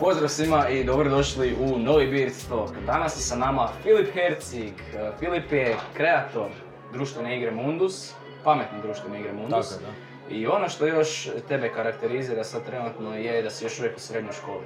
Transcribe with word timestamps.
Pozdrav 0.00 0.28
svima 0.28 0.68
i 0.68 0.84
dobrodošli 0.84 1.56
u 1.60 1.78
novi 1.78 2.06
Beard 2.06 2.32
Talk. 2.48 2.70
Danas 2.86 3.16
je 3.16 3.20
sa 3.20 3.36
nama 3.36 3.68
Filip 3.82 4.14
Hercig. 4.14 4.72
E, 4.94 5.10
Filip 5.18 5.52
je 5.52 5.76
kreator 5.96 6.48
društvene 6.92 7.36
igre 7.36 7.50
Mundus, 7.50 8.12
pametne 8.44 8.78
društvene 8.82 9.20
igre 9.20 9.32
Mundus. 9.32 9.68
Tako 9.68 9.82
da. 9.82 10.34
I 10.34 10.46
ono 10.46 10.68
što 10.68 10.86
još 10.86 11.28
tebe 11.48 11.68
karakterizira 11.68 12.44
sad 12.44 12.64
trenutno 12.66 13.16
je 13.16 13.42
da 13.42 13.50
si 13.50 13.64
još 13.64 13.78
uvijek 13.78 13.96
u 13.96 14.00
srednjoj 14.00 14.32
školi. 14.32 14.64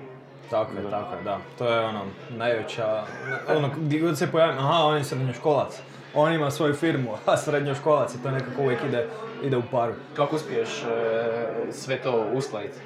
Tako 0.51 0.77
je, 0.77 0.91
tako 0.91 1.15
je, 1.15 1.23
da. 1.23 1.39
To 1.59 1.73
je 1.73 1.81
ono, 1.81 2.05
najveća, 2.31 3.05
ono, 3.57 3.71
gdje 3.77 4.01
god 4.01 4.19
se 4.19 4.31
pojavim, 4.33 4.59
aha, 4.59 4.85
on 4.85 4.97
je 4.97 5.05
srednjoškolac. 5.05 5.81
On 6.21 6.33
ima 6.33 6.51
svoju 6.51 6.75
firmu, 6.75 7.11
a 7.27 7.37
srednjoškolac 7.37 8.15
i 8.15 8.23
to 8.23 8.31
nekako 8.31 8.63
uvijek 8.63 8.85
ide, 8.89 9.07
ide 9.43 9.57
u 9.57 9.63
paru. 9.71 9.93
Kako 10.17 10.37
uspiješ 10.37 10.69
e, 10.83 11.73
sve 11.73 12.03
to 12.03 12.27
uskladiti? 12.35 12.79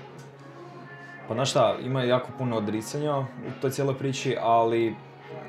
Pa 1.29 1.35
znaš 1.35 1.51
šta, 1.51 1.77
ima 1.83 2.03
jako 2.03 2.29
puno 2.39 2.57
odricanja 2.57 3.19
u 3.19 3.25
toj 3.61 3.71
cijeloj 3.71 3.99
priči, 3.99 4.37
ali 4.41 4.97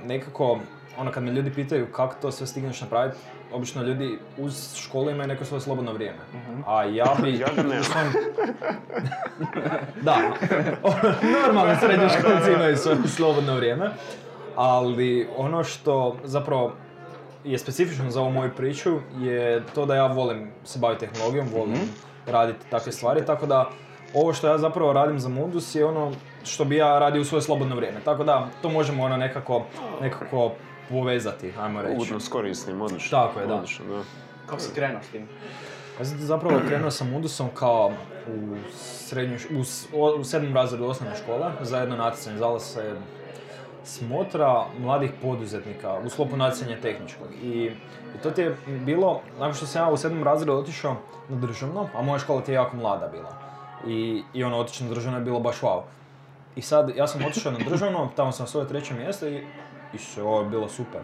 nekako, 0.05 0.59
ono 0.97 1.11
kad 1.11 1.23
me 1.23 1.31
ljudi 1.31 1.53
pitaju 1.53 1.87
kako 1.91 2.15
to 2.21 2.31
sve 2.31 2.47
stigneš 2.47 2.81
napraviti, 2.81 3.17
obično 3.53 3.83
ljudi 3.83 4.19
uz 4.37 4.75
školu 4.77 5.09
imaju 5.09 5.27
neko 5.27 5.45
svoje 5.45 5.61
slobodno 5.61 5.93
vrijeme. 5.93 6.19
A 6.67 6.83
ja 6.83 7.15
bi... 7.21 7.39
Ja 7.39 7.47
ga 7.55 7.63
nemam. 7.63 8.13
da, 10.01 10.17
normalni 11.43 11.75
srednjoškolci 11.79 12.51
imaju 12.55 12.77
svoje 12.77 12.97
slobodno 13.07 13.55
vrijeme, 13.55 13.89
ali 14.55 15.27
ono 15.37 15.63
što 15.63 16.17
zapravo 16.23 16.73
je 17.43 17.59
specifično 17.59 18.11
za 18.11 18.21
ovu 18.21 18.31
moju 18.31 18.51
priču 18.55 18.99
je 19.19 19.63
to 19.75 19.85
da 19.85 19.95
ja 19.95 20.07
volim 20.07 20.51
se 20.63 20.79
baviti 20.79 21.05
tehnologijom, 21.05 21.47
volim 21.53 21.79
raditi 22.25 22.65
takve 22.69 22.91
stvari, 22.91 23.25
tako 23.25 23.45
da 23.45 23.69
ovo 24.13 24.33
što 24.33 24.47
ja 24.47 24.57
zapravo 24.57 24.93
radim 24.93 25.19
za 25.19 25.29
Mundus 25.29 25.75
je 25.75 25.85
ono 25.85 26.11
što 26.43 26.65
bi 26.65 26.75
ja 26.75 26.99
radio 26.99 27.21
u 27.21 27.25
svoje 27.25 27.41
slobodno 27.41 27.75
vrijeme. 27.75 27.99
Tako 28.05 28.23
da 28.23 28.47
to 28.61 28.69
možemo 28.69 29.03
ono 29.03 29.17
nekako, 29.17 29.65
nekako 30.01 30.51
povezati, 30.89 31.53
ajmo 31.59 31.81
reći. 31.81 31.95
Ugodno 31.95 32.19
s 32.19 32.29
korisnim, 32.29 32.81
odlično. 32.81 33.19
Tako 33.19 33.39
je, 33.39 33.47
da. 33.47 33.55
Odlično, 33.55 33.85
da. 33.85 34.03
Kako 34.45 34.61
si 34.61 34.73
krenuo 34.75 35.01
s 35.03 35.07
tim? 35.07 35.27
Ja 35.99 36.05
sam 36.05 36.17
zapravo 36.17 36.59
krenuo 36.67 36.91
sa 36.91 37.03
Mundusom 37.03 37.49
kao 37.53 37.91
u, 38.27 38.55
srednjoj, 38.73 39.39
u, 39.93 40.19
u 40.19 40.23
sedmom 40.23 40.55
razredu 40.55 40.85
osnovne 40.85 41.15
škole 41.15 41.51
za 41.61 41.77
jedno 41.77 41.95
natjecanje. 41.95 42.37
Zvala 42.37 42.59
se 42.59 42.95
smotra 43.83 44.65
mladih 44.79 45.11
poduzetnika 45.21 45.99
u 46.05 46.09
sklopu 46.09 46.37
natjecanja 46.37 46.81
tehničkog. 46.81 47.27
I, 47.43 47.71
I 48.15 48.21
to 48.23 48.31
ti 48.31 48.41
je 48.41 48.57
bilo, 48.67 49.21
nakon 49.39 49.53
što 49.53 49.65
sam 49.65 49.81
ja 49.81 49.89
u 49.89 49.97
sedmom 49.97 50.23
razredu 50.23 50.53
otišao 50.53 50.95
na 51.29 51.37
državno, 51.37 51.89
a 51.95 52.01
moja 52.01 52.19
škola 52.19 52.41
ti 52.41 52.51
je 52.51 52.55
jako 52.55 52.77
mlada 52.77 53.07
bila. 53.07 53.37
I, 53.87 54.23
i 54.33 54.43
ono 54.43 54.57
otići 54.57 54.83
na 54.83 54.89
državno 54.89 55.17
je 55.17 55.23
bilo 55.23 55.39
baš 55.39 55.61
wow. 55.61 55.81
I 56.55 56.61
sad, 56.61 56.91
ja 56.95 57.07
sam 57.07 57.25
otišao 57.25 57.51
na 57.51 57.59
državno, 57.69 58.09
tamo 58.15 58.31
sam 58.31 58.47
svoje 58.47 58.67
treće 58.67 58.93
mjesto 58.93 59.27
i, 59.27 59.43
i 59.93 59.97
sve, 59.97 60.23
ovo 60.23 60.39
je 60.39 60.49
bilo 60.49 60.69
super. 60.69 61.01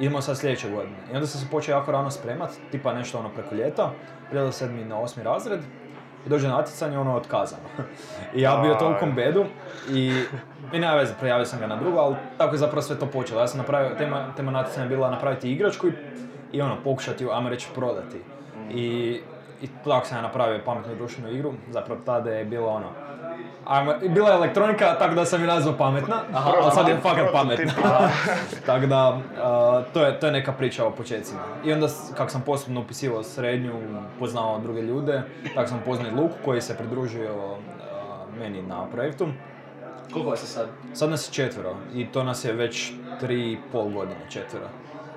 Idemo 0.00 0.20
sad 0.20 0.38
sljedeće 0.38 0.70
godine. 0.70 0.96
I 1.12 1.14
onda 1.14 1.26
sam 1.26 1.40
se 1.40 1.46
počeo 1.50 1.76
jako 1.76 1.92
rano 1.92 2.10
spremat, 2.10 2.50
tipa 2.70 2.94
nešto 2.94 3.18
ono 3.18 3.28
preko 3.28 3.54
ljeta, 3.54 3.90
prijelo 4.28 4.52
sedmi 4.52 4.84
na 4.84 4.98
osmi 4.98 5.22
razred, 5.22 5.60
i 6.26 6.28
dođe 6.28 6.48
natjecanje, 6.48 6.98
ono 6.98 7.16
otkazano. 7.16 7.62
I 8.34 8.40
ja 8.40 8.56
bio 8.62 8.74
tolikom 8.74 9.14
bedu 9.14 9.44
i, 9.90 10.24
i 10.72 10.78
nema 10.78 10.94
veze, 10.94 11.14
prijavio 11.20 11.44
sam 11.44 11.60
ga 11.60 11.66
na 11.66 11.76
drugo, 11.76 11.98
ali 11.98 12.16
tako 12.38 12.54
je 12.54 12.58
zapravo 12.58 12.82
sve 12.82 12.98
to 12.98 13.06
počelo. 13.06 13.40
Ja 13.40 13.46
sam 13.46 13.58
napravio, 13.58 13.96
tema, 13.98 14.32
tema 14.36 14.50
natjecanja 14.50 14.84
je 14.84 14.88
bila 14.88 15.10
napraviti 15.10 15.52
igračku 15.52 15.88
i, 15.88 15.92
i 16.52 16.62
ono, 16.62 16.76
pokušati 16.84 17.24
ju, 17.24 17.30
ajmo 17.30 17.48
reći, 17.48 17.68
prodati. 17.74 18.20
I, 18.70 19.20
i 19.62 19.68
tako 19.84 20.06
sam 20.06 20.18
ja 20.18 20.22
napravio 20.22 20.60
pametnu 20.64 20.94
društvenu 20.94 21.30
igru, 21.30 21.52
zapravo 21.70 22.00
tada 22.06 22.30
je 22.30 22.44
bilo 22.44 22.68
ono, 22.68 22.86
Ajmo, 23.66 23.94
bila 24.08 24.28
je 24.30 24.34
elektronika, 24.36 24.98
tako 24.98 25.14
da 25.14 25.24
sam 25.24 25.40
je 25.40 25.46
nazvao 25.46 25.76
pametna, 25.76 26.16
ali 26.32 26.72
sad 26.72 26.88
je 26.88 26.96
fakat 26.96 27.32
pametna. 27.32 27.72
tako 28.66 28.86
da, 28.86 29.20
a, 29.42 29.82
to, 29.94 30.04
je, 30.04 30.20
to 30.20 30.26
je 30.26 30.32
neka 30.32 30.52
priča 30.52 30.86
o 30.86 30.90
početcima. 30.90 31.40
I 31.64 31.72
onda, 31.72 31.88
kako 32.16 32.30
sam 32.30 32.42
postupno 32.42 32.80
upisivao 32.80 33.22
srednju, 33.22 33.72
poznao 34.18 34.58
druge 34.58 34.82
ljude, 34.82 35.22
tako 35.54 35.68
sam 35.68 35.78
upoznao 35.78 36.08
i 36.08 36.14
Luku 36.14 36.34
koji 36.44 36.60
se 36.60 36.76
pridružio 36.76 37.32
a, 37.32 37.56
meni 38.38 38.62
na 38.62 38.86
projektu. 38.86 39.28
Koliko 40.12 40.30
vas 40.30 40.42
je 40.42 40.46
sad? 40.46 40.66
Sad 40.92 41.10
nas 41.10 41.28
je 41.28 41.32
četvero 41.32 41.74
i 41.94 42.06
to 42.06 42.24
nas 42.24 42.44
je 42.44 42.52
već 42.52 42.92
tri 43.20 43.52
i 43.52 43.58
pol 43.72 43.84
godine 43.84 44.20
četvero. 44.30 44.66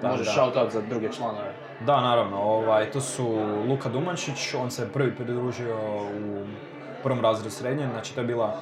Možeš 0.03 0.25
da- 0.27 0.31
shout 0.33 0.55
out 0.55 0.71
za 0.71 0.81
druge 0.89 1.11
članove. 1.11 1.53
da, 1.85 2.01
naravno, 2.01 2.37
ovaj, 2.37 2.91
to 2.91 3.01
su 3.01 3.27
Luka 3.69 3.89
Dumančić, 3.89 4.53
on 4.53 4.71
se 4.71 4.93
prvi 4.93 5.15
pridružio 5.15 5.75
u 6.03 6.45
prvom 7.05 7.21
razredu 7.21 7.49
srednje, 7.49 7.87
znači 7.91 8.15
to 8.15 8.21
je 8.21 8.27
bila 8.27 8.55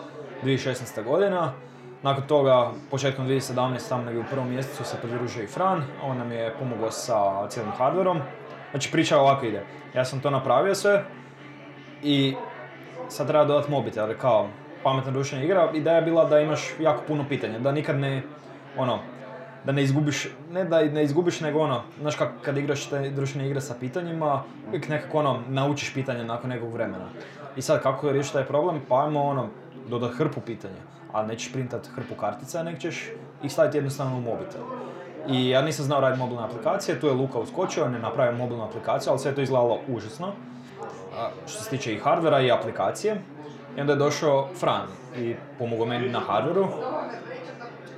2016. 0.44 1.04
godina. 1.04 1.54
Nakon 2.02 2.28
toga, 2.28 2.72
početkom 2.92 3.28
2017. 3.28 3.90
tamo 3.90 4.04
negdje 4.04 4.22
u 4.22 4.30
prvom 4.30 4.50
mjesecu 4.50 4.84
se 4.84 4.98
pridružio 5.02 5.44
i 5.44 5.48
Fran, 5.48 5.84
on 6.04 6.18
nam 6.18 6.32
je 6.32 6.54
pomogao 6.60 6.92
sa 6.92 7.48
cijelim 7.50 7.72
hardverom. 7.72 8.20
Znači 8.72 8.92
priča 8.92 9.20
ovako 9.20 9.46
ide, 9.46 9.64
ja 9.94 10.06
sam 10.06 10.20
to 10.20 10.30
napravio 10.30 10.76
sve 10.76 11.04
i 12.04 12.36
sad 13.10 13.28
treba 13.28 13.46
dodati 13.46 13.72
mobitel, 13.72 14.10
jer 14.10 14.20
kao 14.20 14.48
pametna 14.84 15.12
društvena 15.12 15.44
igra, 15.44 15.70
ideja 15.74 15.96
je 15.96 16.02
bila 16.02 16.26
da 16.26 16.40
imaš 16.40 16.74
jako 16.80 17.04
puno 17.08 17.26
pitanja, 17.30 17.60
da 17.60 17.72
nikad 17.72 18.00
ne, 18.00 18.22
ono, 18.78 19.00
da 19.66 19.72
ne 19.72 19.84
izgubiš, 19.84 20.28
ne 20.52 20.64
da 20.64 20.82
ne 20.82 21.04
izgubiš, 21.04 21.40
nego 21.42 21.60
ono, 21.60 21.82
znaš 22.02 22.16
kako 22.16 22.34
kad 22.42 22.58
igraš 22.58 22.90
te 22.90 23.10
društvene 23.10 23.48
igre 23.48 23.62
sa 23.62 23.76
pitanjima, 23.80 24.44
uvijek 24.68 24.90
nekako 24.90 25.20
ono, 25.20 25.40
naučiš 25.50 25.94
pitanje 25.94 26.24
nakon 26.24 26.50
nekog 26.50 26.74
vremena. 26.74 27.08
I 27.56 27.62
sad 27.62 27.84
kako 27.84 28.08
je 28.08 28.14
riješiti 28.14 28.34
taj 28.34 28.46
problem, 28.46 28.82
pa 28.90 29.04
ajmo 29.06 29.24
ono, 29.24 29.48
dodat 29.90 30.12
hrpu 30.14 30.42
pitanja, 30.42 30.82
ali 31.12 31.28
nećeš 31.28 31.54
printat 31.54 31.88
hrpu 31.96 32.16
kartica, 32.16 32.64
nek 32.64 32.80
ćeš 32.80 33.10
ih 33.44 33.52
staviti 33.52 33.78
jednostavno 33.78 34.18
u 34.18 34.22
mobitel. 34.22 34.62
I 35.28 35.50
ja 35.50 35.62
nisam 35.62 35.86
znao 35.86 36.02
raditi 36.02 36.20
mobilne 36.20 36.44
aplikacije, 36.44 37.00
tu 37.00 37.08
je 37.08 37.14
Luka 37.14 37.40
uskočio, 37.40 37.86
on 37.86 37.94
je 37.94 38.00
napravio 38.00 38.38
mobilnu 38.38 38.64
aplikaciju, 38.64 39.12
ali 39.12 39.20
sve 39.20 39.32
je 39.32 39.36
to 39.36 39.42
izgledalo 39.42 39.80
užasno. 39.88 40.32
Što 41.48 41.64
se 41.64 41.70
tiče 41.70 41.94
i 41.94 42.00
hardvera 42.00 42.42
i 42.42 42.52
aplikacije. 42.52 43.22
I 43.78 43.82
onda 43.82 43.94
je 43.94 44.00
došao 44.00 44.48
Fran 44.60 44.88
i 45.18 45.36
pomogao 45.60 45.86
meni 45.86 46.10
na 46.10 46.20
hardveru. 46.20 46.68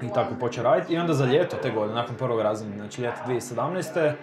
I 0.02 0.14
tako 0.14 0.34
počeo 0.40 0.64
raditi. 0.64 0.94
I 0.94 0.98
onda 0.98 1.14
za 1.14 1.26
ljeto 1.26 1.58
te 1.62 1.72
godine, 1.72 1.96
nakon 1.96 2.16
prvog 2.16 2.42
razreda, 2.42 2.76
znači 2.76 3.02
ljeto 3.02 3.18
2017. 3.28 4.14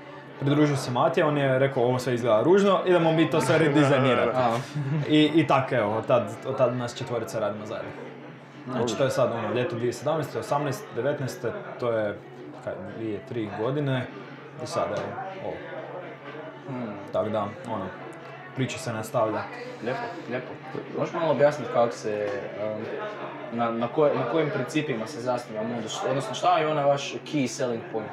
Pridružio 0.44 0.76
se 0.76 0.90
Matija, 0.90 1.26
on 1.26 1.38
je 1.38 1.58
rekao 1.58 1.82
ovo 1.82 1.98
sve 1.98 2.14
izgleda 2.14 2.42
ružno, 2.42 2.80
idemo 2.86 3.12
mi 3.12 3.30
to 3.30 3.40
sve 3.40 3.58
redizajnirati. 3.58 4.38
I, 5.08 5.30
I 5.34 5.46
tako 5.46 5.74
evo, 5.74 5.96
od 5.96 6.06
tad, 6.06 6.30
od 6.46 6.58
tad 6.58 6.76
nas 6.76 6.94
četvorica 6.94 7.38
radimo 7.38 7.66
zajedno. 7.66 7.90
Znači 8.68 8.96
to 8.96 9.04
je 9.04 9.10
sad 9.10 9.32
ono, 9.32 9.54
ljeto 9.54 9.76
2017, 9.76 10.22
18, 10.40 10.72
19, 10.96 11.50
to 11.80 11.90
je 11.90 12.18
kaj, 12.64 12.72
dvije, 12.96 13.20
tri 13.20 13.48
godine 13.60 14.06
i 14.64 14.66
sad 14.66 14.84
evo, 14.88 15.08
ovo. 15.44 15.54
hmm, 16.68 16.86
Tako 17.12 17.28
da, 17.28 17.40
ono, 17.68 17.84
priča 18.56 18.78
se 18.78 18.92
nastavlja. 18.92 19.40
lijepo, 19.82 20.00
lijepo. 20.28 20.52
Možeš 20.98 21.14
malo 21.14 21.30
objasniti 21.30 21.70
kako 21.72 21.92
se, 21.92 22.28
um, 22.66 22.82
na, 23.52 23.70
na, 23.70 23.88
koje- 23.88 24.14
na 24.14 24.24
kojim 24.24 24.50
principima 24.50 25.06
se 25.06 25.20
zasniva 25.20 25.62
Mundus, 25.64 26.04
odnosno 26.04 26.34
šta 26.34 26.58
je 26.58 26.68
onaj 26.68 26.84
vaš 26.84 27.14
key 27.24 27.46
selling 27.46 27.82
point? 27.92 28.10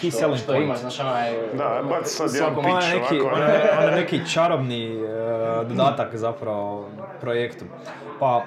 Key 0.00 0.10
što, 0.10 0.18
selling 0.18 0.38
što 0.38 0.52
point. 0.52 0.64
imaš, 0.64 0.78
znaš 0.78 1.00
onaj... 1.00 1.32
Da, 1.54 1.82
baci 1.88 2.14
sad 2.14 2.34
jedan 2.34 2.54
pitch. 2.54 2.94
Je 2.94 3.00
neki, 3.00 3.20
ovako, 3.20 3.40
je, 3.40 3.78
ono 3.78 3.88
je 3.88 3.96
neki 3.96 4.20
čarobni 4.32 5.04
e, 5.04 5.08
dodatak 5.68 6.16
zapravo 6.16 6.88
projektu. 7.20 7.64
Pa, 8.20 8.42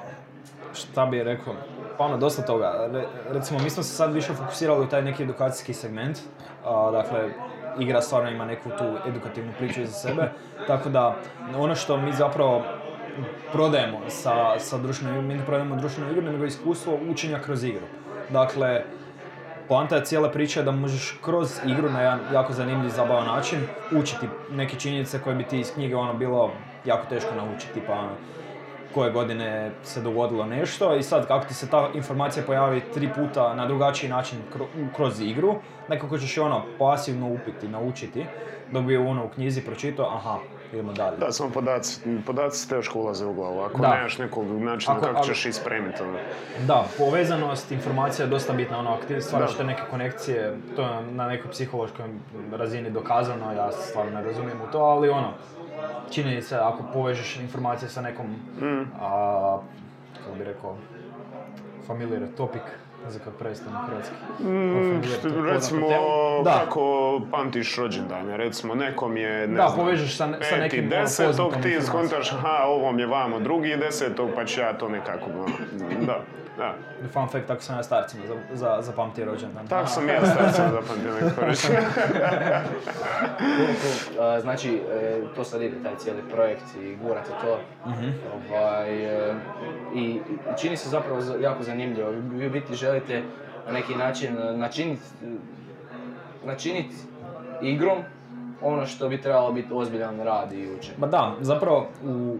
šta 0.74 1.06
bi 1.06 1.24
rekao, 1.24 1.54
pa 1.98 2.04
ono, 2.04 2.18
dosta 2.18 2.42
toga. 2.42 2.90
Re- 2.92 3.08
recimo, 3.30 3.60
mi 3.60 3.70
smo 3.70 3.84
se 3.84 3.96
sad 3.96 4.14
više 4.14 4.34
fokusirali 4.34 4.86
u 4.86 4.88
taj 4.90 5.02
neki 5.02 5.24
edukacijski 5.24 5.74
segment. 5.74 6.18
A, 6.66 6.92
dakle, 6.92 7.30
igra 7.80 8.02
stvarno 8.02 8.30
ima 8.30 8.46
neku 8.46 8.70
tu 8.70 9.10
edukativnu 9.10 9.52
priču 9.58 9.82
iza 9.82 9.94
sebe. 9.94 10.32
Tako 10.68 10.90
da, 10.90 11.16
ono 11.58 11.76
što 11.76 11.98
mi 11.98 12.14
zapravo 12.14 12.64
prodajemo 13.52 14.00
sa, 14.08 14.60
sa 14.60 14.78
društvenom 14.78 15.28
mi 15.28 15.34
ne 15.34 15.46
prodajemo 15.46 15.76
društvenu 15.76 16.12
igru, 16.12 16.32
nego 16.32 16.46
iskustvo 16.46 16.98
učenja 17.10 17.40
kroz 17.40 17.64
igru. 17.64 17.86
Dakle, 18.30 18.84
Poanta 19.72 19.96
je 19.96 20.06
cijela 20.06 20.30
priča 20.30 20.62
da 20.62 20.72
možeš 20.72 21.18
kroz 21.22 21.60
igru 21.66 21.90
na 21.90 22.02
jedan 22.02 22.20
jako 22.34 22.54
zanimljiv, 22.54 22.90
zabavan 22.90 23.26
način 23.26 23.60
učiti 23.92 24.28
neke 24.50 24.76
činjenice 24.80 25.20
koje 25.24 25.36
bi 25.36 25.44
ti 25.44 25.60
iz 25.60 25.74
knjige 25.74 25.96
ono 25.96 26.14
bilo 26.14 26.52
jako 26.86 27.06
teško 27.10 27.36
naučiti, 27.36 27.82
ono, 27.90 28.10
koje 28.94 29.12
godine 29.12 29.72
se 29.84 30.02
dogodilo 30.02 30.46
nešto. 30.46 30.96
I 30.96 31.04
sad 31.04 31.28
kako 31.28 31.46
ti 31.46 31.54
se 31.54 31.70
ta 31.70 31.90
informacija 31.94 32.44
pojavi 32.46 32.82
tri 32.94 33.10
puta 33.16 33.54
na 33.54 33.66
drugačiji 33.66 34.10
način 34.10 34.40
kro- 34.56 34.96
kroz 34.96 35.22
igru, 35.22 35.56
nekako 35.90 36.18
ćeš 36.18 36.38
ono 36.38 36.62
pasivno 36.80 37.28
upiti, 37.28 37.68
naučiti, 37.68 38.26
dok 38.72 38.84
bi 38.84 38.98
ono 38.98 39.26
u 39.26 39.30
knjizi 39.30 39.62
pročitao, 39.62 40.16
aha, 40.16 40.38
idemo 40.74 40.94
dalje. 40.94 41.18
Da, 41.18 41.32
samo 41.32 41.50
podaci, 41.50 42.02
podaci 42.22 42.70
teško 42.70 43.00
ulaze 43.00 43.26
u 43.26 43.34
glavu. 43.34 43.60
Ako 43.62 43.78
Da. 43.78 43.90
nemaš 43.90 44.18
nekog 44.18 44.46
načina 44.48 44.94
Ako- 44.94 45.02
kako 45.02 45.18
ako- 45.18 45.28
ćeš 45.28 45.46
ispremiti. 45.46 46.04
ono. 46.04 46.18
Da, 46.60 46.84
povezanost 46.98 47.72
informacija 47.72 48.26
je 48.26 48.30
dosta 48.30 48.54
bitna, 48.54 48.80
ono, 48.80 48.92
ako 48.92 49.04
ti 49.04 49.22
stvaraš 49.22 49.58
te 49.58 49.64
neke 49.64 49.82
konekcije, 49.90 50.58
to 50.76 50.82
je 50.82 50.90
na 51.04 51.28
nekoj 51.28 51.52
psihološkoj 51.52 52.06
razini 52.52 52.90
dokazano, 52.90 53.54
ja 53.54 53.72
stvarno 53.72 54.12
ne 54.12 54.24
razumijem 54.24 54.58
u 54.60 54.72
to, 54.72 54.80
ali 54.80 55.10
ono, 55.10 55.30
činjenica 56.12 56.68
ako 56.68 56.84
povežeš 56.94 57.38
informacije 57.38 57.90
sa 57.90 58.02
nekom, 58.02 58.26
Mm. 58.62 58.86
a, 59.02 59.60
kako 60.18 60.38
bi 60.38 60.44
rekao, 60.44 60.76
familiar 61.82 62.22
topic, 62.38 62.62
ne 63.06 63.12
znam 63.12 63.24
kako 63.24 63.38
prevesti 63.38 63.66
na 63.70 63.80
hrvatski. 63.80 64.16
Mm, 64.42 65.04
što- 65.04 65.42
recimo, 65.44 65.88
Da. 66.44 66.52
kako 66.60 66.82
pamtiš 67.32 67.78
rođendane, 67.78 68.38
recimo 68.38 68.76
nekom 68.76 69.18
je, 69.18 69.48
ne 69.48 69.56
Da, 69.56 69.64
znam, 69.64 69.76
povežeš 69.76 70.12
sa, 70.12 70.28
sa 70.28 70.32
peti 70.40 70.56
nekim 70.58 70.80
ono, 70.84 70.90
desetog, 70.94 71.54
ti 71.64 71.82
skontaš, 71.82 72.32
aha, 72.32 72.64
ovom 72.66 73.00
je 73.00 73.06
vamo 73.08 73.40
drugi 73.40 73.78
desetog, 73.78 74.30
pa 74.36 74.46
ću 74.46 74.62
ja 74.62 74.74
to 74.74 74.90
nekako, 74.90 75.30
ono, 75.30 75.46
da, 76.02 76.20
da. 76.58 76.74
Fun 77.04 77.28
fact, 77.28 77.48
tako 77.48 77.62
sam 77.62 77.78
ja 77.78 77.84
starcima 77.84 78.24
za, 78.28 78.36
za, 78.54 78.78
zapamtio 78.82 79.26
rođendan. 79.26 79.68
Tak 79.68 79.90
sam 79.90 80.10
ja 80.10 80.26
starcem 80.26 80.66
zapamtio 80.78 81.12
cool. 81.32 81.72
A, 84.22 84.40
Znači, 84.42 84.70
e, 84.92 85.22
to 85.36 85.44
sad 85.44 85.62
ide 85.62 85.84
taj 85.84 85.96
cijeli 85.96 86.22
projekt 86.32 86.64
i 86.78 86.96
gurate 86.98 87.30
to. 87.42 87.60
Ovaj, 88.52 89.06
e, 89.30 89.34
I 89.96 90.20
čini 90.56 90.78
se 90.78 90.90
zapravo 90.90 91.22
za- 91.22 91.36
jako 91.36 91.64
zanimljivo. 91.64 92.10
Vi, 92.10 92.22
vi 92.32 92.48
u 92.48 92.50
biti 92.50 92.74
želite 92.74 92.91
na 93.66 93.72
neki 93.72 93.96
način 93.96 94.36
načiniti 94.56 95.02
načinit 96.46 96.92
igrom 97.62 97.98
ono 98.62 98.86
što 98.86 99.10
bi 99.10 99.22
trebalo 99.22 99.52
biti 99.52 99.74
ozbiljan 99.74 100.20
rad 100.20 100.54
i 100.54 100.72
učenje. 100.80 100.96
Ma 100.98 101.08
da, 101.08 101.36
zapravo 101.42 101.88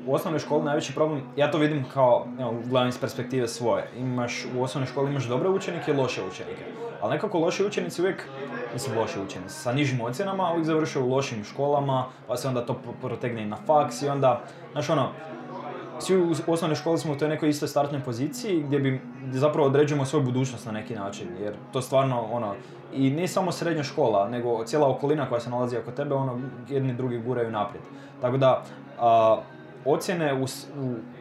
u, 0.08 0.14
osnovnoj 0.14 0.40
školi 0.40 0.64
najveći 0.64 0.94
problem, 0.94 1.22
ja 1.36 1.52
to 1.52 1.58
vidim 1.58 1.86
kao, 1.94 2.28
evo, 2.40 2.54
gledam 2.66 2.90
iz 2.90 3.00
perspektive 3.00 3.48
svoje. 3.48 3.88
Imaš, 3.98 4.46
u 4.58 4.64
osnovnoj 4.64 4.88
školi 4.88 5.12
imaš 5.12 5.24
dobre 5.24 5.50
učenike 5.50 5.92
i 5.92 5.94
loše 5.94 6.22
učenike. 6.24 6.64
Ali 7.02 7.14
nekako 7.14 7.40
loši 7.40 7.66
učenici 7.66 8.02
uvijek, 8.02 8.28
mislim 8.74 8.98
loši 8.98 9.20
učenici, 9.20 9.56
sa 9.56 9.74
nižim 9.74 10.02
ocjenama 10.02 10.52
uvijek 10.52 10.66
završe 10.66 11.00
u 11.00 11.10
lošim 11.10 11.44
školama, 11.44 12.06
pa 12.28 12.38
se 12.38 12.48
onda 12.48 12.66
to 12.66 12.82
protegne 13.02 13.42
i 13.42 13.46
na 13.46 13.58
faks 13.68 14.02
i 14.02 14.08
onda, 14.08 14.42
znaš 14.72 14.90
ono, 14.90 15.10
svi 16.02 16.18
u 16.18 16.32
osnovnoj 16.48 16.76
školi 16.76 16.98
smo 16.98 17.14
u 17.14 17.16
toj 17.16 17.30
nekoj 17.30 17.50
istoj 17.50 17.68
startnoj 17.68 18.04
poziciji 18.04 18.64
gdje 18.64 18.80
bi 18.80 19.02
zapravo 19.32 19.68
određujemo 19.68 20.06
svoju 20.06 20.26
budućnost 20.26 20.66
na 20.66 20.72
neki 20.72 20.96
način, 20.96 21.28
jer 21.42 21.54
to 21.74 21.82
stvarno 21.82 22.22
ono, 22.32 22.54
i 22.94 23.12
ne 23.12 23.28
samo 23.28 23.52
srednja 23.52 23.84
škola, 23.84 24.30
nego 24.30 24.64
cijela 24.66 24.90
okolina 24.90 25.30
koja 25.30 25.40
se 25.40 25.50
nalazi 25.50 25.78
oko 25.78 25.92
tebe, 25.92 26.16
ono, 26.16 26.40
jedni 26.70 26.94
drugi 26.94 27.18
guraju 27.18 27.52
naprijed. 27.52 27.84
Tako 28.22 28.38
da, 28.38 28.64
a, 29.00 29.38
ocjene 29.86 30.34
u, 30.34 30.44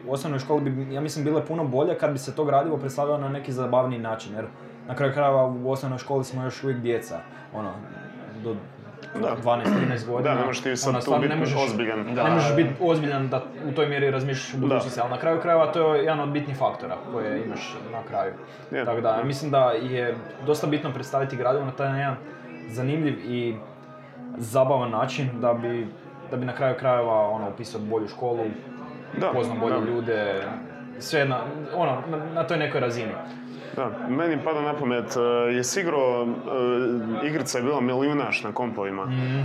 u 0.07 0.13
osnovnoj 0.13 0.39
školi 0.39 0.69
bi, 0.69 0.93
ja 0.93 1.01
mislim, 1.01 1.25
bile 1.25 1.45
puno 1.45 1.63
bolje 1.63 1.97
kad 1.97 2.11
bi 2.11 2.17
se 2.17 2.35
to 2.35 2.45
gradivo 2.45 2.77
predstavljalo 2.77 3.19
na 3.19 3.29
neki 3.29 3.51
zabavniji 3.51 3.99
način, 3.99 4.35
jer 4.35 4.45
na 4.87 4.95
kraju 4.95 5.13
krajeva 5.13 5.45
u 5.45 5.71
osnovnoj 5.71 5.99
školi 5.99 6.23
smo 6.23 6.43
još 6.43 6.63
uvijek 6.63 6.79
djeca, 6.79 7.19
ono, 7.53 7.71
do 8.43 8.55
Da. 9.15 9.35
12-13 9.43 10.05
godina. 10.05 10.33
Da, 10.33 10.39
ne 10.39 10.45
možeš 10.45 10.63
ti 10.63 10.75
sad 10.75 10.95
tu 10.95 11.01
stvarno 11.01 11.21
biti 11.21 11.33
ne 11.33 11.39
možeš- 11.39 11.63
ozbiljan. 11.63 12.15
Da. 12.15 12.23
ne 12.23 12.31
možeš 12.31 12.55
biti 12.55 12.69
ozbiljan 12.81 13.27
da 13.27 13.41
u 13.65 13.71
toj 13.71 13.87
mjeri 13.87 14.11
razmišljaš 14.11 14.53
o 14.53 14.57
budućnosti, 14.57 14.99
ali 15.01 15.09
na 15.09 15.17
kraju 15.17 15.41
krajeva 15.41 15.71
to 15.71 15.95
je 15.95 15.99
jedan 15.99 16.19
od 16.19 16.29
bitnih 16.29 16.57
faktora 16.57 16.95
koje 17.11 17.45
imaš 17.45 17.75
na 17.91 18.03
kraju. 18.03 18.33
Je. 18.71 18.85
Tako 18.85 19.01
da, 19.01 19.23
mislim 19.23 19.51
da 19.51 19.71
je 19.71 20.15
dosta 20.45 20.67
bitno 20.67 20.93
predstaviti 20.93 21.35
gradivo 21.35 21.65
na 21.65 21.71
taj 21.71 21.99
jedan 21.99 22.15
zanimljiv 22.69 23.19
i 23.25 23.55
zabavan 24.37 24.91
način 24.91 25.29
da 25.33 25.53
bi, 25.53 25.87
da 26.31 26.37
bi 26.37 26.45
na 26.45 26.55
kraju 26.55 26.75
krajeva 26.79 27.29
ono, 27.29 27.49
upisao 27.49 27.81
bolju 27.81 28.07
školu, 28.07 28.43
Da, 29.17 29.27
poznao 29.27 29.57
bolje 29.57 29.79
da. 29.79 29.85
ljude, 29.85 30.41
sve 30.99 31.25
na, 31.25 31.39
ono, 31.75 31.97
na, 32.09 32.25
na 32.25 32.43
toj 32.43 32.57
nekoj 32.57 32.79
razini. 32.79 33.11
Da, 33.75 33.89
meni 34.09 34.37
pada 34.37 34.61
na 34.61 34.73
pamet, 34.73 35.05
uh, 35.07 35.23
je 35.49 35.81
igrao, 35.81 36.21
uh, 36.23 36.29
igrica 37.23 37.57
je 37.57 37.63
bila 37.63 37.81
milijunaš 37.81 38.43
na 38.43 38.51
kompovima. 38.51 39.05
Mhm. 39.05 39.41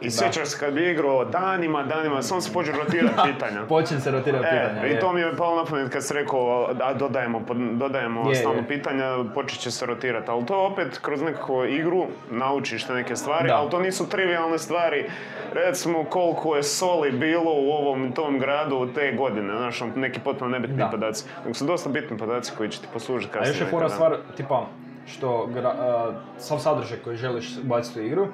I 0.00 0.10
sjećaš 0.10 0.48
se 0.48 0.58
kad 0.58 0.74
bi 0.74 0.90
igrao 0.90 1.24
danima, 1.24 1.82
danima, 1.82 2.22
samo 2.22 2.40
se 2.40 2.52
pođe 2.52 2.72
rotirati 2.74 3.14
pitanja. 3.32 3.62
Počne 3.62 4.00
se 4.00 4.10
rotirati 4.10 4.44
pitanja. 4.44 4.84
E, 4.84 4.88
i 4.88 4.92
je. 4.92 5.00
to 5.00 5.12
mi 5.12 5.20
je 5.20 5.36
palo 5.36 5.56
na 5.56 5.64
pamet 5.64 5.92
kad 5.92 6.06
si 6.06 6.14
rekao, 6.14 6.68
a 6.82 6.94
dodajemo, 6.94 7.42
dodajemo 7.72 8.28
Je, 8.28 8.34
stalno 8.34 8.58
je. 8.58 8.68
pitanja, 8.68 9.04
počet 9.34 9.58
će 9.58 9.70
se 9.70 9.86
rotirati. 9.86 10.30
Ali 10.30 10.46
to 10.46 10.66
opet 10.66 10.98
kroz 10.98 11.22
nekakvu 11.22 11.64
igru 11.64 12.06
naučiš 12.30 12.84
te 12.84 12.92
neke 12.94 13.16
stvari, 13.16 13.48
Da. 13.48 13.56
ali 13.56 13.70
to 13.70 13.80
nisu 13.80 14.08
trivialne 14.08 14.58
stvari. 14.58 15.10
Recimo 15.54 16.04
koliko 16.04 16.56
je 16.56 16.62
soli 16.62 17.10
bilo 17.12 17.52
u 17.52 17.70
ovom 17.70 18.12
tom 18.12 18.38
gradu 18.38 18.88
te 18.94 19.12
godine, 19.12 19.56
znaš, 19.56 19.80
neki 19.96 20.20
potpuno 20.20 20.50
nebitni 20.50 20.76
Da. 20.76 20.86
podaci. 20.86 21.24
Nego 21.42 21.54
su 21.54 21.64
dosta 21.64 21.88
bitni 21.88 22.18
podaci 22.18 22.52
koji 22.56 22.68
će 22.68 22.80
ti 22.80 22.86
poslužiti 22.92 23.30
A 23.30 23.38
kasnije. 23.38 23.59
Još 23.60 23.68
je 23.68 23.70
fora 23.70 23.88
stvar, 23.88 24.16
tipa, 24.36 24.66
što 25.06 25.46
gra, 25.46 25.68
a, 25.70 26.12
sav 26.38 26.58
sadržaj 26.58 26.98
koji 26.98 27.16
želiš 27.16 27.56
ubaciti 27.64 28.00
u 28.00 28.06
igru, 28.06 28.28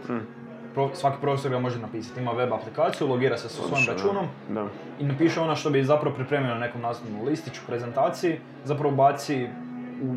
pro- 0.74 0.90
svaki 0.94 1.16
profesor 1.20 1.50
ga 1.50 1.58
može 1.58 1.78
napisati. 1.78 2.20
Ima 2.20 2.32
web 2.32 2.52
aplikaciju, 2.52 3.08
logira 3.08 3.38
se 3.38 3.48
sa 3.48 3.62
svojim 3.62 3.86
da. 3.86 3.92
računom 3.92 4.26
Da. 4.48 4.66
i 5.00 5.04
napiše 5.04 5.40
ono 5.40 5.56
što 5.56 5.70
bi 5.70 5.84
zapravo 5.84 6.16
pripremio 6.16 6.54
na 6.54 6.60
nekom 6.60 6.80
nastavnom 6.80 7.26
listiću, 7.26 7.60
prezentaciji, 7.66 8.38
zapravo 8.64 8.94
baci 8.94 9.46
u 10.02 10.14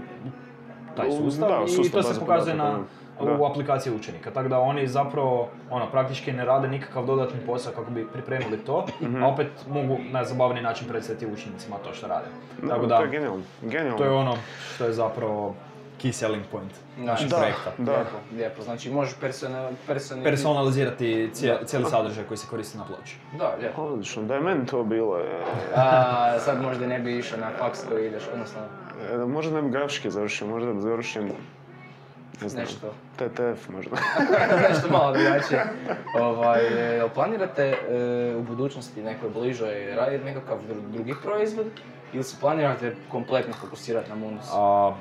taj 0.97 1.11
sustav 1.11 1.50
da, 1.50 1.61
u 1.61 1.65
i 1.65 1.69
sustav 1.69 2.03
to 2.03 2.13
se 2.13 2.19
pokazuje 2.19 2.56
na, 2.56 2.79
da. 3.21 3.31
u 3.33 3.45
aplikaciji 3.45 3.94
učenika. 3.94 4.31
Tako 4.31 4.50
da 4.50 4.60
oni 4.60 4.88
zapravo 4.88 5.50
ono, 5.69 5.86
praktički 5.88 6.31
ne 6.31 6.45
rade 6.45 6.68
nikakav 6.68 7.06
dodatni 7.06 7.39
posao 7.39 7.74
kako 7.74 7.92
bi 7.92 8.07
pripremili 8.07 8.57
to, 8.57 8.86
Mhm. 9.01 9.24
a 9.24 9.27
opet 9.27 9.48
mogu 9.68 9.98
na 10.12 10.25
zabavni 10.25 10.62
način 10.62 10.88
predstaviti 10.88 11.27
učenicima 11.27 11.75
to 11.77 11.94
što 11.94 12.07
rade. 12.07 12.27
Tako 12.69 12.86
Da, 12.86 12.98
to 12.98 13.04
je 13.04 13.10
genijalno. 13.10 13.44
Genijalno. 13.62 13.98
to 13.98 14.04
je 14.04 14.12
ono 14.12 14.36
što 14.69 14.86
je 14.86 14.94
zapravo 14.94 15.56
key 16.00 16.12
selling 16.12 16.44
point 16.45 16.71
našeg 16.98 17.30
Da. 17.30 17.38
projekta. 17.38 17.71
Da. 17.77 17.92
Lijepo, 17.92 18.10
lijepo. 18.33 18.62
Znači 18.62 18.92
možeš 18.92 19.16
persona, 19.16 19.69
personi... 19.88 20.24
Personalizirati 20.24 21.06
cije- 21.33 21.66
cijeli 21.66 21.86
sadržaj 21.86 22.24
koji 22.24 22.38
se 22.38 22.48
koristi 22.48 22.77
na 22.77 22.86
ploči. 22.86 23.18
Da, 23.33 23.56
lijepo. 23.56 23.81
Odlično, 23.83 24.24
da 24.24 24.36
je 24.36 24.42
meni 24.42 24.66
to 24.66 24.83
bilo. 24.83 25.18
je- 25.18 25.42
A, 25.75 26.39
sad 26.39 26.62
možda 26.62 26.88
ne 26.88 27.00
bi 27.00 27.18
išao 27.18 27.39
na 27.39 27.50
faks 27.60 27.80
koji 27.89 28.07
ideš, 28.07 28.24
odnosno 28.33 28.62
e, 29.13 29.18
možda 29.18 29.51
ne 29.51 29.62
bi 29.62 29.69
grafički 29.69 30.10
završio, 30.12 30.48
možda 30.48 30.74
bi 30.74 30.81
završio 30.81 31.24
ne 32.41 32.50
znam, 32.50 32.63
nešto. 32.63 32.94
TTF 33.15 33.69
možda. 33.69 33.97
nešto 34.69 34.89
malo 34.91 35.12
drugačije. 35.18 35.65
Ovaj, 36.19 36.62
e, 36.68 36.95
jel 36.95 37.09
planirate 37.09 37.63
e, 37.63 38.36
u 38.36 38.44
budućnosti 38.44 39.03
nekoj 39.03 39.30
bližoj 39.30 39.95
raditi 39.95 40.25
nekakav 40.25 40.57
dru- 40.69 40.91
drugi 40.91 41.13
proizvod 41.24 41.65
ili 42.13 42.24
se 42.24 42.38
planirate 42.39 42.95
kompletno 43.12 43.53
fokusirati 43.53 44.09
na 44.09 44.15
Mundus? 44.15 44.45
A, 44.53 44.95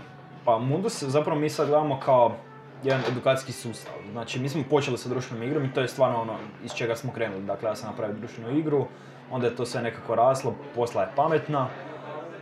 pa 0.45 0.59
Mundus 0.59 1.03
zapravo 1.03 1.41
mi 1.41 1.51
sad 1.51 1.69
gledamo 1.69 2.01
kao 2.01 2.37
jedan 2.83 3.01
edukacijski 3.09 3.53
sustav. 3.53 3.93
Znači 4.13 4.39
mi 4.41 4.49
smo 4.49 4.63
počeli 4.71 4.99
sa 4.99 5.09
društvenom 5.09 5.49
igrom 5.49 5.65
i 5.65 5.73
to 5.73 5.81
je 5.81 5.89
stvarno 5.89 6.21
ono 6.21 6.37
iz 6.65 6.73
čega 6.73 6.97
smo 6.97 7.13
krenuli. 7.13 7.43
Dakle 7.43 7.69
ja 7.69 7.75
sam 7.75 7.91
napravio 7.91 8.17
društvenu 8.17 8.59
igru, 8.59 8.87
onda 9.31 9.47
je 9.47 9.57
to 9.57 9.67
sve 9.67 9.83
nekako 9.83 10.15
raslo, 10.15 10.55
posla 10.75 11.03
je 11.03 11.09
pametna. 11.17 11.69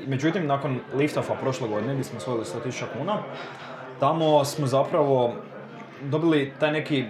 Međutim, 0.07 0.47
nakon 0.47 0.81
liftofa 0.95 1.35
prošle 1.35 1.69
godine 1.69 1.93
gdje 1.93 2.05
smo 2.05 2.19
osvojili 2.19 2.45
100.000 2.45 2.85
kuna, 2.99 3.19
tamo 4.01 4.45
smo 4.45 4.67
zapravo 4.67 5.33
dobili 6.03 6.53
taj 6.61 6.73
neki 6.73 7.05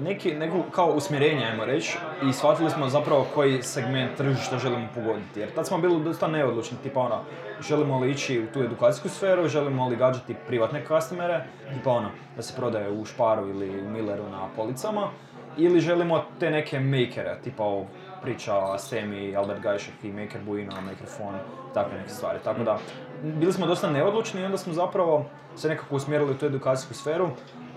neki, 0.00 0.34
neko 0.34 0.62
kao 0.70 0.86
usmjerenje, 0.86 1.44
ajmo 1.44 1.64
reći, 1.64 1.98
i 2.28 2.32
shvatili 2.32 2.70
smo 2.70 2.88
zapravo 2.88 3.26
koji 3.34 3.62
segment 3.62 4.16
tržišta 4.16 4.58
želimo 4.58 4.88
pogoditi. 4.94 5.40
Jer 5.40 5.50
tad 5.54 5.66
smo 5.66 5.78
bili 5.78 6.04
dosta 6.04 6.28
neodlučni, 6.28 6.78
tipa 6.82 7.00
ono, 7.00 7.20
želimo 7.68 7.98
li 7.98 8.10
ići 8.10 8.40
u 8.40 8.52
tu 8.52 8.62
edukacijsku 8.62 9.08
sferu, 9.08 9.48
želimo 9.48 9.88
li 9.88 9.96
gađati 9.96 10.34
privatne 10.46 10.84
customere, 10.88 11.44
tipa 11.74 11.90
ono, 11.90 12.10
da 12.36 12.42
se 12.42 12.56
prodaje 12.56 12.90
u 12.90 13.04
Šparu 13.04 13.48
ili 13.48 13.80
u 13.80 13.90
Milleru 13.90 14.28
na 14.28 14.48
policama, 14.56 15.08
ili 15.56 15.80
želimo 15.80 16.24
te 16.40 16.50
neke 16.50 16.80
makere, 16.80 17.38
tipa 17.44 17.62
ovo 17.62 17.86
priča 18.22 18.78
Stemi, 18.78 19.36
Albert 19.36 19.60
Gajšek 19.60 19.94
i 20.02 20.12
Maker 20.12 20.40
Buino, 20.46 20.72
Maker 20.80 21.06
Phone, 21.16 21.38
takve 21.74 21.98
neke 21.98 22.10
stvari. 22.10 22.38
Tako 22.44 22.62
da, 22.62 22.78
bili 23.22 23.52
smo 23.52 23.66
dosta 23.66 23.90
neodlučni 23.90 24.40
i 24.40 24.44
onda 24.44 24.58
smo 24.58 24.72
zapravo 24.72 25.24
se 25.56 25.68
nekako 25.68 25.96
usmjerili 25.96 26.30
u 26.30 26.34
tu 26.34 26.46
edukacijsku 26.46 26.94
sferu 26.94 27.28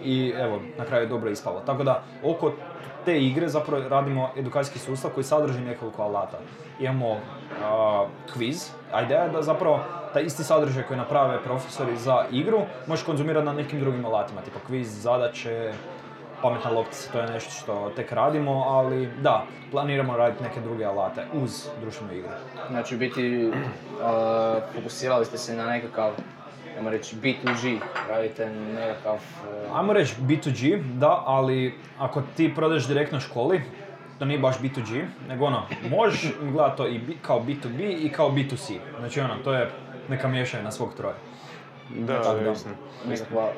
i 0.04 0.34
evo, 0.38 0.60
na 0.78 0.86
kraju 0.86 1.04
je 1.04 1.10
dobro 1.10 1.30
ispalo. 1.30 1.60
Tako 1.66 1.84
da, 1.84 2.04
oko 2.24 2.52
te 3.06 3.22
igre 3.22 3.48
zapravo 3.50 3.90
radimo 3.90 4.30
edukacijski 4.38 4.80
sustav 4.80 5.12
koji 5.12 5.24
sadrži 5.24 5.62
nekoliko 5.62 6.04
alata. 6.04 6.38
Imamo 6.80 7.18
kviz, 8.34 8.70
a 8.92 9.02
ideja 9.02 9.24
je 9.24 9.30
da 9.30 9.42
zapravo 9.42 9.80
taj 10.14 10.24
isti 10.24 10.44
sadržaj 10.44 10.84
koji 10.84 10.98
naprave 10.98 11.44
profesori 11.44 11.98
za 11.98 12.26
igru 12.32 12.62
možeš 12.88 13.06
konzumirati 13.06 13.46
na 13.46 13.54
nekim 13.54 13.80
drugim 13.80 14.06
alatima, 14.06 14.42
tipa 14.42 14.60
kviz, 14.68 15.02
zadaće, 15.02 15.74
pametna 16.42 16.72
loptica, 16.72 17.12
to 17.12 17.20
je 17.20 17.28
nešto 17.28 17.52
što 17.52 17.92
tek 17.96 18.12
radimo, 18.12 18.52
ali 18.52 19.10
da, 19.22 19.46
planiramo 19.72 20.18
raditi 20.18 20.44
neke 20.44 20.62
druge 20.62 20.86
alate 20.86 21.26
uz 21.34 21.68
društvenu 21.82 22.14
igru. 22.14 22.30
Znači 22.70 22.96
u 22.96 22.98
biti 22.98 23.52
a, 24.04 24.60
fokusirali 24.76 25.26
ste 25.26 25.38
se 25.38 25.56
na 25.56 25.66
nekakav, 25.66 26.12
ajmo 26.78 26.90
reći, 26.90 27.16
B2G, 27.16 27.80
radite 28.10 28.50
nekakav... 28.50 29.16
e, 29.16 29.68
Ajmo 29.74 29.94
reći 29.94 30.16
B2G, 30.22 30.84
da, 30.98 31.24
ali 31.26 31.74
ako 32.00 32.22
ti 32.36 32.54
prodaš 32.56 32.88
direktno 32.88 33.20
školi, 33.20 33.62
to 34.20 34.26
nije 34.26 34.40
baš 34.40 34.60
B2G, 34.60 35.06
nego 35.28 35.46
ono, 35.46 35.64
možeš 35.90 36.34
gledati 36.42 36.78
to 36.78 36.88
i 36.88 37.00
bi- 37.00 37.18
kao 37.22 37.40
B2B 37.40 38.06
i 38.06 38.10
kao 38.10 38.30
B2C. 38.32 38.78
Znači 39.00 39.20
ono, 39.20 39.36
to 39.44 39.54
je 39.54 39.70
neka 40.10 40.28
miješanja 40.28 40.64
na 40.64 40.72
svog 40.72 40.94
troje. 40.98 41.16
Da, 41.90 42.22
tako 42.22 42.36
da. 42.40 42.46
jasno. 42.46 42.72
nekakva... 43.08 43.50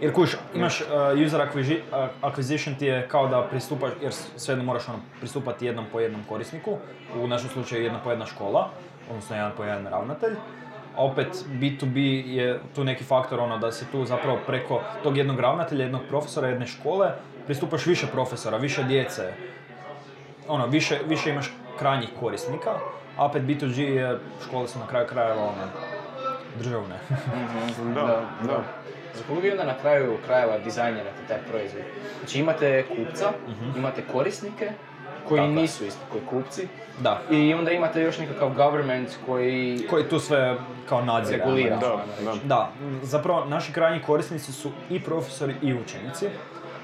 Jer 0.00 0.12
kuš, 0.12 0.36
imaš 0.54 0.80
uh, 0.80 0.86
user 1.26 1.40
acquisi- 1.40 1.80
uh, 1.92 2.08
acquisition 2.22 2.78
ti 2.78 2.86
je 2.86 3.08
kao 3.08 3.28
da 3.28 3.46
pristupaš, 3.50 3.90
jer 4.02 4.12
svejedno 4.36 4.64
moraš 4.64 4.88
ono, 4.88 4.98
pristupati 5.18 5.66
jednom 5.66 5.84
po 5.92 6.00
jednom 6.00 6.20
korisniku, 6.28 6.76
u 7.16 7.26
našem 7.26 7.50
slučaju 7.50 7.84
jedna 7.84 7.98
po 8.04 8.10
jedna 8.10 8.26
škola, 8.26 8.68
odnosno 9.10 9.36
jedan 9.36 9.52
po 9.56 9.64
jedan 9.64 9.86
ravnatelj. 9.86 10.34
A 10.96 11.04
opet 11.04 11.28
B2B 11.48 11.96
je 12.26 12.60
tu 12.74 12.84
neki 12.84 13.04
faktor 13.04 13.40
ono 13.40 13.58
da 13.58 13.72
se 13.72 13.84
tu 13.92 14.04
zapravo 14.04 14.38
preko 14.46 14.80
tog 15.02 15.16
jednog 15.16 15.40
ravnatelja, 15.40 15.84
jednog 15.84 16.00
profesora, 16.08 16.48
jedne 16.48 16.66
škole 16.66 17.10
pristupaš 17.46 17.86
više 17.86 18.06
profesora, 18.06 18.56
više 18.56 18.82
djece, 18.82 19.32
ono, 20.48 20.66
više, 20.66 20.98
više 21.08 21.30
imaš 21.30 21.52
krajnjih 21.78 22.08
korisnika, 22.20 22.70
a 23.16 23.24
opet 23.26 23.42
B2G 23.42 23.78
je, 23.80 24.18
škole 24.44 24.68
su 24.68 24.78
na 24.78 24.86
kraju 24.86 25.06
krajeva 25.06 25.42
ono, 25.42 25.68
državne. 26.58 26.94
Mhm, 27.10 27.92
Da, 27.94 28.20
da. 28.42 28.62
Za 29.14 29.22
koga 29.28 29.40
vi 29.40 29.50
onda 29.50 29.64
na 29.64 29.78
kraju 29.78 30.16
krajeva 30.26 30.58
dizajnirate 30.58 31.18
taj 31.28 31.38
proizvod? 31.50 31.82
Znači 32.18 32.38
imate 32.38 32.84
kupca, 32.88 33.32
imate 33.76 34.02
korisnike, 34.12 34.70
koji 35.28 35.38
Tako 35.40 35.50
nisu 35.52 35.84
isti 35.86 36.00
koji 36.12 36.22
kupci, 36.30 36.68
da. 37.00 37.20
i 37.30 37.54
onda 37.54 37.70
imate 37.70 38.02
još 38.02 38.18
nekakav 38.18 38.54
government 38.54 39.08
koji 39.26 39.86
Koji 39.90 40.04
tu 40.04 40.18
sve 40.20 40.56
kao 40.88 41.04
nadzire. 41.04 41.42
ajmo 41.42 41.54
regulira. 41.54 41.76
Da, 41.76 42.04
da. 42.24 42.34
Da, 42.44 42.70
zapravo 43.02 43.44
naši 43.44 43.72
krajnji 43.72 44.02
korisnici 44.02 44.52
su 44.52 44.70
i 44.90 45.00
profesori 45.00 45.54
i 45.62 45.74
učenici. 45.74 46.26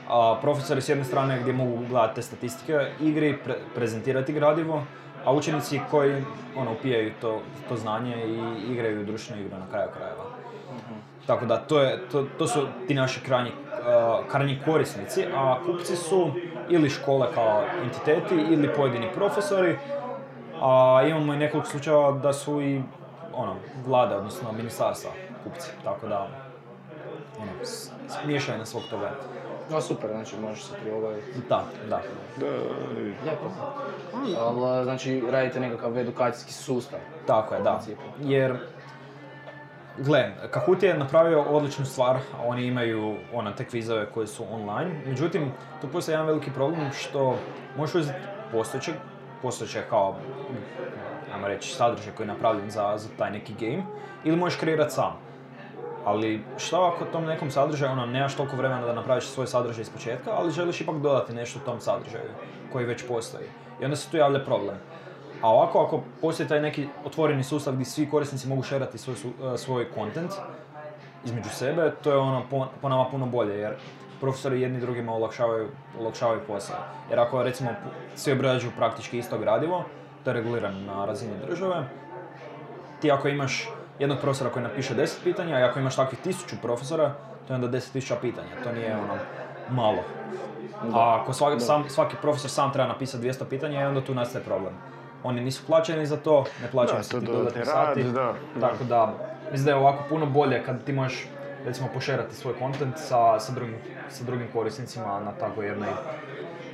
A, 0.09 0.39
profesori 0.43 0.81
s 0.83 0.89
jedne 0.89 1.05
strane 1.05 1.39
gdje 1.41 1.53
mogu 1.53 1.77
gledati 1.89 2.15
te 2.15 2.23
statistike 2.23 2.79
igri, 3.01 3.39
pre- 3.47 3.59
prezentirati 3.75 4.33
gradivo, 4.33 4.83
a 5.25 5.33
učenici 5.33 5.81
koji 5.91 6.23
ono, 6.57 6.73
upijaju 6.73 7.13
to, 7.21 7.41
to 7.69 7.77
znanje 7.77 8.17
i 8.27 8.41
igraju 8.73 9.05
društvenu 9.05 9.43
igru 9.43 9.59
na 9.59 9.67
kraju 9.71 9.89
krajeva. 9.97 10.25
Tako 11.31 11.47
da, 11.47 11.57
to, 11.57 11.81
je, 11.81 11.99
to, 12.13 12.27
to 12.39 12.47
su 12.47 12.67
ti 12.89 12.95
naši 12.95 13.21
krajnji, 13.21 13.51
a, 13.87 14.21
krajnji 14.31 14.59
korisnici, 14.65 15.25
a 15.35 15.57
kupci 15.67 15.97
su 15.97 16.31
ili 16.69 16.91
škole 16.91 17.29
kao 17.35 17.63
entiteti 17.83 18.35
ili 18.35 18.75
pojedini 18.75 19.13
profesori, 19.15 19.79
a 20.63 21.03
imamo 21.09 21.35
i 21.35 21.37
nekoliko 21.37 21.69
slučajeva 21.69 22.13
da 22.13 22.33
su 22.33 22.63
i 22.63 22.83
ono, 23.35 23.57
vlade, 23.87 24.15
odnosno 24.15 24.53
ministarstva 24.53 25.11
kupci, 25.45 25.71
tako 25.85 26.09
da 26.09 26.29
ono, 27.39 28.59
na 28.59 28.67
svog 28.67 28.83
toga. 28.91 29.11
No 29.71 29.81
super, 29.81 30.11
znači 30.11 30.37
možeš 30.37 30.65
se 30.65 30.75
priobaviti. 30.83 31.27
Da, 31.49 31.65
da. 31.89 32.01
Da, 32.37 32.47
Lijepo. 33.25 33.51
Ali, 34.39 34.85
znači, 34.85 35.23
radite 35.31 35.61
nekakav 35.61 35.99
edukacijski 35.99 36.53
sustav. 36.53 36.99
Tako 37.27 37.55
je, 37.55 37.61
da. 37.61 37.81
Jer, 38.21 38.57
gle, 40.01 40.33
Kahoot 40.51 40.83
je 40.83 40.99
napravio 40.99 41.43
odličnu 41.43 41.85
stvar, 41.85 42.19
oni 42.47 42.67
imaju 42.67 43.17
ona, 43.33 43.55
te 43.55 43.65
kvizove 43.65 44.07
koje 44.11 44.27
su 44.27 44.45
online. 44.51 44.91
Međutim, 45.07 45.53
tu 45.81 45.89
postoji 45.89 46.13
jedan 46.13 46.27
veliki 46.27 46.51
problem 46.51 46.91
što 46.93 47.37
možeš 47.77 47.95
uzeti 47.95 48.19
postojeće, 48.53 48.93
postojeće 49.43 49.83
kao, 49.91 50.17
ajmo 51.35 51.49
reći, 51.49 51.75
sadržaj 51.75 52.13
koji 52.15 52.25
je 52.27 52.33
napravljen 52.33 52.71
za, 52.71 52.95
za 52.97 53.09
taj 53.19 53.31
neki 53.31 53.55
game, 53.61 53.83
ili 54.25 54.37
možeš 54.37 54.59
kreirati 54.59 54.95
sam. 54.95 55.13
Ali 56.05 56.43
šta 56.59 56.89
ako 56.89 57.05
tom 57.05 57.25
nekom 57.25 57.51
sadržaju, 57.51 57.93
ono, 57.93 58.07
nemaš 58.07 58.37
toliko 58.37 58.57
vremena 58.57 58.87
da 58.87 58.93
napraviš 58.93 59.25
svoj 59.25 59.47
sadržaj 59.47 59.83
iz 59.83 59.91
početka, 59.91 60.31
ali 60.31 60.53
želiš 60.53 60.81
ipak 60.81 60.97
dodati 60.97 61.35
nešto 61.35 61.61
tom 61.65 61.81
sadržaju 61.81 62.31
koji 62.73 62.87
već 62.87 63.07
postoji. 63.09 63.45
I 63.81 63.85
onda 63.85 63.97
se 63.97 64.11
tu 64.11 64.17
javlja 64.17 64.45
problem. 64.45 64.77
A 65.43 65.51
ovako, 65.51 65.81
ako 65.81 66.03
postoji 66.21 66.49
taj 66.49 66.61
neki 66.61 66.89
otvoreni 67.05 67.45
sustav 67.45 67.75
gdje 67.75 67.85
svi 67.85 68.11
korisnici 68.11 68.49
mogu 68.49 68.63
šerati 68.63 68.99
svoj, 68.99 69.17
e, 69.55 69.59
svoj 69.59 69.87
content 69.95 70.31
između 71.25 71.49
sebe, 71.49 71.93
to 72.03 72.11
je 72.11 72.17
ono 72.17 72.43
po, 72.51 72.67
po 72.81 72.89
nama 72.89 73.05
puno 73.11 73.27
bolje, 73.27 73.59
jer 73.59 73.75
profesori 74.21 74.61
jedni 74.61 74.81
drugima 74.81 75.13
olakšavaju, 75.13 75.69
olakšavaju 76.01 76.41
posao. 76.47 76.77
Jer 77.11 77.21
ako 77.21 77.43
recimo 77.43 77.71
svi 78.15 78.33
obrađuju 78.33 78.73
praktički 78.77 79.19
isto 79.19 79.39
gradivo, 79.39 79.85
to 80.25 80.31
je 80.31 80.35
regulirano 80.35 80.81
na 80.81 81.05
razini 81.05 81.33
države, 81.47 81.85
ti 83.01 83.11
ako 83.11 83.29
imaš 83.29 83.69
jednog 83.99 84.19
profesora 84.19 84.51
koji 84.51 84.63
napiše 84.63 84.95
10 84.95 85.25
pitanja 85.25 85.61
i 85.61 85.63
ako 85.63 85.79
imaš 85.79 85.97
takvih 85.97 86.21
tisuću 86.21 86.57
profesora, 86.63 87.15
to 87.47 87.53
je 87.53 87.55
onda 87.55 87.69
10.000 87.69 88.15
pitanja, 88.21 88.49
to 88.65 88.73
nije 88.73 88.97
ono 88.97 89.15
malo. 89.71 90.03
A 90.93 91.21
ako 91.23 91.33
svaki, 91.33 91.61
sam, 91.61 91.85
svaki 91.89 92.17
profesor 92.23 92.51
sam 92.51 92.73
treba 92.73 92.89
napisati 92.89 93.25
200 93.25 93.45
pitanja, 93.45 93.81
i 93.81 93.85
onda 93.85 94.05
tu 94.05 94.15
nastaje 94.15 94.45
problem. 94.45 94.73
Oni 95.23 95.41
nisu 95.41 95.63
plaćeni 95.67 96.07
za 96.07 96.17
to, 96.17 96.45
ne 96.63 96.69
plaćaju 96.71 97.03
se 97.03 97.21
ti 97.21 97.27
dodatni 97.27 97.65
sati. 97.65 98.03
da. 98.03 98.35
Tako 98.61 98.85
da, 98.85 99.15
mislim 99.51 99.65
da 99.65 99.71
je 99.71 99.77
ovako 99.77 100.05
puno 100.09 100.27
bolje 100.27 100.63
kad 100.65 100.85
ti 100.85 100.93
možeš 100.93 101.27
recimo 101.67 101.89
pošerati 101.95 102.35
svoj 102.35 102.55
content 102.59 102.99
sa, 102.99 103.41
sa, 103.41 103.53
drugim, 103.53 103.77
sa 104.09 104.25
drugim 104.25 104.49
korisnicima 104.53 105.21
na 105.25 105.33
tako 105.33 105.63
jednoj 105.63 105.89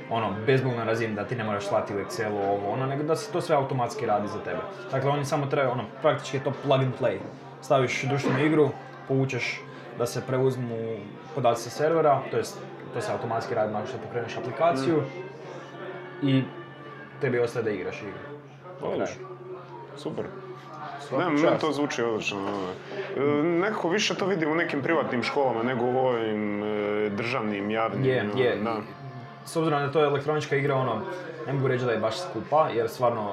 ono, 0.09 0.33
bezbolnoj 0.45 0.85
razini 0.85 1.15
da 1.15 1.23
ti 1.23 1.35
ne 1.35 1.43
moraš 1.43 1.67
slati 1.67 1.95
u 1.95 1.97
Excelu 1.97 2.51
ovo 2.51 2.71
ono, 2.71 2.85
nego 2.85 3.03
da 3.03 3.15
se 3.15 3.31
to 3.31 3.41
sve 3.41 3.55
automatski 3.55 4.05
radi 4.05 4.27
za 4.27 4.39
tebe. 4.39 4.59
Dakle, 4.91 5.09
oni 5.11 5.25
samo 5.25 5.45
trebaju, 5.45 5.71
ono, 5.71 5.83
praktički 6.01 6.37
je 6.37 6.43
to 6.43 6.53
plug 6.63 6.81
and 6.81 6.93
play. 7.01 7.17
Staviš 7.61 8.03
društvenu 8.03 8.45
igru, 8.45 8.69
povučeš 9.07 9.61
da 9.97 10.05
se 10.05 10.21
preuzmu 10.27 10.97
podaci 11.35 11.63
sa 11.63 11.69
servera, 11.69 12.21
to 12.31 12.37
jest 12.37 12.57
to 12.93 13.01
se 13.01 13.11
automatski 13.11 13.55
radi 13.55 13.73
nakon 13.73 13.87
što 13.87 13.97
pokreneš 13.97 14.37
aplikaciju 14.37 15.03
i 16.23 16.43
tebi 17.21 17.39
ostaje 17.39 17.63
da 17.63 17.69
igraš 17.69 18.01
igru. 18.01 18.26
Odlično. 18.81 19.27
Super. 19.97 20.25
Ne, 21.11 21.25
meni 21.25 21.41
čast. 21.41 21.61
to 21.61 21.71
zvuči 21.71 22.03
odlično. 22.03 22.39
E, 23.17 23.19
Nekako 23.43 23.89
više 23.89 24.15
to 24.15 24.25
vidim 24.25 24.51
u 24.51 24.55
nekim 24.55 24.81
privatnim 24.81 25.23
školama 25.23 25.63
nego 25.63 25.85
u 25.85 25.97
ovim 25.97 26.63
e, 26.63 27.09
državnim, 27.09 27.71
javnim. 27.71 28.05
Je, 28.05 28.21
ono, 28.21 28.41
je. 28.41 28.55
Da. 28.55 28.75
S 29.45 29.55
obzirom 29.55 29.79
da 29.79 29.85
je 29.85 29.91
to 29.91 30.03
elektronička 30.03 30.55
igra, 30.55 30.75
ono, 30.75 31.01
ne 31.47 31.53
mogu 31.53 31.67
reći 31.67 31.85
da 31.85 31.91
je 31.91 31.97
baš 31.97 32.19
skupa, 32.19 32.69
jer 32.75 32.89
stvarno 32.89 33.31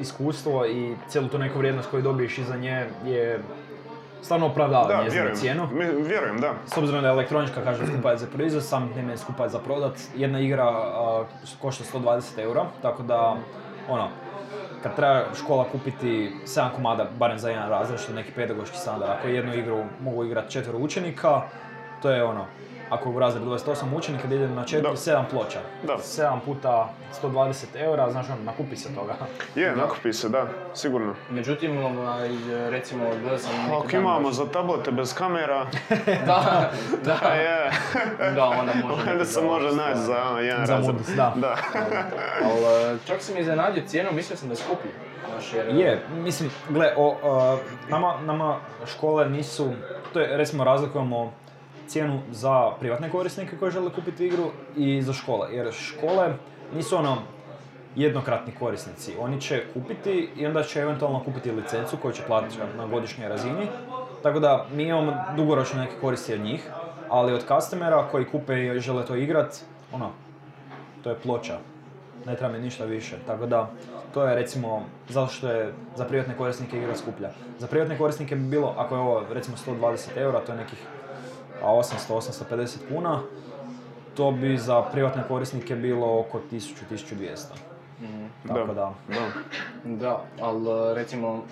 iskustvo 0.00 0.66
i 0.66 0.94
cijelu 1.08 1.28
tu 1.28 1.38
neku 1.38 1.58
vrijednost 1.58 1.90
koju 1.90 2.02
dobiješ 2.02 2.38
iza 2.38 2.56
nje 2.56 2.86
je 3.04 3.42
stvarno 4.22 4.46
opravdava 4.46 4.88
Da, 4.88 5.02
njezinu 5.02 5.30
cijenu. 5.34 5.68
Vjerujem, 6.06 6.40
da. 6.40 6.54
S 6.66 6.76
obzirom 6.76 7.02
da 7.02 7.08
je 7.08 7.14
elektronička, 7.14 7.62
kažem, 7.64 7.86
skupa 7.86 8.10
je 8.10 8.16
za 8.16 8.26
proizvod, 8.26 8.64
sam 8.64 8.90
je 9.10 9.16
skupa 9.16 9.44
je 9.44 9.50
za 9.50 9.58
prodat. 9.58 9.92
Jedna 10.16 10.40
igra 10.40 10.68
a, 10.68 11.24
košta 11.60 11.84
120 11.98 12.38
eura, 12.38 12.64
tako 12.82 13.02
da, 13.02 13.36
ono, 13.88 14.08
kad 14.82 14.96
treba 14.96 15.24
škola 15.34 15.64
kupiti 15.72 16.32
7 16.44 16.70
komada, 16.74 17.06
barem 17.18 17.38
za 17.38 17.50
jedan 17.50 17.68
razred, 17.68 18.00
što 18.00 18.12
neki 18.12 18.32
pedagoški 18.32 18.76
standard, 18.76 19.10
ako 19.10 19.28
jednu 19.28 19.54
igru 19.54 19.84
mogu 20.00 20.24
igrati 20.24 20.52
četvero 20.52 20.78
učenika, 20.78 21.42
to 22.02 22.10
je 22.10 22.24
ono, 22.24 22.46
ako 22.90 23.10
u 23.10 23.18
razredu 23.18 23.46
28 23.48 23.62
učenika 23.94 24.28
da 24.28 24.34
ide 24.34 24.48
na 24.48 24.64
4, 24.64 24.82
Da. 24.82 24.88
7 24.90 25.22
ploča. 25.26 25.58
Da. 25.82 25.92
7 25.94 26.38
puta 26.40 26.88
120 27.14 27.52
eura, 27.74 28.10
znaš 28.10 28.26
ono, 28.28 28.42
nakupi 28.42 28.76
se 28.76 28.94
toga. 28.94 29.14
Je, 29.54 29.76
nakupi 29.76 30.12
se, 30.12 30.28
da, 30.28 30.44
sigurno. 30.74 31.14
Međutim, 31.30 31.78
ovaj, 31.78 32.28
recimo, 32.68 33.04
gledao 33.12 33.38
sam 33.38 33.50
Ako 33.68 33.86
imamo 33.92 34.20
baš- 34.20 34.34
za 34.34 34.46
tablete 34.46 34.90
bez 34.90 35.14
kamera, 35.14 35.66
Da, 36.26 36.70
da, 37.04 37.18
a 37.22 37.34
je, 37.44 37.70
da, 38.36 38.44
onda 38.44 38.72
može. 38.76 39.10
onda 39.10 39.24
se 39.24 39.40
može 39.42 39.66
naći 39.68 39.98
za 39.98 40.14
jedan 40.40 40.66
Za 40.66 40.74
razred. 40.74 40.94
modus, 40.94 41.08
da. 41.08 41.32
Da. 41.36 41.56
Ali 42.44 42.98
čak 43.06 43.20
sam 43.20 43.38
iznenadio 43.38 43.82
cijenom, 43.86 44.16
mislio 44.16 44.36
sam 44.36 44.48
da 44.48 44.52
je 44.52 44.56
skuplji. 44.56 44.90
Je, 45.72 46.02
mislim, 46.14 46.50
gle, 46.68 46.92
o, 46.96 47.16
a, 47.24 47.56
nama, 47.88 48.20
nama 48.20 48.56
škole 48.86 49.28
nisu, 49.28 49.72
to 50.12 50.20
je, 50.20 50.36
recimo, 50.36 50.64
razlikujemo 50.64 51.32
cijenu 51.90 52.20
za 52.30 52.70
privatne 52.80 53.10
korisnike 53.10 53.56
koji 53.56 53.70
žele 53.70 53.90
kupiti 53.90 54.26
igru 54.26 54.50
i 54.76 55.02
za 55.02 55.12
škole, 55.12 55.48
jer 55.52 55.72
škole 55.72 56.34
nisu 56.74 56.96
ono 56.96 57.16
jednokratni 57.96 58.52
korisnici, 58.58 59.14
oni 59.20 59.40
će 59.40 59.64
kupiti 59.74 60.28
i 60.36 60.46
onda 60.46 60.62
će 60.62 60.80
eventualno 60.80 61.24
kupiti 61.24 61.50
licencu 61.50 61.96
koju 61.96 62.12
će 62.12 62.22
platiti 62.26 62.58
na 62.76 62.86
godišnjoj 62.86 63.28
razini, 63.28 63.66
tako 64.22 64.40
da 64.40 64.66
mi 64.74 64.82
imamo 64.82 65.16
dugoročno 65.36 65.80
neke 65.80 65.92
koristi 66.00 66.34
od 66.34 66.40
njih, 66.40 66.70
ali 67.08 67.32
od 67.32 67.44
customera 67.48 68.08
koji 68.10 68.24
kupe 68.24 68.66
i 68.66 68.80
žele 68.80 69.06
to 69.06 69.16
igrat, 69.16 69.60
ono, 69.92 70.10
to 71.02 71.10
je 71.10 71.18
ploča. 71.18 71.58
Ne 72.26 72.36
treba 72.36 72.52
mi 72.52 72.58
ništa 72.58 72.84
više. 72.84 73.16
Tako 73.26 73.46
da, 73.46 73.70
to 74.14 74.24
je 74.24 74.34
recimo, 74.34 74.84
zato 75.08 75.32
što 75.32 75.48
je 75.48 75.72
za 75.96 76.04
privatne 76.04 76.36
korisnike 76.36 76.78
igra 76.78 76.96
skuplja. 76.96 77.30
Za 77.58 77.66
privatne 77.66 77.98
korisnike 77.98 78.36
bi 78.36 78.48
bilo, 78.48 78.74
ako 78.78 78.94
je 78.94 79.00
ovo 79.00 79.24
recimo 79.32 79.56
120 79.56 80.16
eura, 80.16 80.40
to 80.40 80.52
je 80.52 80.58
nekih 80.58 80.78
a 81.62 81.66
800-850 81.66 82.76
kuna, 82.88 83.20
to 84.16 84.30
bi 84.30 84.58
za 84.58 84.82
privatne 84.82 85.22
korisnike 85.28 85.76
bilo 85.76 86.20
oko 86.20 86.40
1000-1200. 86.52 87.70
Tako 88.48 88.66
da, 88.66 88.74
da. 88.74 88.92
Da, 89.84 90.24
ali 90.40 90.94
recimo, 90.94 91.42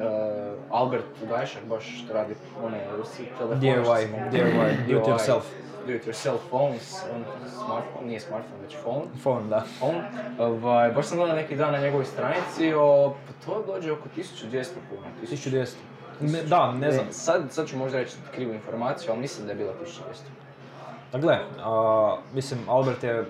e, 0.00 0.52
Albert 0.70 1.04
Gajšak 1.28 1.64
baš 1.68 2.04
radi 2.12 2.34
one 2.64 2.80
Rusi 2.96 3.24
telefone. 3.38 3.60
DIY, 3.60 4.30
DIY, 4.32 4.92
do 4.92 4.98
it 4.98 5.06
yourself. 5.06 5.42
Do 5.86 5.92
it 5.92 6.06
yourself 6.06 6.38
phones, 6.50 7.02
on 7.14 7.24
smartphone, 7.48 8.06
nije 8.06 8.20
smartphone, 8.20 8.62
već 8.62 8.76
phone. 8.82 9.04
phone, 9.22 9.48
da. 9.48 9.64
Phone. 9.78 10.10
Ovaj, 10.38 10.90
baš 10.90 11.06
sam 11.06 11.18
gledao 11.18 11.36
neki 11.36 11.56
dan 11.56 11.72
na 11.72 11.78
njegovoj 11.78 12.04
stranici, 12.04 12.72
o, 12.74 13.14
pa 13.26 13.46
to 13.46 13.62
dođe 13.66 13.92
oko 13.92 14.08
1200 14.16 14.66
kuna. 14.90 15.06
1200. 15.22 15.74
Ne- 16.20 16.42
da, 16.42 16.72
ne 16.72 16.92
znam. 16.92 17.06
Sad, 17.10 17.42
sad 17.50 17.68
ću 17.68 17.76
možda 17.78 17.98
reći 17.98 18.16
krivu 18.34 18.52
informaciju, 18.54 19.10
ali 19.10 19.20
mislim 19.20 19.46
da 19.46 19.52
je 19.52 19.56
bila 19.58 19.72
1200. 19.72 19.96
Da 21.12 21.18
gle, 21.18 21.38
a, 21.64 22.16
mislim, 22.34 22.60
Albert 22.68 23.02
je 23.02 23.24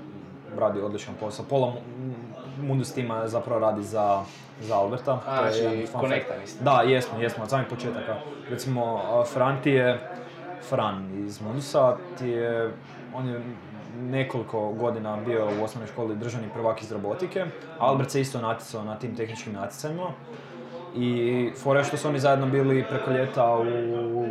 radi 0.59 0.81
odličan 0.81 1.15
posao. 1.21 1.45
Pola 1.49 1.67
Mu- 1.67 2.15
Mundus 2.67 2.93
tima 2.93 3.29
zapravo 3.29 3.61
radi 3.61 3.83
za, 3.83 4.23
za 4.61 4.77
Alberta. 4.77 5.19
A, 5.27 5.39
To 5.41 5.45
je 5.47 5.53
znači, 5.53 5.77
mislim. 6.41 6.65
Da, 6.65 6.83
jesmo, 6.83 7.19
jesmo, 7.21 7.43
od 7.45 7.51
samih 7.51 7.67
početaka. 7.71 8.17
Recimo, 8.51 9.01
Fran 9.33 9.63
ti 9.63 9.71
je, 9.71 10.11
Fran 10.69 11.25
iz 11.27 11.41
Mundusa 11.41 11.97
ti 12.19 12.29
je, 12.29 12.73
on 13.15 13.29
je 13.29 13.41
nekoliko 14.01 14.73
godina 14.73 15.17
bio 15.17 15.47
u 15.61 15.65
osnovnoj 15.65 15.89
školi 15.93 16.17
državni 16.17 16.49
prvak 16.55 16.83
iz 16.83 16.93
robotike. 16.93 17.45
Albert 17.79 18.11
se 18.11 18.21
isto 18.21 18.41
natjecao 18.41 18.85
na 18.85 18.99
tim 18.99 19.17
tehničkim 19.17 19.53
natjecanjima. 19.53 20.11
I 20.97 21.51
fora 21.57 21.85
što 21.85 21.97
su 21.97 22.09
oni 22.09 22.19
zajedno 22.19 22.47
bili 22.47 22.85
preko 22.89 23.11
ljeta 23.11 23.57
u, 23.57 24.27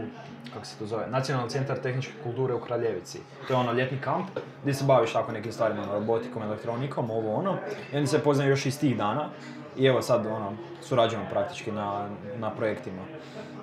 kako 0.54 0.66
se 0.66 0.80
to 0.80 0.86
zove, 0.86 1.08
Nacionalni 1.08 1.50
centar 1.50 1.78
tehničke 1.78 2.13
kulture 2.24 2.54
u 2.54 2.60
Kraljevici. 2.60 3.20
To 3.48 3.54
je 3.54 3.58
ono 3.58 3.74
ljetni 3.74 3.98
kamp 4.01 4.28
gdje 4.62 4.74
se 4.74 4.84
baviš 4.86 5.13
tako 5.13 5.32
nekim 5.32 5.51
stvarima, 5.51 5.86
robotikom, 5.94 6.44
elektronikom, 6.44 7.12
ovo 7.12 7.36
ono. 7.36 7.58
I 7.94 7.98
oni 7.98 8.08
se 8.08 8.20
poznaju 8.20 8.50
još 8.50 8.66
iz 8.66 8.80
tih 8.80 8.98
dana. 8.98 9.30
I 9.78 9.86
evo 9.86 10.01
sad 10.01 10.25
ono, 10.25 10.54
surađujemo 10.82 11.30
praktički 11.30 11.72
na, 11.72 12.08
na 12.38 12.50
projektima. 12.50 13.01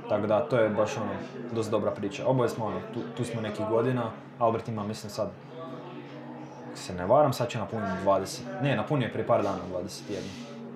Tako 0.09 0.27
da, 0.27 0.41
to 0.41 0.59
je 0.59 0.69
baš 0.69 0.97
ono, 0.97 1.11
dosta 1.53 1.71
dobra 1.71 1.91
priča. 1.91 2.27
Oboje 2.27 2.49
smo 2.49 2.65
ono, 2.65 2.81
tu, 2.95 3.01
tu 3.17 3.25
smo 3.25 3.41
nekih 3.41 3.67
godina. 3.67 4.11
Albert 4.39 4.69
ima, 4.69 4.85
mislim 4.85 5.11
sad, 5.11 5.31
se 6.75 6.95
ne 6.95 7.07
varam, 7.07 7.33
sad 7.33 7.49
će 7.49 7.59
napuniti 7.59 7.93
20. 8.05 8.41
Ne, 8.63 8.77
napunio 8.77 9.07
je 9.07 9.13
prije 9.13 9.27
par 9.27 9.43
dana 9.43 9.59
21. 9.73 9.91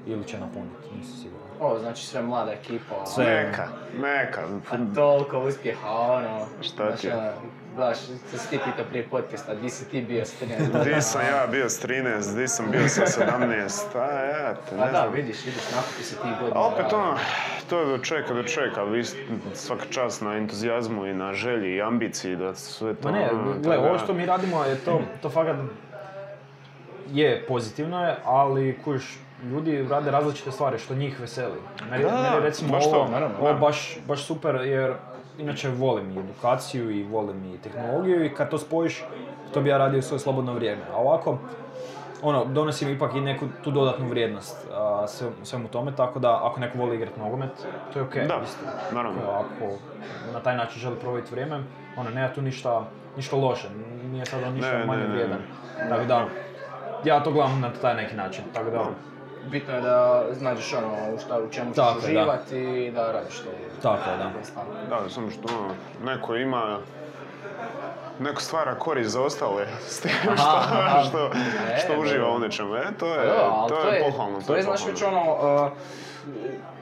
Ili 0.07 0.25
će 0.25 0.41
napuniti, 0.41 0.97
nisam 0.97 1.17
siguran. 1.17 1.40
O, 1.61 1.79
znači 1.79 2.07
sve 2.07 2.23
mlada 2.23 2.53
ekipa. 2.53 3.07
Sve. 3.07 3.25
Neka, 3.25 3.69
neka. 3.99 4.41
A 4.71 4.95
toliko 4.95 5.39
uspjeha, 5.39 5.89
ono... 5.91 6.47
Šta 6.63 6.87
znaš, 6.87 7.01
ti 7.01 7.07
je? 7.07 7.17
ono, 7.17 7.31
Baš, 7.77 7.99
što 8.29 8.39
si 8.39 8.51
ti 8.51 8.59
pitao 8.65 8.85
prije 8.91 9.09
podcasta, 9.11 9.55
di 9.55 9.71
si 9.71 9.89
ti 9.89 10.01
bio 10.03 10.25
s 10.25 10.35
13 10.43 10.59
godina? 10.73 10.85
Di 10.97 11.03
sam 11.03 11.21
ja 11.27 11.47
bio 11.47 11.69
s 11.69 11.85
13, 11.85 12.37
di 12.37 12.49
sam 12.49 12.71
bio 12.71 12.89
sa 12.89 13.03
17, 13.07 13.99
a 13.99 14.05
ja 14.25 14.55
te 14.55 14.77
ne 14.77 14.85
da, 14.85 14.91
znam. 14.91 15.13
vidiš, 15.13 15.45
vidiš, 15.45 15.63
nakupi 15.77 16.03
se 16.03 16.15
ti 16.17 16.29
godina. 16.41 16.61
A 16.61 16.67
opet 16.67 16.93
ono, 16.93 17.17
to 17.69 17.81
je 17.81 17.87
do 17.87 17.99
čeka, 17.99 18.35
do 18.35 18.43
čeka, 18.43 18.83
vi 18.85 19.05
svaka 19.55 19.85
čast 19.91 20.23
na 20.23 20.37
entuzijazmu 20.37 21.07
i 21.07 21.15
na 21.15 21.33
želji 21.33 21.75
i 21.77 21.83
ambiciji 21.83 22.37
da 22.37 22.55
sve 22.55 22.95
to... 22.95 23.11
Ma 23.11 23.19
ne, 23.19 23.31
ono, 23.33 23.55
gle, 23.63 23.79
ovo 23.79 23.93
da- 23.93 23.99
što 23.99 24.15
mi 24.15 24.27
radimo 24.27 24.65
je 24.65 24.77
to, 24.77 25.03
to 25.23 25.31
fakat 25.31 25.57
je 27.11 27.45
pozitivno 27.49 28.07
je, 28.07 28.17
ali 28.25 28.79
kužiš, 28.85 29.19
ljudi 29.45 29.87
rade 29.91 30.11
različite 30.11 30.51
stvari 30.51 30.79
što 30.79 30.95
njih 30.95 31.21
veseli. 31.21 31.59
Meni, 31.91 32.05
Da, 32.05 32.11
meni 32.31 32.45
recimo 32.45 32.73
baš 32.73 32.85
to, 32.85 32.97
ovo, 32.97 33.11
naravno, 33.11 33.37
ovo 33.41 33.55
baš, 33.55 33.99
baš 34.09 34.25
super 34.25 34.55
jer 34.57 34.95
inače 35.39 35.69
volim 35.71 36.11
i 36.11 36.21
edukaciju 36.21 36.91
i 36.91 37.03
volim 37.03 37.45
i 37.45 37.59
tehnologiju 37.59 38.25
i 38.25 38.35
kad 38.35 38.51
to 38.51 38.59
spojiš, 38.59 39.05
to 39.55 39.61
bi 39.61 39.69
ja 39.69 39.79
radio 39.79 40.03
svoje 40.03 40.19
slobodno 40.19 40.53
vrijeme. 40.53 40.83
A 40.93 40.97
ovako, 40.97 41.39
ono, 42.23 42.45
donosim 42.45 42.89
ipak 42.89 43.15
i 43.15 43.21
neku 43.21 43.47
tu 43.65 43.71
dodatnu 43.71 44.09
vrijednost 44.09 44.57
a, 44.73 45.05
sve- 45.09 45.31
svemu 45.43 45.69
tome, 45.69 45.93
tako 45.97 46.19
da 46.19 46.41
ako 46.43 46.61
neko 46.61 46.79
voli 46.79 46.97
igrati 46.97 47.21
nogomet, 47.21 47.51
to 47.93 47.99
je 47.99 48.05
okej. 48.05 48.27
Da, 48.27 48.41
isto. 48.45 48.65
naravno. 48.93 49.21
Ako 49.23 49.73
na 50.33 50.41
taj 50.41 50.57
način 50.57 50.81
želi 50.81 50.97
provesti 50.97 51.31
vrijeme, 51.31 51.63
ono, 51.97 52.11
nema 52.11 52.29
tu 52.29 52.43
ništa, 52.43 52.85
ništa 53.17 53.37
loše, 53.37 53.69
nije 54.05 54.27
sad 54.27 54.43
on 54.43 54.53
ništa 54.55 54.73
Ne, 54.73 54.85
manje 54.85 55.03
ne, 55.03 55.09
vrijedan. 55.09 55.39
ne. 55.79 55.89
Tako 55.89 56.05
da, 56.05 56.27
ja 57.05 57.23
to 57.23 57.33
gledam 57.33 57.61
na 57.61 57.71
taj 57.73 57.95
neki 57.95 58.17
način, 58.17 58.45
tako 58.55 58.71
da, 58.71 58.85
Bitno 59.47 59.75
je 59.75 59.81
da 59.81 60.25
znaš 60.33 60.73
ono 60.75 61.15
u, 61.15 61.19
šta, 61.19 61.39
u 61.39 61.51
čemu 61.51 61.71
ćeš 61.71 61.77
Tako 61.77 61.91
je, 61.91 62.15
da. 62.15 62.21
uživati 62.21 62.59
i 62.59 62.91
da 62.91 63.13
radiš 63.13 63.39
to. 63.39 63.51
Tako 63.83 64.11
je, 64.11 64.17
da. 64.17 64.31
Da, 65.03 65.09
samo 65.11 65.31
što 65.31 65.49
ono, 65.59 65.75
neko 66.05 66.37
ima 66.37 66.79
neko 68.19 68.41
stvara 68.41 68.75
korist 68.75 69.11
za 69.11 69.23
ostale 69.23 69.67
s 69.89 70.01
tim 70.01 70.11
što, 70.23 70.33
aha. 70.47 71.03
što, 71.09 71.31
E, 71.75 71.79
što 71.85 72.01
uživa 72.01 72.31
u 72.31 72.39
nečemu. 72.39 72.75
E, 72.77 72.83
to 72.99 73.07
Pa 73.07 73.21
je, 73.23 73.27
da, 73.27 73.51
ali 73.51 73.69
to 73.69 73.89
je 73.89 74.03
pohvalno. 74.03 74.41
To 74.47 74.57
je, 74.57 74.63
znaš, 74.63 74.87
već 74.87 75.03
ono, 75.03 75.23
uh, 75.65 75.71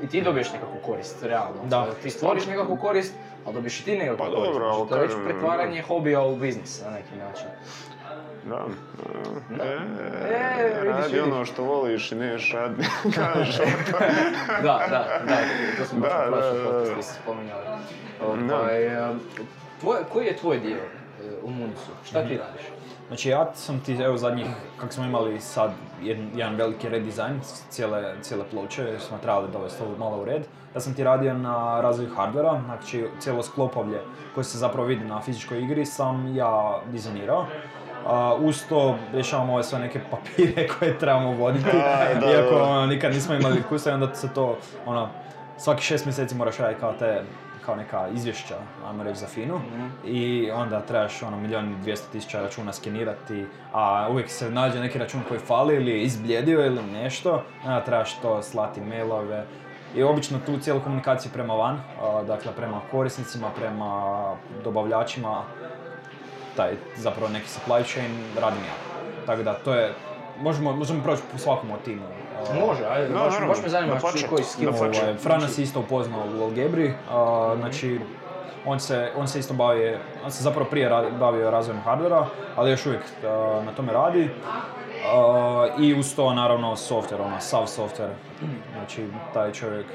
i 0.02 0.08
ti 0.08 0.22
dobiješ 0.22 0.52
nekakvu 0.52 0.76
korist, 0.86 1.22
realno. 1.22 1.60
Da. 1.64 1.86
Ti 2.02 2.10
stvoriš 2.10 2.46
nekakvu 2.46 2.76
korist, 2.76 3.14
ali 3.46 3.54
dobiješ 3.54 3.80
i 3.80 3.84
ti 3.84 3.96
nekakvu 3.96 4.18
Pa 4.18 4.24
korist. 4.24 4.52
dobro, 4.52 4.74
Znači, 4.74 4.88
to 4.88 4.96
je 4.96 5.02
već 5.02 5.12
pretvaranje 5.24 5.82
hobija 5.82 6.22
u 6.22 6.36
biznis 6.36 6.82
na 6.84 6.90
neki 6.90 7.16
način. 7.16 7.46
Da. 8.44 8.66
Da. 9.50 9.64
E, 9.64 9.78
E, 10.28 10.64
vidiš, 10.74 10.84
radi 10.86 11.06
vidiš. 11.06 11.22
ono 11.22 11.44
što 11.44 11.62
voliš 11.64 12.12
i 12.12 12.14
neš 12.14 12.52
radi. 12.52 12.82
Kažeš 13.14 13.60
ono. 13.60 13.98
da, 14.62 14.86
da, 14.90 15.20
da, 15.26 15.36
to 15.78 15.84
smo 15.84 16.00
baš 16.00 16.10
Da, 16.10 16.26
u 16.26 16.30
prošlom 16.30 16.54
da, 16.54 16.62
da. 16.62 16.70
podcastu 16.70 17.00
isto 17.00 17.12
spominjali. 17.22 17.66
Ovaj, 18.52 19.10
um, 19.10 19.20
tvoj, 19.80 19.96
koji 20.12 20.26
je 20.26 20.36
tvoj 20.36 20.58
dio 20.58 20.76
e, 20.76 20.82
u 21.42 21.50
Mundusu? 21.50 21.90
Šta 22.04 22.22
ti 22.22 22.38
radiš? 22.38 22.62
Znači 23.08 23.28
ja 23.28 23.50
sam 23.54 23.80
ti, 23.80 23.94
evo 23.94 24.16
zadnjih, 24.16 24.46
kako 24.80 24.92
smo 24.92 25.04
imali 25.04 25.40
sad 25.40 25.70
jedan, 26.02 26.30
jedan 26.34 26.56
veliki 26.56 26.88
redizajn 26.88 27.40
cijele, 27.68 28.14
cijele 28.22 28.44
ploče, 28.50 28.82
jer 28.82 29.00
smo 29.00 29.18
trebali 29.18 29.48
dovesti 29.52 29.82
ovo 29.82 29.96
malo 29.98 30.22
u 30.22 30.24
red. 30.24 30.42
Ja 30.74 30.80
sam 30.80 30.94
ti 30.94 31.04
radio 31.04 31.34
na 31.34 31.80
razvoju 31.80 32.14
hardvera, 32.16 32.60
znači 32.64 33.06
cijelo 33.18 33.42
sklopovlje 33.42 33.98
koje 34.34 34.44
se 34.44 34.58
zapravo 34.58 34.86
vidi 34.86 35.04
na 35.04 35.20
fizičkoj 35.20 35.62
igri 35.62 35.86
sam 35.86 36.36
ja 36.36 36.80
dizajnirao. 36.92 37.46
A, 38.06 38.34
uz 38.34 38.64
to 38.68 38.96
rješavamo 39.12 39.52
ove 39.54 39.62
sve 39.62 39.78
neke 39.78 40.00
papire 40.10 40.68
koje 40.68 40.98
trebamo 40.98 41.32
voditi, 41.32 41.64
Da, 41.72 42.20
da, 42.20 42.32
iako 42.32 42.54
da. 42.54 42.62
ono, 42.62 42.86
nikad 42.86 43.12
nismo 43.14 43.34
imali 43.34 43.58
iskustva 43.58 43.92
i 43.92 43.94
onda 43.94 44.14
se 44.14 44.28
to, 44.34 44.58
ono, 44.86 45.08
svaki 45.56 45.82
šest 45.82 46.04
mjeseci 46.04 46.34
moraš 46.34 46.58
raditi 46.58 46.80
kao 46.80 46.92
te 46.92 47.22
kao 47.68 47.76
neka 47.76 48.08
izvješća, 48.14 48.54
ajmo 48.86 49.02
reći 49.02 49.20
za 49.20 49.26
FINU, 49.26 49.60
i 50.04 50.50
onda 50.50 50.80
trebaš 50.80 51.22
ono 51.22 51.36
milijon 51.36 51.72
i 51.72 51.76
dvjesto 51.82 52.12
tisuća 52.12 52.40
računa 52.42 52.72
skenirati, 52.72 53.46
a 53.72 54.08
uvijek 54.10 54.30
se 54.30 54.50
nađe 54.50 54.80
neki 54.80 54.98
račun 54.98 55.20
koji 55.28 55.40
fali 55.40 55.74
ili 55.74 55.90
je 55.90 56.02
izbljedio 56.02 56.66
ili 56.66 56.82
nešto, 56.82 57.44
onda 57.64 57.84
trebaš 57.84 58.20
to 58.20 58.42
slati 58.42 58.80
mailove, 58.80 59.44
i 59.96 60.02
obično 60.02 60.38
tu 60.46 60.58
cijelu 60.58 60.80
komunikaciju 60.80 61.32
prema 61.32 61.54
van, 61.54 61.80
a, 62.02 62.22
dakle 62.22 62.52
prema 62.52 62.80
korisnicima, 62.90 63.50
prema 63.56 64.14
dobavljačima, 64.64 65.42
taj 66.56 66.72
zapravo 66.96 67.28
neki 67.28 67.46
supply 67.46 67.92
chain 67.92 68.10
radim 68.40 68.62
ja. 68.62 68.76
Tako 69.26 69.42
da 69.42 69.54
to 69.54 69.74
je, 69.74 69.94
možemo, 70.40 70.72
možemo 70.72 71.02
proći 71.02 71.22
po 71.32 71.38
svakom 71.38 71.70
od 71.70 71.82
timu. 71.84 72.06
Može, 72.66 72.84
ajde, 72.90 73.08
Da, 73.08 73.14
baš, 73.14 73.32
naravno, 73.32 73.48
baš 73.54 73.62
me 73.62 73.68
zanima 73.68 74.00
čuj 74.00 74.28
koji 74.28 74.44
skill. 74.44 74.70
Ovaj, 74.74 75.16
Fran 75.18 75.40
nas 75.40 75.58
je 75.58 75.62
isto 75.62 75.80
upoznao 75.80 76.20
u 76.38 76.42
Algebri, 76.42 76.94
a, 77.10 77.54
znači 77.58 78.00
on 78.66 78.80
se, 78.80 79.10
on 79.16 79.28
se 79.28 79.38
isto 79.38 79.54
bavi, 79.54 79.96
on 80.24 80.30
se 80.32 80.42
zapravo 80.42 80.70
prije 80.70 80.88
ra- 80.90 81.18
bavio 81.18 81.50
razvojem 81.50 81.80
hardvera, 81.82 82.26
ali 82.56 82.70
još 82.70 82.86
uvijek 82.86 83.02
a, 83.24 83.62
na 83.66 83.72
tome 83.72 83.92
radi. 83.92 84.30
A, 85.14 85.68
I 85.78 85.94
uz 85.94 86.14
to 86.16 86.34
naravno 86.34 86.76
software, 86.76 87.20
ono, 87.24 87.40
sav 87.40 87.62
software, 87.66 88.12
znači 88.72 89.06
taj 89.34 89.52
čovjek 89.52 89.86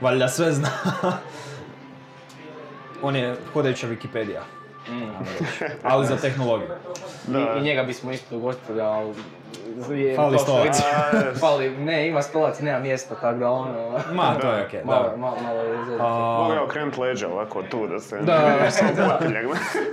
valjda 0.00 0.28
sve 0.28 0.52
zna. 0.52 0.68
on 3.02 3.16
je 3.16 3.36
hodajuća 3.52 3.86
reći. 3.88 4.63
Ali 5.82 6.06
za 6.06 6.16
tehnologiju. 6.16 6.68
Da. 7.26 7.38
I, 7.38 7.58
I 7.58 7.62
njega 7.62 7.82
bismo 7.82 8.12
isto 8.12 8.36
ugostili, 8.36 8.80
ali... 8.80 9.14
je 9.90 10.16
Fali 10.16 10.38
stolac. 10.38 10.76
Fali, 11.40 11.70
ne, 11.70 12.08
ima 12.08 12.22
stolac, 12.22 12.60
nema 12.60 12.78
mjesta, 12.78 13.14
tako 13.14 13.38
da 13.38 13.50
ono... 13.50 13.90
Ma, 14.12 14.34
to 14.40 14.52
je 14.52 14.66
okej, 14.66 14.84
malo, 14.84 15.02
dobro. 15.02 15.16
malo, 15.16 15.36
malo 15.42 15.60
je. 15.60 15.78
A, 16.00 16.38
Mogu 16.38 16.52
ja 16.52 16.64
okrenut 16.64 16.96
leđa 16.96 17.28
ovako 17.28 17.62
tu 17.62 17.86
da 17.86 17.98
se... 17.98 18.18
Da, 18.18 18.58
da. 18.96 19.20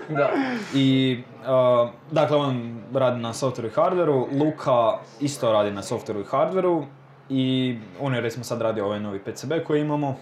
Da. 0.09 0.29
I, 0.73 1.19
uh, 1.41 1.89
dakle, 2.11 2.37
on 2.37 2.81
radi 2.93 3.21
na 3.21 3.33
softveru 3.33 3.67
i 3.67 3.71
hardveru, 3.71 4.27
Luka 4.39 4.97
isto 5.19 5.51
radi 5.51 5.71
na 5.71 5.83
softveru 5.83 6.19
i 6.19 6.23
hardveru 6.23 6.85
i 7.29 7.77
on 8.01 8.15
je 8.15 8.21
recimo 8.21 8.43
sad 8.43 8.61
radio 8.61 8.85
ovaj 8.85 8.99
novi 8.99 9.19
PCB 9.19 9.51
koji 9.67 9.81
imamo, 9.81 10.15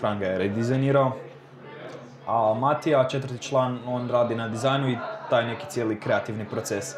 Fran 0.00 0.18
ga 0.18 0.26
je 0.26 0.38
redizajnirao, 0.38 1.12
a 2.26 2.54
Matija, 2.54 3.08
četvrti 3.08 3.42
član, 3.42 3.78
on 3.86 4.10
radi 4.10 4.34
na 4.34 4.48
dizajnu 4.48 4.88
i 4.88 4.98
taj 5.30 5.46
neki 5.46 5.66
cijeli 5.68 6.00
kreativni 6.00 6.44
proces 6.44 6.94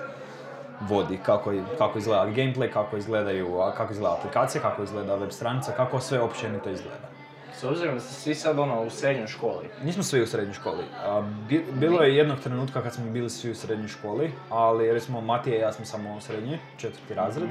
vodi, 0.81 1.19
kako, 1.27 1.53
kako 1.79 1.99
izgleda 1.99 2.27
gameplay, 2.27 2.73
kako 2.73 2.97
izgledaju, 2.97 3.61
kako 3.77 3.93
izgleda 3.93 4.14
aplikacija, 4.14 4.62
kako 4.62 4.83
izgleda 4.83 5.14
web 5.14 5.31
stranica, 5.31 5.73
kako 5.73 6.01
sve 6.01 6.21
općenito 6.21 6.71
izgleda. 6.71 7.09
S 7.55 7.64
obzirom 7.64 7.95
da 7.95 8.01
ste 8.01 8.14
svi 8.14 8.35
sad 8.35 8.59
ono 8.59 8.83
u 8.83 8.91
srednjoj 8.91 9.27
školi, 9.27 9.69
Nismo 9.83 10.03
svi 10.03 10.23
u 10.23 10.27
srednjoj 10.27 10.55
školi. 10.55 10.85
A, 11.07 11.21
bi- 11.49 11.67
bilo 11.73 12.03
je 12.03 12.17
jednog 12.17 12.38
trenutka 12.41 12.83
kad 12.83 12.95
smo 12.95 13.11
bili 13.11 13.31
svi 13.31 13.51
u 13.51 13.55
srednjoj 13.55 13.88
školi, 13.88 14.33
ali 14.51 14.93
recimo 14.93 15.21
Matija 15.21 15.57
i 15.57 15.61
ja 15.61 15.73
smo 15.73 15.85
samo 15.85 16.17
u 16.17 16.21
srednji, 16.21 16.59
četvrti 16.77 17.14
razred. 17.14 17.49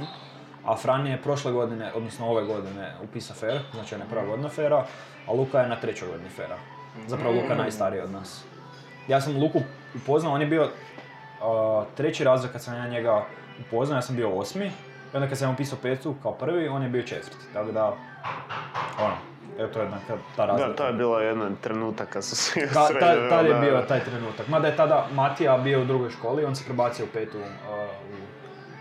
A 0.65 0.75
Fran 0.75 1.07
je 1.07 1.21
prošle 1.21 1.51
godine, 1.51 1.91
odnosno 1.95 2.27
ove 2.29 2.43
godine, 2.45 2.93
upisao 3.03 3.35
FER, 3.35 3.59
znači 3.73 3.95
on 3.95 4.01
je 4.01 4.07
prva 4.09 4.25
godina 4.25 4.49
FER-a, 4.49 4.83
a 5.27 5.31
Luka 5.33 5.59
je 5.59 5.69
na 5.69 5.75
trećoj 5.75 6.07
godini 6.07 6.29
FER-a. 6.29 6.76
Zapravo 7.07 7.33
Luka 7.33 7.47
je 7.47 7.57
najstariji 7.57 8.01
od 8.01 8.11
nas. 8.11 8.43
Ja 9.07 9.21
sam 9.21 9.37
Luku 9.37 9.61
upoznao, 9.95 10.33
on 10.33 10.41
je 10.41 10.47
bio 10.47 10.69
a, 11.41 11.83
treći 11.97 12.23
razred 12.23 12.51
kad 12.51 12.63
sam 12.63 12.75
ja 12.75 12.87
njega 12.87 13.25
upoznao, 13.61 13.97
ja 13.97 14.01
sam 14.01 14.15
bio 14.15 14.29
osmi. 14.29 14.65
I 15.13 15.15
onda 15.15 15.27
kad 15.29 15.37
sam 15.37 15.53
upisao 15.53 15.79
petu 15.81 16.15
kao 16.23 16.31
prvi, 16.31 16.67
on 16.67 16.83
je 16.83 16.89
bio 16.89 17.03
četvrti. 17.03 17.45
Tako 17.53 17.71
da, 17.71 17.85
ono, 18.99 19.15
Evo 19.59 19.67
to 19.67 19.79
je 19.79 19.85
jedna 19.85 19.97
ta- 20.35 20.45
razlika. 20.45 20.69
Da, 20.69 20.75
to 20.75 20.87
je 20.87 20.93
bila 20.93 21.21
jedna 21.21 21.49
trenutak 21.61 22.09
kad 22.09 22.23
su 22.23 22.35
svi 22.35 22.67
Ta, 22.73 22.87
ta, 22.89 23.29
tad 23.29 23.45
je 23.45 23.53
da, 23.53 23.59
bio 23.59 23.81
taj 23.81 23.99
trenutak. 23.99 24.47
Mada 24.47 24.67
je 24.67 24.75
tada 24.75 25.07
Matija 25.11 25.57
bio 25.57 25.81
u 25.81 25.85
drugoj 25.85 26.09
školi, 26.09 26.45
on 26.45 26.55
se 26.55 26.65
prebacio 26.65 27.05
u 27.05 27.13
petu 27.13 27.37
uh, 27.37 27.43
u 28.11 28.15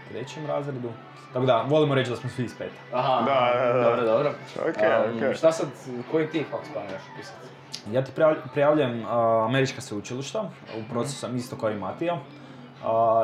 trećem 0.08 0.46
razredu. 0.46 0.88
Tako 1.32 1.46
da, 1.46 1.62
volimo 1.62 1.94
reći 1.94 2.10
da 2.10 2.16
smo 2.16 2.30
svi 2.30 2.44
iz 2.44 2.54
peta. 2.58 2.74
Aha, 2.92 3.22
Da, 3.22 3.58
da, 3.58 3.72
da. 3.72 3.82
dobro, 3.82 4.04
dobro. 4.04 4.30
Ok, 4.58 4.76
Um, 5.10 5.28
ok. 5.28 5.36
Šta 5.36 5.52
sad, 5.52 5.68
koji 6.10 6.26
ti 6.26 6.44
faks 6.50 6.68
planiraš 6.72 7.02
upisati? 7.14 7.46
Ja 7.88 8.04
ti 8.04 8.12
prijavlj- 8.12 8.48
prijavljujem 8.52 9.00
uh, 9.00 9.08
američka 9.44 9.80
sveučilišta, 9.80 10.42
u 10.76 10.90
procesu 10.90 11.16
sam 11.16 11.36
isto 11.36 11.56
kao 11.56 11.70
i 11.70 11.76
Matija. 11.76 12.18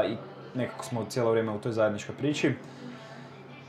I 0.06 0.16
nekako 0.54 0.84
smo 0.84 1.04
cijelo 1.04 1.30
vrijeme 1.30 1.52
u 1.52 1.58
toj 1.58 1.72
zajedničkoj 1.72 2.14
priči. 2.14 2.54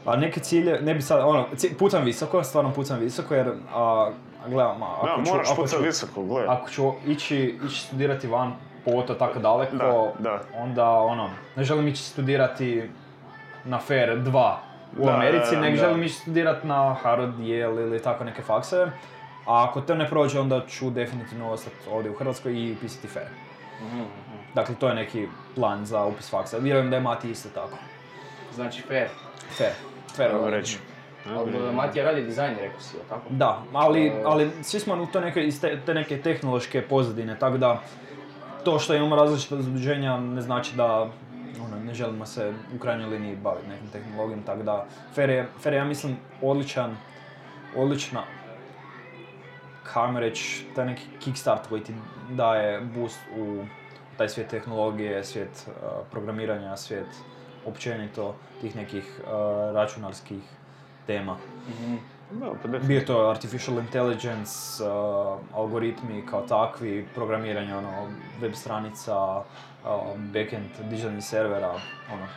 A 0.06 0.16
neke 0.16 0.40
cilje, 0.40 0.82
ne 0.82 0.94
bi 0.94 1.02
sad, 1.02 1.20
ono, 1.22 1.46
pucam 1.80 2.04
visoko, 2.04 2.44
stvarno 2.44 2.72
pucam 2.72 3.00
visoko 3.00 3.36
jer, 3.36 3.52
a, 3.74 4.12
gledam, 4.46 4.80
Da, 4.80 4.86
ako 4.86 5.24
ću, 5.26 5.32
moraš 5.32 5.52
ako 5.52 5.68
ću- 5.68 5.82
visoko, 5.82 6.24
gledaj. 6.24 6.48
ako 6.50 6.70
ću 6.70 6.92
ići, 7.06 7.38
ići 7.66 7.82
studirati 7.82 8.28
van, 8.28 8.54
pogotovo 8.86 9.20
tako 9.20 9.40
daleko, 9.40 9.78
Da, 9.78 10.14
da. 10.20 10.40
onda 10.56 10.90
ono, 10.90 11.30
ne 11.56 11.64
želim 11.64 11.88
ići 11.88 12.04
studirati 12.04 12.90
na 13.66 13.80
FAIR 13.80 14.10
2 14.12 14.56
u 14.98 15.06
Da, 15.06 15.12
Americi, 15.12 15.56
da. 15.56 15.76
želim 15.76 16.04
ići 16.04 16.16
studirati 16.16 16.68
na 16.68 16.94
Harvard, 16.94 17.34
Yale 17.36 17.82
ili 17.82 18.02
tako 18.02 18.24
neke 18.24 18.42
fakseve. 18.42 18.92
A 19.46 19.68
ako 19.70 19.82
to 19.82 19.96
ne 19.96 20.10
prođe, 20.10 20.40
onda 20.40 20.66
ću 20.68 20.90
definitivno 20.90 21.52
ostati 21.52 21.76
ovdje 21.92 22.12
u 22.12 22.16
Hrvatskoj 22.16 22.54
i 22.54 22.72
upisati 22.72 23.08
FAIR. 23.08 23.28
Mhm, 23.82 23.98
mhm. 23.98 24.08
Dakle, 24.56 24.76
to 24.76 24.88
je 24.88 24.96
neki 24.96 25.28
plan 25.56 25.86
za 25.86 26.06
upis 26.06 26.30
faksa. 26.30 26.58
Vjerujem 26.58 26.90
da 26.90 26.96
je 26.96 27.02
Mati 27.02 27.32
isto 27.32 27.50
tako. 27.50 27.78
Znači 28.56 28.82
fair. 28.82 29.08
FAIR. 29.58 29.72
FAIR. 30.16 30.32
Evo 30.32 30.50
reći. 30.50 30.78
Ali 31.30 31.74
Matija 31.74 32.06
radi 32.06 32.22
dizajn, 32.22 32.56
rekao 32.62 32.80
si, 32.80 32.98
tako? 33.10 33.22
Da, 33.30 33.64
ali, 33.74 34.08
E, 34.08 34.22
ali 34.26 34.52
svi 34.62 34.80
smo 34.80 35.04
u 35.04 35.06
to 35.06 35.22
neke, 35.22 35.44
iz 35.44 35.62
te, 35.62 35.80
te 35.86 35.94
neke 35.94 36.22
tehnološke 36.22 36.82
pozadine, 36.82 37.40
tako 37.40 37.58
da 37.58 37.82
to 38.64 38.80
što 38.80 38.96
imamo 38.96 39.16
različita 39.16 39.62
zaduženja 39.62 40.18
ne 40.18 40.42
znači 40.42 40.76
da 40.76 41.10
ono, 41.66 41.84
ne 41.86 41.94
želimo 41.94 42.26
se 42.26 42.54
u 42.76 42.80
krajnjoj 42.80 43.10
liniji 43.10 43.36
baviti 43.36 43.70
nekim 43.70 43.88
tehnologijom, 43.88 44.44
tako 44.44 44.64
da 44.64 44.86
Fer 45.16 45.30
je, 45.30 45.48
Fer 45.60 45.74
je, 45.74 45.78
ja 45.78 45.86
mislim, 45.86 46.18
odličan, 46.42 46.98
odlična, 47.76 48.24
kako 49.84 50.20
reći, 50.20 50.66
taj 50.76 50.86
neki 50.86 51.04
kickstart 51.20 51.68
koji 51.68 51.84
ti 51.84 51.94
daje 52.30 52.82
boost 52.82 53.20
u 53.38 53.66
taj 54.18 54.30
svijet 54.30 54.50
tehnologije, 54.50 55.24
svijet 55.24 55.68
uh, 55.68 55.74
programiranja, 56.12 56.78
svijet 56.78 57.08
općenito 57.66 58.36
tih 58.62 58.76
nekih 58.76 59.22
uh, 59.24 59.30
računarskih 59.76 60.42
tema. 61.08 61.38
Mhm. 61.70 61.96
Da, 62.32 62.46
pa 62.46 62.54
definitivno. 62.54 62.88
Bio 62.88 63.02
to 63.02 63.30
artificial 63.30 63.80
intelligence, 63.80 64.84
uh, 64.84 65.40
algoritmi 65.54 66.26
kao 66.30 66.42
takvi, 66.42 67.08
programiranje 67.16 67.76
ono, 67.76 68.08
web 68.42 68.54
stranica, 68.54 69.38
uh, 69.38 69.44
backend 70.18 70.70
digitalnih 70.90 71.24
servera, 71.24 71.70
ono. 72.14 72.28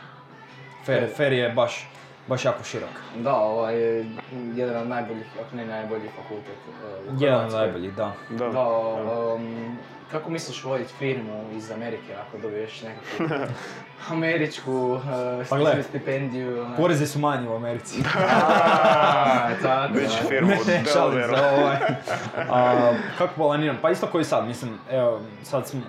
Fair, 0.84 1.08
fair 1.16 1.32
je 1.32 1.50
baš, 1.52 1.88
baš 2.28 2.44
jako 2.44 2.64
širok. 2.64 2.90
Da, 3.16 3.34
ovaj 3.34 3.80
je 3.80 4.06
jedan 4.54 4.76
od 4.82 4.88
najboljih, 4.88 5.26
ako 5.46 5.56
ne 5.56 5.66
najbolji 5.66 6.08
fakultet 6.16 6.58
uh, 6.68 7.14
u 7.14 7.24
Jedan 7.24 7.46
od 7.46 7.52
najboljih, 7.52 7.94
da. 7.94 8.12
Da. 8.30 8.48
Da, 8.48 8.68
um, 8.68 9.78
kako 10.10 10.30
misliš 10.30 10.64
voditi 10.64 10.92
firmu 10.98 11.44
iz 11.56 11.70
Amerike 11.70 12.14
ako 12.26 12.38
dobiješ 12.38 12.82
nekakvu 12.82 13.46
američku 14.16 14.72
uh, 14.72 15.02
Pa 15.50 15.56
gledaj, 15.56 15.82
stipendiju? 15.82 16.62
onak? 16.62 16.76
Porezi 16.76 17.06
su 17.06 17.18
manji 17.18 17.48
u 17.48 17.54
Americi. 17.54 18.02
A, 18.06 19.48
tako, 19.62 19.94
Veći 19.94 20.22
da. 20.22 20.28
firmu 20.28 20.48
ne, 20.48 20.78
ne, 20.78 20.84
šalim 20.92 21.22
se, 21.22 21.42
ovaj. 21.60 21.76
A, 22.50 22.92
kako 23.18 23.34
planiram? 23.34 23.78
Pa 23.82 23.90
isto 23.90 24.06
koji 24.06 24.24
sad, 24.24 24.46
mislim, 24.46 24.78
evo, 24.90 25.20
sad 25.42 25.68
sam 25.68 25.84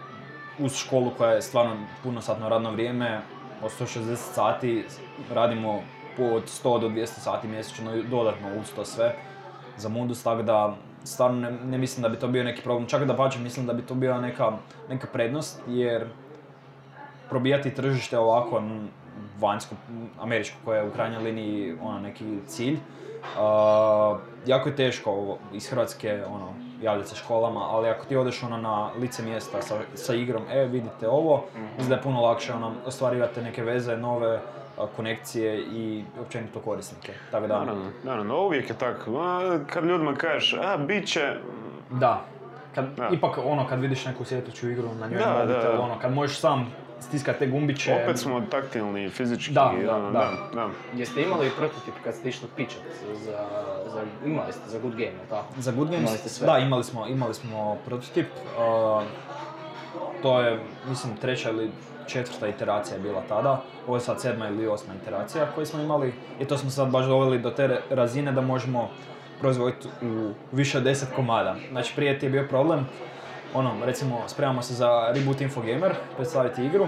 uz 0.59 0.75
školu 0.75 1.11
koja 1.17 1.31
je 1.31 1.41
stvarno 1.41 1.75
puno 2.03 2.21
satno 2.21 2.49
radno 2.49 2.71
vrijeme, 2.71 3.21
od 3.63 3.71
160 3.79 4.15
sati, 4.15 4.85
radimo 5.33 5.81
od 6.25 6.43
100 6.43 6.79
do 6.81 6.89
200 6.89 7.05
sati 7.05 7.47
mjesečno 7.47 7.95
i 7.95 8.03
dodatno 8.03 8.47
uz 8.61 8.73
to 8.75 8.85
sve 8.85 9.15
za 9.77 9.89
Mundus, 9.89 10.23
tako 10.23 10.41
da 10.41 10.75
stvarno 11.03 11.39
ne, 11.39 11.51
ne 11.51 11.77
mislim 11.77 12.01
da 12.01 12.09
bi 12.09 12.19
to 12.19 12.27
bio 12.27 12.43
neki 12.43 12.61
problem, 12.61 12.87
čak 12.87 13.05
da 13.05 13.15
pače 13.15 13.39
mislim 13.39 13.65
da 13.67 13.73
bi 13.73 13.81
to 13.81 13.93
bila 13.93 14.21
neka, 14.21 14.51
neka 14.89 15.07
prednost, 15.13 15.61
jer 15.67 16.07
probijati 17.29 17.73
tržište 17.75 18.17
ovako 18.17 18.61
vanjsko, 19.39 19.75
američko 20.19 20.57
koje 20.65 20.77
je 20.77 20.87
u 20.87 20.91
krajnjoj 20.91 21.23
liniji 21.23 21.75
ono, 21.81 21.99
neki 21.99 22.39
cilj. 22.47 22.73
Uh, 22.73 24.19
jako 24.45 24.69
je 24.69 24.75
teško 24.75 25.11
ovo, 25.11 25.37
iz 25.53 25.69
Hrvatske 25.69 26.23
ono, 26.27 26.53
javljati 26.81 27.09
se 27.09 27.15
školama, 27.15 27.59
ali 27.59 27.89
ako 27.89 28.05
ti 28.05 28.15
odeš 28.15 28.43
ono, 28.43 28.57
na 28.57 28.89
lice 28.99 29.23
mjesta 29.23 29.61
sa, 29.61 29.75
sa 29.93 30.13
igrom, 30.13 30.43
e 30.51 30.65
vidite 30.65 31.07
ovo, 31.09 31.43
mislim 31.71 31.89
da 31.89 31.95
je 31.95 32.01
puno 32.01 32.21
lakše 32.21 32.53
ono, 32.53 32.73
ostvarivate 32.85 33.41
neke 33.41 33.63
veze, 33.63 33.97
nove 33.97 34.39
konekcije 34.95 35.59
i 35.59 36.03
općenito 36.21 36.59
korisnike. 36.59 37.13
Tako 37.31 37.47
da, 37.47 37.59
Naravno, 37.59 37.91
naravno, 38.03 38.41
uvijek 38.45 38.69
je 38.69 38.77
tako. 38.77 39.11
Kad 39.69 39.83
ljudima 39.85 40.15
kažeš, 40.15 40.53
a, 40.63 40.77
bit 40.77 41.07
će, 41.07 41.33
da. 41.89 42.21
Kad, 42.75 42.95
Da. 42.95 43.09
Ipak 43.11 43.37
ono, 43.45 43.67
kad 43.67 43.79
vidiš 43.81 44.05
neku 44.05 44.25
sjetuću 44.25 44.69
igru 44.69 44.89
na 44.99 45.07
njoj 45.07 45.19
Da, 45.19 45.25
da, 45.25 45.39
mobitel, 45.39 45.71
da. 45.71 45.79
ono, 45.81 45.99
kad 45.99 46.13
možeš 46.13 46.39
sam 46.39 46.73
stiskati 46.99 47.39
te 47.39 47.47
gumbiće. 47.47 47.99
opet 48.03 48.19
smo 48.19 48.41
taktilni, 48.51 49.09
fizički. 49.09 49.53
Da, 49.53 49.73
da, 49.85 49.95
ono, 49.95 50.11
da. 50.11 50.31
da. 50.53 50.69
Jeste 50.95 51.21
imali 51.21 51.51
prototip 51.57 51.93
kad 52.03 52.15
ste 52.15 52.29
išli 52.29 52.47
pitchat 52.55 52.81
za, 53.25 53.45
za, 53.93 54.01
imali 54.25 54.53
ste 54.53 54.69
za 54.69 54.79
Good 54.79 54.95
Game, 54.95 55.17
tako? 55.29 55.47
Za 55.57 55.71
Good 55.71 55.93
Imali 55.93 56.17
ste 56.17 56.29
sve. 56.29 56.47
da, 56.47 56.57
imali 56.57 56.83
smo, 56.83 57.07
imali 57.07 57.33
smo 57.33 57.77
prototip. 57.85 58.27
Uh, 58.57 59.03
to 60.21 60.41
je, 60.41 60.59
mislim, 60.89 61.17
treća 61.17 61.49
ili 61.49 61.71
četvrta 62.07 62.47
iteracija 62.47 62.97
je 62.97 63.03
bila 63.03 63.21
tada. 63.29 63.61
Ovo 63.87 63.97
je 63.97 64.01
sad 64.01 64.21
sedma 64.21 64.47
ili 64.47 64.67
osma 64.67 64.93
iteracija 65.01 65.47
koju 65.55 65.65
smo 65.65 65.81
imali. 65.81 66.13
I 66.39 66.45
to 66.45 66.57
smo 66.57 66.69
sad 66.69 66.89
baš 66.89 67.05
doveli 67.05 67.39
do 67.39 67.51
te 67.51 67.81
razine 67.89 68.31
da 68.31 68.41
možemo 68.41 68.89
proizvoditi 69.39 69.87
u 70.01 70.31
više 70.51 70.77
od 70.77 70.83
10 70.83 71.05
komada. 71.15 71.55
Znači 71.71 71.93
prije 71.95 72.19
ti 72.19 72.25
je 72.25 72.29
bio 72.29 72.47
problem, 72.49 72.87
ono, 73.53 73.71
recimo, 73.85 74.23
spremamo 74.27 74.61
se 74.61 74.73
za 74.73 75.11
Reboot 75.13 75.41
Infogamer, 75.41 75.95
predstaviti 76.15 76.65
igru. 76.65 76.87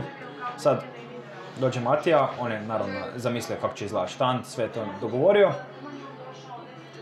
Sad, 0.58 0.84
dođe 1.60 1.80
Matija, 1.80 2.30
on 2.40 2.52
je 2.52 2.62
naravno 2.62 3.00
zamislio 3.16 3.58
kako 3.62 3.76
će 3.76 3.86
izgledati 3.86 4.14
štand, 4.14 4.46
sve 4.46 4.68
to 4.68 4.86
dogovorio 5.02 5.52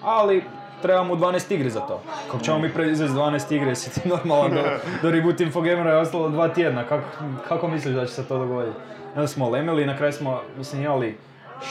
ali 0.02 0.44
treba 0.82 1.04
mu 1.04 1.16
12 1.16 1.54
igri 1.54 1.70
za 1.70 1.80
to. 1.80 2.02
Kako 2.32 2.44
ćemo 2.44 2.60
mi 2.60 2.74
proizvesti 2.74 3.18
12 3.18 3.56
igre, 3.56 3.76
si 3.82 4.02
ti 4.02 4.10
normalno 4.10 4.50
do, 4.50 4.62
do 5.02 5.12
Reboot 5.12 5.40
Infogamera 5.40 5.92
je 5.92 5.98
ostalo 5.98 6.30
dva 6.30 6.48
tjedna, 6.50 6.84
kako, 6.84 7.08
kako 7.48 7.68
misliš 7.68 7.96
da 7.96 8.06
će 8.06 8.14
se 8.14 8.28
to 8.28 8.38
dogoditi? 8.38 8.78
Onda 9.16 9.28
smo 9.28 9.50
lemili 9.50 9.84
i 9.84 9.86
na 9.86 9.98
kraju 9.98 10.14
smo, 10.14 10.42
mislim, 10.58 10.82
imali 10.82 11.18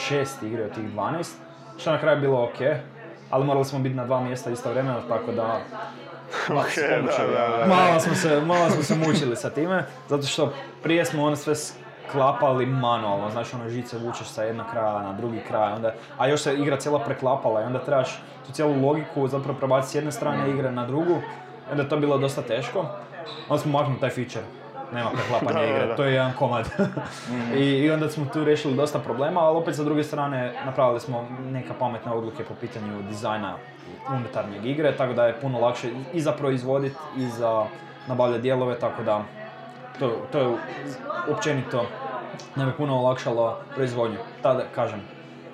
šest 0.07 0.43
igre 0.43 0.63
od 0.63 0.75
tih 0.75 0.83
12, 0.95 1.33
što 1.77 1.91
na 1.91 1.99
kraju 1.99 2.21
bilo 2.21 2.43
ok, 2.43 2.59
ali 3.29 3.45
morali 3.45 3.65
smo 3.65 3.79
biti 3.79 3.95
na 3.95 4.05
dva 4.05 4.21
mjesta 4.21 4.51
istovremeno, 4.51 5.01
tako 5.09 5.31
da 5.31 5.59
Ok, 6.49 6.75
da, 6.89 7.25
da, 7.27 7.57
da. 7.57 7.65
malo 7.67 7.99
smo 7.99 8.15
se, 8.15 8.41
malo 8.41 8.69
smo 8.69 8.83
se 8.83 8.95
mučili 8.95 9.35
sa 9.35 9.49
time, 9.49 9.85
zato 10.09 10.23
što 10.23 10.53
prije 10.83 11.05
smo 11.05 11.23
ono 11.23 11.35
sve 11.35 11.53
sklapali 12.09 12.65
manualno, 12.65 13.29
znači 13.29 13.55
ono 13.55 13.69
žice 13.69 13.97
vučeš 13.97 14.27
sa 14.27 14.43
jednog 14.43 14.65
kraja 14.71 15.01
na 15.01 15.13
drugi 15.13 15.39
kraj, 15.47 15.73
onda, 15.73 15.93
a 16.17 16.27
još 16.27 16.41
se 16.41 16.53
igra 16.53 16.77
cijela 16.77 16.99
preklapala 16.99 17.61
i 17.61 17.65
onda 17.65 17.79
trebaš 17.79 18.21
tu 18.47 18.51
cijelu 18.51 18.87
logiku 18.87 19.27
zapravo 19.27 19.57
prebaciti 19.59 19.91
s 19.91 19.95
jedne 19.95 20.11
strane 20.11 20.49
igre 20.49 20.71
na 20.71 20.85
drugu, 20.85 21.13
i 21.67 21.71
onda 21.71 21.83
je 21.83 21.89
to 21.89 21.97
bilo 21.97 22.17
dosta 22.17 22.41
teško. 22.41 22.85
Onda 23.49 23.61
smo 23.61 23.71
maknuli 23.71 23.99
taj 23.99 24.09
feature, 24.09 24.45
nema 24.93 25.09
preklapanja 25.09 25.59
Da, 25.59 25.65
da, 25.65 25.71
igre, 25.71 25.87
da. 25.87 25.95
to 25.95 26.03
je 26.03 26.13
jedan 26.13 26.33
komad. 26.39 26.69
I, 27.59 27.63
I 27.63 27.91
onda 27.91 28.09
smo 28.09 28.25
tu 28.25 28.43
riješili 28.43 28.75
dosta 28.75 28.99
problema, 28.99 29.39
ali 29.39 29.57
opet 29.57 29.75
sa 29.75 29.83
druge 29.83 30.03
strane 30.03 30.53
napravili 30.65 30.99
smo 30.99 31.27
neka 31.51 31.73
pametne 31.79 32.11
odluke 32.11 32.43
po 32.43 32.53
pitanju 32.53 33.01
dizajna 33.09 33.55
unutarnjeg 34.15 34.65
igre, 34.65 34.97
tako 34.97 35.13
da 35.13 35.25
je 35.25 35.39
puno 35.41 35.59
lakše 35.59 35.89
i 36.13 36.21
za 36.21 36.31
proizvoditi 36.31 36.95
i 37.17 37.27
za 37.27 37.65
nabavljati 38.07 38.41
dijelove, 38.41 38.79
tako 38.79 39.03
da 39.03 39.23
to, 39.99 40.21
to 40.31 40.39
je 40.39 40.47
općenito 41.29 41.85
nam 42.55 42.67
je 42.67 42.73
puno 42.75 42.95
olakšalo 42.95 43.59
proizvodnju. 43.75 44.17
Tada, 44.41 44.63
kažem, 44.75 45.01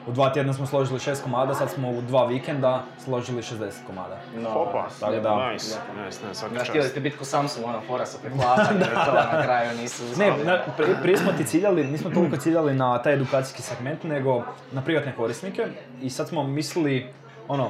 u 0.08 0.12
dva 0.12 0.29
tjedna 0.29 0.53
smo 0.53 0.65
složili 0.65 0.99
šest 0.99 1.23
komada, 1.23 1.53
sad 1.53 1.69
smo 1.69 1.89
u 1.89 2.01
dva 2.01 2.25
vikenda 2.25 2.84
složili 2.99 3.41
60 3.41 3.53
komada. 3.88 4.17
No, 4.36 4.49
Opa, 4.49 4.88
Tako 4.99 5.12
da- 5.13 5.51
nice, 5.51 5.65
nice, 5.95 6.19
nice, 6.21 6.34
svaka 6.34 6.53
Da, 6.53 6.60
čast. 6.60 6.69
htjeli 6.69 6.88
ste 6.88 6.99
biti 6.99 7.17
ko 7.17 7.25
Samsung, 7.25 7.65
ono, 7.65 7.82
fora 7.82 8.06
sa 8.06 8.17
preklapanjem 8.19 8.79
to 9.06 9.13
na 9.13 9.43
kraju 9.43 9.77
nisu 9.77 10.03
Ne, 10.03 10.10
uspjeli. 10.12 10.45
na, 10.45 10.60
pri- 10.77 10.95
prije 11.01 11.17
smo 11.17 11.32
ti 11.32 11.43
ciljali, 11.45 11.84
nismo 11.84 12.10
toliko 12.12 12.38
ciljali 12.38 12.73
na 12.73 12.97
taj 12.97 13.13
edukacijski 13.13 13.62
segment, 13.62 14.03
nego 14.03 14.43
na 14.71 14.82
privatne 14.82 15.15
korisnike 15.15 15.65
i 16.01 16.10
sad 16.10 16.27
smo 16.27 16.43
mislili, 16.43 17.13
ono, 17.47 17.69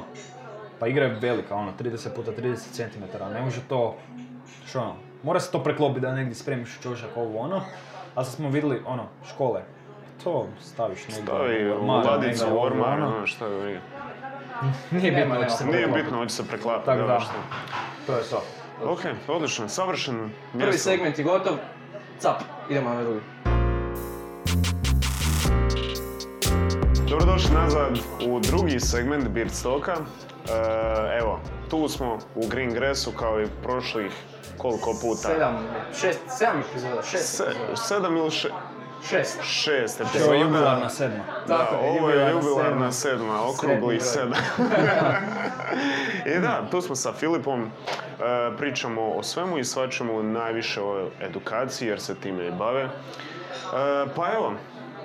pa 0.80 0.88
igra 0.88 1.06
je 1.06 1.14
velika, 1.14 1.56
ono, 1.56 1.72
30 1.74 2.10
puta 2.10 2.32
30 2.34 2.56
cm, 2.72 3.04
ne 3.34 3.42
može 3.42 3.62
to, 3.62 3.96
što 4.68 4.80
ono, 4.80 4.94
mora 5.24 5.40
se 5.40 5.52
to 5.52 5.64
preklopiti 5.64 6.00
da 6.00 6.14
negdje 6.14 6.36
spremiš 6.36 6.80
čošak 6.84 7.10
ovo 7.16 7.40
ono, 7.40 7.62
a 8.16 8.24
sad 8.24 8.34
smo 8.34 8.50
vidjeli, 8.50 8.82
ono, 8.86 9.06
škole, 9.30 9.62
to 10.24 10.48
staviš 10.62 11.08
negdje 11.08 11.24
Stavi 11.24 11.70
u 11.70 11.74
ormar, 11.76 12.06
ladicu, 12.06 12.28
negdje 12.28 12.46
u 12.46 12.58
ovo, 12.58 12.66
ormar, 12.66 13.00
ono. 13.00 13.08
ono, 13.18 13.28
šta 13.28 13.46
je. 13.46 13.82
Nije 14.92 15.12
bitno, 15.18 15.36
hoće 15.36 15.50
se 15.50 15.66
Nije 15.66 15.88
bitno, 15.88 16.18
hoće 16.18 16.36
se 16.36 16.48
preklapati. 16.48 16.86
Tako 16.86 17.08
da. 17.08 17.20
što. 17.20 17.34
To 18.06 18.18
je 18.18 18.24
to. 18.24 18.44
Ok, 18.86 19.00
odlično, 19.28 19.70
savršeno 19.70 20.30
Prvi 20.52 20.66
mjesto. 20.66 20.90
segment 20.90 21.20
je 21.20 21.24
gotov, 21.24 21.54
cap, 22.20 22.42
idemo 22.70 22.90
na 22.90 23.04
drugi. 23.04 23.20
Dobrodošli 27.10 27.54
nazad 27.54 28.00
u 28.28 28.40
drugi 28.40 28.80
segment 28.80 29.28
Beardstocka. 29.28 29.94
E, 29.94 30.00
evo, 31.20 31.40
tu 31.70 31.88
smo 31.88 32.18
u 32.36 32.48
Green 32.48 32.74
Grassu 32.74 33.12
kao 33.12 33.42
i 33.42 33.46
prošlih 33.64 34.12
koliko 34.58 34.94
puta? 34.94 35.16
Sedam, 35.24 35.58
šest, 35.94 36.20
sedam 36.30 36.60
epizoda, 36.62 37.02
šest 37.04 37.26
Se- 37.28 37.44
epizoda. 37.46 37.76
sedam 37.78 38.18
ili 38.18 38.32
še- 38.32 38.50
Šest. 39.04 39.40
šest 39.44 40.02
Ovo 40.02 40.10
epizoda. 40.10 40.34
je 40.34 40.42
jubilarna 40.42 40.90
sedma. 40.90 41.24
Da, 41.48 41.58
Tako 41.58 41.76
ovo 41.78 42.10
je 42.10 42.32
jubilarna 42.32 42.92
sedma. 42.92 42.92
sedma, 42.92 43.50
okrugli 43.50 44.00
sedam. 44.00 44.32
I 46.28 46.40
da, 46.40 46.62
tu 46.72 46.82
smo 46.82 46.96
sa 46.96 47.14
Filipom, 47.14 47.62
e, 47.62 47.68
pričamo 48.58 49.02
o 49.10 49.24
svemu 49.24 49.58
i 49.58 49.64
svačemu, 49.64 50.24
najviše 50.24 50.82
o 50.82 51.08
edukaciji 51.22 51.88
jer 51.88 52.02
se 52.02 52.16
time 52.16 52.48
i 52.48 52.52
bave. 52.52 52.84
E, 52.84 52.90
pa 54.16 54.28
evo, 54.34 54.54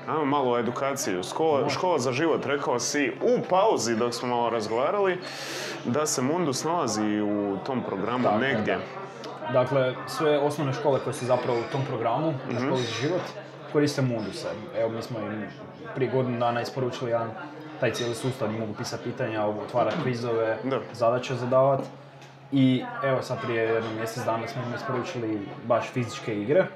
ajmo 0.08 0.24
malo 0.26 0.52
o 0.52 0.58
edukaciji. 0.58 1.22
Škola, 1.24 1.68
škola 1.68 1.98
za 1.98 2.12
život, 2.12 2.46
rekao 2.46 2.78
si 2.78 3.12
u 3.22 3.42
pauzi 3.42 3.96
dok 3.96 4.14
smo 4.14 4.28
malo 4.28 4.50
razgovarali, 4.50 5.18
da 5.84 6.06
se 6.06 6.22
Mundus 6.22 6.64
nalazi 6.64 7.20
u 7.20 7.58
tom 7.58 7.82
programu 7.82 8.24
Tako, 8.24 8.38
negdje. 8.38 8.78
Dakle, 9.52 9.94
sve 10.06 10.38
osnovne 10.38 10.72
škole 10.72 11.00
koje 11.04 11.14
su 11.14 11.26
zapravo 11.26 11.58
u 11.58 11.72
tom 11.72 11.80
programu, 11.88 12.30
Mhm. 12.30 12.54
na 12.54 12.60
školi 12.60 12.82
za 12.82 12.92
život, 13.00 13.20
koriste 13.72 14.02
Munduse. 14.02 14.48
Evo, 14.78 14.88
mi 14.88 15.02
smo 15.02 15.18
im 15.18 15.46
prije 15.94 16.10
godinu 16.10 16.38
dana 16.38 16.60
isporučili 16.60 17.10
jedan 17.10 17.30
taj 17.80 17.92
cijeli 17.92 18.14
sustav 18.14 18.52
mogu 18.52 18.74
pisati 18.74 19.04
pitanja, 19.04 19.44
otvarati 19.46 19.96
kvizove, 20.02 20.56
Da. 20.64 20.78
zadaće 20.92 21.34
zadavati. 21.34 21.88
I 22.52 22.84
evo 23.04 23.22
sad 23.22 23.38
prije 23.42 23.62
jedno 23.64 23.90
mjesec 23.96 24.24
dana 24.24 24.48
smo 24.48 24.62
im 24.62 24.74
isporučili 24.74 25.46
baš 25.64 25.88
fizičke 25.88 26.34
igre. 26.34 26.66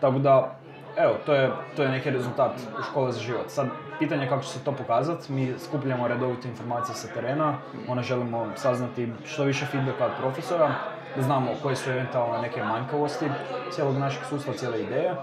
Tako 0.00 0.18
da, 0.18 0.56
evo, 0.96 1.14
to 1.26 1.34
je, 1.34 1.50
to 1.76 1.82
je 1.82 1.88
neki 1.88 2.10
rezultat 2.10 2.50
u 2.80 2.82
škole 2.82 3.12
za 3.12 3.20
život. 3.20 3.44
Sad, 3.50 3.66
pitanje 3.98 4.22
je 4.22 4.28
kako 4.28 4.42
će 4.42 4.48
se 4.48 4.64
to 4.64 4.72
pokazati. 4.72 5.32
Mi 5.32 5.54
skupljamo 5.58 6.08
redovite 6.08 6.48
informacije 6.48 6.94
sa 6.94 7.08
terena, 7.08 7.54
ona 7.88 8.02
želimo 8.02 8.46
saznati 8.56 9.12
što 9.26 9.44
više 9.44 9.66
feedbacka 9.66 10.06
od 10.06 10.12
profesora, 10.20 10.70
da 11.16 11.22
znamo 11.22 11.50
koje 11.62 11.76
su 11.76 11.90
eventualno 11.90 12.38
neke 12.42 12.62
manjkavosti 12.62 13.26
cijelog 13.70 13.96
našeg 13.98 14.22
sustava, 14.28 14.56
cijele 14.56 14.82
ideje 14.82 15.14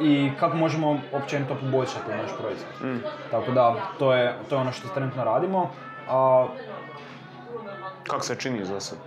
i 0.00 0.30
kako 0.40 0.56
možemo 0.56 0.98
općenito 1.12 1.54
poboljšati 1.54 2.10
naš 2.22 2.30
proizvod. 2.40 3.00
Tako 3.30 3.50
da, 3.50 3.76
to 3.98 4.14
je, 4.14 4.34
to 4.48 4.54
je 4.54 4.60
ono 4.60 4.72
što 4.72 4.88
trenutno 4.88 5.24
radimo. 5.24 5.70
A 6.08 6.46
Kako 8.06 8.22
se 8.24 8.36
čini 8.36 8.64
za 8.64 8.80
sad? 8.80 8.98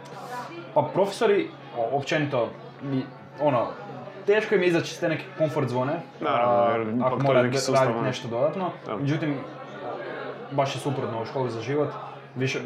pa 0.73 0.81
profesori, 0.93 1.49
općenito, 1.91 2.49
ono, 3.41 3.67
teško 4.25 4.55
im 4.55 4.63
izaći 4.63 4.91
iz 4.93 4.99
te 4.99 5.09
neke 5.09 5.23
komfort 5.37 5.69
zone, 5.69 5.93
Naravno, 6.19 7.03
a, 7.03 7.07
ako 7.07 7.19
mora 7.19 7.41
raditi 7.41 7.71
ono. 7.71 8.01
nešto 8.01 8.27
dodatno. 8.27 8.69
Da. 8.85 8.95
Međutim, 8.97 9.35
baš 10.51 10.75
je 10.75 10.79
suprotno 10.79 11.21
u 11.21 11.25
školi 11.25 11.49
za 11.51 11.61
život, 11.61 11.89
više, 12.35 12.59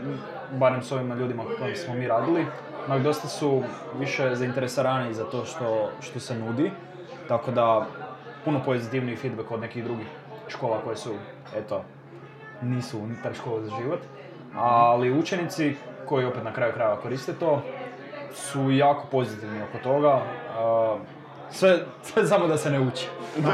barem 0.52 0.84
s 0.84 0.92
ovima 0.92 1.16
ljudima 1.16 1.44
kojim 1.60 1.76
smo 1.76 1.94
mi 1.94 2.08
radili, 2.08 2.46
onak 2.88 3.04
dosta 3.04 3.28
su 3.28 3.64
više 4.00 4.36
zainteresirani 4.36 5.14
za 5.14 5.24
to 5.24 5.46
što, 5.46 5.90
što 6.02 6.20
se 6.20 6.36
nudi, 6.36 6.72
tako 7.28 7.52
da 7.52 7.86
puno 8.46 8.62
pozitivniji 8.66 9.16
feedback 9.16 9.52
od 9.52 9.60
nekih 9.60 9.84
drugih 9.84 10.08
škola 10.48 10.82
koje 10.84 10.96
su, 10.96 11.14
eto, 11.58 11.84
nisu 12.62 13.00
unutar 13.00 13.34
škole 13.34 13.62
za 13.64 13.72
život, 13.82 14.00
ali 14.56 15.20
učenici 15.20 15.76
koji 16.06 16.26
opet 16.26 16.44
na 16.44 16.54
kraju 16.54 16.74
krajeva 16.74 17.02
koriste 17.02 17.34
to 17.34 17.62
su 18.34 18.72
jako 18.72 19.08
pozitivni 19.12 19.62
oko 19.62 19.78
toga. 19.84 20.22
Sve, 21.52 21.80
sve 22.04 22.26
samo 22.26 22.48
da 22.48 22.58
se 22.58 22.70
ne 22.70 22.80
uči. 22.80 23.08
Da, 23.38 23.50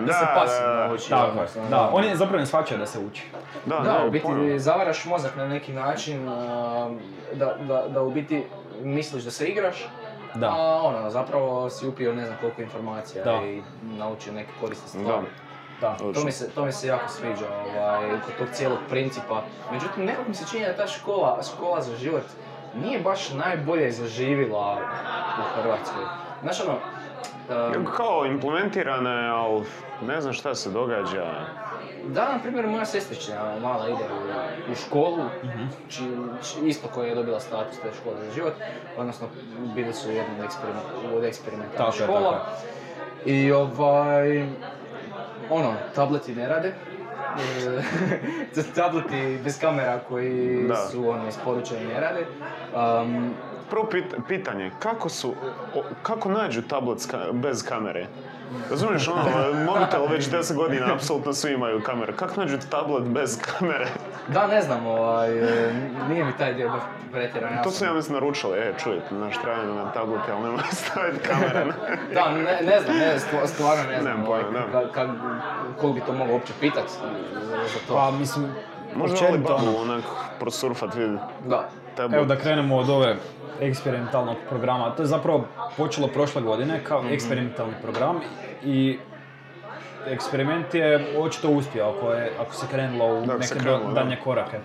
da 0.00 0.12
se 0.12 0.24
da, 0.24 0.34
pasivno 0.36 0.74
da. 0.78 0.90
uči. 0.94 1.10
Tako 1.10 1.24
je. 1.24 1.30
odnosno, 1.30 1.62
Da, 1.70 1.90
oni 1.92 2.16
zapravo 2.16 2.38
ne 2.38 2.46
shvaćaju 2.46 2.78
da 2.78 2.86
se 2.86 2.98
uči. 3.00 3.22
Da, 3.66 3.78
Da, 3.78 4.04
u 4.06 4.10
biti 4.10 4.22
ponovno. 4.24 4.58
zavaraš 4.58 5.04
mozak 5.04 5.36
na 5.36 5.48
neki 5.48 5.72
način, 5.72 6.26
da, 7.32 7.54
da, 7.58 7.84
da 7.88 8.02
u 8.02 8.10
biti 8.10 8.44
misliš 8.82 9.22
da 9.22 9.30
se 9.30 9.48
igraš, 9.48 9.88
Da. 10.34 10.48
a 10.48 10.80
ono, 10.82 11.10
zapravo 11.10 11.70
si 11.70 11.86
upio 11.86 12.12
ne 12.12 12.26
znam 12.26 12.38
koliko 12.40 12.62
informacija 12.62 13.24
Da. 13.24 13.32
i 13.34 13.62
naučio 13.82 14.32
neke 14.32 14.50
korisne 14.60 14.88
stvari. 14.88 15.26
Da. 15.80 15.96
To 16.14 16.24
mi, 16.24 16.32
se, 16.32 16.50
to 16.50 16.64
mi 16.64 16.72
se 16.72 16.86
jako 16.86 17.08
sviđa 17.08 17.46
ovaj, 17.76 18.08
kod 18.10 18.34
tog 18.38 18.46
cijelog 18.52 18.78
principa. 18.90 19.42
Međutim, 19.72 20.04
nekako 20.04 20.28
mi 20.28 20.34
se 20.34 20.44
čini 20.50 20.64
da 20.66 20.76
ta 20.76 20.86
škola, 20.86 21.38
škola 21.54 21.82
za 21.82 21.96
život 21.96 22.22
nije 22.74 23.00
baš 23.00 23.32
najbolje 23.32 23.92
zaživila 23.92 24.78
u 25.38 25.60
Hrvatskoj. 25.60 26.04
Znaš 26.42 26.60
ono, 26.60 26.78
um, 27.76 27.86
Kao 27.86 28.26
implementirane, 28.26 29.28
ali 29.28 29.62
ne 30.02 30.20
znam 30.20 30.32
šta 30.32 30.54
se 30.54 30.70
događa. 30.70 31.24
Da, 32.06 32.32
na 32.32 32.38
primjer, 32.42 32.66
moja 32.66 32.84
sestrična 32.84 33.34
mala 33.62 33.88
ide 33.88 34.04
u, 34.68 34.72
u 34.72 34.76
školu, 34.76 35.24
či, 35.88 36.02
či- 36.42 36.68
isto 36.68 36.88
koja 36.88 37.08
je 37.08 37.14
dobila 37.14 37.40
status 37.40 37.78
te 37.78 37.88
škole 38.00 38.16
za 38.18 38.32
život, 38.32 38.52
odnosno 38.96 39.26
bili 39.74 39.92
su 39.94 40.10
jedna 40.10 40.34
od, 40.38 40.44
eksperiment, 40.44 40.84
od 41.14 41.24
je, 41.24 41.92
škola. 41.92 42.30
tako 42.32 42.44
I 43.24 43.52
ovaj, 43.52 44.48
ono, 45.50 45.72
tableti 45.94 46.34
ne 46.34 46.48
rade. 46.48 46.68
E, 46.68 47.82
tableti 48.74 49.38
bez 49.44 49.60
kamera 49.60 50.00
koji 50.08 50.64
Da. 50.68 50.76
su 50.76 51.10
ono, 51.10 51.28
isporučeni 51.28 51.86
ne 51.86 52.00
rade. 52.00 52.26
Um, 53.02 53.30
Prvo 53.70 53.84
pit- 53.84 54.14
pitanje, 54.28 54.70
kako 54.78 55.08
su, 55.08 55.34
o- 55.74 55.82
kako 56.02 56.28
nađu 56.28 56.62
tablet 56.62 56.98
bez 57.32 57.62
kamere? 57.62 58.06
Razumiješ, 58.70 59.08
ono, 59.08 59.22
mobitel 59.66 60.06
već 60.06 60.24
10 60.26 60.54
godina, 60.54 60.94
apsolutno 60.94 61.32
svi 61.32 61.52
imaju 61.52 61.82
kameru. 61.82 62.12
Kako 62.14 62.40
nađu 62.40 62.58
tablet 62.60 63.04
bez 63.04 63.38
kamere? 63.40 63.86
da, 64.28 64.46
ne 64.46 64.62
znam, 64.62 64.86
ovaj, 64.86 65.38
e, 65.38 65.72
nije 66.08 66.24
mi 66.24 66.32
taj 66.32 66.54
dio 66.54 66.68
baš 66.68 66.80
pretjeran 67.12 67.62
To 67.64 67.70
su 67.70 67.84
ja 67.84 67.92
mislim 67.92 68.14
naručili, 68.14 68.58
e, 68.58 68.72
čujete, 68.78 69.14
naš 69.14 69.34
trajanje 69.36 69.74
na 69.74 69.92
tablete, 69.92 70.32
ali 70.32 70.42
nemoj 70.42 70.58
staviti 70.82 71.18
kamere. 71.20 71.64
na- 71.64 71.74
Da, 72.14 72.30
ne, 72.30 72.42
ne 72.62 72.80
znam, 72.80 72.96
ne, 72.96 73.18
stvarno 73.46 73.84
ne 73.84 74.00
znam 74.00 74.04
Nemam 74.06 74.28
ovaj, 74.28 74.42
pojma, 74.42 74.58
da. 74.62 74.78
ka- 74.80 74.92
ka- 74.94 75.40
koliko 75.70 75.94
bi 75.94 76.06
to 76.06 76.12
moglo 76.12 76.34
uopće 76.34 76.52
pitat 76.60 76.84
za 77.64 77.78
to. 77.88 77.94
Pa 77.94 78.10
mislim, 78.10 78.46
Možda 78.96 79.14
općenito, 79.14 79.52
Alibabu 79.52 79.78
ono, 79.78 79.92
onak 79.92 80.04
prosurfat, 80.40 80.94
vidi. 80.94 81.18
Da. 81.46 81.68
Tablet. 82.00 82.16
Evo 82.16 82.26
da 82.26 82.36
krenemo 82.36 82.76
od 82.76 82.90
ove 82.90 83.16
eksperimentalnog 83.60 84.36
programa. 84.48 84.90
To 84.90 85.02
je 85.02 85.06
zapravo 85.06 85.44
počelo 85.76 86.08
prošle 86.08 86.42
godine 86.42 86.80
kao 86.84 87.02
Mhm. 87.02 87.12
eksperimentalni 87.12 87.74
program 87.82 88.20
i 88.64 88.98
eksperiment 90.06 90.74
je 90.74 90.88
očito 91.18 91.48
uspio 91.50 91.84
ako, 91.86 92.12
je, 92.12 92.32
ako 92.40 92.54
se 92.54 92.66
krenulo 92.68 93.06
u 93.12 93.26
Da, 93.26 93.32
neke 93.34 93.54
krenulo, 93.54 93.78
do- 93.78 93.86
da. 93.86 93.92
daljnje 93.94 94.16
korake. 94.16 94.58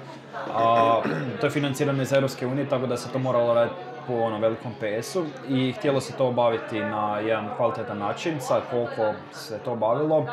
A, 0.53 1.01
to 1.39 1.47
je 1.47 1.51
financirano 1.51 2.01
iz 2.01 2.13
Europske 2.13 2.47
unije, 2.47 2.69
tako 2.69 2.87
da 2.87 2.97
se 2.97 3.09
to 3.09 3.19
moralo 3.19 3.53
raditi 3.53 3.75
po 4.07 4.13
ono 4.15 4.39
velikom 4.39 4.71
PS-u 4.73 5.23
i 5.49 5.71
htjelo 5.71 6.01
se 6.01 6.13
to 6.13 6.27
obaviti 6.27 6.79
na 6.81 7.19
jedan 7.19 7.49
kvalitetan 7.57 7.97
način. 7.97 8.39
Sad 8.39 8.61
koliko 8.71 9.01
se 9.33 9.59
to 9.59 9.71
obavilo, 9.71 10.25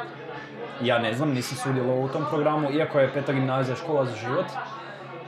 ja 0.83 0.99
ne 0.99 1.15
znam, 1.15 1.31
nisam 1.31 1.59
sudjelovao 1.59 2.01
u 2.01 2.09
tom 2.09 2.23
programu, 2.31 2.71
iako 2.71 2.99
je 3.01 3.11
peta 3.11 3.33
gimnazija 3.33 3.77
škola 3.77 4.05
za 4.05 4.15
život. 4.17 4.47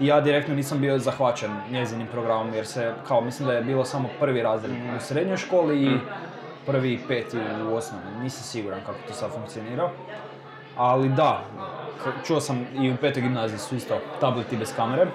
Ja 0.01 0.21
direktno 0.21 0.55
nisam 0.55 0.81
bio 0.81 0.99
zahvaćen 0.99 1.51
njezinim 1.71 2.07
programom 2.07 2.55
jer 2.55 2.67
se, 2.67 2.93
kao 3.09 3.21
mislim 3.21 3.49
da 3.49 3.55
je 3.55 3.63
bilo 3.63 3.85
samo 3.85 4.09
prvi 4.21 4.43
razred 4.43 4.73
u 4.97 5.01
srednjoj 5.01 5.37
školi 5.37 5.85
i 5.85 5.99
prvi 6.67 7.01
peti 7.09 7.39
u 7.71 7.75
osnovnoj. 7.75 8.23
Nisam 8.23 8.43
siguran 8.43 8.81
kako 8.87 8.99
to 9.09 9.15
sad 9.15 9.31
funkcionira. 9.31 9.91
Ali 10.77 11.09
da, 11.09 11.41
čuo 12.27 12.41
sam 12.41 12.67
i 12.75 12.91
u 12.91 12.97
petoj 12.97 13.23
gimnaziji 13.23 13.59
su 13.59 13.77
isto 13.77 13.95
tableti 14.21 14.57
bez 14.57 14.77
kamere. 14.77 15.07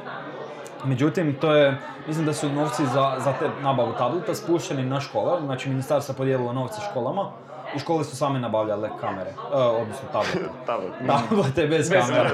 Međutim, 0.86 1.36
to 1.42 1.56
je, 1.56 1.78
mislim 2.08 2.26
da 2.26 2.34
su 2.34 2.50
novci 2.50 2.86
za, 2.86 3.15
za 3.20 3.34
te 3.39 3.50
nabavu 3.62 3.94
tableta 3.98 4.36
spušteni 4.36 4.86
na 4.86 5.00
škole, 5.00 5.42
znači 5.46 5.70
ministarstvo 5.70 6.13
je 6.13 6.18
podijelilo 6.18 6.54
novce 6.54 6.82
školama 6.92 7.32
i 7.76 7.80
škole 7.80 8.04
su 8.04 8.16
same 8.16 8.40
nabavljale 8.40 8.90
kamere, 9.02 9.30
e, 9.30 9.56
odnosno 9.56 10.08
tablete. 10.12 10.40
Tablet. 10.66 10.92
Tablete 11.08 11.68
bez 11.68 11.90
kamera. 11.92 12.30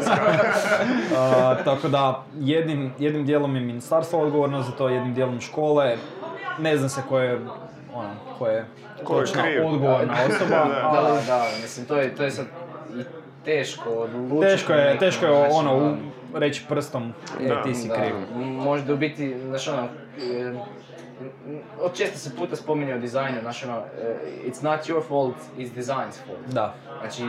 A, 1.17 1.55
tako 1.65 1.87
da, 1.87 2.23
jednim, 2.39 2.93
jednim 2.99 3.25
dijelom 3.25 3.55
je 3.55 3.61
ministarstvo 3.61 4.19
odgovorno 4.21 4.61
za 4.61 4.71
to, 4.71 4.89
jednim 4.89 5.13
dijelom 5.13 5.41
škole. 5.41 5.97
Ne 6.59 6.77
znam 6.77 6.89
se 6.89 7.01
ko 7.09 7.19
je, 7.19 7.39
ono, 7.93 8.09
ko 8.39 8.47
je 8.47 8.65
Ko 9.03 9.19
je 9.19 9.25
točna 9.25 9.43
kriv. 9.43 9.65
odgovorna 9.67 10.13
osoba, 10.29 10.49
Da. 10.49 10.65
Da, 10.65 10.89
ali 10.93 11.25
da, 11.27 11.45
mislim, 11.61 11.85
to 11.85 11.95
je, 11.97 12.15
to 12.15 12.23
je 12.23 12.31
sad 12.31 12.45
i 12.99 13.03
teško 13.45 13.89
odlučiti. 13.89 14.51
teško 14.51 14.73
je, 14.73 14.97
teško 14.99 15.25
je 15.25 15.31
ono, 15.51 15.79
da. 15.79 15.85
u, 15.85 15.95
reći 16.39 16.65
prstom, 16.69 17.13
e, 17.41 17.47
Da, 17.47 17.63
ti 17.63 17.75
si 17.75 17.87
Da, 17.87 17.93
kriv. 17.95 18.15
Možda 18.39 18.93
u 18.93 18.97
biti, 18.97 19.39
znaš 19.39 19.67
ono, 19.67 19.87
od 21.81 21.93
često 21.97 22.17
se 22.17 22.35
puta 22.35 22.55
spominje 22.55 22.95
o 22.95 22.97
dizajnu, 22.97 23.41
znaš 23.41 23.63
ono, 23.63 23.77
eh, 23.77 24.15
it's 24.47 24.63
not 24.63 24.79
your 24.79 25.01
fault, 25.07 25.35
it's 25.57 25.69
design's 25.75 26.17
fault. 26.25 26.39
Da. 26.47 26.73
Znači, 26.99 27.23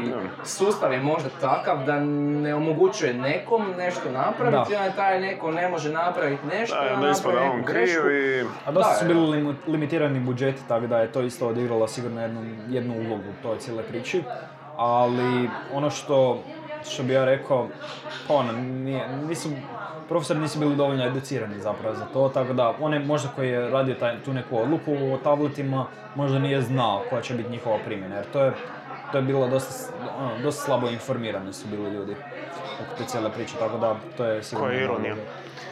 sustav 0.44 0.92
je 0.92 1.00
možda 1.00 1.28
takav 1.40 1.84
da 1.84 2.00
ne 2.00 2.54
omogućuje 2.54 3.14
nekom 3.14 3.72
nešto 3.78 4.10
napraviti, 4.10 4.72
Da. 4.72 4.78
a 4.82 4.90
taj 4.96 5.20
neko 5.20 5.50
ne 5.50 5.68
može 5.68 5.92
napraviti 5.92 6.46
nešto, 6.46 6.76
Da, 6.76 7.00
da 7.00 7.10
ispada 7.10 7.34
napravi 7.34 7.50
on 7.50 7.56
neku 7.56 7.66
kriv 7.72 8.10
i... 8.12 8.44
A 8.66 8.72
dosta 8.72 8.94
su 8.94 9.04
je. 9.04 9.14
bili 9.14 9.54
limitirani 9.66 10.20
budžeti, 10.20 10.60
tako 10.68 10.86
da 10.86 10.98
je 10.98 11.12
to 11.12 11.20
isto 11.20 11.48
odigralo 11.48 11.88
sigurno 11.88 12.22
jednu, 12.22 12.40
jednu 12.68 12.94
ulogu 12.94 13.22
u 13.30 13.42
toj 13.42 13.58
cijele 13.58 13.82
priči. 13.82 14.22
Ali 14.76 15.50
ono 15.72 15.90
što, 15.90 16.42
što 16.90 17.02
bi 17.02 17.12
ja 17.12 17.24
rekao, 17.24 17.68
pa 18.28 18.34
ono, 18.34 18.52
nije, 18.52 19.08
nisu, 19.28 19.48
profesori 20.08 20.40
nisu 20.40 20.58
bili 20.58 20.76
dovoljno 20.76 21.04
educirani 21.04 21.60
zapravo 21.60 21.96
za 21.96 22.04
to, 22.04 22.28
tako 22.28 22.52
da 22.52 22.74
onaj 22.80 22.98
možda 22.98 23.28
koji 23.36 23.48
je 23.48 23.70
radio 23.70 23.94
taj, 23.94 24.22
tu 24.24 24.32
neku 24.32 24.58
odluku 24.58 24.92
o 24.92 25.18
tabletima, 25.24 25.86
možda 26.14 26.38
nije 26.38 26.62
znao 26.62 27.02
koja 27.10 27.22
će 27.22 27.34
biti 27.34 27.50
njihova 27.50 27.78
primjena, 27.84 28.16
jer 28.16 28.24
to 28.32 28.44
je, 28.44 28.52
to 29.12 29.18
je 29.18 29.22
bilo 29.22 29.48
dosta, 29.48 29.92
ono, 30.18 30.38
dosta 30.42 30.64
slabo 30.64 30.88
informirani 30.88 31.52
su 31.52 31.68
bili 31.68 31.90
ljudi 31.90 32.16
oko 32.82 32.98
te 32.98 33.04
cijele 33.04 33.30
priče, 33.30 33.54
tako 33.58 33.78
da 33.78 33.96
to 34.16 34.24
je 34.24 34.42
sigurno... 34.42 34.68
Koja 34.68 34.82
ironija. 34.82 35.14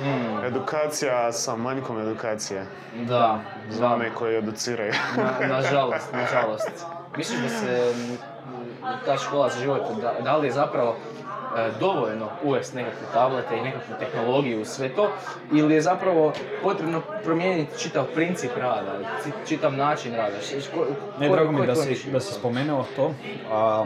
Mm, 0.01 0.45
Edukacija 0.45 1.33
sa 1.33 1.57
manjkom 1.57 2.01
edukacije. 2.01 2.67
da, 3.09 3.41
Za 3.71 3.89
one 3.95 4.11
koji 4.15 4.37
educiraju. 4.37 4.93
Na, 5.17 5.47
nažalost, 5.49 6.13
nažalost. 6.23 6.87
Misliš 7.17 7.41
da 7.41 7.49
se 7.49 7.95
ta 9.07 9.17
škola 9.17 9.49
za 9.49 9.59
život, 9.59 9.81
da, 10.03 10.13
da 10.21 10.37
li 10.37 10.47
je 10.47 10.53
zapravo 10.53 10.97
e, 11.59 11.71
dovoljno 11.81 12.29
uvesti 12.43 12.77
nekakve 12.77 13.07
tablete 13.13 13.57
i 13.57 13.63
nekakvu 13.63 13.95
tehnologiju 13.99 14.61
u 14.61 14.65
sve 14.65 14.89
to, 14.89 15.09
ili 15.53 15.75
je 15.75 15.81
zapravo 15.81 16.33
potrebno 16.63 17.01
promijeniti 17.25 17.79
čitav 17.79 18.05
princip 18.05 18.51
rada, 18.57 18.93
čitav 19.49 19.73
način 19.73 20.15
rada? 20.15 20.37
Ko- 20.75 20.87
Ne, 21.21 21.29
drago 21.29 21.53
mi 21.53 21.67
da 21.67 21.75
si, 21.75 22.11
da 22.11 22.21
si 22.21 22.35
spomenuo 22.35 22.85
to. 22.97 23.11
A, 23.53 23.85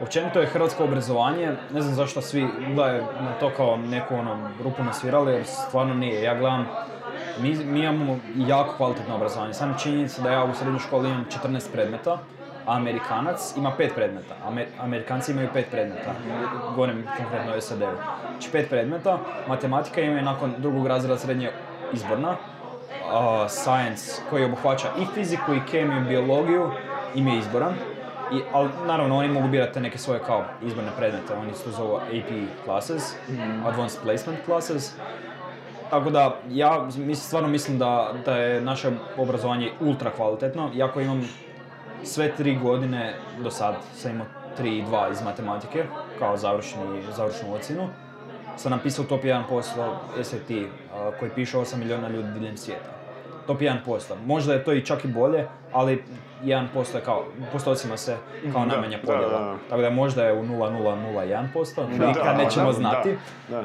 općenito 0.00 0.40
je 0.40 0.46
hrvatsko 0.46 0.84
obrazovanje, 0.84 1.52
ne 1.72 1.80
znam 1.82 1.94
zašto 1.94 2.20
svi 2.20 2.46
gledaju 2.74 3.02
na 3.20 3.32
to 3.40 3.50
kao 3.56 3.76
neku 3.76 4.14
ono, 4.14 4.50
rupu 4.64 4.82
nasvirali, 4.84 5.32
jer 5.32 5.44
stvarno 5.46 5.94
nije. 5.94 6.22
Ja 6.22 6.34
gledam, 6.34 6.66
mi, 7.38 7.54
mi 7.56 7.80
imamo 7.80 8.18
jako 8.36 8.74
kvalitetno 8.76 9.14
obrazovanje. 9.14 9.54
Samo 9.54 9.74
činjenica 9.82 10.22
da 10.22 10.30
ja 10.30 10.44
u 10.44 10.54
srednjoj 10.54 10.78
školi 10.78 11.08
imam 11.08 11.26
14 11.44 11.72
predmeta, 11.72 12.18
Amerikanac 12.68 13.56
ima 13.56 13.72
5 13.78 13.88
predmeta. 13.94 14.34
Amer- 14.48 14.66
Amerikanci 14.80 15.32
imaju 15.32 15.48
5 15.54 15.62
predmeta, 15.70 16.10
govorim 16.74 17.06
konkretno 17.16 17.52
o 17.56 17.60
SAD-u. 17.60 17.86
Znači 18.30 18.50
5 18.52 18.68
predmeta, 18.68 19.18
matematika 19.48 20.00
im 20.00 20.16
je 20.16 20.22
nakon 20.22 20.54
drugog 20.58 20.86
razreda 20.86 21.18
srednje 21.18 21.50
izborna, 21.92 22.30
uh, 22.30 22.36
science 23.48 24.22
koji 24.30 24.44
obuhvaća 24.44 24.88
i 25.00 25.14
fiziku 25.14 25.54
i 25.54 25.60
kemiju 25.70 25.98
i 25.98 26.08
biologiju 26.08 26.70
im 27.14 27.26
je 27.28 27.38
izboran. 27.38 27.74
I, 28.32 28.40
ali 28.52 28.68
naravno 28.86 29.16
oni 29.16 29.28
mogu 29.28 29.48
birati 29.48 29.80
neke 29.80 29.98
svoje 29.98 30.20
kao 30.20 30.44
izborne 30.62 30.90
predmete, 30.98 31.34
oni 31.34 31.52
to 31.64 31.70
zovu 31.70 31.96
AP 31.96 32.30
classes, 32.64 33.14
Advanced 33.66 34.02
Placement 34.02 34.38
classes. 34.44 34.94
Tako 35.90 36.10
da 36.10 36.36
ja 36.48 36.86
mis- 36.96 37.26
stvarno 37.26 37.48
mislim 37.48 37.78
da, 37.78 38.12
da 38.24 38.36
je 38.36 38.60
naše 38.60 38.88
obrazovanje 39.16 39.72
ultra 39.80 40.10
kvalitetno, 40.10 40.70
iako 40.74 41.00
imam 41.00 41.28
sve 42.04 42.36
tri 42.36 42.56
godine 42.56 43.14
do 43.42 43.50
sad 43.50 43.74
sam 43.94 44.10
imao 44.10 44.26
3 44.60 44.66
i 44.68 44.82
2 44.84 45.12
iz 45.12 45.22
matematike 45.22 45.84
kao 46.18 46.36
završni, 46.36 46.82
završnu 47.16 47.54
ocjenu. 47.54 47.88
Sam 48.56 48.70
napisao 48.70 49.04
top 49.04 49.22
1% 49.22 49.42
SAT 50.22 50.50
a, 50.94 51.10
koji 51.18 51.30
piše 51.30 51.56
8 51.58 51.76
milijuna 51.76 52.08
ljudi 52.08 52.28
diljem 52.32 52.56
svijeta. 52.56 52.90
Top 53.46 53.60
1%. 53.60 53.76
Možda 54.26 54.52
je 54.52 54.64
to 54.64 54.72
i 54.72 54.84
čak 54.84 55.04
i 55.04 55.08
bolje, 55.08 55.46
ali 55.72 56.04
1% 56.44 56.94
je 56.94 57.00
kao, 57.04 57.24
postocima 57.52 57.96
se 57.96 58.16
kao 58.52 58.60
Da, 58.60 58.66
najmanja 58.66 58.98
podjela. 58.98 59.28
da, 59.28 59.38
da. 59.38 59.56
Tako 59.70 59.82
da 59.82 59.90
možda 59.90 60.24
je 60.24 60.32
u 60.32 60.42
0,001%, 60.44 61.98
Da, 61.98 62.06
nikad 62.06 62.36
nećemo 62.38 62.72
znati. 62.72 63.16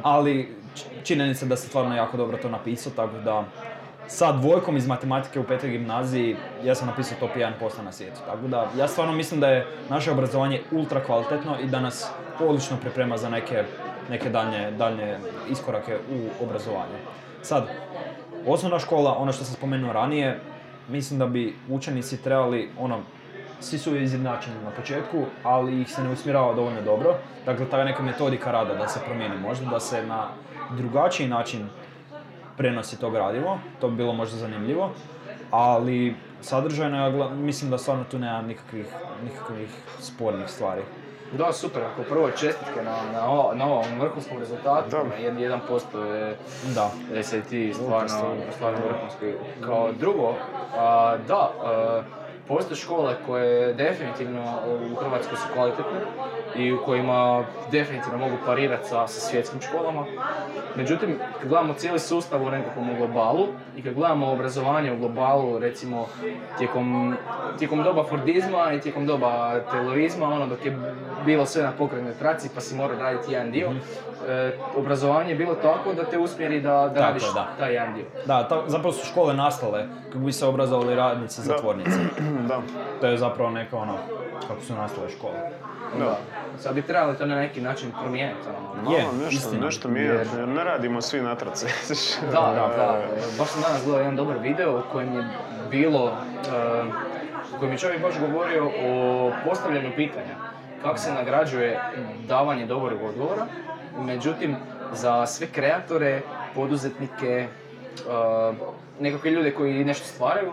Ali 0.04 0.56
činjenica 1.04 1.46
da 1.46 1.56
se 1.56 1.68
stvarno 1.68 1.96
jako 1.96 2.18
dobro 2.18 2.38
to 2.38 2.50
napisao, 2.50 2.92
tako 2.96 3.18
da 3.18 3.44
sa 4.08 4.32
dvojkom 4.32 4.78
iz 4.78 4.88
matematike 4.88 5.40
u 5.40 5.44
petoj 5.44 5.70
gimnaziji 5.70 6.36
ja 6.64 6.76
sam 6.76 6.88
napisao 6.88 7.18
top 7.20 7.30
1% 7.36 7.84
na 7.84 7.92
svijetu. 7.92 8.20
Tako 8.26 8.48
da 8.48 8.68
ja 8.78 8.88
stvarno 8.88 9.14
mislim 9.14 9.40
da 9.40 9.48
je 9.48 9.68
naše 9.90 10.12
obrazovanje 10.12 10.62
ultra 10.72 11.04
kvalitetno 11.04 11.60
i 11.60 11.66
da 11.66 11.80
nas 11.80 12.12
odlično 12.40 12.78
priprema 12.78 13.18
za 13.18 13.30
neke, 13.30 13.64
neke 14.10 14.30
daljnje, 14.30 14.72
daljnje 14.72 15.18
iskorake 15.52 15.96
u 15.96 16.44
obrazovanju. 16.44 16.98
Sad, 17.42 17.68
osnovna 18.48 18.80
škola, 18.80 19.18
ono 19.18 19.32
što 19.32 19.44
sam 19.44 19.56
spomenuo 19.56 19.94
ranije, 19.94 20.40
mislim 20.90 21.20
da 21.20 21.28
bi 21.28 21.56
učenici 21.70 22.24
trebali, 22.24 22.70
ono, 22.80 23.00
svi 23.60 23.78
su 23.78 23.98
izjednačeni 23.98 24.56
na 24.64 24.70
početku, 24.70 25.26
ali 25.44 25.82
ih 25.82 25.92
se 25.92 26.04
ne 26.04 26.10
usmjerava 26.10 26.54
dovoljno 26.54 26.82
dobro. 26.82 27.16
Dakle, 27.46 27.66
ta 27.70 27.84
neka 27.84 28.04
metodika 28.04 28.52
rada 28.52 28.74
da 28.74 28.88
se 28.88 29.00
promijeni 29.06 29.38
možda, 29.38 29.66
da 29.66 29.80
se 29.80 30.06
na 30.06 30.28
drugačiji 30.78 31.28
način 31.28 31.70
prenosi 32.58 33.00
to 33.00 33.10
gradivo, 33.10 33.58
to 33.82 33.90
bi 33.90 33.96
bilo 33.96 34.14
možda 34.14 34.38
zanimljivo, 34.38 34.90
ali 35.52 36.16
sadržajno 36.42 36.98
ja 36.98 37.12
gla- 37.12 37.32
mislim 37.32 37.72
da 37.72 37.78
stvarno 37.78 38.04
tu 38.04 38.20
nema 38.20 38.42
nikakvih, 38.42 38.86
nikakvih 39.24 39.70
spornih 40.00 40.50
stvari. 40.50 40.82
Da, 41.34 41.54
super, 41.54 41.82
ako 41.84 42.04
prvo 42.04 42.32
čestitke 42.32 42.82
na, 42.86 42.96
na, 43.14 43.20
na 43.56 43.66
ovom 43.66 44.00
vrhunskom 44.00 44.38
rezultatu, 44.40 44.90
Da. 44.90 44.98
na 44.98 45.16
jed- 45.16 45.60
1% 45.70 46.04
je 46.06 46.38
Da. 46.76 46.90
SAT 47.24 47.46
stvarno, 47.74 48.08
stvarno. 48.10 48.42
stvarno 48.52 48.80
vrhunski. 48.80 49.34
Kao 49.62 49.92
drugo, 49.92 50.36
a, 50.78 51.18
da, 51.28 51.50
a, 51.64 52.02
postoje 52.48 52.76
škole 52.76 53.16
koje 53.26 53.74
definitivno 53.74 54.44
u 54.92 54.96
Hrvatskoj 54.96 55.38
su 55.38 55.54
kvalitetne 55.54 56.00
i 56.56 56.74
u 56.74 56.84
kojima 56.86 57.44
definitivno 57.72 58.18
mogu 58.18 58.36
parirati 58.46 58.88
sa, 58.88 59.08
sa 59.08 59.20
svjetskim 59.20 59.62
školama. 59.62 60.06
Međutim, 60.76 61.20
kad 61.40 61.50
gledamo 61.50 61.74
cijeli 61.74 62.00
sustav 62.00 62.44
u 62.44 62.50
nekakvom 62.50 62.98
globalu 62.98 63.48
i 63.78 63.82
kad 63.82 63.94
gledamo 63.94 64.32
obrazovanje 64.32 64.92
u 64.92 64.98
globalu, 64.98 65.60
recimo 65.60 66.08
tijekom, 66.58 67.16
tijekom 67.60 67.84
doba 67.84 68.04
Fordizma 68.04 68.74
i 68.74 68.82
tijekom 68.82 69.06
doba 69.06 69.60
terorizma, 69.72 70.26
ono 70.26 70.48
dok 70.48 70.66
je 70.66 70.78
bilo 71.26 71.46
sve 71.46 71.64
na 71.64 71.72
pokretnoj 71.72 72.14
traci 72.14 72.50
pa 72.56 72.62
si 72.62 72.76
morao 72.76 73.00
raditi 73.00 73.32
jedan 73.32 73.52
dio, 73.52 73.72
e, 74.28 74.52
obrazovanje 74.78 75.30
je 75.30 75.36
bilo 75.36 75.56
tako 75.56 75.94
da 75.94 76.04
te 76.04 76.18
usmjeri 76.18 76.62
da, 76.62 76.70
da 76.70 76.88
Tako 76.88 77.00
radiš 77.00 77.24
da. 77.34 77.48
taj 77.60 77.74
jedan 77.74 77.94
dio. 77.94 78.06
Da, 78.26 78.48
ta, 78.48 78.64
zapravo 78.68 78.94
su 78.94 79.06
škole 79.06 79.34
nastale 79.34 79.88
kako 80.06 80.26
bi 80.26 80.32
se 80.32 80.46
obrazovali 80.46 80.96
radnici 80.96 81.42
Da. 81.48 81.54
zatvornici. 82.42 82.74
da. 82.74 83.00
To 83.02 83.08
je 83.08 83.18
zapravo 83.18 83.50
neka 83.50 83.78
ono, 83.78 83.98
kako 84.48 84.62
su 84.62 84.74
nastale 84.76 85.10
škole. 85.10 85.34
Da. 86.00 86.18
Sad 86.60 86.76
bi 86.76 86.82
trebali 86.82 87.18
to 87.18 87.26
na 87.26 87.36
neki 87.36 87.62
način 87.62 87.92
promijeniti. 88.02 88.48
ono. 88.50 88.92
Je, 88.92 89.02
Malo 89.04 89.14
nešto, 89.14 89.30
istina. 89.38 89.66
nešto 89.66 89.88
mijenjati, 89.90 90.30
jer 90.38 90.48
ne 90.48 90.64
radimo 90.64 91.02
svi 91.02 91.22
na 91.22 91.36
traci. 91.36 91.66
Da, 92.32 92.40
da, 92.42 92.74
da. 92.78 93.02
Baš 93.40 93.48
sam 93.50 93.62
danas 93.62 93.84
gledao 93.86 94.00
jedan 94.00 94.16
dobar 94.16 94.38
video 94.38 94.80
u 94.80 94.92
kojem 94.92 95.14
je 95.16 95.24
bilo, 95.72 96.12
eh, 96.48 96.84
u 97.56 97.60
kojem 97.60 97.72
je 97.72 97.78
čovjek 97.78 98.02
baš 98.02 98.20
govorio 98.20 98.72
o 98.86 99.32
postavljanju 99.46 99.92
pitanja. 99.96 100.36
Kako 100.82 100.98
se 100.98 101.14
nagrađuje 101.14 101.80
davanje 102.28 102.66
dobrog 102.66 103.00
odgovora, 103.04 103.46
međutim, 104.00 104.56
za 104.94 105.26
sve 105.26 105.48
kreatore, 105.48 106.22
poduzetnike, 106.56 107.48
eh, 108.10 108.54
nekakve 109.00 109.32
ljude 109.32 109.52
koji 109.52 109.86
nešto 109.86 110.06
stvaraju, 110.08 110.52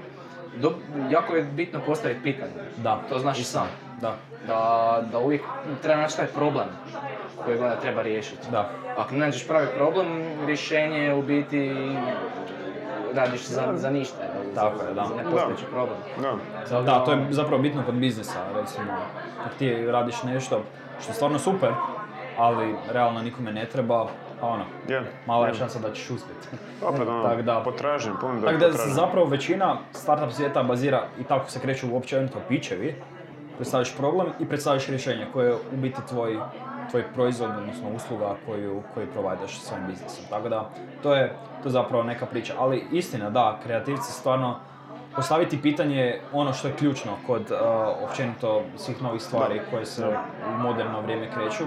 do- 0.56 0.74
jako 1.10 1.34
je 1.34 1.42
bitno 1.44 1.80
postaviti 1.80 2.22
pitanje. 2.22 2.52
Da. 2.76 3.00
To 3.08 3.18
znaš 3.18 3.38
i 3.38 3.44
sam. 3.44 3.66
Da, 4.00 4.16
Da, 4.46 4.58
da 5.12 5.18
uvijek 5.18 5.42
treba 5.82 6.00
naći 6.00 6.16
taj 6.16 6.26
problem 6.26 6.66
kojeg 7.36 7.60
onda 7.60 7.76
treba 7.76 8.02
riješiti. 8.02 8.46
da. 8.50 8.68
Ako 8.96 9.12
ne 9.14 9.18
nađeš 9.18 9.46
pravi 9.46 9.66
problem, 9.76 10.06
rješenje 10.46 10.98
je 10.98 11.14
u 11.14 11.22
biti 11.22 11.72
radiš 13.14 13.40
za, 13.42 13.72
za 13.74 13.90
ništa? 13.90 14.16
Tako 14.54 14.78
za, 14.78 14.84
je, 14.84 14.94
da. 14.94 15.04
za 15.04 15.14
nepostojeći 15.14 15.64
problem. 15.64 15.98
Da. 16.70 16.80
Da, 16.82 17.04
to 17.04 17.12
je 17.12 17.26
zapravo 17.30 17.62
bitno 17.62 17.82
kod 17.86 17.94
biznisa, 17.94 18.38
recimo, 18.54 18.92
kad 19.42 19.56
ti 19.58 19.86
radiš 19.86 20.22
nešto 20.22 20.62
što 21.00 21.10
je 21.10 21.14
stvarno 21.14 21.38
super, 21.38 21.70
ali 22.38 22.74
realno 22.88 23.22
nikome 23.22 23.52
ne 23.52 23.64
treba, 23.66 24.06
ono, 24.42 24.64
Je. 24.88 25.02
mala 25.26 25.46
je 25.46 25.50
je. 25.50 25.54
šansa 25.54 25.78
da 25.78 25.92
ćeš 25.92 26.10
uspjeti. 26.10 26.48
Opet 26.82 27.08
ono, 27.08 27.22
Tak 27.22 27.42
da. 27.42 27.62
Tako 28.44 28.56
i 28.56 28.58
da 28.58 28.64
se 28.66 28.70
potražnje. 28.72 28.94
zapravo 28.94 29.26
većina 29.26 29.76
startup 29.92 30.32
svijeta 30.32 30.62
bazira 30.62 31.02
i 31.20 31.24
tako 31.24 31.50
se 31.50 31.60
kreću 31.60 31.86
uopće 31.92 32.18
ono 32.18 32.28
pičevi, 32.48 32.94
predstaviš 33.56 33.96
problem 33.96 34.26
i 34.40 34.48
predstaviš 34.48 34.88
rješenje 34.88 35.26
koje 35.32 35.46
je 35.48 35.54
u 35.54 35.76
biti 35.76 36.00
tvoj, 36.08 36.38
tvoj 36.90 37.04
proizvod, 37.14 37.50
odnosno 37.58 37.88
usluga 37.96 38.36
koju, 38.46 38.82
koju 38.94 39.06
provajdaš 39.06 39.60
svojim 39.60 39.86
biznisom. 39.86 40.24
Tako 40.30 40.48
da, 40.48 40.70
to 41.02 41.14
je, 41.14 41.36
to 41.62 41.68
je 41.68 41.72
zapravo 41.72 42.02
neka 42.02 42.26
priča. 42.26 42.54
Ali 42.58 42.86
istina, 42.92 43.30
da, 43.30 43.58
kreativci 43.64 44.12
stvarno 44.12 44.58
postaviti 45.16 45.62
pitanje 45.62 45.96
je 45.96 46.20
ono 46.32 46.52
što 46.52 46.68
je 46.68 46.74
ključno 46.74 47.12
kod 47.26 47.40
uh, 47.42 47.58
općenito 48.08 48.62
svih 48.76 49.02
novih 49.02 49.22
stvari 49.22 49.60
koje 49.70 49.86
se 49.86 50.06
u 50.48 50.62
moderno 50.62 51.00
vrijeme 51.00 51.30
kreću. 51.34 51.64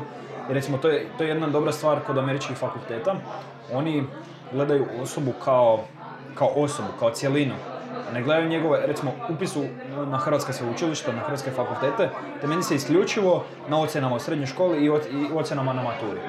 I 0.49 0.53
recimo, 0.53 0.77
to 0.77 0.89
je, 0.89 1.05
to 1.17 1.23
je 1.23 1.29
jedna 1.29 1.47
dobra 1.47 1.71
stvar 1.71 1.99
kod 1.99 2.17
američkih 2.17 2.57
fakulteta. 2.57 3.15
Oni 3.73 4.03
gledaju 4.51 4.85
osobu 5.01 5.33
kao 5.43 5.79
kao 6.35 6.47
osobu, 6.47 6.87
kao 6.99 7.09
cjelinu. 7.09 7.53
Ne 8.13 8.23
gledaju 8.23 8.49
njegove, 8.49 8.87
recimo, 8.87 9.11
upis 9.29 9.55
u- 9.55 9.65
na 10.05 10.17
hrvatska 10.17 10.53
sveučilišta, 10.53 11.11
na 11.11 11.19
hrvatske 11.19 11.51
fakultete, 11.51 12.09
temelji 12.41 12.63
se 12.63 12.75
isključivo 12.75 13.43
na 13.69 13.79
ocjenama 13.79 14.15
u 14.15 14.19
srednjoj 14.19 14.47
školi 14.47 14.77
i, 14.77 14.85
i 14.85 14.91
ocjenama 15.35 15.73
na 15.73 15.83
maturi. 15.83 16.19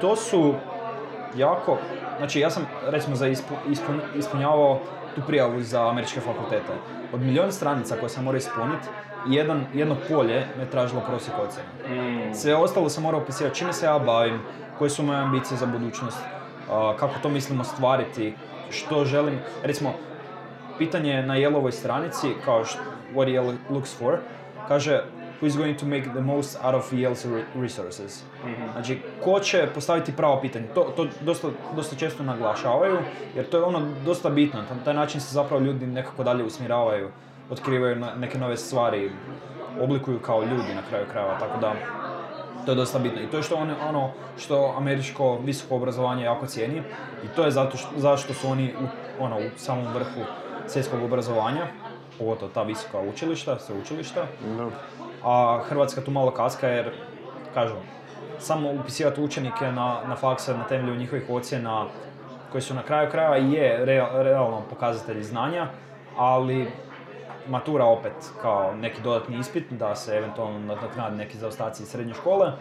To 0.00 0.16
su 0.16 0.54
jako, 1.36 1.78
znači 2.18 2.40
ja 2.40 2.50
sam 2.50 2.66
recimo 2.86 3.16
za 3.16 3.26
ispu, 3.28 3.54
ispun- 3.68 4.00
ispunjavao 4.16 4.78
tu 5.14 5.20
prijavu 5.26 5.60
za 5.62 5.88
američke 5.88 6.20
fakultete. 6.20 6.72
Od 7.12 7.20
milijun 7.20 7.52
stranica 7.52 7.96
koje 7.96 8.08
sam 8.08 8.24
morao 8.24 8.38
ispuniti, 8.38 8.88
jedan, 9.26 9.66
jedno 9.74 9.96
polje 10.08 10.46
me 10.58 10.70
tražilo 10.70 11.00
prosjek 11.08 11.36
ocjene. 11.38 12.02
Mm. 12.02 12.34
Sve 12.34 12.54
ostalo 12.54 12.88
sam 12.88 13.02
morao 13.02 13.20
opisivati 13.20 13.56
čime 13.58 13.72
se 13.72 13.86
ja 13.86 13.98
bavim, 13.98 14.40
koje 14.78 14.90
su 14.90 15.02
moje 15.02 15.18
ambicije 15.18 15.58
za 15.58 15.66
budućnost, 15.66 16.18
kako 16.98 17.14
to 17.22 17.28
mislim 17.28 17.60
ostvariti, 17.60 18.34
što 18.70 19.04
želim. 19.04 19.38
Recimo, 19.62 19.92
pitanje 20.78 21.22
na 21.22 21.34
Yellovoj 21.34 21.70
stranici, 21.70 22.34
kao 22.44 22.64
što, 22.64 22.78
what 23.14 23.28
Yellow 23.28 23.56
looks 23.70 23.98
for, 23.98 24.18
kaže 24.68 25.02
who 25.40 25.46
is 25.46 25.56
going 25.56 25.78
to 25.78 25.86
make 25.86 26.02
the 26.02 26.20
most 26.20 26.58
out 26.62 26.74
of 26.74 26.92
Yale's 26.92 27.34
re- 27.34 27.62
resources. 27.62 28.24
Znači, 28.72 28.98
ko 29.24 29.40
će 29.40 29.68
postaviti 29.74 30.12
pravo 30.16 30.40
pitanje. 30.40 30.66
To, 30.74 30.82
to 30.96 31.06
dosta, 31.20 31.48
dosta 31.76 31.96
često 31.96 32.22
naglašavaju, 32.22 32.98
jer 33.36 33.48
to 33.48 33.56
je 33.56 33.62
ono 33.62 33.82
dosta 34.04 34.30
bitno. 34.30 34.60
Na 34.60 34.84
taj 34.84 34.94
način 34.94 35.20
se 35.20 35.34
zapravo 35.34 35.62
ljudi 35.62 35.86
nekako 35.86 36.24
dalje 36.24 36.44
usmjeravaju, 36.44 37.08
otkrivaju 37.50 37.96
neke 38.16 38.38
nove 38.38 38.56
stvari, 38.56 39.10
oblikuju 39.80 40.18
kao 40.18 40.42
ljudi 40.42 40.74
na 40.74 40.82
kraju 40.88 41.06
krajeva, 41.12 41.38
tako 41.38 41.60
da 41.60 41.72
to 42.66 42.72
je 42.72 42.76
dosta 42.76 42.98
bitno. 42.98 43.22
I 43.22 43.26
to 43.26 43.36
je 43.36 43.42
što 43.42 43.56
ono, 43.56 43.74
ono 43.88 44.10
što 44.38 44.74
američko 44.76 45.38
visoko 45.44 45.76
obrazovanje 45.76 46.24
jako 46.24 46.46
cijeni 46.46 46.82
i 47.24 47.28
to 47.36 47.44
je 47.44 47.50
zato 47.50 47.76
što, 47.76 47.88
zašto 47.96 48.34
su 48.34 48.48
oni 48.48 48.74
u, 48.80 48.86
ono, 49.24 49.36
u 49.36 49.50
samom 49.56 49.84
vrhu 49.94 50.20
svjetskog 50.66 51.02
obrazovanja, 51.02 51.66
pogotovo 52.18 52.50
ta 52.54 52.62
visoka 52.62 52.98
učilišta, 53.00 53.58
sveučilišta, 53.58 54.26
Da. 54.56 54.68
a 55.24 55.60
Hrvatska 55.68 56.00
tu 56.00 56.10
malo 56.10 56.30
kaska 56.30 56.68
jer, 56.68 56.90
kažem, 57.54 57.76
samo 58.38 58.70
upisivati 58.70 59.20
učenike 59.20 59.72
na, 59.72 60.00
na 60.08 60.16
fakse 60.16 60.54
na 60.56 60.64
temelju 60.64 60.96
njihovih 60.96 61.24
ocjena 61.30 61.86
koji 62.52 62.62
su 62.62 62.74
na 62.74 62.82
kraju 62.82 63.10
krajeva 63.10 63.38
i 63.38 63.52
je 63.52 63.84
real- 63.86 64.22
realno 64.22 64.62
pokazatelji 64.70 65.22
znanja, 65.22 65.66
ali 66.16 66.70
matura 67.48 67.84
opet 67.84 68.12
kao 68.42 68.74
neki 68.74 69.02
dodatni 69.02 69.38
ispit 69.38 69.72
da 69.72 69.94
se 69.94 70.16
eventualno 70.16 70.58
nadoknadi 70.58 71.16
neki 71.16 71.38
zaostaci 71.38 71.82
iz 71.82 71.88
srednje 71.88 72.14
škole. 72.14 72.52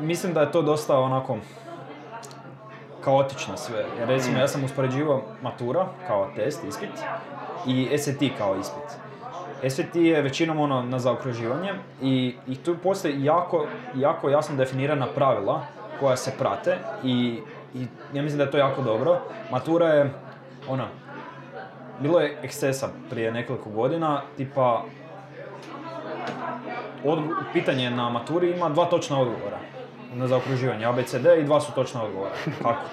Mislim 0.00 0.34
da 0.34 0.40
je 0.40 0.52
to 0.52 0.62
dosta 0.62 0.98
onako 0.98 1.36
kaotično 3.04 3.56
sve. 3.56 3.84
Jer 3.98 4.08
recimo 4.08 4.38
ja 4.38 4.48
sam 4.48 4.64
uspoređivao 4.64 5.22
matura 5.42 5.86
kao 6.06 6.30
test, 6.36 6.64
ispit 6.64 6.90
i 7.66 7.98
SAT 7.98 8.18
kao 8.38 8.56
ispit. 8.56 9.00
SAT 9.70 9.96
je 9.96 10.22
većinom 10.22 10.60
ono 10.60 10.82
na 10.82 10.98
zaokruživanje 10.98 11.72
i, 12.02 12.34
i 12.48 12.56
tu 12.56 12.76
postoji 12.82 13.24
jako, 13.24 13.66
jako 13.94 14.28
jasno 14.28 14.56
definirana 14.56 15.06
pravila 15.06 15.62
koja 16.00 16.16
se 16.16 16.32
prate 16.38 16.78
i, 17.04 17.38
i 17.74 17.86
ja 18.14 18.22
mislim 18.22 18.38
da 18.38 18.44
je 18.44 18.50
to 18.50 18.58
jako 18.58 18.82
dobro. 18.82 19.18
Matura 19.50 19.86
je 19.86 20.10
ono, 20.68 20.84
bilo 22.00 22.20
je 22.20 22.38
ekscesa 22.42 22.88
prije 23.10 23.32
nekoliko 23.32 23.70
godina, 23.70 24.22
tipa 24.36 24.82
odgo- 27.04 27.26
pitanje 27.52 27.90
na 27.90 28.10
maturi 28.10 28.50
ima 28.50 28.68
dva 28.68 28.84
točna 28.86 29.20
odgovora 29.20 29.58
na 30.14 30.26
zaokruživanje, 30.26 30.84
A, 30.84 30.92
B, 30.92 31.02
C, 31.02 31.18
D 31.18 31.40
i 31.40 31.44
dva 31.44 31.60
su 31.60 31.72
točna 31.72 32.02
odgovora. 32.02 32.30
Kako? 32.58 32.74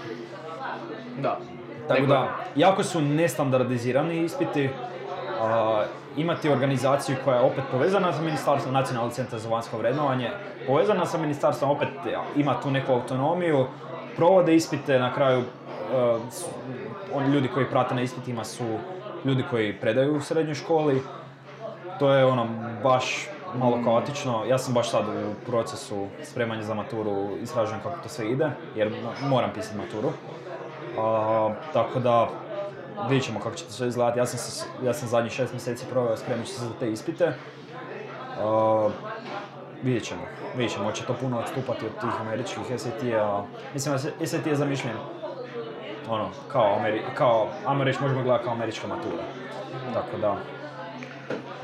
Da. 1.17 1.39
Tako 1.87 1.93
Nego- 1.93 2.07
da, 2.07 2.27
jako 2.55 2.83
su 2.83 3.01
nestandardizirani 3.01 4.19
ispiti. 4.19 4.69
A, 5.41 5.83
imati 6.17 6.49
organizaciju 6.49 7.15
koja 7.23 7.37
je 7.37 7.43
opet 7.43 7.63
povezana 7.71 8.13
sa 8.13 8.21
ministarstvom, 8.21 8.73
Nacionalni 8.73 9.11
centar 9.11 9.39
za 9.39 9.49
vanjsko 9.49 9.77
vrednovanje, 9.77 10.29
povezana 10.67 11.05
sa 11.05 11.17
ministarstvom, 11.17 11.71
opet 11.71 11.87
ja, 12.07 12.23
ima 12.35 12.55
tu 12.61 12.71
neku 12.71 12.93
autonomiju, 12.93 13.65
provode 14.15 14.55
ispite, 14.55 14.99
na 14.99 15.13
kraju 15.13 15.39
e, 15.39 15.43
s- 16.31 16.45
oni 17.13 17.29
ljudi 17.29 17.47
koji 17.47 17.65
prate 17.65 17.95
na 17.95 18.01
ispitima 18.01 18.43
su 18.43 18.63
ljudi 19.27 19.43
koji 19.49 19.79
predaju 19.79 20.15
u 20.15 20.21
srednjoj 20.21 20.55
školi. 20.55 21.01
To 21.99 22.13
je 22.13 22.25
ono 22.25 22.47
baš 22.83 23.27
malo 23.55 23.79
kaotično. 23.83 24.45
Ja 24.45 24.57
sam 24.57 24.73
baš 24.73 24.89
sad 24.91 25.03
u 25.07 25.45
procesu 25.45 26.07
spremanja 26.23 26.63
za 26.63 26.73
maturu, 26.73 27.37
istražujem 27.41 27.81
kako 27.83 27.97
to 28.03 28.09
sve 28.09 28.31
ide, 28.31 28.49
jer 28.75 28.89
mo- 28.89 29.29
moram 29.29 29.49
pisati 29.53 29.77
maturu. 29.77 30.09
A, 30.99 31.49
tako 31.73 31.99
da, 31.99 32.29
vidjet 33.09 33.25
ćemo 33.25 33.39
kako 33.39 33.55
će 33.55 33.65
to 33.65 33.71
sve 33.71 33.87
izgledati. 33.87 34.19
Ja 34.19 34.25
sam, 34.25 34.39
se, 34.39 34.65
ja 34.83 34.93
sam 34.93 35.07
zadnjih 35.07 35.33
šest 35.33 35.53
mjeseci 35.53 35.85
proveo 35.89 36.17
spremajući 36.17 36.51
se 36.51 36.65
za 36.65 36.73
te 36.79 36.91
ispite. 36.91 37.33
A, 38.39 38.89
vidjet 39.83 40.03
ćemo. 40.03 40.21
Vidjet 40.55 40.73
ćemo, 40.73 40.85
hoće 40.85 41.05
to 41.05 41.13
puno 41.13 41.39
odstupati 41.39 41.85
od 41.85 41.91
tih 41.91 42.21
američkih 42.21 42.63
SAT-a. 42.77 43.43
Mislim 43.73 43.99
SAT 44.25 44.47
je 44.47 44.55
zamišljen 44.55 44.93
ono, 46.09 46.29
kao, 46.51 46.75
Ameri, 46.79 47.01
kao, 47.15 47.47
ajmo 47.65 47.83
reći, 47.83 48.01
možemo 48.01 48.23
gledati 48.23 48.43
kao 48.43 48.53
američka 48.53 48.87
matura. 48.87 49.23
Tako 49.93 50.17
da, 50.17 50.35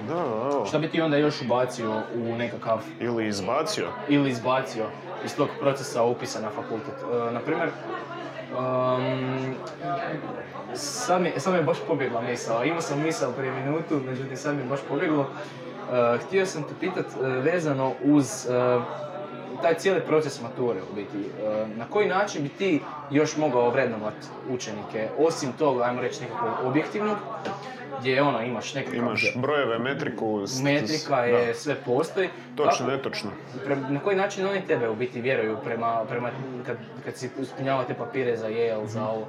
Da. 0.07 0.65
Šta 0.65 0.79
bi 0.79 0.87
ti 0.87 1.01
onda 1.01 1.17
još 1.17 1.41
ubacio 1.41 1.91
u 2.15 2.35
nekakav, 2.35 2.79
Ili 2.99 3.27
izbacio. 3.27 3.87
ili 4.07 4.29
izbacio 4.29 4.85
iz 5.25 5.35
tog 5.35 5.47
procesa 5.61 6.03
upisa 6.03 6.41
na 6.41 6.49
fakultet? 6.49 6.93
E, 7.29 7.31
na 7.31 7.39
primjer, 7.39 7.69
um, 8.57 9.55
sad, 10.73 11.21
mi, 11.21 11.31
sad 11.37 11.53
mi 11.53 11.59
je 11.59 11.63
baš 11.63 11.77
pobjegla 11.87 12.21
misao. 12.21 12.63
Imao 12.63 12.81
sam 12.81 13.01
misao 13.03 13.31
prije 13.31 13.51
minutu, 13.51 14.01
međutim 14.05 14.37
sad 14.37 14.55
mi 14.55 14.61
je 14.61 14.67
baš 14.67 14.79
pobjeglo. 14.89 15.25
E, 15.93 16.17
htio 16.17 16.45
sam 16.45 16.63
te 16.63 16.73
pitat 16.79 17.05
e, 17.05 17.27
vezano 17.27 17.91
uz 18.03 18.45
e, 18.45 18.79
taj 19.63 19.73
cijeli 19.73 20.01
proces 20.01 20.41
mature 20.41 20.79
u 20.91 20.95
biti. 20.95 21.17
E, 21.17 21.67
na 21.77 21.85
koji 21.89 22.07
način 22.07 22.43
bi 22.43 22.49
ti 22.49 22.81
još 23.11 23.37
mogao 23.37 23.69
vrednovat 23.69 24.13
učenike, 24.49 25.07
osim 25.17 25.51
toga, 25.51 25.83
ajmo 25.83 26.01
reći 26.01 26.21
nekakvog 26.21 26.51
objektivnog, 26.65 27.17
gdje 27.99 28.21
ono 28.21 28.41
imaš 28.41 28.73
nekakav 28.73 28.99
Imaš 28.99 29.33
brojeve, 29.35 29.79
metriku. 29.79 30.45
metrika 30.63 31.25
je, 31.25 31.47
da. 31.47 31.53
sve 31.53 31.75
postoji. 31.85 32.29
Točno, 32.55 32.87
netočno. 32.87 33.29
Na 33.89 33.99
koji 33.99 34.15
način 34.15 34.47
oni 34.47 34.61
tebe 34.61 34.89
u 34.89 34.95
biti 34.95 35.21
vjeruju 35.21 35.57
prema, 35.63 36.05
prema 36.09 36.29
kad, 36.65 36.77
kad 37.05 37.15
si 37.17 37.29
ispunjavao 37.41 37.83
te 37.83 37.93
papire 37.93 38.37
za 38.37 38.49
Yale, 38.49 38.85
za 38.85 39.07
ovo, 39.07 39.25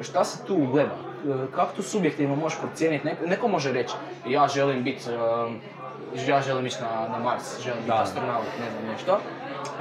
e, 0.00 0.02
šta 0.02 0.24
se 0.24 0.44
tu 0.46 0.56
gleda? 0.56 0.94
E, 0.94 1.46
kako 1.54 1.76
tu 1.76 1.82
subjektivno 1.82 2.36
možeš 2.36 2.58
procijeniti? 2.58 3.06
Neko, 3.06 3.26
neko 3.26 3.48
može 3.48 3.72
reći, 3.72 3.94
ja 4.28 4.48
želim 4.48 4.84
biti, 4.84 5.02
ja 6.26 6.42
želim 6.42 6.66
ići 6.66 6.76
na, 6.80 7.08
na 7.08 7.18
Mars, 7.24 7.60
želim 7.64 7.80
biti 7.80 7.92
astronaut, 7.94 8.46
ne 8.60 8.70
znam 8.70 8.92
nešto. 8.92 9.20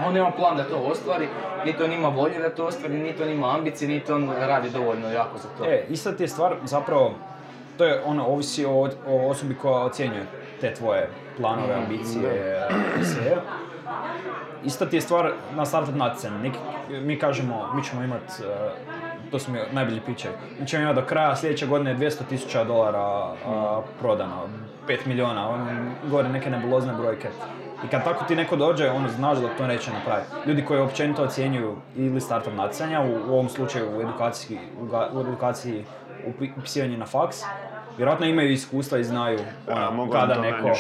On 0.05 0.13
nema 0.13 0.32
plan 0.32 0.57
da 0.57 0.63
to 0.63 0.78
ostvari, 0.78 1.28
niti 1.65 1.84
on 1.84 1.91
ima 1.91 2.07
volje 2.07 2.39
da 2.39 2.49
to 2.49 2.65
ostvari, 2.65 2.97
niti 2.97 3.23
on 3.23 3.30
ima 3.30 3.55
ambicije, 3.55 3.89
niti 3.89 4.11
on 4.11 4.32
radi 4.39 4.69
dovoljno 4.69 5.11
jako 5.11 5.38
za 5.38 5.47
to. 5.57 5.65
E, 5.65 5.86
ista 5.89 6.11
ti 6.11 6.23
je 6.23 6.28
stvar, 6.28 6.55
zapravo, 6.63 7.13
to 7.78 7.86
je 7.86 8.01
ono, 8.05 8.25
ovisi 8.25 8.65
o, 8.65 8.89
o 9.07 9.30
osobi 9.30 9.55
koja 9.55 9.84
ocjenjuje 9.84 10.25
te 10.61 10.73
tvoje 10.73 11.09
planove, 11.38 11.73
ambicije 11.73 12.67
i 13.01 13.05
sve. 13.05 13.36
Ista 14.65 14.86
ti 14.86 14.97
je 14.97 15.01
stvar 15.01 15.32
na 15.55 15.65
startup 15.65 15.95
natjecanju. 15.95 16.51
Mi 16.89 17.19
kažemo, 17.19 17.69
mi 17.73 17.84
ćemo 17.84 18.03
imat, 18.03 18.21
e, 18.21 18.69
to 19.32 19.39
su 19.39 19.51
mi 19.51 19.59
najbolji 19.71 20.01
mi 20.59 20.67
ćemo 20.67 20.84
imati 20.84 21.01
do 21.01 21.05
kraja 21.07 21.36
sljedeće 21.36 21.67
godine 21.67 21.95
200 21.95 22.23
tisuća 22.30 22.63
dolara 22.63 22.99
a, 22.99 23.82
prodano, 23.99 24.47
5 24.88 24.97
miliona, 25.05 25.49
ono, 25.49 25.65
gore 26.09 26.30
neke 26.30 26.49
nebulozne 26.49 26.93
brojke. 26.93 27.28
I 27.86 27.88
kad 27.88 28.03
tako 28.03 28.25
ti 28.25 28.36
neko 28.36 28.55
dođe, 28.55 28.89
ono, 28.89 29.09
znaš 29.09 29.38
da 29.38 29.47
to 29.57 29.67
neće 29.67 29.91
napraviti. 29.91 30.30
Ljudi 30.45 30.65
koji 30.65 30.80
općenito 30.80 31.23
ocjenjuju 31.23 31.75
ili 31.95 32.21
startup 32.21 32.53
natjecanja, 32.53 33.01
u, 33.01 33.32
u 33.32 33.34
ovom 33.34 33.49
slučaju 33.49 33.97
u 33.97 34.01
edukaciji, 34.01 34.59
u, 34.80 35.17
u 35.17 35.21
edukaciji 35.21 35.86
upi- 36.28 36.51
upisivanje 36.57 36.97
na 36.97 37.05
faks, 37.05 37.38
vjerojatno 37.97 38.25
imaju 38.25 38.51
iskustva 38.51 38.97
i 38.97 39.03
znaju 39.03 39.39
ono, 39.67 39.87
A, 39.87 39.91
mogu 39.91 40.13
vam 40.13 40.21
kada 40.21 40.41
neko, 40.41 40.71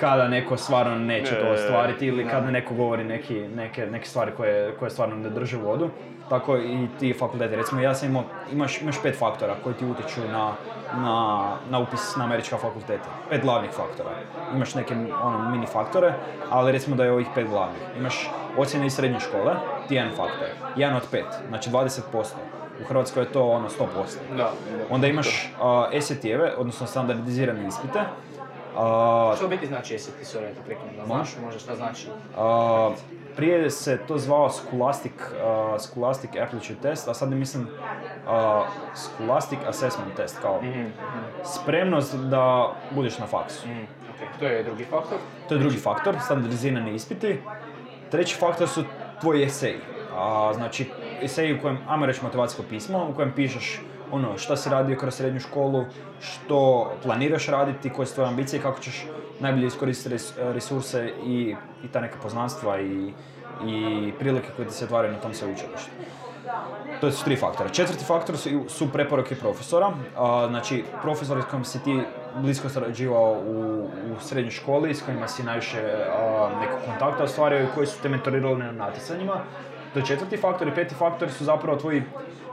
kada 0.00 0.28
neko 0.28 0.56
stvarno 0.56 0.98
neće 0.98 1.40
to 1.40 1.48
ostvariti 1.48 2.06
ili 2.06 2.24
da. 2.24 2.30
kada 2.30 2.50
neko 2.50 2.74
govori 2.74 3.04
neki, 3.04 3.48
neke, 3.48 3.86
neke 3.86 4.06
stvari 4.06 4.32
koje, 4.36 4.74
koje 4.78 4.90
stvarno 4.90 5.16
ne 5.16 5.30
drže 5.30 5.56
vodu. 5.56 5.90
Tako 6.28 6.56
i 6.56 6.86
ti 7.00 7.14
fakulteti. 7.18 7.56
Recimo 7.56 7.80
ja 7.80 7.94
sam 7.94 8.08
imao, 8.08 8.24
imaš, 8.52 8.82
imaš 8.82 9.02
pet 9.02 9.18
faktora 9.18 9.54
koji 9.64 9.74
ti 9.74 9.86
utječu 9.86 10.20
na, 10.32 10.52
na, 10.96 11.42
na 11.70 11.78
upis 11.78 12.16
na 12.16 12.24
američka 12.24 12.56
fakulteta. 12.56 13.08
Pet 13.30 13.42
glavnih 13.42 13.70
faktora. 13.70 14.10
Imaš 14.54 14.74
neke 14.74 14.94
ono, 15.22 15.50
mini 15.50 15.66
faktore, 15.66 16.14
ali 16.50 16.72
recimo 16.72 16.96
da 16.96 17.04
je 17.04 17.12
ovih 17.12 17.26
pet 17.34 17.48
glavnih. 17.48 17.82
Imaš 17.98 18.30
ocjene 18.56 18.86
iz 18.86 18.94
srednje 18.94 19.20
škole, 19.20 19.54
ti 19.88 19.94
jedan 19.94 20.10
faktor. 20.16 20.48
Jedan 20.76 20.96
od 20.96 21.02
pet, 21.10 21.26
znači 21.48 21.70
20%. 21.70 22.57
U 22.80 22.88
Hrvatskoj 22.88 23.22
je 23.22 23.32
to 23.32 23.48
ono 23.48 23.68
100%. 23.68 23.76
Da, 24.30 24.36
da. 24.36 24.50
Onda 24.90 25.06
imaš 25.06 25.52
uh, 25.92 26.00
SAT-eve, 26.00 26.54
odnosno 26.56 26.86
standardizirane 26.86 27.66
ispite. 27.68 28.00
A, 28.76 29.32
Što 29.36 29.48
biti 29.48 29.66
znači 29.66 29.94
jesi 29.94 30.10
ti 30.12 30.24
sorry, 30.24 30.48
to 30.54 30.74
da 30.98 31.06
znaš 31.06 31.28
možda 31.44 31.60
šta 31.60 31.76
znači? 31.76 32.06
a, 32.36 32.90
prije 33.36 33.70
se 33.70 33.98
to 34.08 34.18
zvao 34.18 34.50
Scholastic, 34.50 35.12
a, 35.44 35.76
Scholastic 35.78 36.30
Aptitude 36.42 36.80
Test, 36.82 37.08
a 37.08 37.14
sad 37.14 37.32
mislim 37.32 37.68
a, 38.28 38.62
Scholastic 38.94 39.58
Assessment 39.68 40.14
Test, 40.16 40.38
kao 40.42 40.60
Mhm, 40.62 40.86
spremnost 41.44 42.14
da 42.14 42.72
budeš 42.90 43.18
na 43.18 43.26
faksu. 43.26 43.68
mhm, 43.68 43.82
ok. 44.10 44.38
To 44.38 44.46
je 44.46 44.62
drugi 44.62 44.84
faktor. 44.84 45.18
To 45.48 45.54
je 45.54 45.60
drugi 45.60 45.76
faktor, 45.76 46.14
standardizirani 46.24 46.94
ispiti. 46.94 47.40
Treći 48.10 48.36
faktor 48.36 48.68
su 48.68 48.84
tvoji 49.20 49.42
eseji. 49.44 49.78
A, 50.16 50.52
znači, 50.54 50.90
eseji 51.22 51.54
u 51.54 51.60
kojem, 51.62 51.78
ajmo 51.88 52.06
reći 52.06 52.20
motivacijsko 52.22 52.62
pismo, 52.70 53.08
u 53.10 53.14
kojem 53.14 53.32
pišeš 53.32 53.80
ono, 54.12 54.38
šta 54.38 54.56
si 54.56 54.70
radio 54.70 54.96
kroz 54.96 55.14
srednju 55.14 55.40
školu, 55.40 55.84
što 56.20 56.90
planiraš 57.02 57.46
raditi, 57.46 57.90
koje 57.90 58.06
su 58.06 58.14
tvoje 58.14 58.28
ambicije, 58.28 58.62
kako 58.62 58.80
ćeš 58.80 59.06
najbolje 59.40 59.66
iskoristiti 59.66 60.14
res- 60.14 60.52
resurse 60.52 61.12
i, 61.26 61.56
i 61.84 61.88
ta 61.88 62.00
neka 62.00 62.18
poznanstva 62.22 62.80
i, 62.80 63.12
i 63.66 64.12
prilike 64.18 64.48
koje 64.56 64.68
ti 64.68 64.74
se 64.74 64.84
otvaraju 64.84 65.12
na 65.12 65.20
tom 65.20 65.34
sveučilištu. 65.34 65.90
To 67.00 67.10
su 67.10 67.24
tri 67.24 67.36
faktora. 67.36 67.68
Četvrti 67.68 68.04
faktor 68.04 68.36
su, 68.36 68.64
su 68.68 68.92
preporuke 68.92 69.34
profesora. 69.34 69.92
A, 70.16 70.46
znači, 70.48 70.84
profesori 71.02 71.42
s 71.42 71.44
kojim 71.44 71.64
si 71.64 71.84
ti 71.84 72.00
blisko 72.36 72.68
sarađivao 72.68 73.32
u, 73.32 73.84
u 73.84 74.20
srednjoj 74.20 74.50
školi, 74.50 74.94
s 74.94 75.02
kojima 75.02 75.28
si 75.28 75.42
najviše 75.42 75.82
nekog 76.60 76.78
kontakta 76.86 77.24
ostvario 77.24 77.62
i 77.62 77.66
koji 77.74 77.86
su 77.86 78.02
te 78.02 78.08
mentorirali 78.08 78.58
na 78.58 78.72
natjecanjima. 78.72 79.40
To 79.92 79.98
je 79.98 80.06
četvrti 80.06 80.36
faktor 80.36 80.68
i 80.68 80.74
peti 80.74 80.94
faktor 80.94 81.30
su 81.30 81.44
zapravo 81.44 81.78
tvoji 81.78 82.02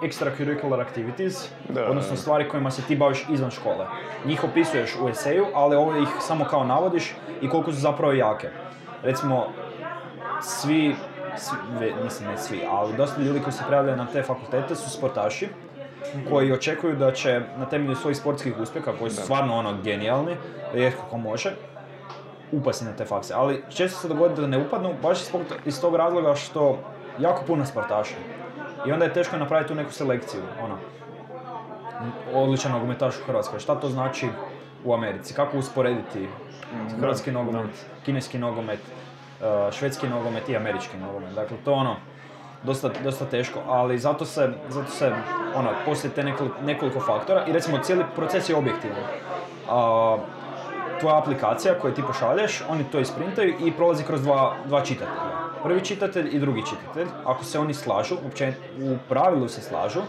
extracurricular 0.01 0.81
activities, 0.81 1.49
Da. 1.69 1.85
odnosno 1.85 2.15
stvari 2.15 2.49
kojima 2.49 2.71
se 2.71 2.81
ti 2.81 2.95
baviš 2.95 3.25
izvan 3.29 3.51
škole. 3.51 3.85
Njih 4.25 4.43
opisuješ 4.43 4.95
u 5.01 5.09
eseju, 5.09 5.45
ali 5.53 5.75
ovo 5.75 5.95
ih 5.97 6.07
samo 6.19 6.45
kao 6.45 6.63
navodiš 6.63 7.13
i 7.41 7.49
koliko 7.49 7.71
su 7.71 7.77
zapravo 7.79 8.13
jake. 8.13 8.49
Recimo, 9.03 9.47
svi, 10.41 10.95
svi 11.37 11.57
mislim 12.03 12.29
ne 12.29 12.37
svi, 12.37 12.61
ali 12.71 12.97
dosta 12.97 13.21
ljudi 13.21 13.39
koji 13.39 13.53
se 13.53 13.63
prijavljaju 13.67 13.97
na 13.97 14.07
te 14.13 14.23
fakultete 14.23 14.75
su 14.75 14.89
sportaši 14.89 15.47
koji 16.29 16.51
očekuju 16.51 16.95
da 16.95 17.11
će 17.11 17.41
na 17.57 17.65
temelju 17.65 17.95
svojih 17.95 18.17
sportskih 18.17 18.59
uspjeha, 18.59 18.91
koji 18.99 19.11
su 19.11 19.21
stvarno 19.21 19.57
ono 19.57 19.73
genijalni, 19.83 20.35
rijetko 20.73 21.03
ko 21.09 21.17
može, 21.17 21.51
upasti 22.51 22.85
na 22.85 22.91
te 22.91 23.05
fakse. 23.05 23.33
Ali 23.33 23.63
često 23.69 23.99
se 23.99 24.07
dogodi 24.07 24.41
da 24.41 24.47
ne 24.47 24.57
upadnu, 24.57 24.93
baš 25.01 25.19
iz 25.65 25.81
tog 25.81 25.95
razloga 25.95 26.35
što 26.35 26.79
jako 27.19 27.43
puno 27.47 27.65
sportaša. 27.65 28.15
I 28.85 28.91
onda 28.91 29.05
je 29.05 29.13
teško 29.13 29.37
napraviti 29.37 29.67
tu 29.67 29.75
neku 29.75 29.91
selekciju, 29.91 30.41
ono, 30.63 30.77
odličan 32.33 32.71
nogometaš 32.71 33.19
u 33.19 33.23
Hrvatskoj. 33.25 33.59
Šta 33.59 33.75
to 33.75 33.89
znači 33.89 34.29
u 34.83 34.93
Americi? 34.93 35.33
Kako 35.33 35.57
usporediti 35.57 36.29
hrvatski 36.99 37.31
nogomet, 37.31 37.85
kineski 38.05 38.39
nogomet, 38.39 38.79
uh, 38.79 39.73
švedski 39.73 40.07
nogomet 40.07 40.49
i 40.49 40.55
američki 40.55 40.97
nogomet? 40.97 41.33
Dakle, 41.33 41.57
to 41.65 41.73
ono, 41.73 41.95
dosta, 42.63 42.89
dosta 43.03 43.25
teško, 43.25 43.59
ali 43.67 43.97
zato 43.97 44.25
se, 44.25 44.49
zato 44.69 44.91
se 44.91 45.11
ono, 45.55 45.69
poslije 45.85 46.13
te 46.13 46.23
nekoliko, 46.23 46.55
nekoliko 46.61 46.99
faktora 46.99 47.45
i 47.45 47.51
recimo 47.51 47.77
cijeli 47.77 48.03
proces 48.15 48.49
je 48.49 48.55
objektivan. 48.55 48.97
A, 49.69 50.17
tvoja 50.99 51.17
aplikacija 51.17 51.79
koju 51.79 51.93
ti 51.93 52.03
pošalješ, 52.07 52.63
oni 52.69 52.83
to 52.83 52.99
isprintaju 52.99 53.53
i 53.65 53.71
prolazi 53.71 54.03
kroz 54.03 54.23
dva, 54.23 54.55
dva 54.65 54.81
čitatelja. 54.81 55.44
Prvi 55.63 55.81
čitatelj 55.85 56.35
i 56.35 56.39
drugi 56.39 56.63
čitatelj. 56.69 57.07
Ako 57.25 57.43
se 57.43 57.59
oni 57.59 57.73
slažu, 57.73 58.15
uopće 58.23 58.53
u 58.81 58.97
pravilu 59.09 59.47
se 59.47 59.61
slažu, 59.61 60.01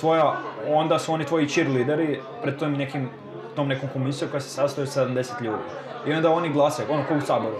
tvoja, 0.00 0.36
onda 0.68 0.98
su 0.98 1.12
oni 1.12 1.24
tvoji 1.24 1.48
cheerleaderi 1.48 2.20
pred 2.42 2.58
tom 2.58 2.72
nekim, 2.72 3.08
tom 3.56 3.68
nekom 3.68 3.88
komisijom 3.92 4.30
koja 4.30 4.40
se 4.40 4.48
sastoji 4.48 4.82
od 4.82 4.94
70 4.94 5.42
ljudi. 5.42 5.62
I 6.06 6.12
onda 6.12 6.30
oni 6.30 6.52
glasaju, 6.52 6.88
ono 6.92 7.04
kao 7.08 7.16
u 7.16 7.20
saboru. 7.20 7.56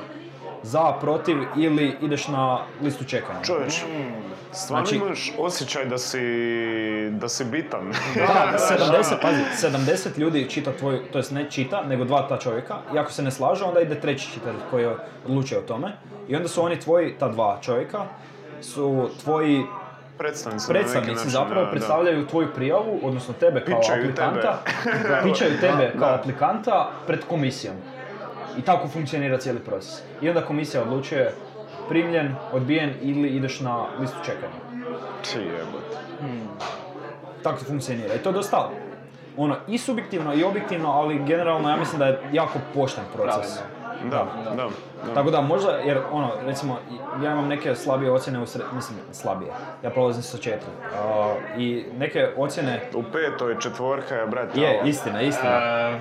Za, 0.63 0.93
protiv 0.93 1.37
ili 1.57 1.97
ideš 2.01 2.29
na 2.29 2.59
listu 2.83 3.05
čekanja. 3.05 3.43
Čovječ, 3.43 3.73
stvarno 4.53 4.87
Znači- 4.87 4.97
imaš 4.97 5.33
osjećaj 5.39 5.85
da 5.85 5.99
si, 5.99 6.21
da 7.11 7.29
si 7.29 7.45
bitan. 7.45 7.93
Da, 8.17 8.59
70, 8.71 9.21
pazi, 9.23 9.43
70 9.59 10.19
ljudi 10.19 10.51
čita 10.51 10.73
tvoj, 10.73 11.01
to 11.13 11.19
jest 11.19 11.31
ne 11.31 11.51
čita, 11.51 11.83
nego 11.83 12.05
dva 12.05 12.29
ta 12.29 12.39
čovjeka. 12.39 12.75
I 12.95 12.99
ako 12.99 13.13
se 13.13 13.23
ne 13.23 13.31
slažu, 13.31 13.65
onda 13.65 13.81
ide 13.81 14.01
treći 14.01 14.29
čitatelj 14.29 14.61
koji 14.71 14.87
odlučuje 15.27 15.59
o 15.59 15.63
tome. 15.63 15.93
I 16.29 16.37
onda 16.37 16.49
su 16.49 16.65
oni 16.65 16.81
tvoji, 16.81 17.15
ta 17.19 17.29
dva 17.29 17.59
čovjeka, 17.61 18.05
su 18.61 19.09
tvoji 19.23 19.63
Predstavnici 20.19 20.67
na 20.69 20.73
neki 20.73 20.83
predstavnici 20.83 21.15
način, 21.17 21.31
zapravo 21.31 21.61
da, 21.61 21.65
da. 21.65 21.71
predstavljaju 21.71 22.27
tvoju 22.27 22.49
prijavu, 22.55 23.01
odnosno 23.03 23.35
tebe 23.35 23.61
kao 23.61 23.81
Pičaju 23.81 24.03
aplikanta, 24.03 24.59
tebe. 24.83 25.21
pičaju 25.23 25.51
tebe 25.61 25.93
kao 25.99 26.09
Da. 26.09 26.15
aplikanta 26.15 26.91
pred 27.07 27.21
komisijom. 27.29 27.75
I 28.59 28.63
tako 28.63 28.89
funkcionira 28.89 29.39
cijeli 29.39 29.61
proces. 29.61 30.03
I 30.21 30.29
onda 30.29 30.41
komisija 30.41 30.83
odlučuje 30.83 31.35
primljen, 31.89 32.35
odbijen 32.53 32.95
ili 33.01 33.29
ideš 33.29 33.61
na 33.61 33.87
listu 34.01 34.19
čekanja. 34.25 34.87
Či 35.23 35.39
jebote. 35.39 35.97
Tako 37.43 37.59
to 37.59 37.65
funkcionira. 37.65 38.15
I 38.15 38.19
to 38.19 38.29
je 38.29 38.33
dosta 38.33 38.71
ono, 39.37 39.57
i 39.69 39.79
subjektivno 39.79 40.35
i 40.35 40.45
objektivno, 40.45 40.91
ali 40.91 41.25
generalno 41.27 41.71
ja 41.71 41.77
mislim 41.77 41.99
da 41.99 42.07
je 42.07 42.21
jako 42.33 42.59
pošten 42.75 43.05
proces. 43.15 43.59
Da, 44.11 44.27
da, 44.45 44.51
da. 44.55 44.69
Tako 45.15 45.31
da 45.31 45.41
možda, 45.41 45.71
jer 45.71 46.01
ono, 46.13 46.31
recimo, 46.47 46.79
ja 47.23 47.33
imam 47.33 47.49
neke 47.49 47.75
slabije 47.75 48.13
ocjene 48.13 48.41
u 48.41 48.47
sred... 48.47 48.67
mislim, 48.75 48.99
slabije. 49.13 49.53
Ja 49.85 49.91
prolazim 49.91 50.23
sa 50.23 50.39
četiri. 50.39 50.71
A, 51.03 51.35
I 51.57 51.85
neke 51.99 52.29
ocjene, 52.37 52.81
U 52.95 53.03
petoj 53.03 53.59
četvorka 53.59 54.15
je, 54.15 54.27
brate, 54.27 54.61
je, 54.61 54.79
ovo. 54.79 54.89
istina, 54.89 55.23
istina. 55.23 55.51
E, 55.51 55.99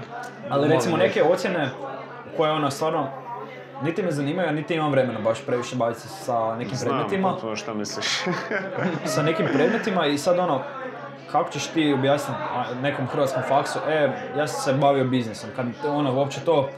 Ali 0.50 0.68
recimo 0.70 0.98
neke 0.98 1.24
ocjene 1.24 1.70
koje 2.38 2.52
ono 2.52 2.72
stvarno 2.72 3.08
niti 3.84 4.04
me 4.04 4.12
zanimaju, 4.12 4.52
niti 4.52 4.74
imam 4.76 4.92
vremena 4.92 5.20
baš 5.20 5.46
previše 5.46 5.76
baviti 5.76 6.00
se 6.00 6.08
sa 6.08 6.56
nekim 6.56 6.76
Znam 6.78 6.90
predmetima. 6.90 7.32
potpuno 7.32 7.56
šta 7.56 7.74
misliš. 7.74 8.08
sa 9.16 9.24
nekim 9.24 9.46
predmetima 9.54 10.06
i 10.06 10.18
sad 10.18 10.40
ono, 10.40 10.62
kako 11.32 11.50
ćeš 11.50 11.68
ti 11.68 11.94
objasniti 11.94 12.40
nekom 12.82 13.08
hrvatskom 13.08 13.44
faksu, 13.48 13.80
e, 13.90 14.12
ja 14.38 14.48
sam 14.48 14.74
se 14.74 14.80
bavio 14.80 15.04
biznisom, 15.04 15.50
kad 15.56 15.66
ono, 15.88 16.14
uopće 16.14 16.40
to, 16.40 16.70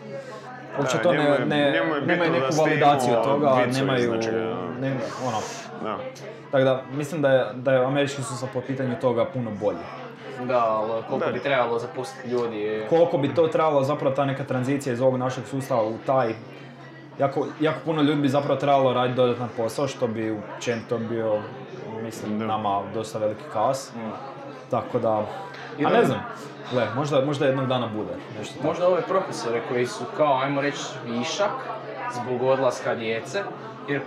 uopće 0.80 0.98
Da, 0.98 1.04
to 1.04 1.12
njemu 1.12 1.30
ne, 1.30 1.46
ne, 1.46 1.72
njemu 1.72 2.06
nemaju 2.08 2.32
neku 2.32 2.56
validaciju 2.58 3.14
toga, 3.24 3.54
vicu 3.66 3.80
nemaju, 3.80 4.14
ne, 4.82 4.96
ono, 5.28 5.38
da. 5.84 5.98
tako 6.52 6.64
da 6.64 6.84
mislim 6.92 7.22
da 7.22 7.30
je, 7.30 7.46
da 7.54 7.74
je 7.74 7.86
američki 7.86 8.24
sustav 8.24 8.50
po 8.54 8.62
pitanju 8.62 8.96
toga 9.02 9.26
puno 9.26 9.52
bolji. 9.52 9.78
Da, 10.42 10.66
ali 10.66 11.04
koliko 11.10 11.26
Da. 11.26 11.32
bi 11.32 11.40
trebalo 11.40 11.80
zapustiti 11.80 12.30
ljudi. 12.30 12.86
Koliko 12.90 13.18
bi 13.18 13.36
to 13.36 13.48
trebalo 13.48 13.84
zapravo 13.84 14.16
ta 14.16 14.26
neka 14.26 14.44
tranzicija 14.44 14.94
iz 14.94 15.02
ovog 15.02 15.18
našeg 15.18 15.44
sustava 15.46 15.84
u 15.84 15.94
taj, 16.06 16.34
jako, 17.20 17.48
jako 17.60 17.80
puno 17.86 18.02
ljudi 18.02 18.22
bi 18.22 18.30
zapravo 18.30 18.60
trebalo 18.60 18.94
raditi 18.94 19.18
dodatan 19.18 19.50
posao, 19.58 19.88
što 19.88 20.08
bi 20.08 20.38
općenito 20.56 20.98
bio, 20.98 21.42
mislim, 22.04 22.40
Da. 22.40 22.46
nama 22.46 22.82
dosta 22.94 23.20
veliki 23.20 23.44
kas. 23.54 23.92
Mm. 23.96 24.00
Tako 24.72 25.00
da, 25.00 25.26
I 25.80 25.86
a 25.86 25.90
ne 25.90 26.06
znam, 26.06 26.20
gle, 26.72 26.88
možda, 26.96 27.26
možda 27.26 27.46
jednog 27.46 27.66
dana 27.68 27.88
bude 27.88 28.14
nešto 28.40 28.54
tako. 28.56 28.68
Možda 28.68 28.88
ove 28.88 29.02
profesore 29.02 29.62
koji 29.70 29.88
su 29.88 30.04
kao, 30.18 30.40
ajmo 30.44 30.62
reći, 30.62 30.84
višak 31.06 31.52
zbog 32.14 32.42
odlaska 32.42 32.96
djece, 32.96 33.44
jer 33.88 34.02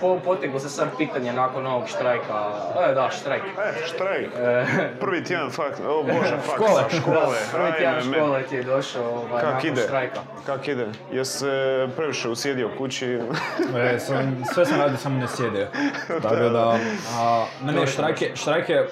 po, 0.00 0.18
poteglo 0.18 0.60
se 0.60 0.68
sad 0.68 0.88
pitanje 0.98 1.32
nakon 1.32 1.66
ovog 1.66 1.88
štrajka, 1.88 2.50
e, 2.82 2.94
da, 2.94 3.10
štrajk. 3.12 3.42
E, 3.44 3.86
štrajk. 3.86 4.28
E, 4.36 4.64
Prvi 5.00 5.24
tjedan 5.24 5.50
faks, 5.50 5.78
o 5.80 6.02
bože, 6.02 6.36
faksa, 6.46 6.54
Škole. 6.56 6.84
škole. 6.92 7.36
Prvi 7.52 7.72
tjedan 7.72 7.94
ajme, 7.94 8.16
škole 8.16 8.42
ti 8.42 8.56
je 8.56 8.62
došao 8.62 9.04
ovaj, 9.04 9.42
Kak 9.42 9.52
nakon 9.54 9.68
ide? 9.68 9.82
štrajka. 9.82 10.20
Kak 10.46 10.68
ide? 10.68 10.86
Jes 11.12 11.28
se 11.30 11.52
previše 11.96 12.28
usjedio 12.28 12.70
kući? 12.78 13.18
E, 13.84 13.98
sam, 13.98 14.44
sve 14.54 14.66
sam 14.66 14.80
radio, 14.80 14.96
samo 14.96 15.18
ne 15.18 15.28
sjedio. 15.28 15.66
Tako 16.22 16.34
da, 16.36 16.78
a, 17.12 17.44
mene 17.62 17.80
je 17.80 17.86
štrajk, 17.86 18.22
je- 18.22 18.36
štrajk 18.36 18.68
je 18.68 18.88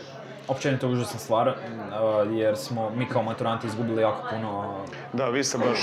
općenito 0.48 0.88
užasna 0.88 1.18
stvar, 1.18 1.48
a, 1.48 1.54
jer 2.30 2.56
smo 2.56 2.90
mi 2.90 3.06
kao 3.06 3.22
maturanti 3.22 3.66
izgubili 3.66 4.02
jako 4.02 4.22
puno. 4.30 4.76
Da, 5.12 5.26
vi 5.26 5.44
ste 5.44 5.58
baš 5.58 5.78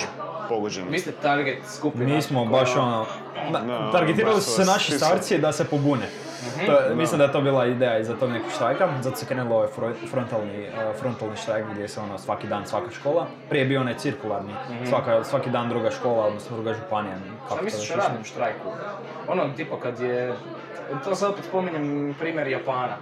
pogođeni. 0.49 0.89
Vi 0.89 0.99
ste 0.99 1.11
target 1.13 1.57
skupina. 1.67 2.05
Mi 2.05 2.21
smo 2.21 2.39
koja- 2.41 2.51
baš 2.51 2.75
ono, 2.75 3.05
na- 3.51 3.59
Da, 3.59 3.91
targetirali 3.91 4.35
su 4.35 4.49
se 4.49 4.57
vas 4.57 4.67
naši 4.67 4.91
starci 4.93 5.37
da 5.37 5.51
se 5.51 5.65
pobune. 5.65 6.05
To 6.57 6.71
je- 6.73 6.95
mislim 6.95 7.17
da 7.17 7.23
je 7.23 7.31
to 7.31 7.41
bila 7.41 7.65
ideja 7.65 7.99
iza 7.99 8.15
tog 8.15 8.29
nekog 8.31 8.51
štrajka, 8.51 8.89
zato 9.01 9.15
se 9.15 9.25
krenulo 9.25 9.55
ovaj 9.55 9.67
fro- 9.69 10.09
frontalni, 10.09 10.59
eh, 10.59 10.71
frontalni 10.95 11.37
štrajk 11.37 11.65
gdje 11.67 11.87
se 11.87 11.99
ono 11.99 12.17
svaki 12.17 12.47
dan 12.47 12.67
svaka 12.67 12.91
škola. 12.91 13.25
Prije 13.49 13.61
je 13.61 13.67
bio 13.67 13.81
onaj 13.81 13.95
cirkularni, 13.95 14.53
svaka, 14.85 15.23
svaki 15.23 15.49
dan 15.49 15.69
druga 15.69 15.91
škola, 15.91 16.25
odnosno 16.25 16.55
druga 16.57 16.73
županija. 16.73 17.15
kako 17.39 17.55
Šta 17.55 17.63
misliš 17.63 17.91
o 17.91 17.95
radnom 17.95 18.23
štrajku? 18.23 18.69
Ono, 19.27 19.43
tipa 19.49 19.79
kad 19.79 19.99
je, 19.99 20.33
to 21.03 21.15
sad 21.15 21.29
opet 21.29 21.45
spominjem 21.45 22.15
primjer 22.19 22.47
Japana. 22.47 22.95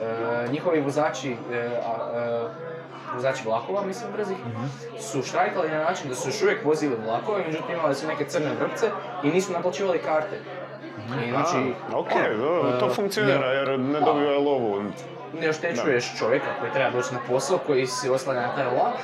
E, 0.00 0.04
njihovi 0.48 0.80
vozači, 0.80 1.36
e, 1.52 1.68
a, 1.86 1.94
e, 2.14 2.71
vozači 3.14 3.42
vlakova, 3.44 3.82
mislim 3.82 4.12
brzih, 4.12 4.36
Mhm. 4.38 4.64
su 5.00 5.22
štrajkali 5.22 5.70
na 5.70 5.78
način 5.78 6.08
da 6.08 6.14
su 6.14 6.28
još 6.28 6.42
uvijek 6.42 6.64
vozili 6.64 6.96
vlakove, 6.96 7.44
međutim 7.46 7.74
imali 7.74 7.94
su 7.94 8.06
neke 8.06 8.24
crne 8.24 8.50
vrpce 8.60 8.90
i 9.22 9.28
nisu 9.28 9.52
naplaćivali 9.52 9.98
karte. 9.98 10.38
I 11.18 11.30
znači, 11.30 11.56
A, 11.92 11.98
ok, 11.98 12.10
ono, 12.34 12.62
da, 12.62 12.78
to 12.78 12.86
e, 12.86 12.90
funkcionira 12.90 13.46
jer 13.46 13.78
ne 13.80 14.00
dobivaju 14.00 14.40
lovu. 14.40 14.82
ne 15.34 15.48
oštećuješ 15.48 16.18
čovjeka 16.18 16.46
koji 16.60 16.72
treba 16.72 16.90
doći 16.90 17.14
na 17.14 17.20
posao, 17.28 17.58
koji 17.58 17.86
se 17.86 18.10
oslanja 18.10 18.40
na 18.40 18.54
taj 18.54 18.64
vlak, 18.66 18.94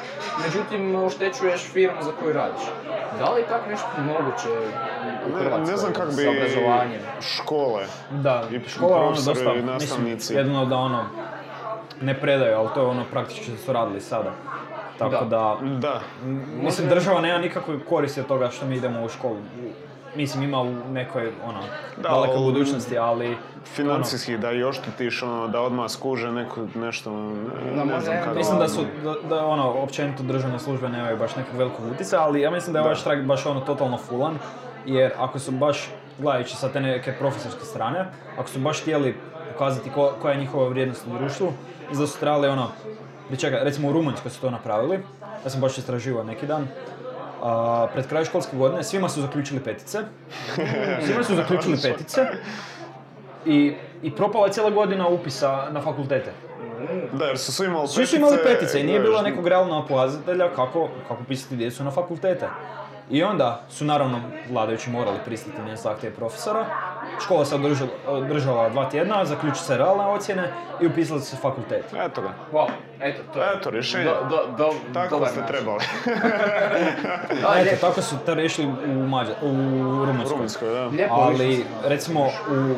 međutim 0.44 0.94
oštećuješ 0.96 1.62
firmu 1.62 2.02
za 2.02 2.12
koju 2.12 2.32
radiš. 2.32 2.62
Da 3.18 3.30
li 3.30 3.40
je 3.40 3.46
tako 3.46 3.70
nešto 3.70 3.86
moguće 3.98 4.48
u 5.26 5.28
Ne, 5.28 5.34
Hrvatskoj 5.34 5.64
ne 5.66 5.76
znam 5.76 5.92
kako 5.92 6.10
s 6.10 6.16
bi 6.16 6.28
obrazovanjem? 6.28 7.00
škole. 7.22 7.86
Da, 8.12 8.44
I 8.50 8.60
škola 8.68 8.96
je 8.96 9.02
ono 9.02 9.10
dosta, 9.14 9.32
i 9.52 9.62
nastavnici. 9.62 10.14
mislim, 10.14 10.38
jedino 10.38 10.64
da 10.64 10.76
ono, 10.76 11.04
ne 12.00 12.14
predaju, 12.14 12.56
ali 12.56 12.68
to 12.74 12.80
je 12.80 12.86
ono 12.86 13.04
praktički 13.04 13.44
što 13.44 13.56
su 13.56 13.72
radili 13.72 14.00
sada. 14.00 14.32
Tako 14.98 15.24
da, 15.24 15.56
Da. 15.78 16.00
m, 16.22 16.42
mislim, 16.62 16.88
država 16.88 17.20
nema 17.20 17.38
nikakve 17.38 17.78
koristi 17.80 18.20
od 18.20 18.26
toga 18.26 18.50
što 18.50 18.66
mi 18.66 18.76
idemo 18.76 19.04
u 19.04 19.08
školu. 19.08 19.36
Mislim, 20.16 20.42
ima 20.42 20.60
u 20.60 20.74
nekoj, 20.90 21.30
ono, 21.44 21.60
Da, 21.96 22.02
dalekoj 22.02 22.34
ali- 22.34 22.44
budućnosti, 22.44 22.98
ali... 22.98 23.36
Financijski 23.64 24.38
da 24.38 24.52
i 24.52 24.64
oštetiš, 24.64 25.22
ono, 25.22 25.48
da 25.48 25.60
odmah 25.60 25.90
skuže 25.90 26.32
neko 26.32 26.66
nešto, 26.74 27.10
ne, 27.12 27.34
Da, 27.66 27.76
ne 27.76 27.84
možda 27.84 28.00
znam 28.00 28.16
kako. 28.24 28.36
Mislim 28.36 28.58
da 28.58 28.68
su, 28.68 28.80
da, 29.04 29.14
da 29.28 29.46
ono, 29.46 29.70
općenito 29.72 30.22
državne 30.22 30.58
službe 30.58 30.88
nemaju 30.88 31.16
baš 31.16 31.36
nekog 31.36 31.56
velikog 31.56 31.86
utjecaja, 31.86 32.22
ali 32.22 32.40
ja 32.40 32.50
mislim 32.50 32.72
da 32.72 32.78
je 32.78 32.84
ovaj 32.84 32.94
štrajk 32.94 33.24
baš 33.24 33.46
ono 33.46 33.60
totalno 33.60 33.98
fulan, 33.98 34.38
jer 34.86 35.12
ako 35.18 35.38
su 35.38 35.50
baš, 35.52 35.88
gledajući 36.18 36.56
sa 36.56 36.68
te 36.68 36.80
neke 36.80 37.12
profesorske 37.12 37.64
strane, 37.64 38.04
ako 38.38 38.48
su 38.48 38.58
baš 38.58 38.80
htjeli 38.80 39.16
pokazati 39.52 39.90
ko, 39.90 40.12
koja 40.22 40.32
je 40.32 40.40
njihova 40.40 40.68
vrijednost 40.68 41.06
u 41.06 41.18
društvu, 41.18 41.52
su 41.94 42.20
trebali 42.20 42.48
ono, 42.48 42.70
pričekaj, 43.28 43.64
recimo 43.64 43.88
u 43.88 43.92
Rumunjskoj 43.92 44.30
su 44.30 44.40
to 44.40 44.50
napravili, 44.50 45.00
ja 45.44 45.50
sam 45.50 45.60
baš 45.60 45.78
istraživao 45.78 46.24
neki 46.24 46.46
dan, 46.46 46.66
a, 47.42 47.86
pred 47.92 48.06
kraj 48.08 48.24
školske 48.24 48.56
godine 48.56 48.84
svima 48.84 49.08
su 49.08 49.20
zaključili 49.20 49.60
petice, 49.60 49.98
svima 51.06 51.24
su 51.24 51.34
zaključili 51.34 51.78
petice. 51.82 52.26
I, 53.46 53.74
i 54.02 54.10
propala 54.10 54.46
je 54.46 54.52
cijela 54.52 54.70
godina 54.70 55.08
upisa 55.08 55.68
na 55.70 55.80
fakultete. 55.80 56.32
Da, 57.12 57.24
jer 57.24 57.38
su 57.38 57.52
svi 57.52 57.66
imali 57.66 57.88
Svi 57.88 58.06
su 58.06 58.16
imali 58.16 58.38
petice 58.44 58.80
i 58.80 58.84
nije 58.84 59.00
bilo 59.00 59.22
nekog 59.22 59.48
realnog 59.48 59.88
pokazatelja 59.88 60.48
kako, 60.54 60.88
kako 61.08 61.24
pisati 61.28 61.56
djecu 61.56 61.84
na 61.84 61.90
fakultete. 61.90 62.48
I 63.10 63.22
onda 63.22 63.60
su 63.70 63.84
naravno 63.84 64.20
vladajući 64.50 64.90
morali 64.90 65.18
pristati 65.24 65.62
na 65.62 65.76
zahtjev 65.76 66.14
profesora. 66.14 66.66
Škola 67.24 67.44
se 67.44 67.54
održala, 67.54 67.90
održala 68.06 68.68
dva 68.68 68.90
tjedna, 68.90 69.24
zaključi 69.24 69.60
se 69.60 69.76
realne 69.76 70.06
ocjene 70.06 70.52
i 70.80 70.86
upisali 70.86 71.20
su 71.20 71.26
se 71.26 71.36
fakultet. 71.36 71.84
Eto 72.04 72.22
ga. 72.22 72.28
Wow, 72.52 72.68
eto 73.00 73.22
to. 73.34 73.42
je 73.42 73.48
Eto, 73.56 73.70
rješenje. 73.70 74.04
Do, 74.04 74.14
do, 74.30 74.44
do, 74.58 74.74
Tako 74.94 75.26
ste 75.26 75.40
način. 75.40 75.54
trebali. 75.54 75.80
Da, 77.42 77.54
Eto, 77.60 77.76
tako 77.80 78.02
su 78.02 78.16
to 78.26 78.34
riješili 78.34 78.68
u, 78.86 79.08
Mađa, 79.08 79.32
u 79.42 79.46
U 79.48 80.04
Rumunjskoj. 80.04 80.30
Rumunjskoj, 80.30 80.68
da. 80.68 80.86
lijepo 80.86 81.14
Ali 81.14 81.64
recimo 81.84 82.20
u, 82.26 82.74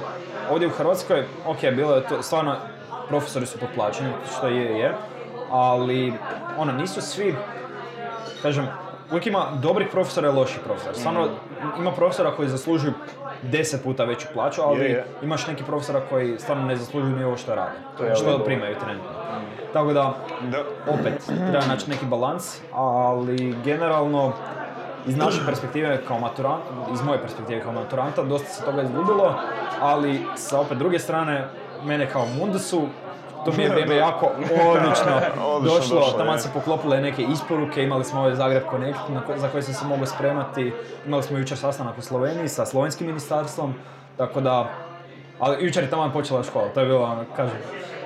ovdje 0.51 0.68
u 0.68 0.70
Hrvatskoj, 0.70 1.24
ok, 1.47 1.59
bilo 1.76 1.95
je 1.95 2.07
to, 2.07 2.22
stvarno 2.22 2.57
profesori 3.09 3.47
su 3.47 3.59
potplaćeni, 3.59 4.11
što 4.37 4.47
je 4.47 4.78
je, 4.78 4.95
ali 5.51 6.14
ono, 6.59 6.72
nisu 6.72 7.01
svi, 7.01 7.35
kažem, 8.43 8.68
uvijek 9.11 9.27
ima 9.27 9.47
dobrih 9.63 9.89
profesora 9.93 10.29
i 10.29 10.33
loših 10.33 10.61
profesora. 10.65 10.95
Stvarno, 10.95 11.29
ima 11.79 11.93
profesora 11.93 12.31
koji 12.31 12.49
zaslužuju 12.49 12.93
deset 13.43 13.83
puta 13.83 14.05
veću 14.05 14.27
plaću, 14.33 14.63
ali 14.63 14.81
Je, 14.81 14.91
je. 14.91 15.05
imaš 15.23 15.47
neki 15.47 15.65
profesora 15.65 16.01
koji 16.11 16.39
stvarno 16.39 16.67
ne 16.67 16.77
zaslužuju 16.77 17.17
ni 17.17 17.25
ovo 17.25 17.37
što 17.37 17.55
rade, 17.55 17.77
To 17.99 18.05
je 18.05 18.15
što 18.17 18.39
primaju 18.45 18.77
trenutno. 18.81 19.11
Tako 19.73 19.93
da, 19.93 20.15
Da. 20.51 20.59
opet, 20.93 21.23
treba 21.27 21.67
naći 21.69 21.91
neki 21.91 22.07
balans, 22.07 22.59
ali 22.73 23.55
generalno, 23.65 24.33
iz 25.07 25.17
naše 25.17 25.41
perspektive 25.47 26.01
kao 26.09 26.19
maturant, 26.19 26.63
iz 26.93 27.03
moje 27.03 27.21
perspektive 27.21 27.61
kao 27.61 27.73
maturanta, 27.73 28.23
dosta 28.23 28.49
se 28.49 28.65
toga 28.65 28.83
izgubilo, 28.83 29.35
ali 29.81 30.21
sa 30.37 30.61
opet 30.61 30.79
druge 30.79 30.99
strane, 30.99 31.49
mene 31.85 32.11
kao 32.11 32.27
Mundusu, 32.39 32.83
to 33.45 33.53
mi 33.57 33.62
je 33.62 33.70
vrijeme 33.74 33.97
jako 33.97 34.26
odlično 34.70 35.20
došlo, 35.64 36.24
je. 36.32 36.38
se 36.38 36.49
poklopile 36.55 37.01
neke 37.01 37.22
isporuke, 37.22 37.82
imali 37.82 38.05
smo 38.05 38.20
ovaj 38.20 38.34
Zagreb 38.34 38.62
Connect 38.70 38.99
na 39.09 39.20
ko- 39.20 39.38
za 39.38 39.49
koji 39.49 39.62
sam 39.62 39.74
se 39.74 39.84
mogao 39.84 40.07
spremati, 40.07 40.72
imali 41.07 41.22
smo 41.22 41.38
jučer 41.38 41.59
sastanak 41.59 41.99
u 41.99 42.03
Sloveniji 42.03 42.49
sa 42.49 42.66
slovenskim 42.66 43.07
ministarstvom, 43.07 43.74
tako 44.16 44.41
da, 44.41 44.68
ali 45.38 45.64
jučer 45.66 45.82
je 45.84 45.91
taman 45.91 46.12
počela 46.12 46.43
škola, 46.43 46.68
to 46.74 46.80
je 46.80 46.86
bilo 46.86 47.03
ono, 47.03 47.24
kaže, 47.36 47.53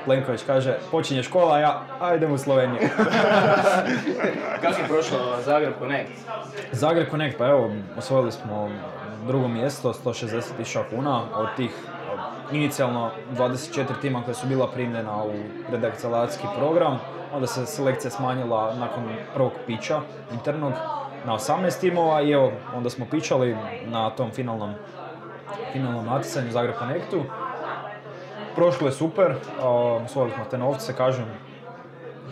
Plenković 0.04 0.40
kaže, 0.46 0.76
počinje 0.90 1.22
škola, 1.22 1.54
a 1.54 1.58
ja, 1.58 1.80
a 2.00 2.14
idem 2.14 2.32
u 2.32 2.38
Sloveniju. 2.38 2.78
Kako 4.62 4.80
je 4.82 4.88
prošlo 4.88 5.18
Zagreb 5.44 5.72
Connect? 5.78 6.12
Zagreb 6.72 7.10
Connect, 7.10 7.38
pa 7.38 7.46
evo, 7.46 7.70
osvojili 7.98 8.32
smo 8.32 8.70
drugo 9.26 9.48
mjesto, 9.48 9.92
160.000 9.92 10.82
kuna, 10.90 11.22
od 11.34 11.48
tih 11.56 11.70
inicijalno 12.52 13.10
24 13.36 13.84
tima 14.00 14.22
koja 14.22 14.34
su 14.34 14.46
bila 14.46 14.70
primljena 14.70 15.24
u 15.24 15.32
redakcijalacijski 15.70 16.46
program, 16.58 17.00
onda 17.34 17.46
se 17.46 17.66
selekcija 17.66 18.10
smanjila 18.10 18.74
nakon 18.74 19.04
prvog 19.34 19.52
pića 19.66 20.00
internog 20.32 20.72
na 21.24 21.32
18 21.32 21.80
timova 21.80 22.22
i 22.22 22.30
evo, 22.30 22.52
onda 22.74 22.90
smo 22.90 23.06
pičali 23.10 23.56
na 23.86 24.10
tom 24.10 24.30
finalnom, 24.30 24.74
finalnom 25.72 26.06
natjecanju 26.06 26.50
Zagreb 26.50 26.74
Connectu. 26.78 27.22
Prošlo 28.54 28.86
je 28.88 28.92
super, 28.92 29.34
a, 29.62 29.68
osvojili 30.04 30.34
smo 30.34 30.44
te 30.44 30.58
novce, 30.58 30.92
kažem, 30.92 31.24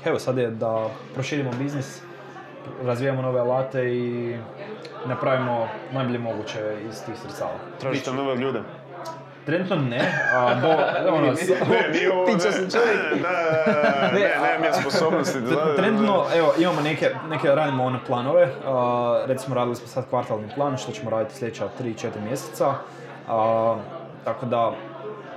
evo 0.05 0.19
sad 0.19 0.39
je 0.39 0.51
da 0.51 0.89
proširimo 1.15 1.51
biznis, 1.59 2.03
razvijamo 2.85 3.23
nove 3.23 3.41
alate 3.41 3.95
i 3.95 4.37
napravimo 5.07 5.69
najbolje 5.93 6.19
moguće 6.19 6.77
iz 6.89 7.05
tih 7.05 7.15
sredstava. 7.19 7.55
Tražite 7.81 8.13
nove 8.13 8.37
ljude. 8.37 8.63
Trenutno 9.47 9.77
ne, 9.77 10.01
a 10.35 10.55
do, 10.63 10.69
ono, 11.09 11.27
Ne, 11.27 11.89
nije 11.93 12.13
ovo, 12.15 12.27
ne, 12.27 12.35
da, 13.23 14.11
ne, 14.13 14.21
nemam 14.21 14.65
ja 14.65 14.73
sposobnosti. 14.73 15.39
Trenutno, 15.77 16.25
evo, 16.35 16.53
imamo 16.59 16.81
neke, 16.81 17.11
neke 17.29 17.49
radimo 17.49 17.85
one 17.85 17.99
planove, 18.07 18.49
a, 18.67 19.23
recimo 19.27 19.55
radili 19.55 19.77
smo 19.77 19.87
sad 19.87 20.09
kvartalni 20.09 20.49
plan, 20.55 20.77
što 20.77 20.93
ćemo 20.93 21.11
raditi 21.11 21.35
sljedeća 21.35 21.69
3-4 21.81 22.09
mjeseca, 22.29 22.75
a, 23.29 23.77
tako 24.25 24.47
da 24.47 24.73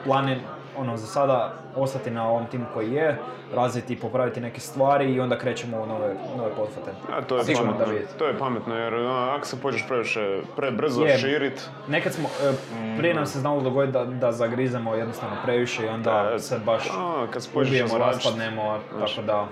plan 0.04 0.30
je 0.30 0.40
ono, 0.78 0.98
za 0.98 1.08
sada 1.08 1.54
ostati 1.76 2.12
na 2.12 2.30
ovom 2.30 2.46
timu 2.46 2.66
koji 2.74 2.92
je, 2.92 3.18
razviti 3.54 3.94
i 3.94 3.98
popraviti 3.98 4.42
neke 4.42 4.60
stvari 4.60 5.14
i 5.14 5.20
onda 5.20 5.38
krećemo 5.38 5.78
u 5.78 5.86
nove, 5.86 6.16
nove 6.38 6.50
pothvate. 6.50 6.92
A, 7.12 7.22
to 7.22 7.38
je 7.38 7.44
pametno. 7.56 7.86
da. 7.86 8.18
To 8.18 8.28
je 8.28 8.38
pametno 8.38 8.76
jer 8.76 8.94
ono, 8.94 9.30
ako 9.30 9.46
se 9.46 9.62
počneš 9.62 9.88
previše, 9.88 10.40
prebrzo 10.56 11.06
Je. 11.06 11.18
širit, 11.18 11.70
Nekad 11.88 12.14
smo, 12.14 12.30
e, 12.44 12.54
prije 12.98 13.14
nam 13.14 13.26
se 13.26 13.40
znalo 13.40 13.62
dogoditi 13.62 13.94
da, 13.94 14.06
da 14.06 14.32
zagrizemo 14.32 14.96
jednostavno 14.96 15.36
previše 15.44 15.86
i 15.86 15.90
onda 15.90 16.30
Da, 16.32 16.40
se 16.40 16.60
baš 16.66 16.84
a, 16.98 17.26
kad 17.32 17.44
se 17.44 17.50
ubijemo, 17.56 17.98
raspadnemo, 17.98 18.80
tako 19.00 19.22
da 19.22 19.48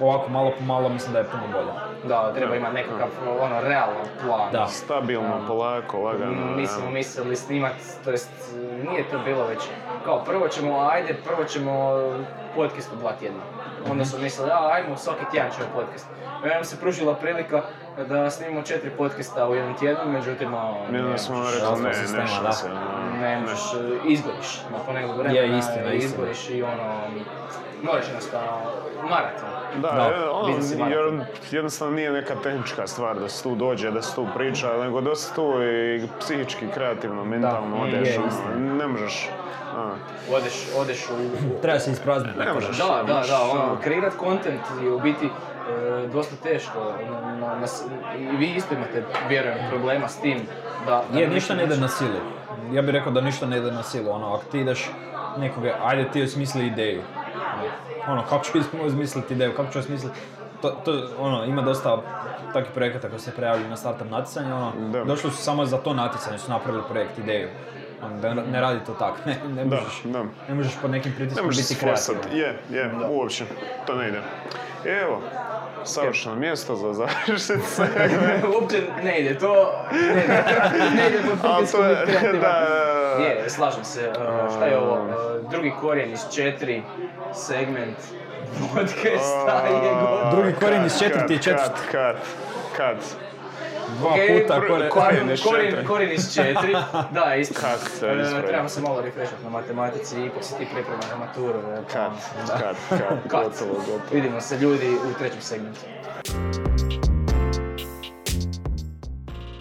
ovako 0.00 0.28
malo 0.28 0.52
po 0.58 0.64
malo 0.64 0.88
mislim 0.88 1.12
da 1.12 1.18
je 1.18 1.24
puno 1.24 1.42
bolje. 1.52 1.72
Da, 2.04 2.32
treba 2.34 2.56
imati 2.56 2.74
nekakav 2.74 3.08
ono 3.40 3.60
realan 3.60 4.06
plan. 4.24 4.52
Da. 4.52 4.66
stabilno, 4.66 5.44
polako, 5.46 5.98
lagano. 5.98 6.56
Mi 6.56 6.66
smo 6.66 6.90
mislili 6.90 7.36
snimat, 7.36 7.72
to 8.04 8.10
jest 8.10 8.30
nije 8.90 9.10
to 9.10 9.18
bilo 9.18 9.46
već, 9.46 9.60
kao 10.04 10.24
prvo 10.24 10.48
ćemo, 10.48 10.88
ajde, 10.92 11.16
prvo 11.24 11.44
ćemo 11.44 12.00
podcast 12.56 12.92
u 12.92 12.96
dva 12.96 13.12
tjedna. 13.12 13.40
Onda 13.90 14.04
su 14.04 14.18
mislili, 14.18 14.50
a 14.50 14.70
ajmo 14.72 14.96
svaki 14.96 15.24
tjedan 15.30 15.50
ćemo 15.50 15.66
podcast. 15.74 16.06
I 16.20 16.42
onda 16.42 16.54
nam 16.54 16.64
se 16.64 16.80
pružila 16.80 17.14
prilika 17.14 17.62
da 18.08 18.30
snimimo 18.30 18.62
četiri 18.62 18.90
podcasta 18.90 19.48
u 19.48 19.54
jednom 19.54 19.76
tjednu, 19.78 20.12
međutim, 20.12 20.54
a, 20.54 20.74
Mi 20.90 20.98
ne 20.98 21.04
onda 21.04 21.18
smo 21.18 21.36
rekli, 21.44 21.82
ne, 21.82 21.94
sistema, 21.94 22.22
ne 22.22 22.28
da. 22.28 22.34
šanse. 22.34 22.66
ono, 22.66 23.20
ne 23.20 23.40
možeš, 23.40 23.60
izgoriš 24.06 24.60
nakon 24.72 24.94
nekog 24.94 25.16
vremena, 25.16 25.40
Je, 25.40 25.58
istina, 25.58 25.92
istina. 25.92 25.94
izgoriš 25.94 26.50
i 26.50 26.62
ono, 26.62 27.00
moraš 27.82 28.04
jednostavno 28.06 28.48
maraton. 29.10 29.48
Da, 29.76 29.88
Da, 29.88 30.02
je, 30.04 30.28
ono, 30.28 30.88
jer 30.88 31.24
jednostavno 31.50 31.94
nije 31.96 32.10
neka 32.12 32.34
tehnička 32.42 32.86
stvar 32.86 33.18
da 33.18 33.28
se 33.28 33.42
tu 33.42 33.54
dođe, 33.54 33.90
da 33.90 34.02
se 34.02 34.14
tu 34.14 34.26
priča, 34.36 34.76
nego 34.76 35.00
da 35.00 35.16
se 35.16 35.34
tu 35.34 35.62
i 35.62 36.06
psihički, 36.20 36.66
kreativno, 36.74 37.24
mentalno 37.24 37.76
je, 37.76 37.82
odeš, 37.82 38.08
je, 38.08 38.18
ono, 38.18 38.74
ne 38.76 38.86
možeš. 38.86 39.28
a. 39.76 39.90
Odeš, 40.32 40.52
odeš 40.76 41.08
u, 41.08 41.12
Treba 41.62 41.78
se 41.78 41.90
isprazniti. 41.90 42.38
Ne 42.38 42.44
tako 42.44 42.54
možeš. 42.54 42.78
Da, 42.78 43.02
da, 43.06 43.22
da, 43.28 43.40
ono, 43.52 43.62
ono. 43.62 43.76
kreirat 43.82 44.14
kontent 44.16 44.60
je 44.82 44.90
u 44.92 45.00
biti 45.00 45.28
dosta 46.06 46.36
teško. 46.42 46.92
Na, 47.40 47.54
na- 47.54 47.66
I 48.18 48.36
vi 48.36 48.46
isto 48.46 48.74
imate, 48.74 49.04
vjerujem, 49.28 49.58
problema 49.70 50.08
s 50.08 50.20
tim 50.20 50.38
da... 50.86 51.02
da 51.12 51.18
Je, 51.18 51.28
ništa 51.28 51.54
ne 51.54 51.64
ide 51.64 51.76
na 51.76 51.88
silu. 51.88 52.20
Ja 52.72 52.82
bih 52.82 52.90
rekao 52.90 53.12
da 53.12 53.20
ništa 53.20 53.46
ne 53.46 53.58
ide 53.58 53.72
na 53.72 53.82
silu. 53.82 54.10
Ono, 54.10 54.34
ako 54.34 54.44
ti 54.44 54.60
ideš 54.60 54.90
nekoga, 55.38 55.76
ajde 55.82 56.10
ti 56.10 56.22
osmisli 56.22 56.66
ideju. 56.66 57.02
Ono, 58.08 58.22
kako 58.22 58.44
ću 58.44 58.52
osmisliti 58.86 59.34
ideju, 59.34 59.52
kako 59.56 59.72
ću 59.72 59.78
osmisliti... 59.78 60.16
To, 60.62 60.70
to, 60.70 60.92
ono, 61.18 61.44
ima 61.44 61.62
dosta 61.62 61.98
takvih 62.52 62.72
projekata 62.74 63.08
koji 63.08 63.20
se 63.20 63.30
prijavljaju 63.30 63.68
na 63.70 63.76
startup 63.76 64.10
natjecanje, 64.10 64.54
ono, 64.54 64.72
Da. 64.92 65.04
došli 65.04 65.30
su 65.30 65.36
samo 65.36 65.66
za 65.66 65.78
to 65.78 65.94
natjecanje, 65.94 66.38
su 66.38 66.50
napravili 66.50 66.82
projekt, 66.90 67.18
ideju. 67.18 67.48
Da 68.20 68.34
ne 68.34 68.60
radi 68.60 68.80
to 68.86 68.92
tako, 68.92 69.16
ne, 69.26 69.36
ne 69.48 69.64
Da, 69.64 69.76
možeš, 69.76 70.02
da. 70.04 70.24
ne 70.48 70.54
možeš 70.54 70.72
pod 70.82 70.90
nekim 70.90 71.12
Ne 71.12 71.16
pritiskom 71.16 71.46
možeš 71.46 71.68
biti 71.68 71.80
kreativan. 71.80 72.18
Je, 72.32 72.58
je, 72.70 72.90
uopće. 73.08 73.44
To 73.86 73.94
ne 73.94 74.08
ide. 74.08 74.20
Evo, 75.02 75.20
savršeno 75.84 76.34
mjesto 76.34 76.76
za 76.76 76.92
završiti 76.92 77.42
segment. 77.76 78.44
Uopće 78.60 78.82
ne 79.02 79.20
ide, 79.20 79.38
to 79.38 79.72
ne 79.92 80.24
ide, 80.24 80.44
ne 80.96 81.08
ide 81.08 81.18
po 81.42 81.48
Ali 81.48 81.56
pritisku 81.56 81.78
to 81.78 81.84
je, 81.84 82.06
biti 82.06 82.12
da, 82.12 82.18
kreativan. 82.20 82.40
da, 82.40 83.16
da. 83.18 83.24
Je, 83.24 83.50
slažem 83.50 83.84
se. 83.84 84.00
e, 84.00 84.50
šta 84.56 84.66
je 84.66 84.78
ovo? 84.78 84.96
E, 84.96 85.50
drugi 85.50 85.72
korijen 85.80 86.12
iz 86.12 86.20
četiri, 86.34 86.82
segment 87.34 87.96
podcasta 88.74 89.62
je 89.66 89.94
god. 90.00 90.30
Drugi 90.34 90.52
korijen 90.60 90.86
iz 90.86 90.98
četvrti 90.98 91.34
i 91.34 91.36
kat, 91.36 91.44
četvrti. 91.44 91.80
Kat, 91.92 92.16
kat, 92.76 92.96
Dva 93.90 94.10
Okej, 94.10 94.42
puta 94.42 94.60
kore... 94.60 94.88
ko- 94.88 95.00
Korijen 95.00 95.36
Korijen, 95.44 95.86
korijen, 95.86 96.12
iz 96.12 96.34
četiri. 96.34 96.76
Da, 97.14 97.34
isto. 97.34 97.54
Kak 97.54 97.80
te 98.00 98.06
E, 98.08 98.22
ispravi? 98.22 98.46
Trebamo 98.46 98.68
se 98.68 98.80
malo 98.80 99.00
refreshati 99.00 99.44
na 99.44 99.50
matematici, 99.50 100.24
ipak 100.24 100.44
si 100.44 100.54
ti 100.54 100.66
priprema 100.66 101.02
na 101.10 101.16
maturu. 101.16 101.60
Kad, 101.92 102.10
kad, 102.48 102.58
kad, 102.58 102.76
Kad? 103.00 103.18
gotovo, 103.24 103.74
gotovo. 103.76 104.00
Vidimo 104.12 104.40
se 104.40 104.56
ljudi 104.56 104.88
u 105.10 105.18
trećem 105.18 105.40
segmentu. 105.40 105.80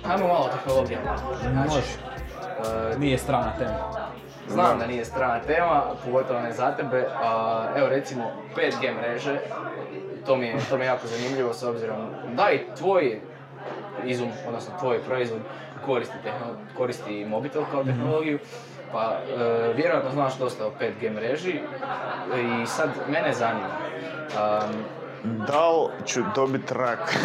Ajmo 0.06 0.28
malo 0.28 0.40
o 0.42 0.50
tehnologijama. 0.50 1.18
Znači, 1.42 1.70
Može. 1.70 1.82
e, 2.94 3.00
Nije 3.00 3.18
strana 3.18 3.54
tema. 3.58 4.10
Znam 4.48 4.80
da 4.80 4.88
nije 4.88 5.06
strana 5.06 5.40
tema, 5.40 5.84
pogotovo 6.06 6.40
ne 6.40 6.52
za 6.52 6.72
tebe. 6.72 7.08
A, 7.16 7.66
evo 7.76 7.88
recimo 7.90 8.24
5G 8.56 8.98
mreže, 8.98 9.40
to 10.26 10.36
mi, 10.36 10.46
je, 10.48 10.56
to 10.70 10.78
mi 10.78 10.84
je 10.84 10.88
jako 10.88 11.08
zanimljivo 11.08 11.54
s 11.54 11.64
obzirom 11.64 11.98
da 12.34 12.52
i 12.52 12.60
tvoj 12.78 13.22
izum, 14.06 14.30
odnosno 14.48 14.74
tvoj 14.80 15.00
proizvod 15.00 15.40
koristi, 15.86 16.16
tehno- 16.24 16.56
koristi 16.78 17.26
mobitel 17.26 17.62
kao 17.72 17.84
tehnologiju. 17.84 18.40
Pa 18.92 19.12
e, 19.30 19.74
vjerojatno 19.76 20.12
znaš 20.12 20.38
dosta 20.38 20.66
o 20.68 20.72
5G 20.82 21.14
mreži 21.16 21.60
i 22.64 22.68
sad 22.68 22.90
mene 23.10 23.34
zanima. 23.34 23.68
am, 24.38 24.86
Da 25.48 25.70
li 25.70 25.88
ću 26.06 26.22
dobit 26.36 26.72
rak? 26.72 27.00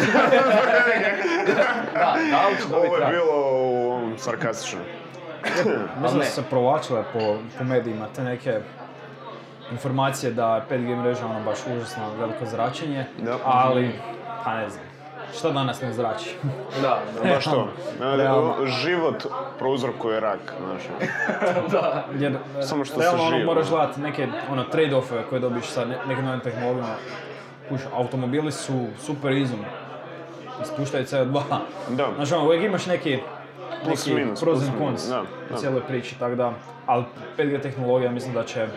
da, 1.93 2.15
da 2.31 2.47
li 2.47 2.55
ću 2.61 2.67
dobiti 2.69 2.87
Ovo 2.87 2.95
je 2.95 3.01
rak? 3.01 3.11
bilo 3.11 3.33
u 3.51 3.91
ovom 3.91 4.13
sarkastičnom. 4.17 4.83
Mislim 6.01 6.19
da 6.19 6.25
su 6.25 6.31
se 6.31 6.43
provlačile 6.49 7.03
po, 7.13 7.19
po 7.57 7.63
medijima 7.63 8.05
te 8.15 8.23
neke 8.23 8.59
informacije 9.71 10.31
da 10.31 10.55
je 10.55 10.61
5G 10.71 11.01
mreža 11.01 11.25
ono 11.25 11.39
baš 11.43 11.59
užasno 11.77 12.03
veliko 12.19 12.45
zračenje, 12.45 13.05
ali, 13.43 13.91
pa 14.43 14.53
ne 14.53 14.69
znam, 14.69 14.83
što 15.33 15.51
danas 15.51 15.81
ne 15.81 15.93
zrači? 15.93 16.35
Da, 16.81 16.99
da, 17.23 17.29
Baš 17.33 17.45
to. 17.45 17.67
Realno. 17.99 18.55
Život 18.65 19.25
prouzrokuje 19.59 20.19
rak, 20.19 20.53
znaš. 20.65 20.83
da. 21.71 22.05
Jer, 22.19 22.37
Samo 22.61 22.85
što 22.85 22.99
realno 22.99 23.17
se 23.17 23.23
ono, 23.23 23.37
živo. 23.37 23.53
moraš 23.53 23.69
gledati 23.69 24.01
neke 24.01 24.27
ono, 24.51 24.63
trade-offe 24.63 25.23
koje 25.29 25.39
dobiš 25.41 25.65
sa 25.65 25.85
ne, 25.85 25.97
nekim 26.07 26.25
novim 26.25 26.39
tehnologijama. 26.39 26.95
Kuš, 27.69 27.81
automobili 27.93 28.51
su 28.51 28.87
super 28.99 29.31
izum. 29.31 29.59
Ispuštaju 30.61 31.05
CO2. 31.05 31.41
Da. 31.89 32.07
Znaš, 32.15 32.31
ono, 32.31 32.45
uvijek 32.45 32.63
imaš 32.63 32.85
neki, 32.85 33.19
Plus, 33.83 34.05
neki 34.05 34.19
minus, 34.19 34.39
pros 34.41 34.61
and 34.61 34.71
cons 34.77 35.11
u 35.53 35.57
cijeloj 35.57 35.81
priči, 35.87 36.19
tako 36.19 36.35
da, 36.35 36.53
ali 36.85 37.03
5G 37.37 37.61
tehnologija 37.61 38.11
mislim 38.11 38.33
da 38.33 38.43
će, 38.43 38.67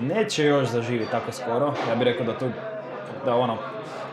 neće 0.00 0.44
još 0.44 0.68
zaživjeti 0.68 1.10
tako 1.10 1.32
skoro. 1.32 1.66
Ja 1.88 1.94
bih 1.94 2.04
rekao 2.04 2.26
da 2.26 2.32
to, 2.32 2.46
da 3.24 3.34
ono, 3.36 3.56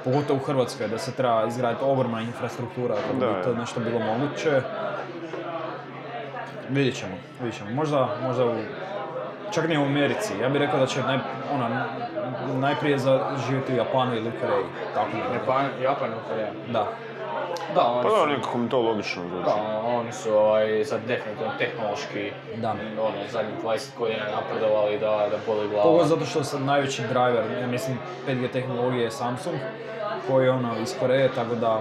pogotovo 0.03 0.39
u 0.39 0.43
Hrvatskoj, 0.43 0.87
da 0.87 0.97
se 0.97 1.11
treba 1.11 1.45
izgraditi 1.47 1.83
ogromna 1.83 2.21
infrastruktura 2.21 2.95
kako 2.95 3.19
Da, 3.19 3.27
bi 3.27 3.43
to 3.43 3.53
nešto 3.53 3.79
bilo 3.79 3.99
moguće. 3.99 4.61
Vidjet 6.69 6.95
ćemo, 6.95 7.15
vidjet 7.39 7.57
ćemo. 7.57 7.71
Možda, 7.71 8.09
možda 8.23 8.45
u, 8.45 8.53
čak 9.51 9.69
ne 9.69 9.79
u 9.79 9.83
Americi. 9.83 10.33
Ja 10.41 10.49
bih 10.49 10.61
rekao 10.61 10.79
da 10.79 10.85
će 10.85 11.01
naj, 11.01 11.17
ona, 11.53 11.85
najprije 12.59 12.97
zaživjeti 12.97 13.73
u 13.73 13.75
Japanu 13.75 14.15
ili 14.15 14.29
u 14.29 14.31
Koreji. 14.41 14.65
Tako. 14.93 15.09
Japan, 15.33 15.65
Japan 15.83 16.09
i 16.09 16.29
Koreja. 16.29 16.51
Da. 16.67 16.87
Da, 17.75 17.81
oni 17.83 18.03
Pa 18.03 18.09
su- 18.09 18.15
da, 18.17 18.25
nekako 18.27 18.57
mi 18.57 18.69
to 18.69 18.81
logično 18.81 19.21
zvuči. 19.23 19.43
Da, 19.45 19.81
oni 19.89 20.11
su 20.13 20.33
ovaj, 20.33 20.85
sad 20.85 20.99
definitivno 21.01 21.51
tehnološki, 21.57 22.31
Da. 22.57 22.69
ono, 22.99 23.17
zadnjih 23.31 23.55
20 23.63 23.97
godina 23.97 24.23
napredovali 24.35 24.99
da, 24.99 25.07
da 25.31 25.37
boli 25.47 25.67
glava. 25.67 25.83
Pogotovo 25.83 26.05
zato 26.05 26.25
što 26.25 26.43
sam 26.43 26.65
najveći 26.65 27.01
driver, 27.03 27.43
ja 27.61 27.67
mislim 27.67 27.97
5G 28.27 28.47
tehnologije 28.47 29.03
je 29.03 29.11
Samsung, 29.11 29.55
koji 30.27 30.45
je 30.45 30.51
ono 30.51 30.79
iz 30.79 30.95
Koreje, 30.99 31.29
tako 31.29 31.55
da 31.55 31.79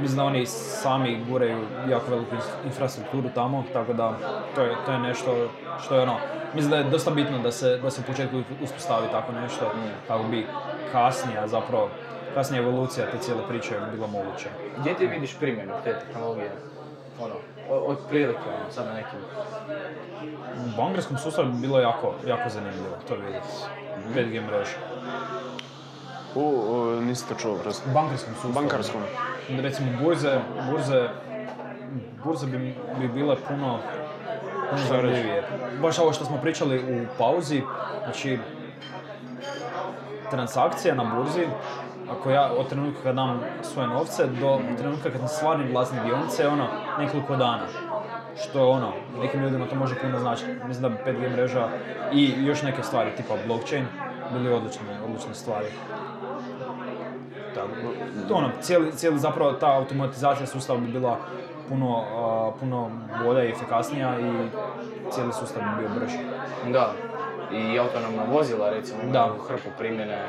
mislim 0.00 0.16
da 0.16 0.24
oni 0.24 0.46
sami 0.46 1.24
guraju 1.28 1.58
jako 1.88 2.10
veliku 2.10 2.34
infrastrukturu 2.64 3.28
tamo, 3.34 3.64
tako 3.72 3.92
da 3.92 4.12
to 4.54 4.62
je, 4.62 4.74
to 4.86 4.92
je 4.92 4.98
nešto 4.98 5.48
što 5.84 5.94
je 5.94 6.02
ono, 6.02 6.14
mislim 6.54 6.70
da 6.70 6.76
je 6.76 6.84
dosta 6.84 7.10
bitno 7.10 7.38
da 7.38 7.52
se, 7.52 7.78
da 7.78 7.90
se 7.90 8.00
u 8.00 8.12
početku 8.12 8.36
uspostavi 8.62 9.06
tako 9.12 9.32
nešto, 9.32 9.70
kako 10.08 10.22
bi 10.22 10.46
kasnija 10.92 11.46
zapravo, 11.46 11.88
kasnija 12.36 12.62
evolucija 12.62 13.06
te 13.10 13.18
cijele 13.18 13.42
priče 13.48 13.74
bila 13.94 14.06
moguća. 14.06 14.48
Gdje 14.78 14.94
ti 14.96 15.06
vidiš 15.06 15.36
primjenu 15.38 15.72
te 15.84 15.98
tehnologije? 15.98 16.50
Ono, 17.20 17.34
od 17.70 17.98
prilike, 18.08 18.48
ono, 18.48 18.70
sad 18.70 18.86
na 18.86 18.92
nekim... 18.92 19.18
U 20.64 20.76
bankarskom 20.76 21.18
sustavu 21.18 21.52
bi 21.52 21.58
bilo 21.58 21.80
jako, 21.80 22.14
jako 22.26 22.48
zanimljivo 22.48 22.96
to 23.08 23.14
vidjeti. 23.14 23.48
5G 24.14 24.46
mreža. 24.46 24.76
U, 26.34 26.40
u, 26.40 27.00
nisi 27.00 27.28
to 27.28 27.34
čuo, 27.34 27.58
prosto. 27.58 27.90
U 27.90 27.94
bankarskom 27.94 28.34
sustavu. 28.34 28.54
Bankarskom. 28.54 29.02
recimo 29.48 29.88
burze, 30.02 30.38
burze, 30.70 31.08
burze 32.24 32.46
bi, 32.46 32.74
bi 32.98 33.08
bile 33.08 33.36
puno, 33.48 33.78
puno 34.70 34.82
zanimljivije. 34.88 35.42
Baš 35.82 35.98
ovo 35.98 36.12
što 36.12 36.24
smo 36.24 36.38
pričali 36.42 36.78
u 36.78 37.06
pauzi, 37.18 37.62
znači 38.04 38.38
transakcija 40.30 40.94
na 40.94 41.04
burzi, 41.04 41.46
ako 42.10 42.30
ja 42.30 42.50
od 42.58 42.68
trenutka 42.68 43.02
kad 43.02 43.14
dam 43.14 43.40
svoje 43.62 43.88
novce 43.88 44.26
do 44.26 44.60
trenutka 44.78 45.10
kad 45.10 45.20
sam 45.20 45.28
stvarni 45.28 45.72
vlasnik 45.72 46.02
dionice 46.02 46.42
je 46.42 46.48
ono 46.48 46.66
nekoliko 46.98 47.36
dana. 47.36 47.66
Što 48.42 48.58
je 48.58 48.64
ono, 48.64 48.92
nekim 49.20 49.42
ljudima 49.42 49.66
to 49.66 49.74
može 49.74 49.94
puno 49.94 50.18
značiti. 50.18 50.50
Mislim 50.68 50.82
da 50.82 50.88
bi 50.88 51.10
5G 51.10 51.32
mreža 51.32 51.68
i 52.12 52.34
još 52.38 52.62
neke 52.62 52.82
stvari 52.82 53.10
tipa 53.16 53.34
blockchain 53.46 53.84
bili 54.32 54.52
odlične, 54.52 54.86
odlične 55.04 55.34
stvari. 55.34 55.66
Tako, 57.54 57.70
ono, 58.34 58.50
cijeli, 58.60 58.92
cijeli 58.92 59.18
zapravo 59.18 59.52
ta 59.52 59.76
automatizacija 59.76 60.46
sustava 60.46 60.78
bi 60.78 60.86
bila 60.86 61.18
puno, 61.68 62.04
a, 62.16 62.50
puno 62.60 62.90
bolja 63.24 63.44
i 63.44 63.50
efikasnija 63.50 64.20
i 64.20 64.48
cijeli 65.10 65.32
sustav 65.32 65.62
bi 65.62 65.80
bio 65.80 66.00
brži. 66.00 66.18
Da. 66.72 66.92
I 67.52 67.78
autonomna 67.78 68.22
vozila, 68.32 68.70
recimo, 68.70 68.98
Da. 69.12 69.30
hrpu 69.48 69.68
primjene. 69.78 70.26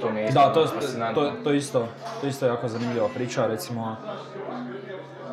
To 0.00 0.10
mi 0.12 0.20
je 0.20 0.28
isto 0.28 0.40
Da, 0.40 0.52
to, 0.52 0.66
to, 1.14 1.32
to, 1.44 1.52
isto, 1.52 1.88
to 2.20 2.26
isto 2.26 2.46
jako 2.46 2.68
zanimljiva 2.68 3.08
priča, 3.14 3.46
recimo 3.46 3.96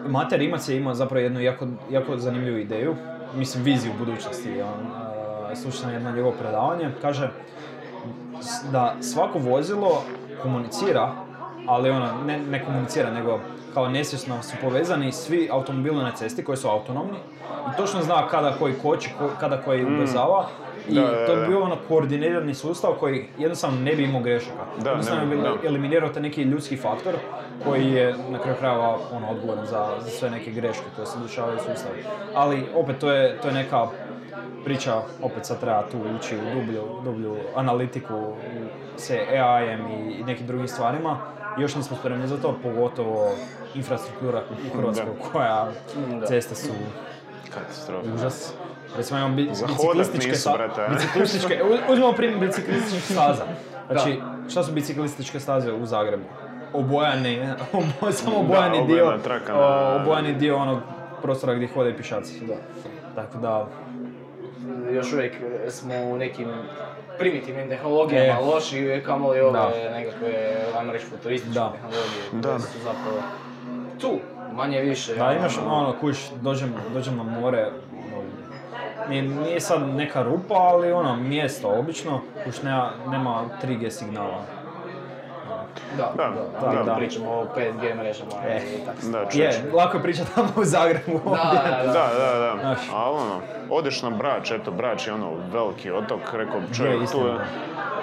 Mate 0.07 0.37
Rimac 0.37 0.69
je 0.69 0.77
imao 0.77 0.93
zapravo 0.93 1.21
jednu 1.23 1.39
jako, 1.41 1.67
jako 1.89 2.17
zanimljivu 2.17 2.57
ideju, 2.57 2.95
mislim 3.35 3.63
viziju 3.63 3.93
budućnosti, 3.99 4.61
on, 4.61 4.91
slušao 5.55 5.81
sam 5.81 5.93
jedno 5.93 6.11
njegovo 6.11 6.33
predavanje, 6.39 6.89
kaže 7.01 7.29
da 8.71 8.95
svako 9.01 9.39
vozilo 9.39 10.03
komunicira, 10.41 11.11
ali 11.67 11.89
ono, 11.89 12.07
ne, 12.25 12.39
ne 12.39 12.65
komunicira, 12.65 13.11
nego 13.11 13.39
kao 13.73 13.89
nesvjesno 13.89 14.43
su 14.43 14.55
povezani 14.61 15.11
svi 15.11 15.49
automobili 15.51 16.03
na 16.03 16.11
cesti 16.11 16.43
koji 16.43 16.57
su 16.57 16.67
autonomni 16.67 17.17
i 17.73 17.77
točno 17.77 18.01
zna 18.01 18.27
kada 18.27 18.53
koji 18.59 18.73
koči, 18.73 19.09
ko- 19.19 19.29
kada 19.39 19.57
koji 19.57 19.85
ubrzava 19.85 20.45
i 20.89 20.95
Da, 20.95 21.01
da, 21.01 21.25
to 21.27 21.35
bi 21.35 21.47
bio 21.47 21.61
ono 21.61 21.77
koordinirani 21.87 22.53
sustav 22.53 22.91
koji 22.93 23.25
jednostavno 23.37 23.79
ne 23.79 23.95
bi 23.95 24.03
imao 24.03 24.21
grešaka. 24.21 24.63
Da, 24.83 24.89
jednostavno 24.89 25.25
ne 25.25 25.35
bi 25.35 25.67
eliminirao 25.67 26.09
te 26.09 26.19
neki 26.19 26.41
ljudski 26.41 26.77
faktor 26.77 27.13
koji 27.63 27.91
je 27.91 28.15
na 28.29 28.39
kraju 28.39 28.57
krajeva 28.59 28.97
ono, 29.11 29.29
odgovoran 29.31 29.65
za, 29.65 29.87
za 29.99 30.09
sve 30.09 30.29
neke 30.29 30.51
greške 30.51 30.83
koje 30.95 31.05
se 31.05 31.19
dešavaju 31.19 31.55
u 31.55 31.73
sustavu. 31.73 31.95
Ali 32.35 32.65
opet 32.75 32.97
to 32.99 33.11
je, 33.11 33.37
to 33.37 33.47
je 33.47 33.53
neka 33.53 33.87
priča, 34.65 34.93
opet 35.21 35.45
sad 35.45 35.59
treba 35.59 35.83
tu 35.91 35.97
ući 36.19 36.35
u 36.35 36.59
dublju, 36.59 36.81
dublju 37.03 37.35
analitiku 37.55 38.33
se 38.97 39.19
AI-em 39.31 39.87
i, 39.87 40.11
i 40.11 40.23
nekim 40.23 40.47
drugim 40.47 40.67
stvarima. 40.67 41.17
Još 41.57 41.75
nismo 41.75 41.97
spremni 41.97 42.27
za 42.27 42.37
to, 42.37 42.59
pogotovo 42.63 43.31
infrastruktura 43.75 44.41
u 44.65 44.77
Hrvatskoj 44.77 45.05
koja 45.31 45.67
Da. 46.11 46.25
ceste 46.25 46.55
su 46.55 46.69
Katastrofa. 47.49 48.13
užas. 48.15 48.53
Recimo 48.97 49.19
imamo 49.19 49.35
bi- 49.35 49.49
biciklističke 49.67 50.29
nisu, 50.29 50.49
brate, 50.53 50.81
biciklističke, 50.89 51.61
u- 51.63 51.91
uzmimo 51.91 52.13
primjer 52.13 52.39
biciklističkih 52.39 53.03
staza. 53.05 53.43
Znači, 53.87 54.19
šta 54.49 54.63
su 54.63 54.71
biciklističke 54.71 55.39
staze 55.39 55.73
u 55.73 55.85
Zagrebu? 55.85 56.23
Obojani, 56.73 57.49
obo- 57.73 58.11
samo 58.11 58.39
obojani 58.39 58.77
Da, 58.79 58.85
dio, 58.85 59.17
traka 59.17 59.55
o, 59.55 59.95
obojani 59.95 60.33
dio 60.33 60.57
onog 60.57 60.79
prostora 61.21 61.53
gdje 61.53 61.67
hode 61.67 61.93
pješaci. 61.93 62.41
Da. 62.41 62.55
Tako 63.15 63.37
da, 63.37 63.67
Još 64.91 65.13
uvijek 65.13 65.33
smo 65.69 65.93
u 65.95 66.17
nekim 66.17 66.47
primitivnim 67.19 67.69
tehnologijama 67.69 68.39
E. 68.39 68.45
loši, 68.45 69.01
kamoli 69.05 69.41
ove 69.41 69.51
Da. 69.51 69.69
nekakve, 69.91 70.33
ajmo 70.79 70.93
reći, 70.93 71.05
futurističke 71.05 71.53
Da. 71.53 71.71
tehnologije 71.71 72.23
Da. 72.33 72.49
koje 72.49 72.59
su 72.59 72.79
zapravo 72.79 73.17
tu, 74.01 74.19
manje 74.53 74.81
više. 74.81 75.15
da 75.15 75.23
ono, 75.25 75.33
imaš 75.33 75.57
ono, 75.59 75.93
kuš, 76.01 76.17
dođem, 76.41 76.73
dođem 76.93 77.17
na 77.17 77.23
more, 77.23 77.67
ono, 77.93 78.23
nije, 79.09 79.21
nije 79.21 79.59
sad 79.61 79.87
neka 79.89 80.21
rupa, 80.23 80.53
ali 80.53 80.91
ono, 80.91 81.15
mjesto 81.15 81.69
obično, 81.69 82.21
kuš 82.45 82.61
nema, 82.61 82.91
nema 83.07 83.43
3G 83.63 83.89
signala. 83.89 84.41
Da, 85.97 86.13
Da, 86.17 86.31
da, 86.71 86.83
da, 86.83 86.95
pričamo 86.95 87.31
o 87.31 87.47
5G 87.47 87.95
mrežama 87.95 88.31
E, 88.47 88.61
i 88.73 88.85
tako 88.85 88.97
da. 89.03 89.19
Je, 89.33 89.51
lako 89.73 89.97
je 89.97 90.03
pričati 90.03 90.35
tamo 90.35 90.49
u 90.55 90.63
Zagrebu. 90.65 91.21
Da, 91.25 91.29
ovdje. 91.31 91.59
da, 91.61 91.83
da. 91.83 91.93
Da, 91.93 92.09
da, 92.15 92.39
da. 92.39 92.55
Znaš. 92.59 92.79
Ali 92.93 93.17
ono, 93.17 93.39
odeš 93.69 94.01
na 94.01 94.09
Brač, 94.09 94.51
eto, 94.51 94.71
Brač 94.71 95.07
je 95.07 95.13
ono 95.13 95.31
veliki 95.53 95.91
otok, 95.91 96.21
rekao 96.33 96.59
bi 96.59 96.75
čovjek 96.75 97.11
tu 97.11 97.19
je. 97.19 97.33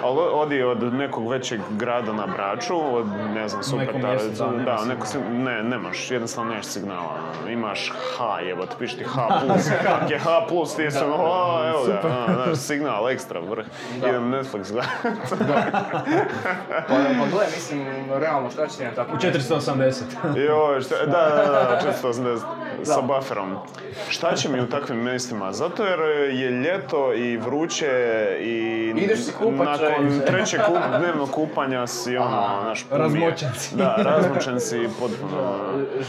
Ali 0.03 0.19
odi 0.33 0.63
od 0.63 0.93
nekog 0.93 1.29
većeg 1.29 1.59
grada 1.69 2.13
na 2.13 2.27
Braču, 2.27 2.95
od 2.95 3.05
ne 3.33 3.47
znam, 3.47 3.63
super 3.63 3.85
nekom 3.87 4.01
mjestu, 4.03 4.29
da, 4.35 4.45
nema 4.47 4.55
da, 4.55 4.77
signala. 4.77 4.85
neko 4.85 5.05
si- 5.05 5.19
ne, 5.21 5.63
nemaš, 5.63 6.11
jednostavno 6.11 6.49
nemaš 6.49 6.65
signala. 6.65 7.09
ono, 7.39 7.51
Imaš 7.51 7.91
H, 8.11 8.39
jebot, 8.39 8.69
piši 8.79 8.97
ti 8.97 9.03
H 9.05 9.27
plus, 9.39 9.69
kak 9.83 10.09
je 10.09 10.19
H 10.19 10.29
plus, 10.49 10.75
ti 10.75 10.91
si 10.91 10.97
ono, 10.97 11.15
a, 11.25 11.69
evo 11.69 11.83
ga, 11.85 12.09
a, 12.09 12.33
znaš, 12.35 12.57
signal 12.57 13.09
ekstra, 13.09 13.39
vrh, 13.41 13.65
idem 13.97 14.31
Netflix 14.31 14.71
gledat. 14.71 14.89
Pa, 16.87 16.95
pa 17.19 17.25
mislim, 17.63 17.87
realno, 18.19 18.49
šta 18.49 18.67
će 18.67 18.91
takvom 18.95 19.17
U 19.17 19.19
480. 19.19 20.01
Joj, 20.47 20.81
šta, 20.81 20.95
da, 21.05 21.05
da, 21.05 21.51
da, 21.51 21.81
480 22.03 22.39
sa 22.83 23.01
bufferom. 23.01 23.57
Šta 24.09 24.35
će 24.35 24.49
mi 24.49 24.61
u 24.61 24.69
takvim 24.69 25.03
mjestima? 25.03 25.53
Zato 25.53 25.85
jer 25.85 25.99
je 26.31 26.51
ljeto 26.51 27.13
i 27.13 27.37
vruće 27.37 27.91
i 28.39 28.93
Ideš 28.97 29.19
se 29.19 29.31
kupat, 29.31 29.65
nakon 29.65 30.19
trećeg 30.27 30.61
kup, 30.65 30.77
dnevnog 30.99 31.31
kupanja 31.31 31.87
si 31.87 32.17
ono, 32.17 32.37
Aha. 32.37 32.63
naš 32.63 32.83
pomije. 32.83 33.03
Razmočen 33.03 33.49
si. 33.57 33.75
Da, 33.75 33.95
razmočen 33.97 34.59
si 34.59 34.89
potpuno. 34.99 35.59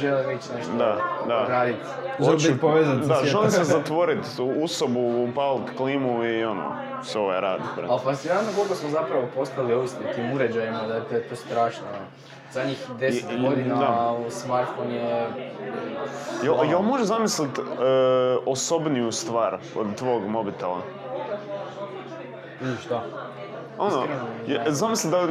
Želim 0.01 0.31
ići 0.31 0.49
nešto 0.57 0.73
Da, 0.79 0.99
da. 1.29 1.47
raditi. 1.49 1.81
Želim 2.21 2.39
biti 2.39 2.61
povezan 2.61 3.03
sa 3.03 3.09
Da, 3.09 3.25
želim 3.25 3.51
se 3.51 3.65
zatvorit 3.75 4.39
u, 4.39 4.65
u 4.65 4.69
sobu, 4.69 5.27
upalit 5.31 5.77
klimu 5.77 6.25
i 6.25 6.45
ono, 6.45 6.77
sve 7.05 7.21
ovaj 7.21 7.41
rad. 7.41 7.61
Ali 7.89 8.01
fascinantno 8.01 8.53
koliko 8.57 8.75
smo 8.75 8.91
zapravo 8.91 9.25
postali 9.35 9.75
ovisni 9.75 10.05
tim 10.15 10.33
uređajima, 10.33 10.79
da 10.83 10.95
je 10.95 11.01
to, 11.03 11.29
to 11.29 11.37
strašno. 11.37 11.85
Zadnjih 12.53 12.79
deset 12.99 13.31
I- 13.31 13.35
i- 13.35 13.43
godina 13.43 13.75
da. 13.75 14.15
u 14.27 14.31
smartphone 14.31 14.95
je... 14.95 15.27
Jel, 16.43 16.55
ono, 16.55 16.63
jel 16.65 16.83
možeš 16.83 17.07
zamislit 17.07 17.59
e, 17.59 17.63
osobniju 18.47 19.13
stvar 19.13 19.59
od 19.77 19.95
tvog 19.95 20.29
mobitela? 20.29 20.79
Vidiš 22.61 22.85
šta? 22.85 23.03
Ono, 23.79 24.05
je, 24.47 24.63
zamisli 24.67 25.11
da 25.11 25.29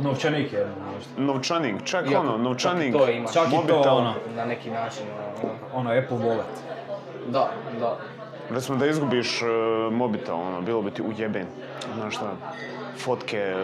Novčanik 0.00 0.52
je 0.52 0.66
možda. 0.86 1.32
novčanik, 1.32 1.84
čak 1.84 2.10
Iako, 2.10 2.20
ono, 2.20 2.36
novčanik, 2.38 2.92
čak 2.92 3.00
i 3.00 3.04
to 3.04 3.10
imaš. 3.10 3.32
Čak 3.32 3.46
i 3.48 3.66
to 3.68 3.80
ono, 3.80 4.14
Na 4.36 4.44
neki 4.44 4.70
način, 4.70 5.02
ono, 5.42 5.52
ono 5.74 5.90
Apple 5.90 6.16
Wallet. 6.18 6.52
Da, 7.28 7.48
da. 7.80 7.96
Recimo 8.50 8.78
da 8.78 8.86
izgubiš 8.86 9.42
e, 9.42 9.46
mobitel, 9.90 10.34
ono, 10.34 10.60
bilo 10.60 10.82
bi 10.82 10.90
ti 10.90 11.02
ujeben. 11.02 11.46
Znaš 11.94 12.14
šta, 12.14 12.36
fotke, 12.98 13.38
e, 13.38 13.54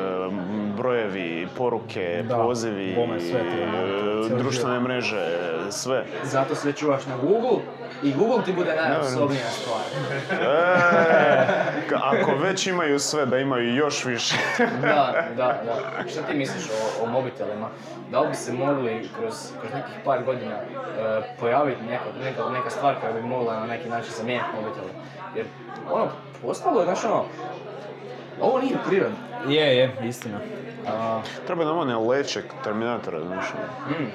brojevi, 0.77 1.49
poruke, 1.57 2.25
Da, 2.29 2.37
pozivi, 2.37 2.95
bome, 2.95 3.21
sve 3.21 3.41
ti 3.41 3.57
je, 3.57 3.65
e, 4.35 4.39
društvene 4.39 4.81
mreže, 4.81 5.27
sve. 5.71 6.05
Zato 6.25 6.55
sve 6.55 6.73
čuvaš 6.73 7.07
na 7.07 7.17
Google 7.17 7.59
i 8.03 8.13
Google 8.15 8.45
ti 8.45 8.53
bude 8.53 8.77
najosobnija 8.77 9.51
stvar. 9.51 9.81
E, 10.33 11.47
ako 12.03 12.35
već 12.43 12.67
imaju 12.67 12.99
sve, 12.99 13.27
da 13.27 13.39
imaju 13.39 13.75
još 13.75 14.05
više. 14.05 14.37
Da, 14.83 15.29
da, 15.37 15.63
da. 15.65 16.09
Šta 16.11 16.23
ti 16.23 16.35
misliš 16.37 16.65
o, 16.71 17.05
o 17.05 17.07
mobitelima? 17.07 17.69
Da 18.11 18.21
li 18.21 18.29
bi 18.29 18.35
se 18.35 18.53
mogli 18.53 19.09
kroz, 19.19 19.35
kroz 19.61 19.73
nekih 19.75 19.95
par 20.05 20.25
godina 20.25 20.59
pojaviti 21.41 21.83
neko, 21.83 22.05
neka, 22.25 22.49
neka 22.51 22.71
stvar 22.71 22.95
koja 23.01 23.13
bi 23.13 23.23
mogla 23.23 23.61
na 23.61 23.67
neki 23.67 23.89
način 23.89 24.13
zamijeniti 24.17 24.49
mobitele? 24.69 24.93
Jer 25.37 25.47
ono, 25.93 26.09
postalo 26.43 26.81
je, 26.81 26.85
znaš 26.85 27.05
ono, 27.05 27.25
ovo 28.41 28.59
nije 28.61 28.77
prirodno. 28.89 29.17
Je, 29.49 29.77
je, 29.77 29.97
istina. 30.05 30.39
A, 30.89 31.21
Treba 31.47 31.65
nam 31.65 31.79
one 31.79 31.97
leček 31.97 32.45
Terminatora, 32.65 33.21
znaš. 33.21 33.47
ono. 33.55 33.99
Mm. 33.99 34.11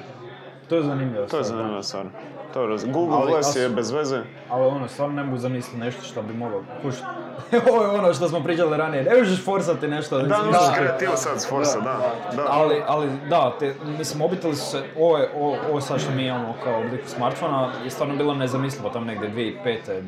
to 0.68 0.76
je 0.76 0.82
zanimljivo. 0.82 1.26
To 1.26 1.38
je 1.38 1.44
stvar, 1.44 1.56
da. 1.56 1.62
zanimljiva 1.62 1.82
stvar. 1.82 2.06
To 2.54 2.66
raz- 2.66 2.92
Google 2.92 3.16
Ali- 3.16 3.30
Glass 3.32 3.56
je 3.56 3.68
bez 3.68 3.90
veze. 3.90 4.22
Ali 4.50 4.66
ono, 4.66 4.88
stvarno 4.88 5.14
ne 5.14 5.24
mogu 5.24 5.38
zamisliti 5.38 5.78
nešto 5.78 6.02
što 6.02 6.22
bi 6.22 6.34
mogao 6.34 6.62
kuš. 6.82 6.94
Ovo 7.70 7.82
je 7.82 7.88
ono 7.88 8.14
što 8.14 8.28
smo 8.28 8.42
pričali 8.42 8.76
ranije, 8.76 9.02
ne 9.02 9.18
možeš 9.18 9.44
forsati 9.44 9.88
nešto. 9.88 10.18
Da, 10.18 10.38
možeš 10.38 10.52
da, 10.52 10.74
kreativu 10.76 11.10
da, 11.10 11.16
sad 11.16 11.48
forsa, 11.48 11.80
da, 11.80 11.84
da. 11.84 12.36
da. 12.36 12.42
da. 12.42 12.48
Ali, 12.50 12.82
ali 12.86 13.08
da, 13.30 13.52
te, 13.58 13.74
mislim, 13.98 14.18
mobiteli 14.18 14.56
su 14.56 14.70
se, 14.70 14.82
ovo, 14.98 15.18
je, 15.18 15.30
ovo, 15.36 15.56
ovo 15.70 15.80
sad 15.80 16.00
što 16.00 16.10
mi 16.12 16.26
imamo 16.26 16.54
kao 16.64 16.80
oblik 16.80 17.00
smartfona 17.06 17.72
je 17.84 17.90
stvarno 17.90 18.16
bilo 18.16 18.34
nezamislivo 18.34 18.90
tamo 18.90 19.04
negdje 19.04 19.30
2005. 19.30 20.02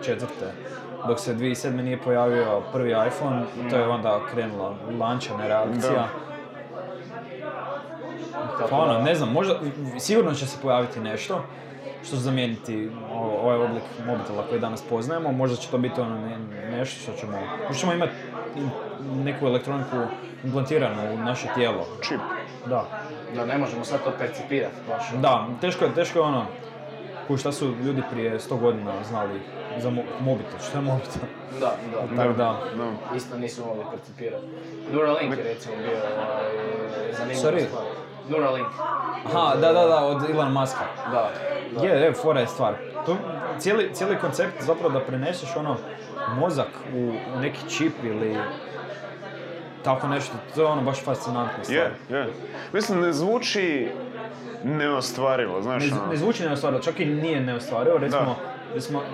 2004. 0.00 0.16
Dok 1.08 1.20
se 1.20 1.34
2007. 1.34 1.70
nije 1.70 1.98
pojavio 1.98 2.60
prvi 2.72 2.90
iPhone, 2.90 3.42
to 3.70 3.76
je 3.76 3.88
onda 3.88 4.20
krenula 4.32 4.74
lančana 5.00 5.46
reakcija. 5.46 5.92
Da. 5.92 6.08
Pa 8.70 8.76
ono, 8.76 8.92
da- 8.92 9.02
ne 9.02 9.14
znam, 9.14 9.28
možda, 9.30 9.54
sigurno 9.98 10.34
će 10.34 10.46
se 10.46 10.58
pojaviti 10.62 11.00
nešto 11.00 11.42
što 12.02 12.10
će 12.10 12.22
zamijeniti 12.22 12.90
ovaj 13.42 13.56
oblik 13.58 13.82
mobitela 14.06 14.42
koji 14.48 14.60
danas 14.60 14.82
poznajemo, 14.82 15.32
možda 15.32 15.56
će 15.56 15.68
to 15.70 15.78
biti 15.78 16.00
ono 16.00 16.18
ne- 16.18 16.38
nešto 16.70 17.00
što 17.02 17.20
ćemo, 17.20 17.32
možda 17.58 17.74
ćemo 17.74 17.92
imati 17.92 18.12
im- 18.56 18.70
neku 19.24 19.46
elektroniku 19.46 19.96
implantiranu 20.44 21.14
u 21.14 21.18
naše 21.18 21.48
tijelo. 21.54 21.86
Čip. 22.02 22.20
Da. 22.66 22.84
Da 23.34 23.46
ne 23.46 23.58
možemo 23.58 23.84
sad 23.84 24.04
to 24.04 24.12
percipirati 24.18 24.74
baš. 24.88 25.10
Da, 25.12 25.46
teško 25.60 25.84
je, 25.84 25.94
teško 25.94 26.18
je 26.18 26.22
ono, 26.22 26.44
kuj, 27.28 27.36
šta 27.36 27.52
su 27.52 27.74
ljudi 27.84 28.02
prije 28.10 28.38
100 28.40 28.56
godina 28.56 28.92
znali 29.04 29.40
za 29.78 29.90
mo- 29.90 30.04
mobitel, 30.20 30.58
što 30.68 30.78
je 30.78 30.82
mobitel? 30.82 31.22
Da, 31.60 31.72
da. 31.92 32.16
Tako 32.16 32.32
da, 32.32 32.60
Da. 32.76 33.16
Isto 33.16 33.38
nisu 33.38 33.66
mogli 33.66 33.84
percipirati. 33.90 34.44
Neuralink 34.92 35.36
je 35.36 35.44
recimo 35.44 35.74
bio 35.76 35.92
ovaj, 35.92 36.52
zanimljiva 37.12 37.42
Sorry? 37.42 37.66
stvar. 37.66 37.84
Neuralink. 38.28 38.66
aha, 39.26 39.54
da, 39.60 39.72
da, 39.72 39.86
da, 39.86 40.04
od 40.04 40.30
Elon 40.30 40.52
Muska. 40.52 40.84
Da. 41.12 41.30
da. 41.80 41.86
Je, 41.86 42.00
je, 42.00 42.12
fora 42.12 42.40
je 42.40 42.46
stvar. 42.46 42.74
To, 43.06 43.16
cijeli, 43.58 43.90
cijeli 43.92 44.18
koncept 44.18 44.62
zapravo 44.62 44.90
da 44.90 45.00
preneseš 45.00 45.56
ono 45.56 45.76
mozak 46.38 46.68
u, 46.94 47.12
neki 47.40 47.70
čip 47.70 47.92
ili 48.04 48.36
tako 49.84 50.08
nešto, 50.08 50.32
to 50.54 50.60
je 50.60 50.66
ono 50.66 50.82
baš 50.82 51.04
fascinantna 51.04 51.64
stvar. 51.64 51.78
Je, 51.78 52.18
je. 52.18 52.26
Mislim, 52.72 53.00
ne 53.00 53.12
zvuči 53.12 53.88
neostvarivo, 54.64 55.62
znaš 55.62 55.82
Ne, 55.84 55.92
ono. 55.92 56.10
ne 56.10 56.16
zvuči 56.16 56.44
neostvarivo, 56.44 56.82
čak 56.82 57.00
i 57.00 57.04
nije 57.06 57.40
neostvarivo, 57.40 57.98
recimo, 57.98 58.36
recimo 58.74 58.98
uh, 58.98 59.04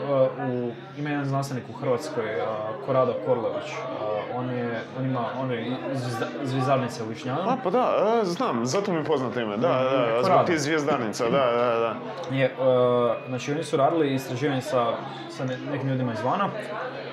u, 0.50 0.70
ima 0.98 1.10
jedan 1.10 1.24
znanstvenik 1.24 1.64
u 1.68 1.72
Hrvatskoj, 1.72 2.24
uh, 2.24 2.46
Korado 2.86 3.14
Korlević, 3.26 3.64
uh, 3.64 4.38
on, 4.38 4.50
je, 4.50 4.70
on 4.98 5.04
ima 5.04 5.24
one 5.40 5.66
zvizda- 5.94 6.28
zvizdarnice 6.44 7.02
u 7.02 7.06
Višnjanu. 7.06 7.40
A, 7.40 7.56
pa 7.64 7.70
da, 7.70 7.92
znam, 8.24 8.66
zato 8.66 8.92
mi 8.92 8.98
je 8.98 9.04
poznato 9.04 9.40
ime, 9.40 9.56
da, 9.56 9.68
da, 9.68 10.14
da, 10.16 10.22
zbog 10.22 10.46
tih 10.46 10.58
zvijezdarnica, 10.60 11.24
da, 11.24 11.30
da, 11.30 11.94
da. 12.30 12.36
Je, 12.36 12.54
uh, 12.58 13.28
znači 13.28 13.52
oni 13.52 13.64
su 13.64 13.76
radili 13.76 14.14
istraživanje 14.14 14.62
sa, 14.62 14.86
sa 15.30 15.44
ne- 15.44 15.58
nekim 15.72 15.88
ljudima 15.88 16.12
izvana. 16.12 16.48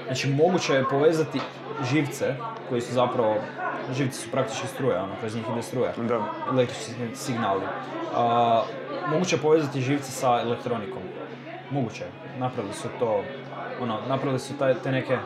Znači 0.05 0.29
moguće 0.29 0.73
je 0.73 0.85
povezati 0.89 1.39
živce, 1.91 2.35
koji 2.69 2.81
su 2.81 2.93
zapravo, 2.93 3.35
živci 3.93 4.21
su 4.21 4.31
praktički 4.31 4.67
struja, 4.67 5.03
ono, 5.03 5.13
kroz 5.19 5.35
njih 5.35 5.45
ide 5.51 5.61
struja, 5.61 5.91
Da. 5.97 6.19
električni 6.51 6.93
signali. 7.15 7.61
A, 8.15 8.61
moguće 9.11 9.35
je 9.35 9.41
povezati 9.41 9.81
živce 9.81 10.11
sa 10.11 10.41
elektronikom. 10.41 11.01
Moguće 11.71 12.03
je. 12.03 12.39
Napravili 12.39 12.73
su 12.73 12.87
to, 12.99 13.23
ono, 13.81 13.97
napravili 14.07 14.39
su 14.39 14.57
taj, 14.57 14.73
te 14.73 14.91
neke 14.91 15.17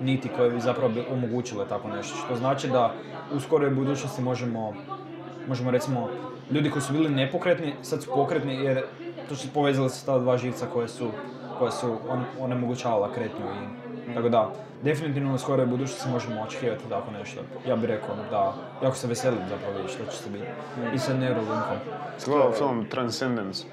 niti 0.00 0.28
koje 0.36 0.50
bi 0.50 0.60
zapravo 0.60 0.88
bi 0.88 1.04
omogućile 1.12 1.68
tako 1.68 1.88
nešto. 1.88 2.16
Što 2.24 2.36
znači 2.36 2.68
da 2.68 2.94
u 3.34 3.40
skoroj 3.40 3.70
budućnosti 3.70 4.22
možemo, 4.22 4.74
možemo 5.48 5.70
recimo, 5.70 6.08
ljudi 6.50 6.70
koji 6.70 6.82
su 6.82 6.92
bili 6.92 7.08
nepokretni, 7.08 7.74
sad 7.82 8.02
su 8.02 8.10
pokretni 8.14 8.54
jer 8.54 8.82
to 9.28 9.36
su 9.36 9.48
povezali 9.54 9.90
se 9.90 10.06
ta 10.06 10.18
dva 10.18 10.38
živca 10.38 10.66
koje 10.72 10.88
su, 10.88 11.10
koje 11.58 11.72
su 11.72 11.96
on, 12.08 12.24
onemogućavala 12.40 13.12
kretnju 13.12 13.46
i 14.10 14.14
tako 14.14 14.28
da, 14.28 14.52
definitivno 14.82 15.34
u 15.34 15.38
skoroj 15.38 15.66
budućnosti 15.66 16.08
možemo 16.08 16.42
očekivati 16.42 16.88
tako 16.88 17.10
nešto. 17.10 17.40
Ja 17.66 17.76
bih 17.76 17.88
rekao 17.88 18.16
da, 18.30 18.54
jako 18.82 18.96
se 18.96 19.06
veselim 19.06 19.40
zapravo 19.48 19.88
što 19.88 20.04
će 20.04 20.16
se 20.16 20.30
biti. 20.30 20.46
I 20.94 20.98
sa 20.98 21.14
Neuralinkom. 21.14 21.76
Gledao 22.26 22.52
film 22.52 22.86
Transcendence, 22.90 23.66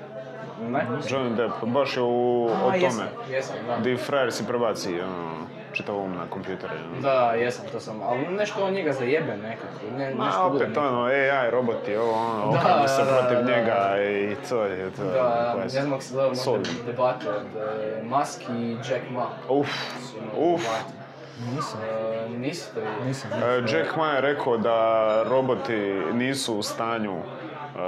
Ne? 0.62 0.86
Johnny 1.04 1.36
Depp, 1.36 1.54
baš 1.64 1.98
je 1.98 2.04
u, 2.04 2.08
o 2.46 2.50
A, 2.50 2.60
tome. 2.62 2.78
jesam, 2.78 3.08
jesam, 3.30 3.56
da. 3.68 3.78
Di 3.78 3.98
frajer 3.98 4.34
si 4.34 4.46
prebaci, 4.46 5.00
ono, 5.02 5.32
čitav 5.74 5.96
um 5.96 6.12
na 6.12 6.26
kompjutere. 6.30 6.74
ono. 6.86 7.02
Da, 7.02 7.10
jesam, 7.32 7.66
to 7.72 7.80
sam, 7.80 8.02
ali 8.02 8.28
nešto 8.28 8.64
on 8.64 8.74
njega 8.74 8.94
zajebe 8.94 9.38
nekako, 9.38 9.68
ne, 9.98 10.14
Ma, 10.14 10.26
nešto 10.26 10.44
opet 10.44 10.68
nekako. 10.68 10.88
ono, 10.88 11.04
AI, 11.04 11.52
roboti, 11.52 11.96
ovo, 11.96 12.14
ono, 12.14 12.52
Da, 12.54 12.88
se 12.88 13.02
protiv 13.04 13.38
da, 13.38 13.52
njega 13.52 13.90
da. 13.90 14.04
i 14.04 14.36
to 14.50 14.64
je 14.64 14.92
to. 14.92 15.04
Da, 15.04 15.56
ne 15.56 15.70
se- 15.70 15.82
znam 15.82 16.02
si 16.02 16.14
gledao 16.14 16.30
možda 16.30 16.52
debatu 16.86 17.28
od 17.30 17.62
e, 17.62 18.04
Musk 18.04 18.42
i 18.52 18.72
Jack 18.74 19.10
Ma. 19.12 19.26
Uf, 19.50 19.70
uf. 20.38 20.62
Nisam. 21.48 21.80
E, 21.84 22.28
to 22.66 22.80
vidio? 22.80 23.06
Nisam. 23.06 23.32
E, 23.34 23.64
Jack 23.68 23.96
Ma 23.96 24.08
je 24.08 24.22
rekao 24.22 24.58
da 24.58 24.78
roboti 25.24 25.76
nisu 26.14 26.56
u 26.56 26.64
stanju 26.64 27.16
e, 27.16 27.80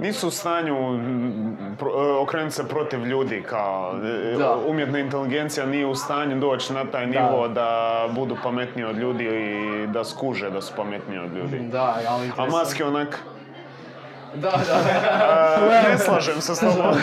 nisu 0.00 0.28
u 0.28 0.30
stanju 0.30 0.92
mm, 0.92 1.56
e, 1.80 1.86
okrenuti 2.20 2.54
se 2.54 2.68
protiv 2.68 3.06
ljudi 3.06 3.42
kao 3.42 3.94
e, 4.32 4.36
Da. 4.38 4.56
umjetna 4.66 4.98
inteligencija 4.98 5.66
nije 5.66 5.86
u 5.86 5.94
stanju 5.94 6.40
doći 6.40 6.72
na 6.72 6.84
taj 6.84 7.06
Da. 7.06 7.22
nivo 7.22 7.48
da 7.48 7.70
budu 8.10 8.36
pametniji 8.42 8.84
od 8.84 8.96
ljudi 8.98 9.24
i 9.24 9.86
da 9.86 10.04
skuže 10.04 10.50
da 10.50 10.60
su 10.60 10.72
pametniji 10.76 11.18
od 11.18 11.36
ljudi. 11.36 11.58
Da, 11.58 11.96
ali 12.08 12.30
A 12.36 12.44
je 12.78 12.84
onak, 12.86 13.18
Da, 14.34 14.50
da. 14.50 15.76
"E, 15.86 15.90
ne 15.90 15.98
slažem 15.98 16.40
se 16.40 16.54
s 16.54 16.60
tobom. 16.60 16.94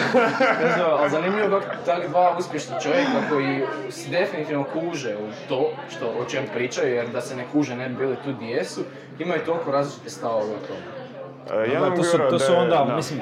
Ali 0.99 1.09
zanimljivo 1.09 1.59
kako 1.59 1.75
tak 1.85 2.09
dva 2.09 2.35
uspješna 2.39 2.79
čovjeka 2.79 3.29
koji 3.29 3.61
se 3.89 4.09
definitivno 4.09 4.63
kuže 4.63 5.15
u 5.15 5.49
to 5.49 5.69
što, 5.89 6.05
o 6.05 6.25
čem 6.25 6.43
pričaju, 6.53 6.93
jer 6.95 7.07
da 7.09 7.21
se 7.21 7.35
ne 7.35 7.45
kuže 7.51 7.75
ne 7.75 7.89
bi 7.89 7.95
bili 7.95 8.15
tu 8.15 8.33
gdje 8.33 8.47
jesu, 8.47 8.81
imaju 9.19 9.41
toliko 9.45 9.71
različite 9.71 10.09
stavove 10.09 10.43
o 10.45 10.67
tome. 10.67 11.02
Ja 11.49 11.79
Da, 11.79 11.95
to 11.95 12.03
su, 12.03 12.17
to 12.19 12.39
su 12.39 12.55
onda, 12.55 12.85
da. 12.87 12.95
mislim, 12.95 13.21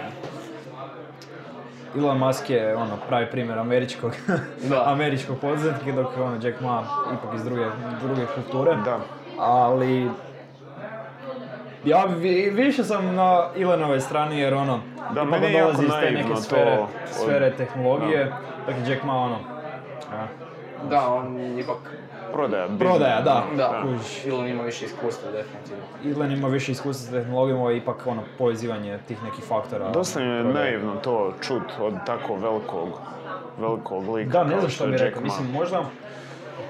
Elon 1.97 2.17
Musk 2.17 2.49
je 2.49 2.75
ono 2.75 2.97
pravi 3.07 3.25
primjer 3.25 3.59
američkog, 3.59 4.11
Da. 4.69 4.83
američkog 4.87 5.37
poduzetnika, 5.39 5.91
dok 5.93 6.17
je 6.17 6.23
ono 6.23 6.37
Jack 6.41 6.61
Ma 6.61 6.83
ipak 7.13 7.35
iz 7.35 7.43
druge, 7.43 7.65
druge 8.01 8.21
kulture. 8.25 8.75
Da. 8.75 8.99
Ali, 9.39 10.09
ja 11.85 12.05
vi- 12.07 12.49
više 12.49 12.83
sam 12.83 13.15
na 13.15 13.45
Elonove 13.57 13.99
strani 13.99 14.39
jer 14.39 14.53
ono, 14.53 14.79
Da, 15.13 15.23
ipak 15.23 15.47
on 15.47 15.51
dolazi 15.53 15.83
iz 15.85 15.91
te 15.91 16.11
neke 16.11 16.35
sfere, 16.35 16.85
tehnologije, 17.51 18.31
je 18.67 18.87
Jack 18.87 19.03
Ma 19.03 19.13
ono, 19.15 19.37
Da, 20.89 21.07
on 21.07 21.37
ipak, 21.59 21.77
Prodaja. 22.33 22.67
prodaja, 22.79 23.21
da. 23.21 23.43
da. 23.57 23.83
Elon 24.27 24.47
ima 24.47 24.63
više 24.63 24.85
iskustva, 24.85 25.31
definitivno. 25.31 25.83
Elon 26.05 26.31
ima 26.31 26.47
više 26.47 26.71
iskustva 26.71 27.07
s 27.07 27.11
tehnologijom, 27.11 27.59
ovo 27.59 27.69
je 27.69 27.77
ipak 27.77 28.07
ono 28.07 28.21
povezivanje 28.37 28.99
tih 29.07 29.23
nekih 29.23 29.43
faktora. 29.43 29.89
Dosta 29.89 30.19
mi 30.19 30.25
je 30.25 30.43
naivno 30.43 30.95
to 30.95 31.33
čut 31.41 31.71
od 31.79 31.93
tako 32.05 32.35
velikog, 32.35 32.89
velikog 33.59 34.09
lika. 34.09 34.31
Da, 34.31 34.43
ne 34.43 34.59
znam 34.59 34.69
što 34.69 34.87
bi 34.87 34.97
rekao, 34.97 35.21
Ma. 35.21 35.25
mislim 35.25 35.51
možda 35.51 35.83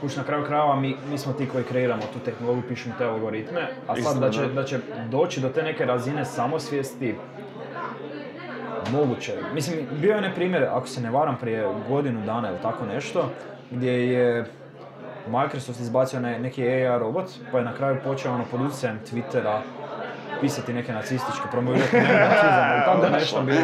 Kuš 0.01 0.15
na 0.15 0.23
kraju 0.23 0.45
krajeva 0.45 0.75
mi, 0.75 0.95
mi 1.11 1.17
smo 1.17 1.33
ti 1.33 1.49
koji 1.49 1.63
kreiramo 1.63 2.01
tu 2.13 2.19
tehnologiju, 2.19 2.63
pišemo 2.67 2.95
te 2.97 3.05
algoritme, 3.05 3.61
a 3.87 3.95
sad 3.95 3.97
Istina, 3.97 4.19
da 4.19 4.31
će, 4.31 4.41
da. 4.41 4.47
da 4.47 4.63
će 4.63 4.79
doći 5.09 5.39
do 5.39 5.49
te 5.49 5.63
neke 5.63 5.85
razine 5.85 6.25
samosvijesti, 6.25 7.15
moguće. 8.91 9.33
Mislim, 9.53 9.87
bio 10.01 10.11
je 10.11 10.17
onaj 10.17 10.35
primjer, 10.35 10.63
ako 10.63 10.87
se 10.87 11.01
ne 11.01 11.11
varam, 11.11 11.37
prije 11.41 11.67
godinu 11.89 12.25
dana 12.25 12.49
ili 12.49 12.57
tako 12.61 12.85
nešto, 12.85 13.29
gdje 13.71 14.11
je 14.13 14.45
Microsoft 15.27 15.79
izbacio 15.79 16.19
ne- 16.19 16.39
neki 16.39 16.63
AI 16.65 16.99
robot, 16.99 17.25
pa 17.51 17.57
je 17.57 17.63
na 17.63 17.73
kraju 17.73 17.97
počeo 18.03 18.33
ono 18.33 18.43
pod 18.45 18.61
utjecajem 18.61 18.99
Twittera 19.03 19.59
pisati 20.41 20.73
neke 20.73 20.93
nacističke, 20.93 21.41
promovirati 21.51 21.95
neonacizam, 21.95 22.69
ili 22.71 22.85
tako 22.85 23.09
nešto 23.19 23.41
bilo. 23.41 23.61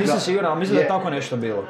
Nisam 0.00 0.20
siguran, 0.20 0.50
ali 0.50 0.58
mislim 0.58 0.74
da 0.74 0.80
je 0.80 0.84
Je. 0.84 0.88
tako 0.88 1.10
nešto 1.10 1.36
bilo. 1.36 1.64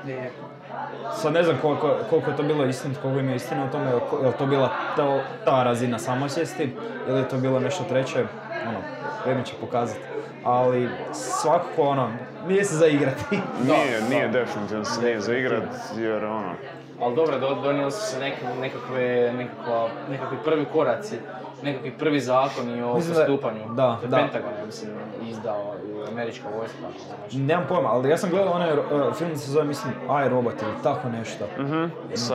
Sad 1.12 1.32
ne 1.32 1.42
znam 1.42 1.56
koliko, 1.56 1.96
koliko 2.10 2.30
je 2.30 2.36
to 2.36 2.42
bilo 2.42 2.64
istinito, 2.64 3.00
koliko 3.00 3.20
ima 3.20 3.34
istine 3.34 3.64
o 3.64 3.68
tome, 3.68 3.86
je 3.90 3.94
li 4.24 4.32
to 4.38 4.46
bila 4.46 4.68
ta, 4.96 5.02
ta 5.44 5.62
razina 5.62 5.98
samosvijesti 5.98 6.76
ili 7.08 7.18
je 7.18 7.28
to 7.28 7.36
bilo 7.36 7.60
nešto 7.60 7.84
treće, 7.84 8.24
ono, 8.62 8.78
vrijeme 9.22 9.44
će 9.44 9.54
pokazati. 9.60 10.00
Ali 10.44 10.88
svakako 11.12 11.82
ono, 11.82 12.08
nije 12.48 12.64
se 12.64 12.74
za 12.74 12.86
igrati. 12.86 13.24
Nije, 13.62 14.00
Da, 14.00 14.08
nije 14.08 14.28
da. 14.28 14.38
definitivno 14.40 14.84
se 14.84 15.02
nije 15.02 15.20
za 15.20 15.34
igrat, 15.34 15.62
jer 15.96 16.24
ono... 16.24 16.52
Ali 17.00 17.16
dobro, 17.16 17.38
do- 17.38 17.54
donijeli 17.54 17.92
su 17.92 18.00
se 18.02 18.18
neke, 18.20 18.36
nekakve, 18.60 19.00
nekakva, 19.32 19.88
nekakvi 20.10 20.36
prvi 20.44 20.64
koraci, 20.64 21.16
nekakvi 21.62 21.90
prvi 21.90 22.20
zakoni 22.20 22.72
o 22.74 22.86
je- 22.88 22.92
postupanju. 22.94 23.60
da, 23.70 23.98
je 24.02 24.08
da. 24.08 24.16
Pentagon, 24.16 24.50
ja 24.60 24.66
mislim, 24.66 24.90
izdao 25.22 25.74
američka 26.08 26.44
vojska. 26.50 26.76
Znači. 27.08 27.38
Nemam 27.38 27.64
pojma, 27.68 27.88
ali 27.88 28.10
ja 28.10 28.16
sam 28.18 28.30
gledao 28.30 28.52
onaj 28.52 28.72
uh, 28.72 28.78
film 29.14 29.36
se 29.36 29.50
zove, 29.50 29.64
mislim, 29.64 29.92
I, 30.26 30.28
Robot 30.28 30.54
ili 30.54 30.82
tako 30.82 31.08
nešto. 31.10 31.44
Mhm, 31.58 31.84
sa 32.14 32.34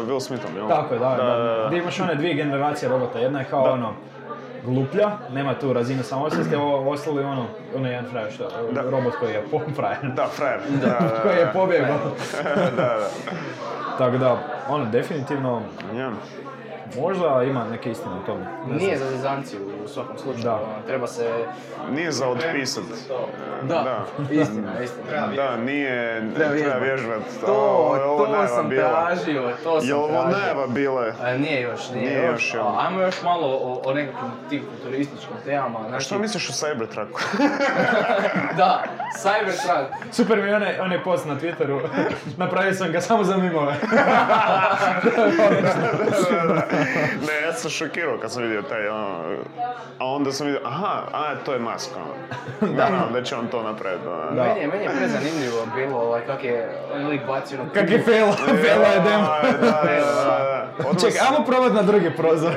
Will 0.00 0.20
Smithom, 0.20 0.56
jel? 0.56 0.68
Tako 0.68 0.94
je, 0.94 1.00
da, 1.00 1.08
da, 1.08 1.24
da. 1.24 1.64
Gdje 1.66 1.78
imaš 1.78 2.00
one 2.00 2.14
dvije 2.14 2.34
generacije 2.34 2.88
robota, 2.88 3.18
jedna 3.18 3.38
je 3.38 3.44
kao 3.44 3.64
Da. 3.64 3.72
ono, 3.72 3.92
gluplja, 4.64 5.10
nema 5.30 5.54
tu 5.54 5.72
razinu 5.72 6.02
samosvijesti, 6.02 6.56
ovo 6.56 6.90
ostali 6.90 7.24
ono, 7.24 7.44
ono 7.76 7.88
jedan 7.88 8.04
frajer 8.06 8.32
što, 8.32 8.48
Da. 8.72 8.82
robot 8.82 9.14
koji 9.16 9.32
je 9.32 9.42
po 9.50 9.60
frajer. 9.76 9.98
Da, 10.04 10.26
frajer. 10.26 10.60
Da, 10.82 10.86
da, 10.86 11.20
koji 11.22 11.36
je 11.36 11.44
da. 11.44 11.50
pobjegao. 11.50 11.98
da, 12.76 12.76
da. 12.76 12.98
Tako 13.98 14.18
da, 14.18 14.36
ono, 14.68 14.84
definitivno, 14.84 15.62
Ja. 15.96 16.10
Možda 16.96 17.42
ima 17.42 17.64
neke 17.70 17.90
istine 17.90 18.14
u 18.22 18.26
tome. 18.26 18.44
Ne 18.66 18.76
Nije 18.76 18.96
znam. 18.96 19.08
za 19.08 19.14
lizanciju 19.16 19.60
u 19.84 19.88
svakom 19.88 20.18
slučaju, 20.18 20.44
Da. 20.44 20.54
ono, 20.54 20.86
treba 20.86 21.06
se... 21.06 21.30
Nije 21.90 22.12
za 22.12 22.28
otpisat. 22.28 22.84
Da, 23.62 24.04
istina, 24.30 24.72
istina. 24.84 25.26
Da, 25.36 25.56
nije, 25.56 26.20
Treba 26.34 26.50
treba 26.50 26.76
vježbat. 26.76 26.82
vježbat. 26.82 27.22
To, 27.40 28.16
to 28.18 28.26
najava 28.26 28.48
sam 28.48 28.68
bila. 28.68 28.88
tražio, 29.06 29.50
to 29.64 29.80
sam 29.80 29.88
Jel 29.88 29.98
ovo 29.98 30.22
najava 30.24 30.66
bile? 30.66 31.12
A, 31.22 31.32
nije 31.32 31.60
još, 31.62 31.90
nije, 31.90 32.10
Nije 32.10 32.26
još. 32.26 32.54
još? 32.54 32.62
A, 32.62 32.74
ajmo 32.78 33.00
još 33.00 33.22
malo 33.22 33.46
o, 33.48 33.82
o 33.84 33.94
nekakvim 33.94 34.30
tim 34.50 34.62
futurističkim 34.72 35.36
temama. 35.44 35.78
A 35.78 35.88
Znači, 35.88 36.04
što 36.04 36.18
misliš 36.18 36.48
o 36.48 36.52
Cybertrucku? 36.52 37.20
Da, 38.56 38.82
Cybertruck. 39.16 39.86
Super 40.10 40.38
mi 40.38 40.48
je 40.48 40.56
onaj, 40.56 40.80
onaj 40.80 41.04
post 41.04 41.26
na 41.26 41.36
Twitteru, 41.36 41.80
napravio 42.36 42.74
sam 42.74 42.92
ga 42.92 43.00
samo 43.00 43.24
za 43.24 43.36
mimove. 43.36 43.74
ne, 47.26 47.46
ja 47.46 47.52
sam 47.52 47.70
šokirao 47.70 48.18
kad 48.18 48.32
sam 48.32 48.42
vidio 48.42 48.62
taj, 48.62 48.88
ono, 48.88 49.36
a 49.98 50.06
onda 50.06 50.32
sam 50.32 50.46
vidio, 50.46 50.60
aha, 50.64 51.02
a, 51.12 51.34
to 51.44 51.52
je 51.52 51.58
Musk, 51.58 51.90
ono. 51.96 52.14
Da, 52.76 53.08
da 53.12 53.22
će 53.22 53.36
on 53.36 53.46
to 53.46 53.62
napraviti, 53.62 54.08
ono. 54.08 54.30
Da. 54.30 54.42
Meni 54.42 54.60
je, 54.60 54.66
meni 54.66 54.84
je 54.84 54.90
prezanimljivo 54.98 55.66
bilo 55.76 55.98
ovaj, 55.98 56.26
kak 56.26 56.44
je 56.44 56.78
on 56.94 57.06
lik 57.06 57.20
bacio 57.26 57.60
ono 57.60 57.70
Kak 57.72 57.90
je 57.90 58.02
fail, 58.02 58.32
faila 58.32 58.88
je 58.94 59.00
demo. 59.00 59.26
Da, 59.42 59.58
da, 59.60 59.82
da, 59.82 60.02
da. 60.22 60.68
Odmah 60.78 61.02
Čekaj, 61.02 61.20
ajmo 61.28 61.46
probat 61.46 61.72
na 61.72 61.82
drugi 61.82 62.10
prozor. 62.16 62.52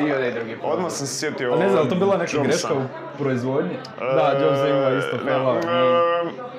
i 0.00 0.12
onaj 0.12 0.32
drugi 0.32 0.56
put. 0.56 0.70
Odmah 0.72 0.92
sam 0.92 1.06
se 1.06 1.18
sjetio... 1.18 1.52
A 1.52 1.56
ne 1.56 1.68
znam, 1.68 1.88
to 1.88 1.94
bila 1.94 2.16
neka 2.16 2.42
greška 2.42 2.74
u 2.74 2.82
proizvodnji? 3.18 3.76
Da, 3.98 4.38
Jobs 4.40 4.58
je 4.58 4.70
imao 4.70 4.96
isto 4.98 5.16
E, 5.16 5.30
e, 5.30 6.55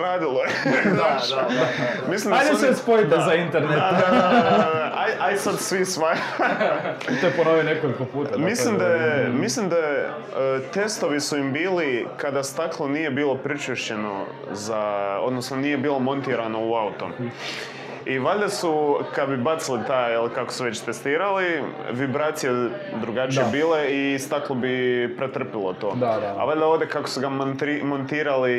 Radilo 0.00 0.40
je. 0.42 0.50
Da, 0.84 1.20
da, 1.30 1.36
da, 1.36 1.48
da. 1.48 2.10
Mislim 2.10 2.34
da 2.34 2.40
Ajde 2.40 2.54
se 2.54 2.74
spojite 2.74 3.16
za 3.24 3.34
internet. 3.34 3.70
Da, 3.70 4.06
da, 4.10 4.16
da. 4.16 4.92
Aj, 4.96 5.12
aj 5.20 5.36
sad 5.36 5.58
svi 5.58 5.84
svaj. 5.84 6.16
To 7.20 7.26
je 7.26 7.32
ponovio 7.36 7.62
nekoliko 7.62 8.04
puta. 8.04 8.38
Mislim 8.38 8.78
da 8.78 8.86
je, 8.86 9.28
mislim 9.28 9.68
da 9.68 9.76
je, 9.76 10.10
testovi 10.72 11.20
su 11.20 11.36
im 11.36 11.52
bili 11.52 12.06
kada 12.16 12.42
staklo 12.42 12.88
nije 12.88 13.10
bilo 13.10 13.34
pričešćeno 13.34 14.24
za, 14.52 14.80
odnosno 15.20 15.56
nije 15.56 15.78
bilo 15.78 15.98
montirano 15.98 16.58
u 16.60 16.74
auto. 16.74 17.10
I 18.06 18.18
valjda 18.18 18.48
su, 18.48 18.98
kad 19.14 19.28
bi 19.28 19.36
bacili 19.38 19.80
taj, 19.86 20.12
kako 20.34 20.52
su 20.52 20.64
već 20.64 20.80
testirali, 20.80 21.44
vibracije 21.92 22.52
drugačije 22.94 23.44
Da. 23.44 23.50
bile 23.50 23.86
i 23.88 24.18
staklo 24.18 24.56
bi 24.56 24.74
pretrpilo 25.16 25.72
to. 25.72 25.90
Da, 25.90 26.06
da. 26.16 26.34
A 26.38 26.44
valjda 26.44 26.66
ovdje 26.66 26.88
kako 26.88 27.08
su 27.08 27.20
ga 27.20 27.28
montri- 27.28 27.84
montirali... 27.84 28.54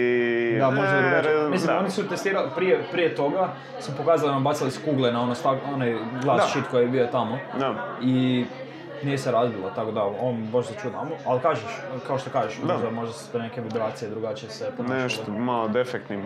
Da, 0.60 0.66
možda 0.68 0.88
e, 0.90 1.02
drugačije. 1.02 1.34
re- 1.36 1.50
Mislim, 1.50 1.68
da. 1.68 1.80
oni 1.80 1.90
su 1.90 2.10
testirali, 2.10 2.50
prije, 2.56 2.84
prije 2.92 3.16
toga 3.16 3.50
su 3.80 3.92
pokazali, 3.98 4.32
ono, 4.32 4.40
bacali 4.42 4.72
su 4.72 4.82
kugle 4.86 5.12
na 5.12 5.22
ono 5.22 5.36
stak, 5.36 5.58
onaj 5.66 5.94
glas 6.24 6.38
Da. 6.38 6.48
shit 6.48 6.64
koji 6.72 6.84
je 6.84 6.90
bio 6.90 7.08
tamo. 7.08 7.40
Da. 7.60 7.76
I 8.02 8.46
nije 9.04 9.18
se 9.18 9.32
razbilo, 9.32 9.70
tako 9.70 9.92
da, 9.92 10.04
on 10.20 10.38
baš 10.44 10.66
se 10.66 10.74
čudno. 10.82 11.00
Ali 11.26 11.40
kažeš, 11.40 11.64
kao 12.08 12.18
što 12.18 12.30
kažeš, 12.30 12.58
Da. 12.58 12.74
možda, 12.74 12.90
možda 12.92 13.14
su 13.14 13.32
to 13.32 13.40
neke 13.40 13.62
vibracije 13.62 14.10
drugačije 14.10 14.50
se 14.50 14.72
ponašale. 14.78 15.04
Nešto 15.04 15.32
malo 15.32 15.68
defektnim. 15.68 16.24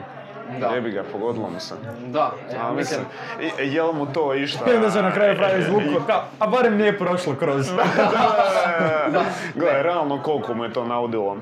Da. 0.51 0.67
Jebi 0.67 0.91
ga, 0.91 1.03
pogodilo 1.03 1.49
mu 1.49 1.59
se. 1.59 1.73
Da, 2.03 2.31
e, 2.51 2.55
A 2.57 2.73
mislim, 2.73 3.01
mislim, 3.39 3.71
je 3.71 3.83
li 3.83 3.93
mu 3.93 4.05
to 4.05 4.33
išta... 4.33 4.71
I 4.71 4.75
onda 4.75 4.91
se 4.91 5.01
na 5.01 5.11
kraju 5.11 5.37
pravi 5.37 5.63
zvuk, 5.63 5.81
kao, 6.07 6.23
a 6.39 6.47
barem 6.47 6.77
nije 6.77 6.97
prošlo 6.97 7.35
kroz. 7.35 7.67
Da, 7.67 7.83
da, 7.97 9.09
da. 9.13 9.21
Gledaj, 9.55 9.83
realno 9.83 10.21
koliko 10.23 10.53
mu 10.53 10.63
je 10.63 10.73
to 10.73 10.85
naudilo. 10.85 11.37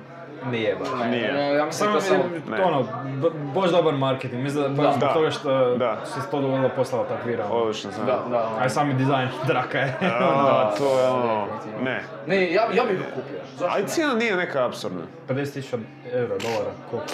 Nije 0.45 0.75
baš. 0.75 0.87
Nije. 1.05 1.55
ja 1.55 1.65
mislim 1.65 2.01
samo... 2.01 2.23
Ne. 2.49 2.57
to 2.57 2.63
ono, 2.63 2.83
b- 3.13 3.29
baš 3.55 3.71
dobar 3.71 3.93
marketing, 3.93 4.43
mislim 4.43 4.63
da 4.65 4.83
baš 4.83 4.95
zbog 4.95 4.99
Da. 4.99 5.13
toga 5.13 5.31
što 5.31 5.75
Da. 5.75 5.97
se 6.05 6.19
to 6.31 6.41
dovoljno 6.41 6.69
poslala 6.69 7.05
takvira. 7.05 7.45
Odlično 7.45 7.91
znam. 7.91 8.05
Da, 8.05 8.19
da, 8.29 8.49
A 8.59 8.65
i 8.65 8.69
sami 8.69 8.93
dizajn 8.93 9.27
draka 9.47 9.77
je. 9.77 9.93
A, 10.01 10.71
to 10.77 10.99
je 10.99 11.07
ono, 11.07 11.45
ne. 11.81 12.03
Ne, 12.27 12.51
ja, 12.51 12.61
ja 12.73 12.83
bih 12.83 12.97
ga 12.97 13.05
kupio. 13.05 13.39
Zašto 13.57 13.75
A 13.75 13.79
i 13.79 13.81
ne? 13.81 13.87
cijena 13.87 14.13
nije 14.13 14.35
neka 14.35 14.65
apsurdna. 14.65 15.01
50.000 15.29 15.77
eura, 16.13 16.27
dolara, 16.37 16.71
koliko? 16.91 17.07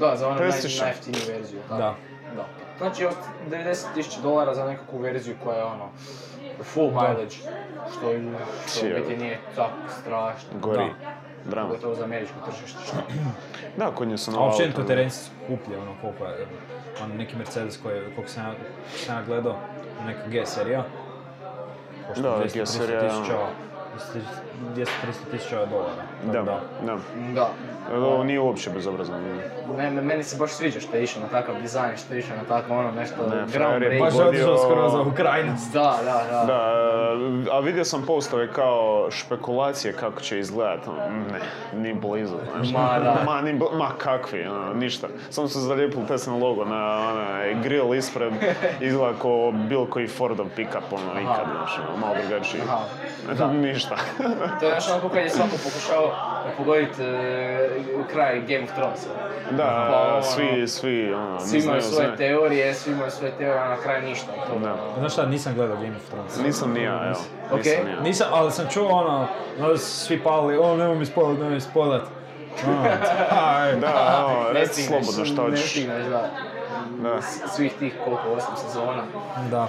Da, 0.00 0.16
za 0.16 0.28
onu 0.28 0.36
naj, 0.36 0.48
50.000. 0.48 0.80
najjeftiniju 0.80 1.22
verziju. 1.28 1.60
tako. 1.62 1.76
Da. 1.76 1.94
Da. 2.36 2.44
Znači, 2.78 3.06
od 3.06 3.14
90.000 3.50 3.74
dolara 4.22 4.54
za 4.54 4.64
nekakvu 4.64 4.98
verziju 4.98 5.36
koja 5.44 5.58
je 5.58 5.64
ono, 5.64 5.88
full 6.64 6.90
mileage, 6.90 7.34
što, 7.92 8.10
je- 8.10 8.32
što 8.68 8.86
u 8.86 8.90
biti 8.90 9.16
nije 9.16 9.38
tako 9.56 9.72
strašno. 10.00 10.48
Gori. 10.54 10.84
Da. 10.84 11.10
Drama. 11.44 11.68
Pogotovo 11.68 11.94
za 11.94 12.04
američko 12.04 12.34
tržište. 12.46 12.78
što- 12.86 12.96
Da, 13.76 13.90
kod 13.90 14.08
nje 14.08 14.18
su 14.18 14.30
A 14.30 14.34
nova 14.34 14.46
općenito 14.46 14.80
auta. 14.80 14.88
terenci 14.88 15.16
su 15.16 15.30
skuplji, 15.44 15.76
ono 15.76 15.92
koliko 16.00 16.24
je, 16.24 16.46
on 17.02 17.10
neki 17.10 17.36
Mercedes 17.36 17.78
koji, 17.82 18.00
koliko 18.04 18.28
sam 18.28 18.44
ja, 18.44 18.52
sam 18.96 19.16
ja 19.16 19.22
gledao, 19.22 19.56
neka 20.06 20.26
G 20.26 20.46
serija, 20.46 20.84
Da, 22.16 22.38
200 22.38 22.54
G 22.54 22.66
serija, 22.66 23.00
300 23.00 23.08
tisuća, 23.10 23.38
200 24.74 24.90
300 25.02 25.30
tisuća 25.30 25.66
dolara. 25.66 26.02
Da, 26.24 26.42
da. 26.42 26.60
Da. 27.34 27.50
Ovo 27.94 28.24
nije 28.24 28.40
uopće 28.40 28.70
bezobrazno. 28.70 29.16
Ne, 29.76 29.90
me- 29.90 30.02
meni 30.02 30.22
se 30.22 30.36
baš 30.36 30.50
sviđa 30.50 30.80
što 30.80 30.96
je 30.96 31.02
išao 31.02 31.22
na 31.22 31.28
takav 31.30 31.54
dizajn, 31.54 31.96
što 31.96 32.14
je 32.14 32.20
išao 32.20 32.36
na 32.36 32.44
tako 32.44 32.72
ono 32.72 32.90
nešto 32.92 33.16
Ne, 33.26 33.44
groundbreaking. 33.48 34.00
Baš 34.02 34.14
je 34.14 34.24
otišao 34.24 34.58
skoro 34.58 34.88
za 34.88 35.00
Ukrajinac. 35.02 35.60
Da, 35.62 35.98
da, 36.00 36.22
da. 36.30 36.44
Da, 36.44 36.72
a 37.52 37.60
vidio 37.60 37.84
sam 37.84 38.02
postove 38.02 38.52
kao 38.52 38.78
špekulacije 39.10 39.92
kako 39.92 40.20
će 40.20 40.38
izgledat. 40.38 40.86
Ne, 41.32 41.40
ni 41.74 41.94
blizu. 41.94 42.36
Ma, 42.72 42.98
da. 42.98 43.22
Ma, 43.26 43.40
ni 43.42 43.52
bl- 43.54 43.76
ma 43.76 43.88
kakvi, 43.98 44.46
ono, 44.46 44.74
ništa. 44.74 45.08
Samo 45.30 45.48
su 45.48 45.60
zalijepili 45.60 46.06
Tesla 46.06 46.34
logo 46.34 46.64
na 46.64 46.76
onaj 47.08 47.54
grill 47.54 47.94
ispred, 47.94 48.32
izgleda 48.80 49.18
kao 49.18 49.52
bilo 49.52 49.86
koji 49.86 50.08
Fordov 50.08 50.46
pick-up, 50.48 50.82
ono, 50.92 51.20
ikad, 51.20 51.46
znaš, 51.52 51.78
ono, 51.80 51.96
malo 51.98 52.14
drugačiji. 52.20 52.60
Aha, 52.62 52.78
da. 53.34 53.46
Ništa. 53.68 53.96
To 54.60 54.66
je 54.66 54.74
nešto 54.74 54.92
onako 54.92 55.08
kad 55.08 55.22
je 55.22 55.30
svako 55.30 55.50
pokušao 55.50 56.12
pogoditi 56.56 57.02
e, 57.02 57.77
kraj 58.12 58.40
Game 58.40 58.64
of 58.64 58.70
Thronesa. 58.72 59.08
Da, 59.50 59.86
Pa, 59.90 60.12
ono, 60.12 60.22
svi, 60.22 60.68
svi, 60.68 61.14
ono, 61.14 61.40
Svi 61.40 61.58
ne 61.58 61.64
imaju 61.64 61.82
svoje 61.82 62.16
teorije, 62.16 62.74
svi 62.74 62.92
imaju 62.92 63.10
svoje 63.10 63.32
teorije, 63.32 63.58
a 63.58 63.68
na 63.68 63.76
kraju 63.76 64.02
ništa. 64.02 64.32
To, 64.32 64.58
Da. 64.58 64.76
Znaš 64.98 65.12
šta, 65.12 65.26
nisam 65.26 65.54
gledao 65.54 65.76
Game 65.76 65.96
of 65.96 66.10
Thrones. 66.10 66.38
Nisam 66.38 66.72
ni 66.72 66.82
ja, 66.82 67.02
evo. 67.06 67.20
Ok. 67.50 67.58
Nisam 67.58 67.84
ni 67.84 67.90
ja. 67.92 68.00
Nisam, 68.00 68.26
ali 68.32 68.52
sam 68.52 68.66
čuo 68.70 68.88
ono, 68.88 69.26
ono 69.60 69.76
su 69.76 70.04
svi 70.06 70.22
pali, 70.22 70.56
o 70.56 70.76
nemoj 70.76 70.96
mi 70.96 71.06
spoilat, 71.06 71.38
nemoj 71.38 71.54
mi 71.54 71.60
spoilat. 71.60 72.02
Ono, 72.66 72.82
aj, 73.42 73.76
Da, 73.76 74.28
Ne 74.54 74.60
reci 74.60 74.82
slobodno 74.82 75.24
što 75.24 75.42
Ne 75.42 75.50
hoćeš. 75.50 75.70
stigneš, 75.70 76.06
da. 76.06 76.30
Da. 77.02 77.22
Svih 77.48 77.72
tih 77.78 77.94
koliko, 78.04 78.22
osam 78.36 78.56
sezona, 78.56 79.02
Da, 79.50 79.68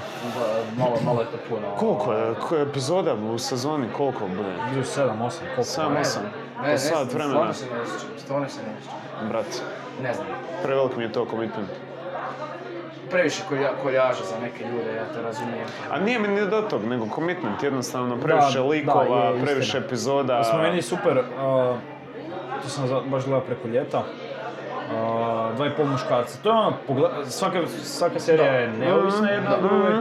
malo, 0.78 0.98
malo 1.06 1.22
je 1.22 1.26
to 1.28 1.38
puno. 1.50 1.62
Koliko 1.78 2.14
je, 2.14 2.34
koja 2.36 2.60
je 2.62 2.68
epizoda 2.68 3.14
u 3.14 3.38
sezoni, 3.38 3.88
koliko 3.98 4.28
bude? 4.28 4.50
idu 4.74 4.82
7, 4.82 5.10
8, 5.10 5.32
koliko? 5.56 5.62
7, 5.62 6.00
8, 6.00 6.18
Ne, 6.60 6.66
po 6.66 6.68
ne, 6.68 6.78
sat 6.78 6.90
znam, 6.90 7.08
vremena. 7.10 7.30
Stvarno 7.30 7.54
se 7.54 7.66
ne 7.68 7.86
sjećam, 7.88 8.10
stvarno 8.18 8.50
se 8.50 8.60
ne 8.60 8.74
sjećam. 8.82 9.30
Brat, 9.30 9.46
Ne 10.04 10.14
znam. 10.14 10.28
prevelik 10.64 10.96
mi 10.98 11.04
je 11.04 11.12
to 11.12 11.26
commitment. 11.26 11.70
Previše 13.10 13.44
kolja, 13.50 13.70
koljaža 13.84 14.24
za 14.24 14.40
neke 14.40 14.64
ljude, 14.66 14.94
ja 14.94 15.06
to 15.06 15.22
razumijem. 15.22 15.68
A 15.92 16.00
nije 16.00 16.20
mi 16.20 16.28
ni 16.28 16.42
do 16.42 16.62
tog, 16.62 16.86
nego 16.86 17.08
commitment, 17.16 17.64
jednostavno 17.64 18.18
previše 18.18 18.58
da, 18.58 18.64
likova, 18.64 19.04
je, 19.18 19.30
istina. 19.30 19.46
previše 19.46 19.78
epizoda. 19.78 20.34
Da 20.34 20.44
smo 20.44 20.60
meni 20.60 20.82
super, 20.82 21.18
uh, 21.18 21.24
to 22.64 22.70
sam 22.70 22.88
za- 22.88 23.02
baš 23.02 23.24
gledao 23.24 23.42
preko 23.42 23.68
ljeta, 23.68 23.98
uh, 23.98 24.06
dva 25.56 25.68
i 25.68 25.76
pol 25.78 25.86
muškarca. 25.86 26.38
To 26.44 26.50
je 26.50 26.56
ono, 26.56 26.74
svaka, 27.26 27.60
svaka 27.84 28.20
serija 28.20 28.54
je 28.54 28.68
neovisna 28.70 29.30
jedna 29.30 29.56
od 29.56 29.62
druge. 29.62 29.90
Uh, 29.90 30.00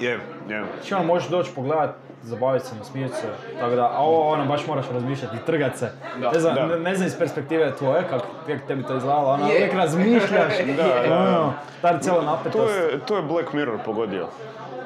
Je, 0.00 0.10
je. 0.48 0.64
Znači 0.74 0.94
ono, 0.94 1.04
možeš 1.04 1.28
doći 1.28 1.50
pogledat, 1.54 1.90
zabaviti 2.22 2.66
se, 2.66 2.76
nasmijeti 2.76 3.14
se, 3.14 3.26
tako 3.60 3.74
da, 3.74 3.84
a 3.84 3.98
ovo 3.98 4.28
ono, 4.28 4.44
baš 4.44 4.66
moraš 4.66 4.86
razmišljati, 4.88 5.36
trgat 5.46 5.76
se. 5.76 5.90
Da. 6.20 6.30
Ne 6.30 6.38
znam, 6.40 6.54
Da. 6.54 6.66
ne, 6.66 6.78
ne 6.78 6.94
znam 6.94 7.06
iz 7.06 7.18
perspektive 7.18 7.76
tvoje, 7.76 8.02
kako 8.02 8.24
kako 8.46 8.66
tebi 8.66 8.82
to 8.82 8.96
izgledalo, 8.96 9.28
ono, 9.28 9.46
Je. 9.46 9.54
uvijek 9.56 9.74
razmišljaš, 9.74 10.52
Da, 10.76 10.82
da, 10.82 11.08
da. 11.08 11.52
ta 11.82 11.98
cijela 11.98 12.18
To 12.18 12.24
napetost. 12.26 12.74
je, 12.74 12.98
to 13.00 13.16
je 13.16 13.22
Black 13.22 13.52
Mirror 13.52 13.78
pogodio 13.84 14.26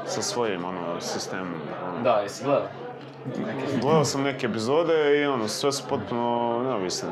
sa 0.06 0.22
svojim 0.22 0.64
ono, 0.64 1.00
sistemom. 1.00 1.54
ono. 1.86 2.02
Da, 2.02 2.10
jesi 2.12 2.44
gledao? 2.44 2.66
Gledao 3.80 4.04
sam 4.04 4.22
neke 4.22 4.46
epizode 4.46 5.20
i 5.20 5.26
ono, 5.26 5.48
sve 5.48 5.72
su 5.72 5.82
potpuno 5.88 6.60
neovisne. 6.64 7.08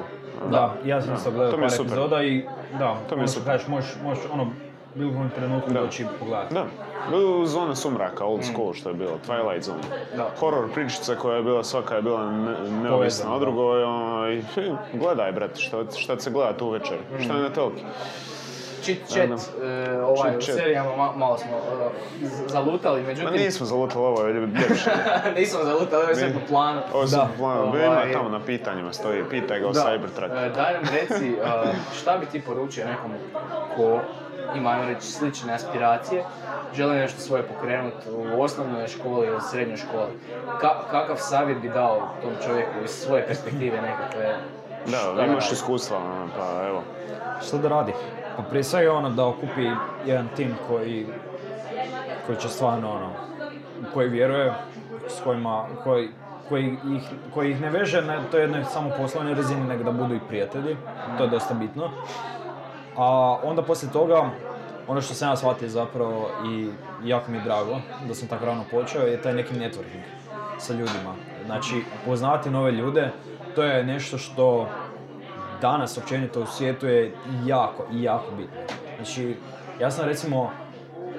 Da, 0.50 0.74
ja 0.84 1.02
sam 1.02 1.14
isto 1.14 1.30
gledao 1.30 1.50
To 1.50 1.56
par 1.58 1.66
epizoda 1.66 2.22
i 2.22 2.44
da, 2.72 2.94
To 3.08 3.14
mi 3.16 3.20
je 3.20 3.22
ono 3.22 3.28
što 3.28 3.40
kažeš, 3.40 3.68
možeš, 3.68 3.90
možeš 4.04 4.24
ono, 4.32 4.46
bilo 4.94 5.12
kojem 5.12 5.30
trenutku 5.30 5.70
Da. 5.70 5.80
doći 5.80 6.06
pogledati. 6.18 6.54
Da, 6.54 6.64
u 7.16 7.46
zone 7.46 7.76
sumraka, 7.76 8.24
old 8.24 8.44
school 8.44 8.72
što 8.72 8.88
je 8.88 8.94
bilo, 8.94 9.18
Twilight 9.20 9.62
Zone. 9.62 9.78
Da. 10.16 10.30
Horror 10.40 10.72
pričica 10.74 11.14
koja 11.14 11.36
je 11.36 11.42
bila, 11.42 11.64
svaka 11.64 11.96
je 11.96 12.02
bila 12.02 12.30
ne, 12.32 12.54
neovisna 12.72 13.34
o 13.34 13.38
drugoj, 13.38 13.82
i 14.30 14.42
fi, 14.44 14.60
gledaj, 14.94 15.32
brate, 15.32 15.56
šta, 15.56 15.76
šta 15.92 16.20
se 16.20 16.30
gleda 16.30 16.52
tu 16.52 16.70
večer, 16.70 16.96
šta 17.20 17.34
je 17.34 17.42
na 17.42 17.50
telki. 17.50 17.82
Chit 18.82 18.98
chat, 19.06 19.28
e, 19.62 20.00
ovaj, 20.00 20.30
Chit 20.32 20.54
u 20.54 20.58
serijama 20.58 20.90
ma- 20.90 21.16
malo 21.16 21.38
smo 21.38 21.50
z- 22.22 22.48
zalutali, 22.48 23.00
Ma 23.00 23.06
međutim... 23.06 23.32
nismo 23.34 23.66
zalutali, 23.66 24.04
ovo 24.04 24.22
je 24.22 24.34
ljepše. 24.34 24.90
Nismo 25.38 25.60
zalutali, 25.62 26.02
ovo 26.02 26.10
je 26.10 26.16
sve 26.16 26.32
po 26.32 26.40
planu. 26.48 26.80
Ovo 26.94 27.06
su 27.06 27.16
Da. 27.16 27.28
plan, 27.38 27.58
Ovaj, 27.58 27.86
ima 27.86 28.12
tamo 28.12 28.28
na 28.28 28.40
pitanjima 28.40 28.92
stoji, 28.92 29.24
pitaj 29.24 29.60
ga 29.60 29.68
o 29.68 29.72
Cybertruck. 29.72 30.46
E, 30.46 30.50
daj 30.50 30.72
nam 30.72 30.82
reci, 30.92 31.32
e, 31.32 31.36
šta 31.94 32.18
bi 32.18 32.26
ti 32.26 32.40
poručio 32.42 32.84
nekom 32.86 33.10
ko 33.76 34.00
ima, 34.56 34.70
ajmo 34.70 34.84
reći, 34.84 35.06
slične 35.06 35.52
aspiracije, 35.54 36.24
želi 36.74 36.96
nešto 36.96 37.20
svoje 37.20 37.42
pokrenuti 37.42 38.10
u 38.10 38.42
osnovnoj 38.42 38.88
školi 38.88 39.26
ili 39.26 39.40
srednjoj 39.40 39.76
školi. 39.76 40.10
Ka- 40.60 40.90
kakav 40.90 41.16
savjet 41.18 41.58
bi 41.58 41.68
dao 41.68 42.08
tom 42.22 42.32
čovjeku 42.46 42.72
iz 42.84 42.90
svoje 42.90 43.26
perspektive 43.26 43.80
nekakve? 43.82 44.36
Da, 44.86 44.98
šta 44.98 45.24
imaš 45.24 45.44
radi? 45.44 45.52
iskustva, 45.54 45.96
ono, 45.96 46.28
pa 46.38 46.66
evo. 46.68 46.82
Što 47.46 47.58
da 47.58 47.68
radi? 47.68 47.92
Pa 48.36 48.42
prije 48.42 48.64
svega 48.64 48.92
ono 48.92 49.10
da 49.10 49.26
okupi 49.26 49.70
jedan 50.06 50.28
tim 50.36 50.54
koji, 50.68 51.06
koji 52.26 52.38
će 52.38 52.48
stvarno 52.48 52.90
ono, 52.92 53.10
u 53.80 53.94
koji 53.94 54.08
vjeruje, 54.08 54.52
s 55.08 55.20
kojima, 55.24 55.64
koji, 55.84 56.08
koji, 56.48 56.64
ih, 56.64 57.02
koji 57.34 57.50
ih 57.50 57.60
ne 57.60 57.70
veže 57.70 58.02
na 58.02 58.18
toj 58.30 58.40
jednoj 58.40 58.64
samo 58.64 58.90
poslovnoj 58.98 59.34
razini, 59.34 59.68
nego 59.68 59.84
da 59.84 59.90
budu 59.90 60.14
i 60.14 60.20
prijatelji, 60.28 60.76
to 61.18 61.24
je 61.24 61.30
dosta 61.30 61.54
bitno. 61.54 61.90
A 62.96 63.38
onda 63.44 63.62
poslije 63.62 63.92
toga, 63.92 64.30
ono 64.88 65.00
što 65.00 65.14
sam 65.14 65.30
ja 65.30 65.36
shvatio 65.36 65.68
zapravo 65.68 66.30
i 66.50 66.68
jako 67.04 67.30
mi 67.30 67.36
je 67.36 67.44
drago 67.44 67.76
da 68.08 68.14
sam 68.14 68.28
tako 68.28 68.44
rano 68.44 68.64
počeo, 68.70 69.02
je 69.02 69.22
taj 69.22 69.34
neki 69.34 69.54
networking 69.54 70.02
sa 70.58 70.72
ljudima. 70.72 71.14
Znači, 71.46 71.82
poznavati 72.06 72.50
nove 72.50 72.72
ljude, 72.72 73.10
to 73.54 73.62
je 73.62 73.84
nešto 73.84 74.18
što 74.18 74.68
danas 75.60 75.98
općenito 75.98 76.40
u 76.40 76.46
svijetu 76.46 76.86
je 76.86 77.12
jako 77.46 77.84
jako 77.92 78.30
bitno. 78.36 78.60
Znači, 78.96 79.36
ja 79.80 79.90
sam 79.90 80.04
recimo 80.04 80.50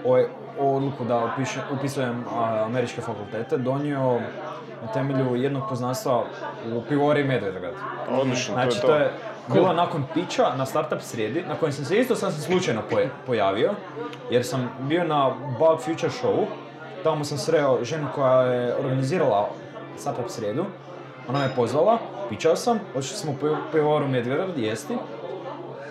ovaj 0.06 0.26
odluku 0.60 1.04
da 1.04 1.32
upiše, 1.34 1.60
upisujem 1.80 2.26
američke 2.66 3.02
fakultete 3.02 3.58
donio 3.58 4.20
na 4.82 4.88
temelju 4.94 5.36
jednog 5.36 5.64
poznanstva 5.70 6.24
u 6.76 6.82
pivori 6.90 7.24
Medvedgrad. 7.24 7.74
Odlično, 8.10 8.56
to 8.56 8.62
je 8.62 8.66
Znači, 8.66 8.82
to. 8.82 8.88
to 8.88 8.96
je 8.96 9.12
bilo 9.50 9.74
nakon 9.74 10.04
pića 10.14 10.56
na 10.56 10.66
startup 10.66 11.02
srijedi, 11.02 11.44
na 11.48 11.56
kojem 11.56 11.74
sam 11.74 11.86
se 11.86 11.98
isto 11.98 12.16
sasvim 12.16 12.42
slučajno 12.44 12.82
poje- 12.92 13.10
pojavio, 13.26 13.72
jer 14.30 14.46
sam 14.46 14.70
bio 14.80 15.04
na 15.04 15.30
Bug 15.60 15.80
Future 15.80 16.10
Showu, 16.14 16.46
tamo 17.04 17.24
sam 17.24 17.38
sreo 17.38 17.84
ženu 17.84 18.08
koja 18.16 18.42
je 18.42 18.76
organizirala 18.76 19.50
startup 19.98 20.30
srijedu, 20.30 20.66
ona 21.30 21.40
me 21.40 21.56
pozvala, 21.56 21.98
pićao 22.30 22.56
sam, 22.56 22.80
otišli 22.96 23.18
smo 23.18 23.32
u 23.32 23.36
piv- 23.36 23.58
pivovaru 23.72 24.08
Medvedgrad 24.08 24.58
jesti, 24.58 24.98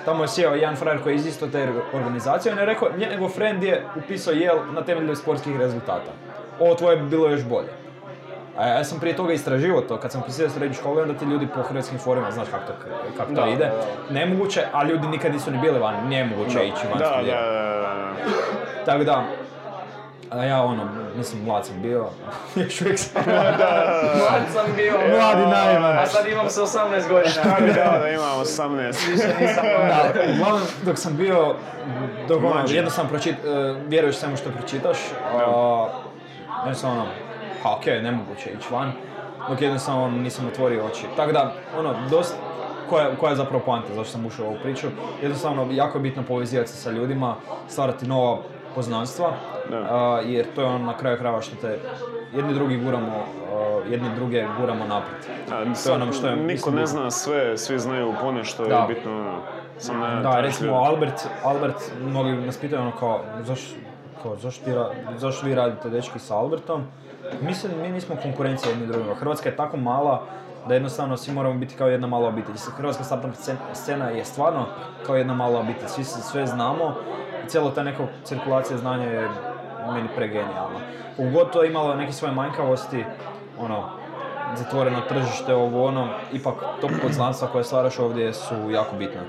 Tamo 0.05 0.25
je 0.25 0.29
sjeo 0.29 0.55
jedan 0.55 0.77
frajer 0.77 1.03
koji 1.03 1.13
je 1.13 1.17
iz 1.17 1.27
isto 1.27 1.47
te 1.47 1.69
organizacije, 1.95 2.53
on 2.53 2.59
je 2.59 2.67
rekao, 2.67 2.89
njegov 2.99 3.29
friend 3.29 3.63
je 3.63 3.87
upisao 3.97 4.35
Yale 4.35 4.73
na 4.73 4.83
temelju 4.83 5.17
sportskih 5.17 5.57
rezultata. 5.59 6.13
Ovo 6.61 6.75
tvoje 6.75 6.97
bi 6.97 7.09
bilo 7.09 7.29
još 7.29 7.45
bolje. 7.45 7.69
A 8.59 8.67
ja 8.67 8.85
sam 8.85 9.01
prije 9.01 9.17
toga 9.17 9.33
istraživao 9.33 9.81
to, 9.81 9.97
kad 9.97 10.13
sam 10.13 10.21
upisao 10.21 10.49
srednju 10.49 10.75
školu, 10.75 11.01
onda 11.01 11.15
ti 11.15 11.25
ljudi 11.25 11.47
po 11.55 11.63
hrvatskim 11.63 11.99
forumima, 11.99 12.31
znaš 12.31 12.49
kako 12.51 12.67
to, 12.67 12.73
kako 13.17 13.35
to 13.35 13.41
Da, 13.41 13.47
ide. 13.49 13.65
da, 13.65 13.71
da. 13.71 14.15
Nemoguće, 14.15 14.63
a 14.73 14.85
ljudi 14.85 15.09
nikad 15.09 15.33
nisu 15.33 15.51
ni 15.51 15.59
bili 15.59 15.79
van, 15.79 16.09
nemoguće 16.09 16.67
ići 16.67 16.87
van 16.91 16.99
Da, 16.99 17.05
da, 17.05 17.23
da, 17.23 17.73
da, 17.73 17.95
da. 17.95 18.13
Tako 18.85 19.05
da, 19.05 19.25
a 20.31 20.45
ja 20.45 20.63
ono, 20.63 20.89
mislim, 21.17 21.45
mlad 21.45 21.67
sam 21.67 21.83
bio, 21.83 22.07
još 22.57 22.81
uvijek 22.81 22.99
sam. 22.99 23.23
Mlad 23.27 24.43
sam 24.53 24.67
bio. 24.77 24.93
Mladi 25.19 25.47
naivan. 25.47 25.99
A 25.99 26.07
sad 26.07 26.27
imam 26.27 26.51
se 26.51 26.61
18 26.61 27.09
godina. 27.09 27.31
Šta 27.31 27.57
bi 27.61 27.73
dao 27.73 27.99
da 27.99 28.09
imam 28.09 28.39
18? 28.41 29.11
Više 29.11 29.29
nisam 29.41 29.65
Da, 29.89 30.13
uglavnom, 30.35 30.61
dok 30.83 30.99
sam 30.99 31.17
bio, 31.17 31.55
dok 32.29 32.39
ono, 32.39 32.55
Mlađi. 32.55 32.75
jednostavno 32.77 33.11
pročit, 33.11 33.35
uh, 33.45 33.77
vjeruješ 33.87 34.17
svemu 34.17 34.37
što 34.37 34.51
pročitaš, 34.51 34.99
jednostavno 36.65 36.97
ono, 37.01 37.11
pa 37.65 37.77
okej, 37.77 38.03
nemoguće 38.03 38.51
ići 38.51 38.69
van, 38.71 38.93
dok 39.49 39.61
jednostavno 39.63 40.09
nisam 40.11 40.47
otvorio 40.47 40.87
oči. 40.87 41.07
Tako 41.17 41.33
da, 41.33 41.53
ono, 41.79 41.95
dosta, 42.11 42.37
koja, 42.91 43.17
koja 43.17 43.31
je 43.31 43.37
zapravo 43.37 43.65
poanta 43.65 43.89
zašto 43.95 44.13
sam 44.13 44.27
ušao 44.27 44.45
u 44.47 44.49
ovu 44.49 44.57
priču, 44.63 44.87
jednostavno 45.23 45.67
jako 45.71 45.99
je 45.99 46.03
bitno 46.03 46.23
povezivati 46.23 46.71
se 46.71 46.77
sa 46.77 46.91
ljudima, 46.91 47.35
stvarati 47.69 48.07
nova 48.07 48.39
poznanstva, 48.75 49.33
a, 49.91 50.21
jer 50.25 50.47
to 50.55 50.61
je 50.61 50.67
ono 50.67 50.79
na 50.87 50.97
kraju 50.97 51.19
krajeva 51.19 51.41
što 51.41 51.57
te 51.57 51.79
jedni 52.35 52.55
drugi 52.55 52.77
guramo, 52.77 53.13
a, 53.53 53.81
jedni 53.91 54.09
druge 54.15 54.47
guramo 54.61 54.85
naprijed. 54.85 55.23
A, 55.53 55.75
To 55.85 55.91
je 55.91 55.95
ono 56.03 56.13
što 56.13 56.27
je, 56.27 56.37
Niko 56.37 56.53
mislim, 56.53 56.75
ne 56.75 56.87
zna 56.87 57.11
sve, 57.11 57.59
svi 57.59 57.79
znaju 57.79 58.15
ponešto 58.21 58.65
Da. 58.65 58.77
je 58.77 58.95
bitno 58.95 59.13
ono, 59.13 59.39
sam 59.79 60.01
ne 60.01 60.23
Da, 60.23 60.41
recimo. 60.41 60.75
Albert, 60.75 61.21
Albert, 61.45 61.93
mnogi 62.03 62.33
nas 62.33 62.57
pitaju 62.57 62.83
ono 62.83 62.93
kao, 62.93 63.21
zašto, 63.41 63.75
kao, 64.23 64.37
zašto 65.17 65.47
vi 65.47 65.55
radite 65.55 65.91
dečki 65.91 66.19
sa 66.19 66.37
Albertom? 66.37 66.85
Mislim, 67.41 67.73
mi 67.83 67.89
nismo 67.89 68.17
konkurencija 68.23 68.71
jedni 68.71 68.87
drugima. 68.87 69.15
Hrvatska 69.15 69.49
je 69.49 69.57
tako 69.57 69.77
mala 69.77 70.23
da 70.69 70.75
jednostavno 70.75 71.17
svi 71.17 71.33
moramo 71.33 71.59
biti 71.59 71.75
kao 71.75 71.89
jedna 71.89 72.07
mala 72.07 72.29
obitelj. 72.29 72.55
Hrvatska 72.77 73.05
startup 73.05 73.31
scen- 73.35 73.57
scena 73.75 74.09
je 74.09 74.25
stvarno 74.25 74.67
kao 75.07 75.17
jedna 75.17 75.35
mala 75.35 75.61
obitelj. 75.61 75.89
Svi 75.89 76.05
se 76.05 76.23
sve 76.23 76.47
znamo 76.47 76.95
i 77.45 77.49
cijela 77.49 77.71
ta 77.75 77.83
neka 77.83 78.07
cirkulacija 78.25 78.79
znanja 78.79 79.05
je 79.05 79.29
meni 79.93 80.09
pregenijalna. 80.17 80.79
Koliko 81.17 81.39
god 81.39 81.53
to 81.53 81.65
imalo 81.65 81.95
neke 81.95 82.13
svoje 82.13 82.35
manjkavosti, 82.35 83.05
ono, 83.59 83.85
zatvoreno 84.57 85.01
tržište, 85.09 85.55
ovo 85.55 85.85
ono, 85.87 86.09
ipak 86.33 86.55
to 86.81 86.89
poznanstva 87.03 87.49
koje 87.49 87.65
stvaraš 87.65 87.99
ovdje 87.99 88.33
su 88.33 88.55
jako 88.71 88.97
bitna. 88.97 89.21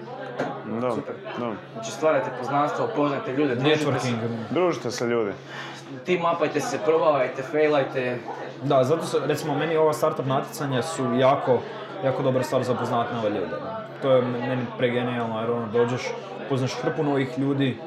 Da, 0.82 0.92
Super. 0.92 1.16
da. 1.40 1.52
Znači 1.74 1.92
stvarate 1.92 2.30
poznanstvo, 2.40 2.86
upoznajte 2.94 3.34
ljude, 3.34 3.56
družite 3.56 3.78
se, 3.80 3.86
Networking. 3.88 4.16
Družite 4.50 4.92
se 4.92 5.06
ljudi. 5.06 5.32
Team 6.06 6.22
upajte 6.36 6.62
se, 6.62 6.80
probavajte, 6.86 7.44
failajte. 7.44 8.18
Da, 8.64 8.84
zato 8.84 9.06
su, 9.06 9.20
recimo, 9.26 9.56
meni 9.56 9.78
ova 9.78 9.94
startup 9.94 10.26
natjecanja 10.26 10.82
su 10.82 11.04
jako, 11.20 11.60
jako 12.06 12.24
dobra 12.24 12.44
stvar 12.44 12.64
za 12.64 12.74
upoznat 12.74 13.08
nove 13.14 13.30
ljude. 13.30 13.56
To 14.02 14.12
je 14.12 14.22
meni 14.22 14.66
pregenijalno 14.78 15.40
jer 15.40 15.52
ono, 15.52 15.68
dođeš, 15.68 16.02
poznaš 16.50 16.74
hrpu 16.74 17.04
novih 17.04 17.40
ljudi, 17.40 17.78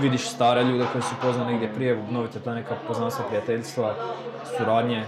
vidiš 0.00 0.28
stare 0.28 0.64
ljude 0.64 0.84
koji 0.92 1.02
su 1.02 1.14
poznani 1.22 1.52
negdje 1.52 1.74
prije, 1.74 1.98
obnovite 1.98 2.40
ta 2.40 2.54
neka 2.54 2.74
poznanstva, 2.86 3.24
prijateljstva, 3.28 3.94
suradnje, 4.58 5.04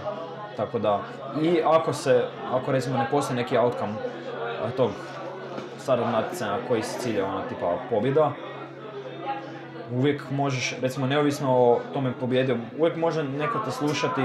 tako 0.57 0.79
da. 0.79 1.01
I 1.41 1.61
ako 1.65 1.93
se, 1.93 2.23
ako 2.51 2.71
recimo 2.71 2.97
ne 2.97 3.07
postoji 3.11 3.37
neki 3.37 3.57
outcome 3.57 3.93
tog 4.77 4.91
startup 5.77 6.07
natjecanja 6.11 6.57
koji 6.67 6.83
se 6.83 6.99
cilja 6.99 7.25
ona 7.25 7.41
tipa 7.49 7.77
pobjeda, 7.89 8.31
uvijek 9.91 10.31
možeš, 10.31 10.75
recimo 10.81 11.07
neovisno 11.07 11.51
o 11.51 11.79
tome 11.93 12.13
pobjedio, 12.19 12.57
uvijek 12.79 12.97
može 12.97 13.23
neko 13.23 13.59
te 13.65 13.71
slušati 13.71 14.21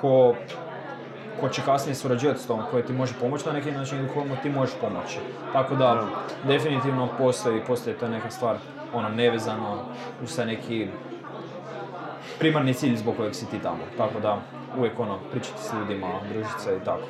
ko, 0.00 0.34
ko 1.40 1.48
će 1.48 1.62
kasnije 1.62 1.94
surađivati 1.94 2.40
s 2.40 2.46
tom, 2.46 2.60
koji 2.70 2.82
ti 2.82 2.92
može 2.92 3.14
pomoći 3.20 3.46
na 3.46 3.52
neki 3.52 3.72
način 3.72 3.98
ili 3.98 4.08
komu 4.08 4.36
ti 4.42 4.50
možeš 4.50 4.74
pomoći. 4.80 5.18
Tako 5.52 5.74
da, 5.74 6.06
definitivno 6.46 7.08
postoji, 7.18 7.60
postoji 7.66 7.96
to 7.96 8.08
neka 8.08 8.30
stvar, 8.30 8.56
ono, 8.94 9.08
nevezano 9.08 9.78
taj 10.36 10.46
neki 10.46 10.88
primarni 12.38 12.74
cilj 12.74 12.96
zbog 12.96 13.16
kojeg 13.16 13.34
si 13.34 13.46
ti 13.46 13.58
tamo. 13.58 13.84
Tako 13.96 14.20
da, 14.20 14.38
uvijek 14.78 15.00
ono, 15.00 15.18
pričati 15.30 15.62
s 15.62 15.72
ljudima, 15.72 16.06
družiti 16.32 16.60
se 16.60 16.76
i 16.76 16.84
tako. 16.84 17.02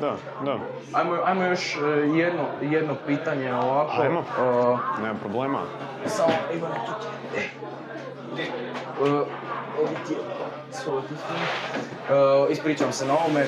Da, 0.00 0.16
da. 0.44 0.58
Ajmo, 0.92 1.16
ajmo 1.24 1.44
još 1.44 1.76
e, 1.76 1.80
jedno, 2.14 2.42
jedno 2.62 2.94
pitanje 3.06 3.54
ovako. 3.54 4.02
Ajmo. 4.02 4.20
E, 4.20 5.02
Nema 5.02 5.14
problema. 5.14 5.58
Samo, 6.06 6.32
Ivane, 6.54 6.74
tu 6.86 6.92
ti. 7.00 7.48
Je. 10.72 12.16
E, 12.16 12.52
ispričavam 12.52 12.92
se 12.92 13.06
na 13.06 13.14
ovome, 13.18 13.40
e, 13.40 13.46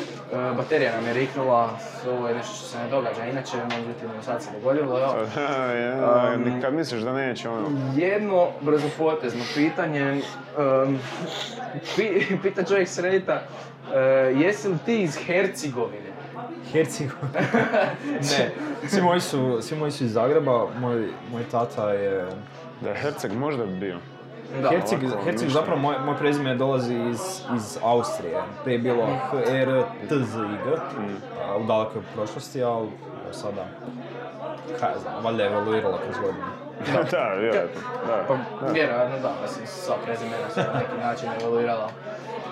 baterija 0.56 0.97
nam 0.97 1.06
je 1.06 1.12
riknula, 1.12 1.70
ovo 2.09 2.28
je 2.28 2.34
nešto 2.34 2.55
što 2.55 2.66
se 2.66 2.78
ne 2.78 2.90
događa, 2.90 3.24
inače, 3.26 3.56
međutim, 3.56 4.09
sad 4.22 4.42
se 4.42 4.51
dogodilo. 4.52 4.98
Ja, 5.76 6.34
Um, 6.34 6.60
kad 6.60 6.74
misliš 6.74 7.02
da 7.02 7.12
neće 7.12 7.48
ono... 7.48 7.68
Jedno 7.97 8.48
brzopotezno 8.60 9.44
pitanje, 9.55 10.22
um, 10.84 10.98
pi, 11.97 12.26
pita 12.42 12.64
čovjek 12.64 12.88
s 12.88 12.98
Reddita, 12.98 13.42
e, 13.94 13.98
jesi 14.36 14.68
li 14.68 14.78
ti 14.86 15.02
iz 15.02 15.18
Hercegovine? 15.26 16.10
Hercegovina. 16.72 17.40
ne, 18.30 18.51
svi 18.88 19.02
moji, 19.02 19.20
su, 19.20 19.59
svi 19.62 19.76
moji 19.76 19.92
su 19.92 20.05
iz 20.05 20.12
Zagreba, 20.12 20.66
moj, 20.80 21.09
moj 21.32 21.42
tata 21.51 21.92
je... 21.92 22.26
Da, 22.80 22.94
Herceg 22.94 23.32
možda 23.32 23.66
bi 23.66 23.76
bio. 23.76 23.98
Da, 24.62 24.68
Herceg, 24.68 24.98
ovako, 25.05 25.24
Herceg 25.24 25.48
zapravo, 25.48 25.81
moj, 25.81 25.94
moj 26.05 26.16
prezime 26.16 26.55
dolazi 26.55 26.94
iz, 27.10 27.20
iz 27.56 27.78
Austrije. 27.82 28.43
Prije 28.64 28.74
je 28.74 28.78
bilo 28.78 29.06
H, 29.31 29.39
R, 29.48 29.82
T, 30.09 30.14
Z, 30.18 30.39
I, 30.39 30.48
G. 30.64 30.77
a, 31.48 31.56
U 31.56 31.64
dalekoj 31.64 32.02
prošlosti, 32.14 32.62
ali 32.62 32.89
sada, 33.32 33.64
kaj 34.81 34.90
ja 34.90 34.98
znam, 34.98 35.24
valjda 35.24 35.43
je 35.43 35.51
evoluirala 35.51 35.98
kroz 36.05 36.16
godine. 36.18 36.44
da, 37.10 37.35
vjerojatno. 37.40 37.81
Da, 38.06 38.24
Pa, 38.28 38.35
da. 38.66 38.72
vjerojatno 38.72 39.18
da, 39.18 39.32
mislim, 39.43 39.66
sva 39.66 39.94
prezimena 40.05 40.51
su 40.55 40.60
na 40.60 40.78
neki 40.78 41.01
način 41.01 41.28
evoluirala. 41.43 41.89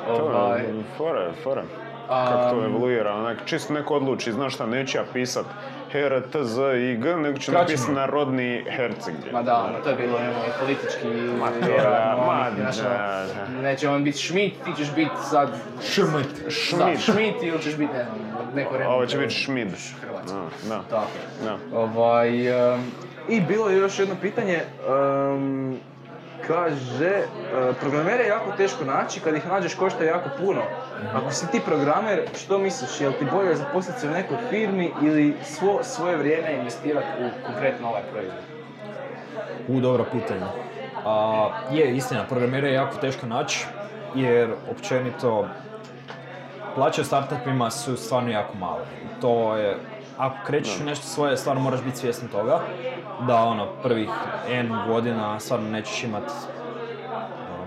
To 0.06 0.12
Ovaj, 0.24 0.60
je 0.60 0.74
fora, 0.96 1.62
Kako 2.08 2.50
to 2.50 2.64
evoluira, 2.64 3.14
onak, 3.14 3.38
čisto 3.44 3.72
neko 3.72 3.94
odluči, 3.94 4.32
znaš 4.32 4.54
šta, 4.54 4.66
neće 4.66 4.98
ja 4.98 5.04
pisat 5.12 5.44
Her, 5.92 6.22
T, 6.32 6.44
Z, 6.44 6.60
I, 6.76 6.96
G, 6.96 7.16
nego 7.16 7.40
Skraćeno. 7.40 7.58
napisati 7.60 7.92
narodni 7.92 8.64
Herceg. 8.70 9.14
Ma 9.32 9.42
da, 9.42 9.64
ono, 9.64 9.78
to 9.84 9.90
je 9.90 9.96
bilo 9.96 10.16
ono, 10.16 10.28
i 10.28 10.50
politički, 10.60 11.06
Ma 11.38 11.48
vjerojatno, 11.66 12.22
ono, 12.22 13.62
neće 13.62 13.88
on 13.88 14.04
biti 14.04 14.18
Schmidt, 14.18 14.64
ti 14.64 14.70
ćeš 14.76 14.94
biti 14.94 15.10
sad 15.30 15.48
Šmit. 15.92 16.44
Da, 16.44 16.50
Schmidt. 16.50 17.00
Schmidt 17.00 17.42
ili 17.42 17.62
ćeš 17.62 17.76
biti, 17.76 17.92
ne 17.92 18.04
znam, 18.04 18.18
neko 18.54 18.76
remo. 18.76 18.90
Ovo 18.90 19.06
će 19.06 19.18
biti 19.18 19.34
Schmid. 19.34 19.68
Hrvatski. 20.00 20.36
Da, 20.68 20.74
da. 20.74 20.82
Tako. 20.90 21.76
Ovaj, 21.76 22.30
I 23.28 23.40
bilo 23.48 23.68
je 23.70 23.76
još 23.76 23.98
jedno 23.98 24.14
pitanje, 24.20 24.60
kaže, 26.48 27.06
e, 27.06 27.26
programere 27.80 28.22
je 28.22 28.28
jako 28.28 28.52
teško 28.56 28.84
naći, 28.84 29.20
kad 29.20 29.34
ih 29.34 29.46
nađeš 29.46 29.74
košta 29.74 30.04
jako 30.04 30.28
puno. 30.38 30.62
Ako 31.14 31.30
si 31.30 31.50
ti 31.50 31.60
programer, 31.66 32.22
što 32.38 32.58
misliš, 32.58 33.00
je 33.00 33.08
li 33.08 33.14
ti 33.14 33.26
bolje 33.32 33.56
zaposliti 33.56 34.00
se 34.00 34.08
u 34.08 34.10
nekoj 34.10 34.36
firmi 34.50 34.92
ili 35.02 35.36
svo 35.44 35.78
svoje 35.82 36.16
vrijeme 36.16 36.54
investirati 36.54 37.06
u 37.20 37.46
konkretno 37.46 37.88
ovaj 37.88 38.02
proizvod? 38.12 38.42
U, 39.68 39.80
dobro 39.80 40.04
pitanje. 40.12 40.46
A, 41.04 41.48
je, 41.72 41.96
istina, 41.96 42.24
programere 42.24 42.68
je 42.68 42.74
jako 42.74 42.96
teško 42.96 43.26
naći, 43.26 43.66
jer 44.14 44.50
općenito 44.70 45.48
plaće 46.74 47.04
startupima 47.04 47.70
su 47.70 47.96
stvarno 47.96 48.30
jako 48.30 48.54
male. 48.54 48.84
To 49.20 49.56
je, 49.56 49.76
ako 50.18 50.36
krećeš 50.46 50.80
u 50.80 50.84
nešto 50.84 51.06
svoje, 51.06 51.36
stvarno 51.36 51.62
moraš 51.62 51.82
biti 51.82 51.96
svjestan 51.96 52.28
toga, 52.28 52.60
da 53.26 53.36
ono, 53.36 53.66
prvih 53.82 54.10
N 54.50 54.72
godina 54.88 55.40
stvarno 55.40 55.70
nećeš 55.70 56.04
imat, 56.04 56.30
ono, 57.48 57.66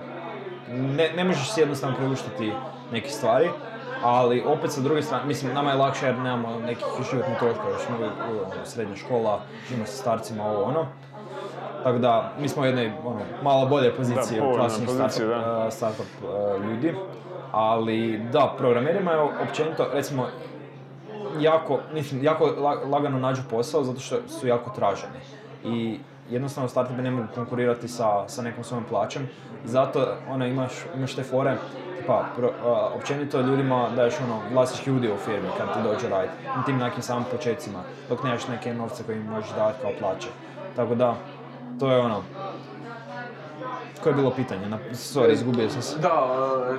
ne, 0.78 1.10
ne 1.16 1.24
možeš 1.24 1.52
si 1.52 1.60
jednostavno 1.60 1.98
priuštiti 1.98 2.54
neke 2.92 3.10
stvari, 3.10 3.50
ali 4.04 4.44
opet 4.46 4.72
sa 4.72 4.82
druge 4.82 5.02
strane, 5.02 5.26
mislim, 5.26 5.54
nama 5.54 5.72
je 5.72 5.78
lakše 5.78 6.06
jer 6.06 6.18
nemamo 6.18 6.60
nekih 6.60 6.86
životnih 7.12 7.38
troškova, 7.38 7.70
još 7.70 7.82
smo 7.82 7.96
u 8.32 8.66
srednja 8.66 8.96
škola, 8.96 9.42
živimo 9.68 9.86
sa 9.86 9.94
starcima, 9.94 10.46
ovo 10.46 10.64
ono. 10.64 10.86
Tako 11.84 11.98
da, 11.98 12.32
mi 12.40 12.48
smo 12.50 12.62
u 12.62 12.66
jednoj 12.66 12.92
ono, 13.06 13.20
malo 13.44 13.66
bolje 13.66 13.96
poziciji 13.96 14.40
Da, 14.40 14.46
od 14.46 14.52
povoljnoj 14.52 14.58
klasnih 14.58 14.88
poziciji, 14.88 15.28
startup, 15.28 15.66
uh, 15.66 15.74
startup 15.74 16.08
uh, 16.24 16.66
ljudi. 16.66 16.94
Ali 17.52 18.22
da, 18.32 18.56
programerima 18.58 19.12
je 19.12 19.20
općenito, 19.20 19.88
recimo, 19.94 20.28
jako, 21.40 21.80
mislim, 21.94 22.24
jako 22.24 22.46
la- 22.46 22.82
lagano 22.92 23.20
nađu 23.20 23.42
posao 23.50 23.84
zato 23.84 24.00
što 24.00 24.16
su 24.28 24.48
jako 24.48 24.70
traženi. 24.70 25.20
I 25.64 26.00
jednostavno 26.30 26.70
startupi 26.70 27.02
ne 27.02 27.12
mogu 27.12 27.28
konkurirati 27.36 27.88
sa, 27.88 28.28
sa 28.28 28.42
nekom 28.42 28.64
svojom 28.64 28.84
plaćom. 28.90 29.24
Zato 29.66 30.08
ono, 30.30 30.46
imaš, 30.46 30.72
imaš 30.96 31.16
te 31.16 31.24
fore, 31.24 31.58
tipa, 32.02 32.26
pro, 32.38 32.52
a, 32.66 32.90
općenito 32.96 33.42
ljudima 33.42 33.90
daješ 33.96 34.14
ono, 34.24 34.40
vlasnički 34.54 34.92
udio 34.92 35.14
u 35.14 35.18
firmi 35.18 35.48
kad 35.58 35.74
ti 35.74 35.80
dođe 35.84 36.10
raditi. 36.10 36.34
Na 36.58 36.64
tim 36.64 36.78
nekim 36.78 37.04
samim 37.04 37.24
početcima, 37.32 37.80
dok 38.10 38.24
nemaš 38.24 38.48
neke 38.48 38.74
novce 38.74 39.04
koje 39.04 39.18
im 39.18 39.26
možeš 39.26 39.50
davati 39.56 39.82
kao 39.82 39.92
plaće. 40.00 40.28
Tako 40.76 40.96
da, 40.96 41.16
to 41.80 41.92
je 41.92 42.00
ono, 42.00 42.22
koje 44.04 44.12
je 44.12 44.16
bilo 44.16 44.32
pitanje? 44.32 44.62
Sorry, 44.92 45.32
izgubio 45.32 45.70
sam 45.70 45.82
se. 45.82 46.00
Da, 46.00 46.28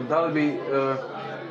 da 0.08 0.20
li 0.20 0.32
bi, 0.32 0.48
e, 0.48 0.94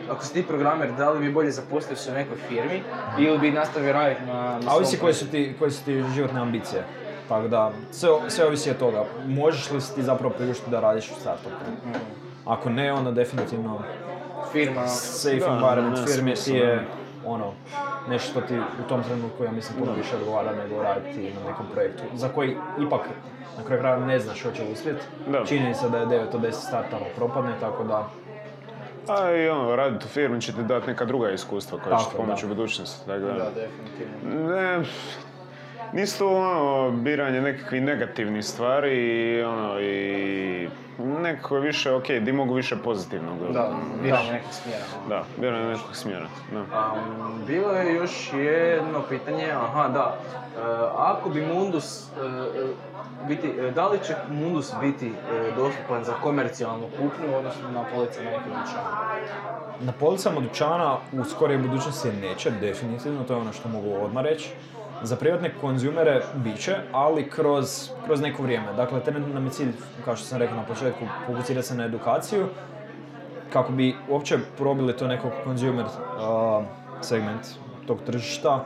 ako 0.09 0.25
si 0.25 0.33
ti 0.33 0.43
programer, 0.47 0.91
da 0.97 1.09
li 1.09 1.19
bi 1.19 1.33
bolje 1.33 1.51
zaposlio 1.51 1.95
se 1.95 2.11
u 2.11 2.13
nekoj 2.13 2.37
firmi 2.47 2.83
ili 3.19 3.37
bi 3.37 3.51
nastavio 3.51 3.93
raditi 3.93 4.21
na, 4.25 4.33
na 4.33 4.71
A 4.71 4.75
ovisi 4.75 4.99
koje 4.99 5.13
su 5.13 5.27
ti, 5.27 5.55
koje 5.59 5.71
su 5.71 5.85
ti 5.85 6.03
životne 6.15 6.39
ambicije. 6.39 6.83
Tako 7.29 7.47
da, 7.47 7.71
sve, 7.91 8.09
sve 8.27 8.45
ovisi 8.45 8.69
od 8.69 8.77
toga. 8.77 9.05
Možeš 9.25 9.71
li 9.71 9.81
si 9.81 9.95
ti 9.95 10.03
zapravo 10.03 10.33
priuštiti 10.33 10.71
da 10.71 10.79
radiš 10.79 11.11
u 11.11 11.13
startupu? 11.19 11.55
Ako 12.45 12.69
ne, 12.69 12.93
onda 12.93 13.11
definitivno 13.11 13.81
firma. 14.51 14.87
safe 14.87 15.39
Da, 15.39 15.45
environment 15.45 15.95
nema 15.95 16.07
firme 16.07 16.33
ti 16.33 16.53
je 16.53 16.87
ono, 17.25 17.53
nešto 18.09 18.31
što 18.31 18.41
ti 18.41 18.59
u 18.85 18.89
tom 18.89 19.03
trenutku, 19.03 19.43
ja 19.43 19.51
mislim, 19.51 19.79
puno 19.79 19.91
više 19.93 20.15
odgovara 20.15 20.51
nego 20.55 20.83
raditi 20.83 21.33
na 21.33 21.49
nekom 21.51 21.65
projektu, 21.73 22.03
za 22.13 22.29
koji 22.29 22.57
ipak 22.79 23.01
na 23.57 23.63
kraju 23.63 23.81
kraja 23.81 23.97
ne 23.97 24.19
znaš 24.19 24.43
hoće 24.43 24.63
li 24.63 24.71
uspjet. 24.71 24.97
Da. 25.27 25.45
Čini 25.45 25.73
se 25.73 25.89
da 25.89 25.97
je 25.97 26.05
9 26.05 26.35
od 26.35 26.41
10 26.41 26.51
startama 26.51 27.05
propadne, 27.15 27.51
tako 27.59 27.83
da 27.83 28.09
A 29.07 29.31
i 29.31 29.49
ono, 29.49 29.75
raditi 29.75 30.05
u 30.05 30.09
firmi 30.09 30.41
će 30.41 30.51
ti 30.51 30.63
dati 30.63 30.87
neka 30.87 31.05
druga 31.05 31.31
iskustva 31.31 31.79
koja 31.83 31.97
će 31.97 32.05
ti 32.09 32.15
pomoći 32.17 32.45
u 32.45 32.49
budućnosti. 32.49 33.05
Tako 33.07 33.19
da, 33.19 33.33
Da, 33.33 33.51
definitivno. 33.55 34.49
Ne, 34.55 34.83
nisu 35.93 36.17
to 36.17 36.29
ono, 36.29 36.91
biranje 36.91 37.41
nekakvih 37.41 37.81
negativnih 37.81 38.45
stvari 38.45 38.95
i 38.95 39.43
ono, 39.43 39.81
i 39.81 40.69
nekako 40.97 41.55
je 41.55 41.61
više, 41.61 41.91
ok, 41.91 42.07
di 42.07 42.31
mogu 42.31 42.53
više 42.53 42.75
pozitivnog. 42.83 43.53
Da, 43.53 43.71
biranje 44.03 44.31
nekog 44.31 44.53
smjera. 44.53 44.83
Da, 45.09 45.23
biranje 45.37 45.65
nekog 45.65 45.95
smjera, 45.95 46.27
da. 46.51 46.59
Um, 46.59 47.45
bilo 47.47 47.71
je 47.71 47.95
još 47.95 48.33
jedno 48.33 49.01
pitanje, 49.09 49.51
aha 49.51 49.87
da, 49.87 50.17
E, 50.57 50.61
ako 50.97 51.29
bi 51.29 51.45
Mundus, 51.45 52.03
e, 52.03 52.25
e, 52.25 53.27
biti, 53.27 53.53
da 53.75 53.87
li 53.87 53.99
će 54.05 54.15
Mundus 54.29 54.73
biti 54.81 55.07
e, 55.07 55.51
dostupan 55.55 56.03
za 56.03 56.13
komercijalnu 56.13 56.87
kupnju, 56.87 57.37
odnosno 57.37 57.71
na 57.71 57.83
policama 57.93 58.29
nekog 58.29 58.47
dućana? 58.47 58.89
Na 59.79 59.91
policama 59.99 60.41
dućana 60.41 60.97
u 61.13 61.23
skorijoj 61.23 61.61
budućnosti 61.61 62.11
neće, 62.21 62.51
definitivno, 62.51 63.23
to 63.23 63.33
je 63.33 63.39
ono 63.39 63.53
što 63.53 63.69
mogu 63.69 63.93
odmah 64.01 64.23
reći. 64.23 64.49
Za 65.03 65.15
privatne 65.15 65.51
konzumere 65.61 66.21
bit 66.35 66.59
će, 66.59 66.75
ali 66.91 67.29
kroz, 67.29 67.89
kroz 68.05 68.21
neko 68.21 68.43
vrijeme. 68.43 68.73
Dakle, 68.73 68.99
trenutno 68.99 69.33
nam 69.33 69.45
je 69.45 69.51
cilj, 69.51 69.71
kao 70.05 70.15
što 70.15 70.25
sam 70.25 70.39
rekao 70.39 70.55
na 70.55 70.63
početku, 70.63 71.05
fokusirati 71.27 71.67
se 71.67 71.75
na 71.75 71.85
edukaciju. 71.85 72.47
kako 73.53 73.71
bi 73.71 73.95
uopće 74.09 74.37
probili 74.57 74.97
to 74.97 75.07
neko 75.07 75.31
consumer 75.43 75.85
uh, 75.85 76.63
segment 77.01 77.47
tog 77.87 77.97
tržišta, 78.05 78.65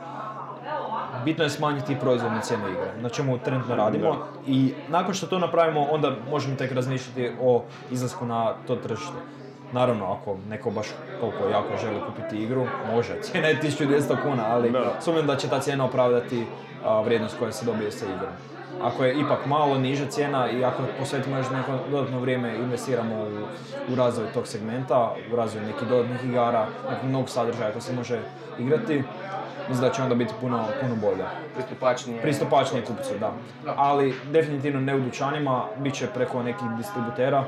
bitno 1.24 1.44
je 1.44 1.50
smanjiti 1.50 1.96
proizvodne 2.00 2.40
cijene 2.42 2.70
igre, 2.70 2.92
na 3.00 3.08
čemu 3.08 3.38
trenutno 3.38 3.76
radimo 3.76 4.16
i 4.46 4.74
nakon 4.88 5.14
što 5.14 5.26
to 5.26 5.38
napravimo 5.38 5.86
onda 5.90 6.12
možemo 6.30 6.56
tek 6.56 6.72
razmišljati 6.72 7.32
o 7.40 7.64
izlasku 7.90 8.26
na 8.26 8.54
to 8.66 8.76
tržište. 8.76 9.18
Naravno, 9.72 10.12
ako 10.12 10.36
neko 10.48 10.70
baš 10.70 10.86
toliko 11.20 11.48
jako 11.48 11.76
želi 11.80 12.00
kupiti 12.06 12.42
igru, 12.42 12.66
može. 12.94 13.20
Cijena 13.24 13.48
je 13.48 13.60
1200 13.62 14.22
kuna, 14.22 14.44
ali 14.48 14.72
sumnjam 15.00 15.26
da 15.26 15.36
će 15.36 15.48
ta 15.48 15.60
cijena 15.60 15.84
opravdati 15.84 16.46
a, 16.84 17.00
vrijednost 17.00 17.38
koja 17.38 17.52
se 17.52 17.66
dobije 17.66 17.92
sa 17.92 18.04
igrom. 18.04 18.32
Ako 18.82 19.04
je 19.04 19.20
ipak 19.20 19.46
malo 19.46 19.78
niža 19.78 20.06
cijena 20.06 20.50
i 20.50 20.64
ako 20.64 20.82
posvetimo 20.98 21.36
još 21.36 21.50
neko 21.50 21.72
dodatno 21.90 22.20
vrijeme 22.20 22.56
investiramo 22.56 23.14
u, 23.14 23.92
u 23.92 23.94
razvoj 23.94 24.26
tog 24.34 24.46
segmenta, 24.46 25.14
u 25.32 25.36
razvoj 25.36 25.64
nekih 25.64 25.88
dodatnih 25.88 26.24
igara, 26.24 26.66
nekog 26.90 27.10
novog 27.10 27.28
sadržaja 27.28 27.72
koji 27.72 27.82
se 27.82 27.92
može 27.92 28.18
igrati, 28.58 29.02
mislim 29.68 29.88
da 29.88 29.94
će 29.94 30.02
onda 30.02 30.14
biti 30.14 30.34
puno, 30.40 30.64
puno 30.80 30.96
bolje. 30.96 31.24
Pristupačnije. 31.54 32.22
Pristupačnije 32.22 32.84
kupcu, 32.84 33.18
da. 33.20 33.32
Da. 33.64 33.74
Ali 33.76 34.14
definitivno 34.32 34.80
ne 34.80 34.94
u 34.94 35.00
dućanima, 35.00 35.64
bit 35.78 35.94
će 35.94 36.06
preko 36.06 36.42
nekih 36.42 36.68
distributera, 36.76 37.44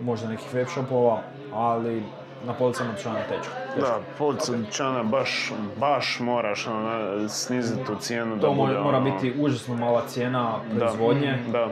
možda 0.00 0.28
nekih 0.28 0.54
web 0.54 0.66
shopova, 0.68 1.20
ali 1.52 2.02
na 2.46 2.52
policama 2.52 2.90
dućana 2.92 3.18
tečko. 3.28 3.52
Da, 3.76 3.98
polica 4.18 4.52
dućana 4.52 5.02
baš, 5.02 5.52
baš 5.76 6.20
moraš 6.20 6.66
ono, 6.66 6.88
sniziti 7.28 7.84
tu 7.84 7.94
cijenu 7.96 8.34
da 8.34 8.40
To 8.40 8.48
mo- 8.48 8.54
bude 8.56 8.78
mora 8.78 8.98
ono- 8.98 9.10
biti 9.10 9.34
užasno 9.40 9.74
mala 9.76 10.02
cijena 10.06 10.52
Da, 10.68 10.78
proizvodnje. 10.78 11.38
Da, 11.48 11.68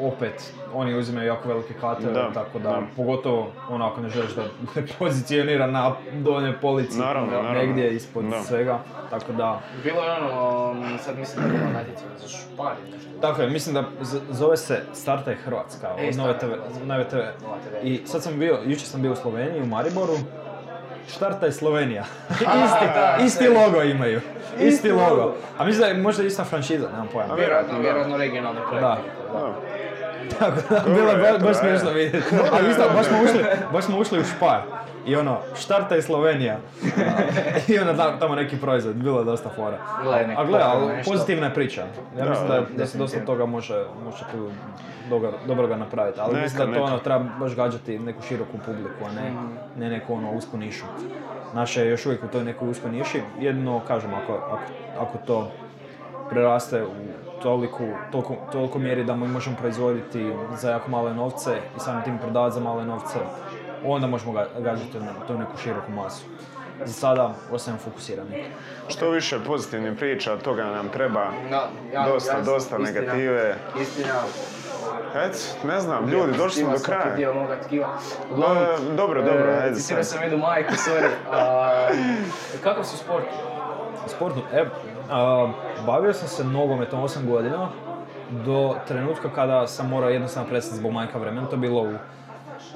Opet, 0.00 0.42
oni 0.74 0.94
uzimaju 0.94 1.26
jako 1.26 1.48
velike 1.48 1.74
kate, 1.74 2.02
Da, 2.04 2.32
tako 2.32 2.58
da, 2.58 2.68
da. 2.68 2.82
pogotovo 2.96 3.46
ono 3.70 3.86
ako 3.86 4.00
ne 4.00 4.08
želiš 4.08 4.30
da 4.30 4.42
ne 4.74 4.86
pozicionira 4.98 5.66
na 5.66 5.92
donjoj 6.12 6.60
polici, 6.60 6.98
Naravno, 6.98 7.30
naravno. 7.32 7.52
negdje 7.52 7.90
ispod 7.90 8.24
Da. 8.24 8.42
svega, 8.42 8.78
tako 9.10 9.32
da, 9.32 9.60
Bilo 9.84 10.04
je 10.04 10.12
ono, 10.12 10.70
um, 10.70 10.98
sad 10.98 11.18
mislim 11.18 11.42
da 11.42 11.48
je 11.48 11.58
bilo 11.58 11.72
natjecanje 11.72 12.10
za 12.18 12.28
špar 12.28 12.72
ili 12.82 12.90
nešto. 12.90 13.08
Tako 13.20 13.42
je, 13.42 13.50
mislim 13.50 13.74
da 13.74 13.84
z- 14.00 14.20
zove 14.30 14.56
se 14.56 14.82
Startaj 14.94 15.34
Hrvatska 15.36 15.88
E, 15.98 16.08
od 16.08 16.16
Nove 16.16 16.32
TV. 16.34 16.46
Hrvatska. 16.46 16.84
Nove 16.86 17.04
TV. 17.04 17.16
I 17.82 18.00
sad 18.06 18.22
sam 18.22 18.38
bio, 18.38 18.58
jučer 18.64 18.86
sam 18.86 19.02
bio 19.02 19.12
u 19.12 19.16
Sloveniji, 19.16 19.62
u 19.62 19.66
Mariboru. 19.66 20.12
Startaj 21.06 21.52
Slovenija. 21.52 22.04
A, 22.30 22.64
isti, 22.64 22.86
da, 22.86 23.16
isti 23.20 23.44
sve. 23.44 23.48
logo 23.56 23.82
imaju. 23.82 24.20
Isti, 24.54 24.66
Isti 24.66 24.92
logo. 24.92 25.14
logo. 25.14 25.34
A 25.58 25.64
mislim 25.64 25.80
da 25.80 25.86
je 25.88 25.94
možda 25.94 26.22
ista 26.22 26.44
franšiza, 26.44 26.88
nemam 26.88 27.08
pojma. 27.08 27.34
Vjerojatno, 27.34 27.72
da. 27.72 27.80
vjerojatno 27.80 28.16
regionalni 28.16 28.60
projekt. 28.60 28.80
Da. 28.82 28.98
da. 29.32 29.54
Tako 30.38 30.60
da, 30.70 30.82
bilo 30.94 31.10
je 31.10 31.38
baš 31.38 31.56
smiješno 31.56 31.90
vidjeti. 31.90 32.26
Ali 32.52 32.70
isto, 32.70 32.82
baš 32.94 33.06
smo 33.06 33.18
ušli, 33.24 33.44
baš 33.72 33.84
smo 33.84 33.98
ušli 33.98 34.20
u 34.20 34.24
špar. 34.24 34.60
I 35.06 35.16
ono, 35.16 35.38
Startaj 35.54 36.02
Slovenija. 36.02 36.58
I 37.68 37.78
onda 37.78 37.96
tamo, 37.96 38.16
tamo 38.18 38.34
neki 38.34 38.56
proizvod, 38.56 38.94
bilo 38.94 39.18
je 39.18 39.24
dosta 39.24 39.48
fora. 39.56 39.78
Je 40.18 40.34
A 40.36 40.44
gle, 40.44 40.60
ali 40.62 41.02
pozitivna 41.04 41.46
je 41.46 41.54
priča. 41.54 41.80
Ja 42.18 42.24
Da, 42.24 42.30
mislim 42.30 42.48
da, 42.48 42.62
da, 42.76 42.86
se 42.86 42.98
dosta 42.98 43.20
toga 43.20 43.46
može, 43.46 43.84
može 44.04 44.24
tu 44.32 44.50
dobro, 45.10 45.32
dobro 45.46 45.66
ga 45.66 45.76
napraviti. 45.76 46.20
Ali 46.20 46.32
Neka, 46.32 46.42
mislim 46.42 46.58
da 46.58 46.64
to 46.64 46.70
neka. 46.70 46.84
ono, 46.84 46.98
treba 46.98 47.24
baš 47.40 47.56
gađati 47.56 47.98
neku 47.98 48.22
široku 48.22 48.58
publiku, 48.66 49.04
a 49.06 49.12
ne, 49.12 49.32
ne 49.76 49.90
neku 49.90 50.14
ono 50.14 50.32
usku 50.32 50.56
nišu. 50.56 50.84
Naše 51.54 51.80
je 51.80 51.90
još 51.90 52.06
uvijek 52.06 52.24
u 52.24 52.28
toj 52.28 52.44
nekoj 52.44 52.68
uskoj 52.68 52.90
niši. 52.90 53.20
Jedino, 53.40 53.80
kažem, 53.88 54.14
ako, 54.14 54.32
ako, 54.32 54.60
ako 55.00 55.18
to 55.26 55.50
preraste 56.30 56.82
u 56.82 56.88
toliku, 57.42 57.82
toliko, 58.12 58.36
toliko 58.52 58.78
mjeri 58.78 59.04
da 59.04 59.16
mi 59.16 59.28
možemo 59.28 59.56
proizvoditi 59.56 60.32
za 60.52 60.70
jako 60.70 60.90
male 60.90 61.14
novce 61.14 61.50
i 61.76 61.80
samim 61.80 62.04
tim 62.04 62.18
prodavati 62.18 62.54
za 62.54 62.60
male 62.60 62.84
novce, 62.84 63.18
onda 63.84 64.06
možemo 64.06 64.32
ga, 64.32 64.46
gađati 64.58 64.98
na 64.98 65.26
tu 65.26 65.38
neku 65.38 65.56
široku 65.56 65.92
masu. 65.92 66.24
Za 66.84 66.92
sada 66.92 67.34
ostajemo 67.52 67.80
fokusirani. 67.80 68.44
Što 68.88 69.10
više 69.10 69.38
pozitivnih 69.40 69.92
priča, 69.98 70.36
toga 70.36 70.64
nam 70.64 70.88
treba. 70.88 71.26
Ja- 71.92 72.06
Dosta, 72.06 72.32
ja- 72.32 72.42
dosta 72.42 72.76
istina. 72.76 72.90
negative. 72.90 73.56
Istina. 73.80 74.14
Eto, 75.16 75.38
ne 75.64 75.80
znam, 75.80 76.08
ljudi, 76.08 76.32
došli 76.32 76.62
smo 76.62 76.72
do 76.72 76.78
Svaki 76.78 77.00
kraja. 77.00 77.16
dio 77.16 77.34
moga 77.34 77.56
tkiva. 77.56 77.86
Da, 78.28 78.34
Uglavnom, 78.34 78.96
dobro, 78.96 79.22
dobro, 79.22 79.50
e, 79.50 79.58
ajde 79.62 79.76
sad. 79.76 80.06
sam 80.06 80.22
jednu 80.22 80.38
majku, 80.38 80.72
sorry. 80.74 81.08
A, 81.32 81.88
kakav 82.62 82.84
si 82.84 82.96
sport? 82.96 83.24
Sportno, 84.06 84.42
e, 84.52 84.64
bavio 85.86 86.12
sam 86.12 86.28
se 86.28 86.44
nogometom 86.44 87.02
8 87.02 87.26
godina 87.26 87.68
do 88.30 88.74
trenutka 88.88 89.28
kada 89.34 89.66
sam 89.66 89.88
morao 89.88 90.10
jednostavno 90.10 90.48
prestati 90.48 90.76
zbog 90.76 90.92
manjka 90.92 91.18
vremena. 91.18 91.46
To 91.46 91.56
je 91.56 91.60
bilo 91.60 91.82
u 91.82 91.94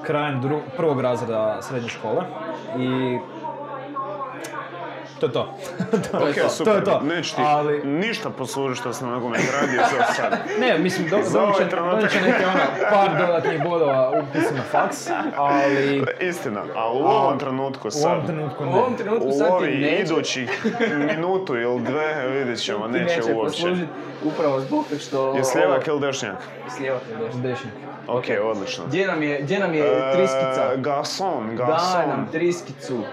krajem 0.05 0.41
prvog 0.77 1.01
razreda 1.01 1.61
srednje 1.61 1.89
škole 1.89 2.23
i 2.77 3.19
to 5.23 5.27
je 5.27 5.33
to. 5.33 5.53
To 6.11 6.27
je 6.27 6.33
to. 6.35 6.49
super, 6.49 6.73
To 6.73 6.79
je 6.79 6.83
to. 6.85 6.99
neću 7.05 7.35
ti 7.35 7.41
Ali- 7.45 7.81
ništa 7.83 8.29
poslužiti 8.29 8.79
što 8.79 8.93
sam 8.93 9.09
nogomet 9.09 9.41
radio 9.53 9.81
za 9.81 10.03
sad. 10.05 10.33
Ne, 10.59 10.77
mislim, 10.77 11.09
do, 11.09 11.19
Za 11.23 11.39
dobit 11.39 11.55
će, 11.55 11.61
ovaj 11.61 11.69
trenutak. 11.69 12.11
će 12.11 12.21
neke 12.21 12.45
ono, 12.45 12.59
par 12.91 13.17
dodatnih 13.19 13.63
bodova 13.63 14.09
u 14.11 14.15
na 14.55 14.61
faks, 14.63 15.07
ali 15.35 16.05
Istina, 16.21 16.63
ali 16.75 16.95
u 16.95 17.03
ovom 17.03 17.39
trenutku 17.39 17.87
u 17.87 17.91
sad, 17.91 18.11
ovom 18.11 18.25
trenutku 18.25 18.63
U 18.63 18.65
ne. 18.65 18.71
ovom 18.73 18.95
trenutku 18.95 19.27
u 19.27 19.31
sad 19.31 19.59
ti 19.59 19.65
neće, 19.67 20.01
idućih 20.03 20.65
minutu 21.07 21.55
ili 21.55 21.81
dve, 21.81 22.27
vidjet 22.29 22.59
ćemo, 22.59 22.87
ti 22.87 22.91
neće 22.91 23.15
neće 23.17 23.33
uopće. 23.33 23.51
poslužit 23.53 23.89
upravo 24.25 24.59
zbog 24.59 24.85
što... 24.99 25.35
Je 25.35 25.43
slijevak 25.43 25.87
ili 25.87 25.99
dešnjak? 26.01 26.35
Slijevak 26.69 27.01
ili 27.09 27.19
desni. 27.19 27.41
Dešnjak. 27.41 27.73
Ok, 28.07 28.23
odlično. 28.45 28.83
Gdje 28.87 29.07
nam 29.07 29.23
je, 29.23 29.41
gdje 29.41 29.59
nam 29.59 29.73
je 29.73 30.11
triskica? 30.13 30.71
E, 30.73 30.77
Gason, 30.77 31.47
Daj 31.47 31.65
gason. 31.67 32.09
nam 32.09 32.27
triskicu. 32.31 33.03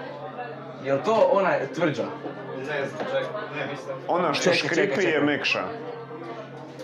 Jel 0.83 0.97
to 1.05 1.29
ona 1.31 1.51
tvrđa? 1.75 2.03
Ona 4.07 4.33
što 4.33 4.43
Čekaj, 4.43 4.57
čekaj, 4.57 4.85
škripi 4.85 5.07
je 5.07 5.21
mekša. 5.21 5.63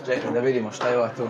Čekaj 0.06 0.30
da 0.30 0.40
vidimo 0.40 0.72
šta 0.72 0.88
je 0.88 0.98
ova 0.98 1.08
tu. 1.16 1.28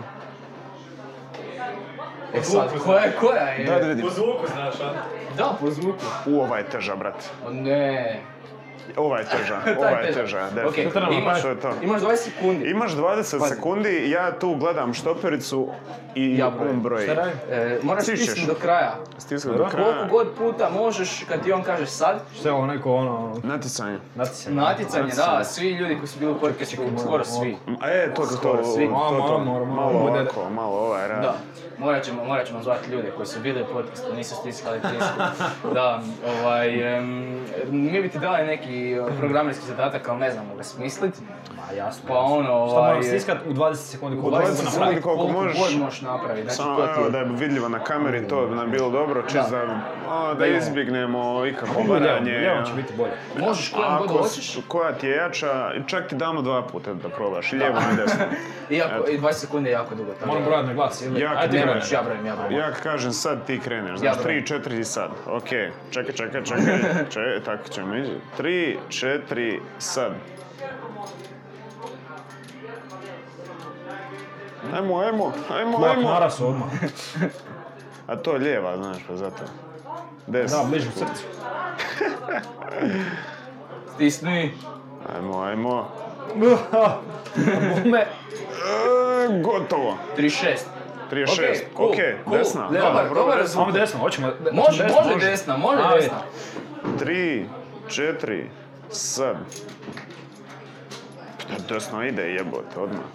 E 2.33 2.41
sad, 2.41 2.69
koja 2.85 3.03
je, 3.03 3.11
koja 3.19 3.43
je? 3.43 3.65
Da, 3.65 3.79
da 3.79 3.87
vidim. 3.87 4.09
zvuku 4.09 4.47
znaš, 4.53 4.75
a? 4.81 4.93
Da, 5.37 5.57
po 5.59 5.71
zvuku. 5.71 6.05
U, 6.25 6.41
ova 6.41 6.57
je 6.57 6.63
teža, 6.63 6.95
brat. 6.95 7.29
O 7.47 7.51
ne. 7.51 8.21
Ova 8.97 9.19
je 9.19 9.25
teža, 9.27 9.61
ova 9.79 9.89
je 9.89 10.13
teža, 10.13 10.45
Ok, 10.45 10.53
definitivno. 10.55 10.91
To 10.91 10.99
treba 10.99 11.13
imaš, 11.13 11.41
To 11.41 11.49
je 11.49 11.59
to. 11.59 11.71
imaš 11.81 12.01
20 12.01 12.15
sekundi. 12.17 12.69
Imaš 12.69 12.91
20 12.91 13.15
Pazi. 13.15 13.49
sekundi, 13.49 14.09
ja 14.09 14.31
tu 14.31 14.55
gledam 14.55 14.93
štopericu 14.93 15.67
i 16.15 16.37
Ja 16.37 16.47
on 16.47 16.79
broji. 16.79 17.03
Šta 17.03 17.13
radi? 17.13 17.31
E, 17.51 17.79
moraš 17.83 18.03
stisnuti 18.03 18.45
do 18.47 18.53
kraja. 18.55 18.95
Stisnu 19.17 19.53
do 19.53 19.65
kraja. 19.65 19.85
Koliko 19.85 20.07
god 20.07 20.27
puta 20.35 20.69
možeš 20.71 21.23
kad 21.23 21.43
ti 21.43 21.51
on 21.51 21.63
kaže 21.63 21.85
sad, 21.85 22.19
Što 22.35 22.47
je 22.49 22.53
ovo 22.53 22.65
neko 22.65 22.93
ono, 22.93 23.35
Natjecanje. 23.43 23.97
natjecanje? 24.15 24.55
natjecanje, 24.55 25.11
da, 25.11 25.43
svi 25.43 25.69
ljudi 25.69 25.95
koji 25.95 26.07
su 26.07 26.19
bili 26.19 26.31
u 26.31 26.39
podcastu, 26.39 26.75
skoro 26.99 27.23
svi. 27.25 27.57
E, 27.85 28.13
to, 28.15 28.21
to, 28.21 28.27
to, 28.27 28.35
Skoro 28.37 28.63
svi. 28.65 28.85
to, 28.85 28.91
Malo, 28.91 29.09
to, 29.09 29.17
malo, 29.17 29.39
malo, 29.39 29.65
malo. 29.65 29.93
malo 29.93 29.99
Bude- 30.01 30.19
ovako, 30.21 30.49
malo 30.51 30.77
ovaj 30.77 31.07
rad. 31.07 31.21
Da, 31.21 31.35
morat 31.77 32.03
ćemo, 32.03 32.23
morat 32.25 32.47
ćemo 32.47 32.63
zvati 32.63 32.91
ljude 32.91 33.11
koji 33.11 33.25
su 33.25 33.39
bili 33.39 33.61
u 33.61 33.73
podcastu, 33.73 34.13
nisu 34.13 34.35
stiskali 34.35 34.79
tisku. 34.81 35.19
Da, 35.73 36.01
ovaj, 36.35 36.97
em, 36.97 37.39
mi 37.65 38.01
bi 38.01 38.09
ti 38.09 38.19
dali 38.19 38.47
neki 38.47 38.78
programerski 39.19 39.65
zadatak, 39.65 40.07
ali 40.09 40.19
ne 40.19 40.31
znamo 40.31 40.55
ga 40.55 40.63
smislit. 40.63 41.13
Ma 41.55 41.73
jasno. 41.77 42.03
Pa 42.07 42.17
ono, 42.19 42.41
Šta 42.67 42.75
moram 42.75 42.89
ovaj, 42.89 43.03
stiskat 43.03 43.37
u 43.47 43.53
20 43.53 43.75
sekundi 43.75 44.17
U 44.17 44.21
koliko 44.21 44.39
20 44.39 44.41
mogu 44.41 44.55
sekundi 44.55 44.79
napraviti? 44.79 45.01
koliko 45.01 45.27
možeš. 45.27 45.77
možeš 45.79 46.01
napraviti, 46.01 46.43
znači 46.43 46.57
Samo 46.57 46.75
ti 46.75 46.99
evo, 46.99 47.09
da 47.09 47.17
je 47.17 47.25
vidljivo 47.25 47.69
na 47.69 47.79
kameri, 47.79 48.27
to 48.27 48.47
bi 48.47 48.55
nam 48.55 48.71
bilo 48.71 48.89
dobro, 48.89 49.21
čist 49.21 49.49
da, 49.51 49.81
a, 50.09 50.33
da 50.33 50.45
izbjegnemo 50.47 51.39
lijevo, 51.39 51.93
varanje. 51.93 52.31
lijevo 52.31 52.63
će 52.63 52.73
biti 52.73 52.93
bolje. 52.97 53.11
Možeš 53.39 53.69
kojom 53.71 53.97
god 53.97 54.09
Ako 54.09 54.17
hoćeš, 54.17 54.57
koja 54.67 54.91
ti 54.91 55.07
je 55.07 55.15
jača, 55.15 55.71
čak 55.87 56.07
ti 56.07 56.15
damo 56.15 56.41
dva 56.41 56.61
puta 56.61 56.93
da 56.93 57.09
probaš, 57.09 57.51
lijevo 57.51 57.77
i 57.93 57.95
desno. 57.95 58.25
iako 58.69 59.07
i 59.11 59.19
20 59.19 59.33
sekundi 59.33 59.69
je 59.69 59.73
jako 59.73 59.95
dugo. 59.95 60.11
Moram 60.25 60.43
brojati 60.43 60.67
na 60.67 60.73
glas 60.73 61.01
ili? 61.01 61.21
Ja 61.21 61.47
brojim, 62.03 62.25
ja 62.25 62.35
brojim. 62.35 62.59
Ja 62.59 62.71
kažem 62.83 63.11
sad 63.11 63.45
ti 63.45 63.59
kreneš, 63.59 63.91
Ja 63.91 63.97
znaš, 63.97 64.23
brojim. 64.23 64.43
3, 64.43 64.63
4 64.69 64.79
i 64.79 64.83
sad. 64.83 65.11
Ok, 65.27 65.49
čekaj, 65.91 66.13
čekaj, 66.13 66.43
čekaj, 66.43 66.77
čekaj, 67.13 67.43
tako 67.45 67.69
ćemo 67.69 67.95
ići. 67.95 68.11
3, 68.39 68.68
4, 68.89 69.59
sad. 69.79 70.11
Ajmo, 74.75 74.99
ajmo, 74.99 75.33
ajmo, 75.55 75.85
ajmo. 75.85 76.09
naras 76.09 76.41
odmah. 76.41 76.67
A 78.07 78.15
to 78.15 78.33
je 78.33 78.39
lijeva, 78.39 78.77
znaš, 78.77 78.97
pa 79.07 79.15
zato. 79.15 79.43
Des. 80.27 80.51
Da, 80.51 80.63
bliže 80.69 80.87
u 80.87 80.91
srcu. 80.91 81.23
Stisni. 83.95 84.53
Ajmo, 85.15 85.41
ajmo. 85.41 85.87
Bume. 87.83 87.99
E, 87.99 88.07
gotovo. 89.43 89.97
36. 90.17 90.57
36, 91.11 91.63
Ok, 91.75 91.77
cool, 91.77 91.89
ok, 91.89 91.95
cool. 92.25 92.37
desna. 92.37 92.69
Dobar, 92.69 93.03
rezultat. 93.37 93.47
Samo 93.49 93.71
desno, 93.71 93.99
hoćemo. 93.99 94.27
Može, 94.51 94.87
može 95.03 95.25
desna, 95.25 95.57
može 95.57 95.81
desna. 95.95 96.17
3, 96.99 97.45
4, 97.87 98.45
Sad. 98.91 99.37
Pa 101.47 101.73
Desno 101.73 102.03
ide 102.03 102.21
jebote, 102.21 102.79
odmah. 102.79 103.05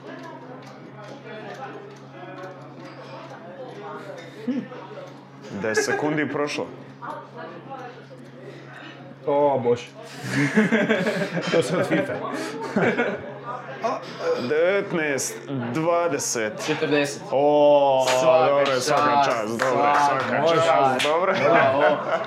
Hm. 4.46 5.68
je 5.68 5.74
sekundi 5.74 6.28
prošlo. 6.28 6.66
O, 9.26 9.58
bož. 9.58 9.80
to 11.52 11.62
se 11.62 11.76
od 11.76 11.86
FIFA. 11.86 12.12
19, 14.40 15.32
20. 15.74 16.50
40. 16.80 17.18
O, 17.30 18.06
dobro, 18.22 18.66
čast, 18.66 18.86
svaka 18.86 19.24
čast, 19.24 19.48
dobro, 19.48 19.94
svaka 20.06 20.64
čast, 20.64 21.06
dobro. 21.06 21.34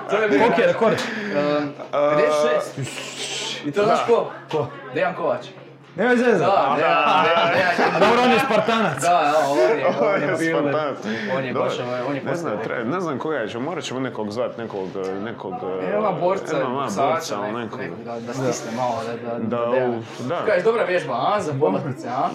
To 0.09 0.21
je 0.21 0.29
bio... 0.29 0.39
Koliko 0.39 0.61
je 0.61 0.67
rekord? 0.67 0.97
Um, 1.59 1.73
56. 1.91 3.16
Então, 3.65 3.85
tá. 3.85 3.97
Tipo, 3.97 4.31
pô, 4.49 4.63
pô, 4.65 4.67
dei 4.93 5.05
um 5.05 5.13
corte. 5.13 5.53
Nema 5.97 6.15
zezat. 6.15 6.39
Da, 6.39 6.75
Dejan, 6.77 7.23
Dejan. 7.53 7.95
A 7.95 7.99
dobro, 7.99 8.21
on 8.23 8.31
je 8.31 8.39
Spartanac. 8.41 9.01
Da, 9.01 9.07
da, 9.07 9.49
on 9.49 9.57
je, 9.57 9.63
on 9.63 9.79
je 9.79 9.85
Ovo 9.99 10.09
je 10.11 10.35
bio, 10.39 10.57
Spartanac. 10.59 10.97
on 11.37 11.43
je 11.45 11.53
baš, 11.53 11.79
ovaj, 11.79 12.01
on 12.01 12.15
je 12.15 12.21
Ne 12.23 12.35
znam, 12.35 12.53
tre- 12.59 12.83
ne 12.85 12.99
znam 12.99 13.19
koga 13.19 13.35
je, 13.37 13.47
ćemo- 13.49 13.65
morat 13.65 13.83
ćemo 13.83 13.99
nekog 13.99 14.31
zvat, 14.31 14.57
nekog, 14.57 14.87
nekog... 15.21 15.53
Evo 15.93 16.13
borca, 16.13 16.57
Evo, 16.57 16.69
ma, 16.69 16.81
boksača, 16.81 17.07
borca, 17.07 17.35
ali 17.37 17.53
nekog, 17.53 17.79
nekog. 17.79 17.97
nekog, 17.99 18.05
da, 18.05 18.27
da 18.27 18.33
stisne 18.33 18.71
malo, 18.73 18.95
da, 19.23 19.39
da, 19.39 19.57
Da, 19.57 19.85
u- 19.85 20.03
da. 20.19 20.45
Kažeš, 20.45 20.63
dobra 20.63 20.83
vježba, 20.83 21.13
a, 21.13 21.41
za 21.41 21.53
pomlatnice, 21.53 22.07
a? 22.09 22.29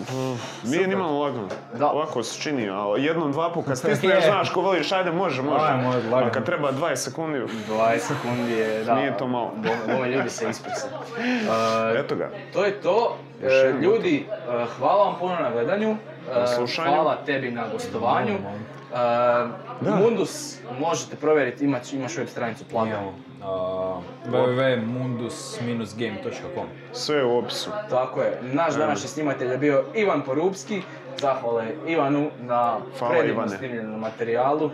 Nije 0.62 0.86
ni 0.86 0.96
malo 0.96 1.20
lagano. 1.20 1.48
Da. 1.74 1.86
Ovako 1.86 2.22
se 2.22 2.40
čini, 2.40 2.68
ali 2.70 3.04
jednom, 3.04 3.32
dva 3.32 3.50
puta 3.50 3.68
kad 3.68 3.78
stisneš, 3.78 4.14
Je. 4.14 4.20
znaš, 4.22 4.50
ko 4.50 4.60
voliš, 4.60 4.92
ajde, 4.92 5.12
može, 5.12 5.42
može. 5.42 5.64
Ajde, 5.64 5.82
može, 5.82 5.98
lagano. 6.00 6.26
A 6.26 6.30
kad 6.30 6.44
treba 6.44 6.72
20 6.72 6.96
sekundi, 6.96 7.38
20 7.68 7.98
sekundi 7.98 8.52
je, 8.52 8.84
da. 8.84 8.94
Nije 8.94 9.16
to 9.16 9.26
malo. 9.26 9.50
Bome 9.88 10.08
ljudi 10.08 10.30
se 10.30 10.50
isprse. 10.50 10.86
Eto 11.96 12.16
ga. 12.16 12.30
To 12.52 12.64
je 12.64 12.72
to. 12.72 13.16
E, 13.42 13.72
ljudi, 13.80 14.26
e, 14.30 14.34
hvala 14.78 15.04
vam 15.04 15.14
puno 15.18 15.34
na 15.34 15.50
gledanju. 15.50 15.90
E, 15.90 15.94
Na 16.40 16.46
slušanju. 16.46 16.94
Hvala 16.94 17.16
tebi 17.26 17.50
na 17.50 17.68
gostovanju. 17.72 18.34
E, 18.34 18.38
Mundus 19.80 20.58
možete 20.80 21.16
provjeriti, 21.16 21.64
imaš, 21.64 21.92
imaš 21.92 22.16
web 22.16 22.28
stranicu. 22.28 22.64
Uh, 23.42 23.48
www.mundus-game.com 24.32 26.66
Sve 26.92 27.16
je 27.16 27.24
u 27.24 27.38
opisu. 27.38 27.70
Tako 27.90 28.22
je. 28.22 28.38
Naš 28.42 28.74
današnji 28.74 29.08
snimatelj 29.08 29.50
je 29.50 29.58
bio 29.58 29.84
Ivan 29.94 30.22
Porupski. 30.22 30.82
Zahvale 31.20 31.64
Ivanu 31.86 32.30
na 32.40 32.78
Hvala, 32.98 33.14
predivno 33.14 33.48
snimljenom 33.48 34.00
materijalu. 34.00 34.70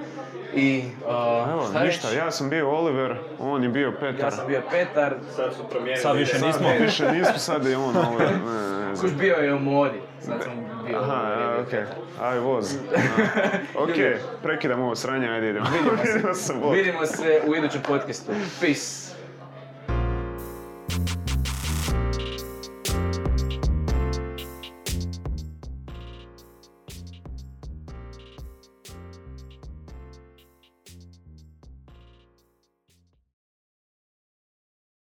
I 0.54 0.78
e, 0.78 1.52
Evo, 1.52 1.66
šta 1.70 1.84
ništa, 1.84 2.08
reći? 2.08 2.18
ja 2.18 2.30
sam 2.30 2.50
bio 2.50 2.70
Oliver, 2.70 3.16
on 3.38 3.62
je 3.62 3.68
bio 3.68 3.92
Petar. 3.92 4.24
Ja 4.24 4.30
sam 4.30 4.46
bio 4.46 4.62
Petar. 4.70 5.14
Sad 5.36 5.54
su 5.54 5.64
promijenili. 5.70 6.02
Sad 6.02 6.16
više 6.16 6.38
Sad 6.38 6.46
nismo. 6.46 6.68
više 6.86 7.12
nismo, 7.12 7.38
sad 7.38 7.66
je 7.66 7.76
on 7.76 7.96
Oliver. 7.96 8.32
Ne, 8.46 8.88
ne. 8.88 8.94
Kuš 9.00 9.10
bio 9.12 9.34
je 9.34 9.54
u 9.54 9.58
modi. 9.58 10.00
Sad 10.20 10.42
sam 10.42 10.52
bio. 10.86 10.98
Aha, 10.98 11.54
okej. 11.66 11.80
Petar. 11.80 11.96
Aj, 12.20 12.38
voz. 12.38 12.76
Ok, 13.84 14.20
prekidam 14.42 14.80
ovo 14.80 14.94
sranje, 14.94 15.28
ajde 15.28 15.50
idemo. 15.50 15.66
Vidimo 16.04 16.34
se. 16.34 16.52
Vidimo 16.72 17.06
se 17.06 17.40
u 17.46 17.54
idućem 17.54 17.82
podcastu. 17.88 18.32
Peace. 18.60 19.07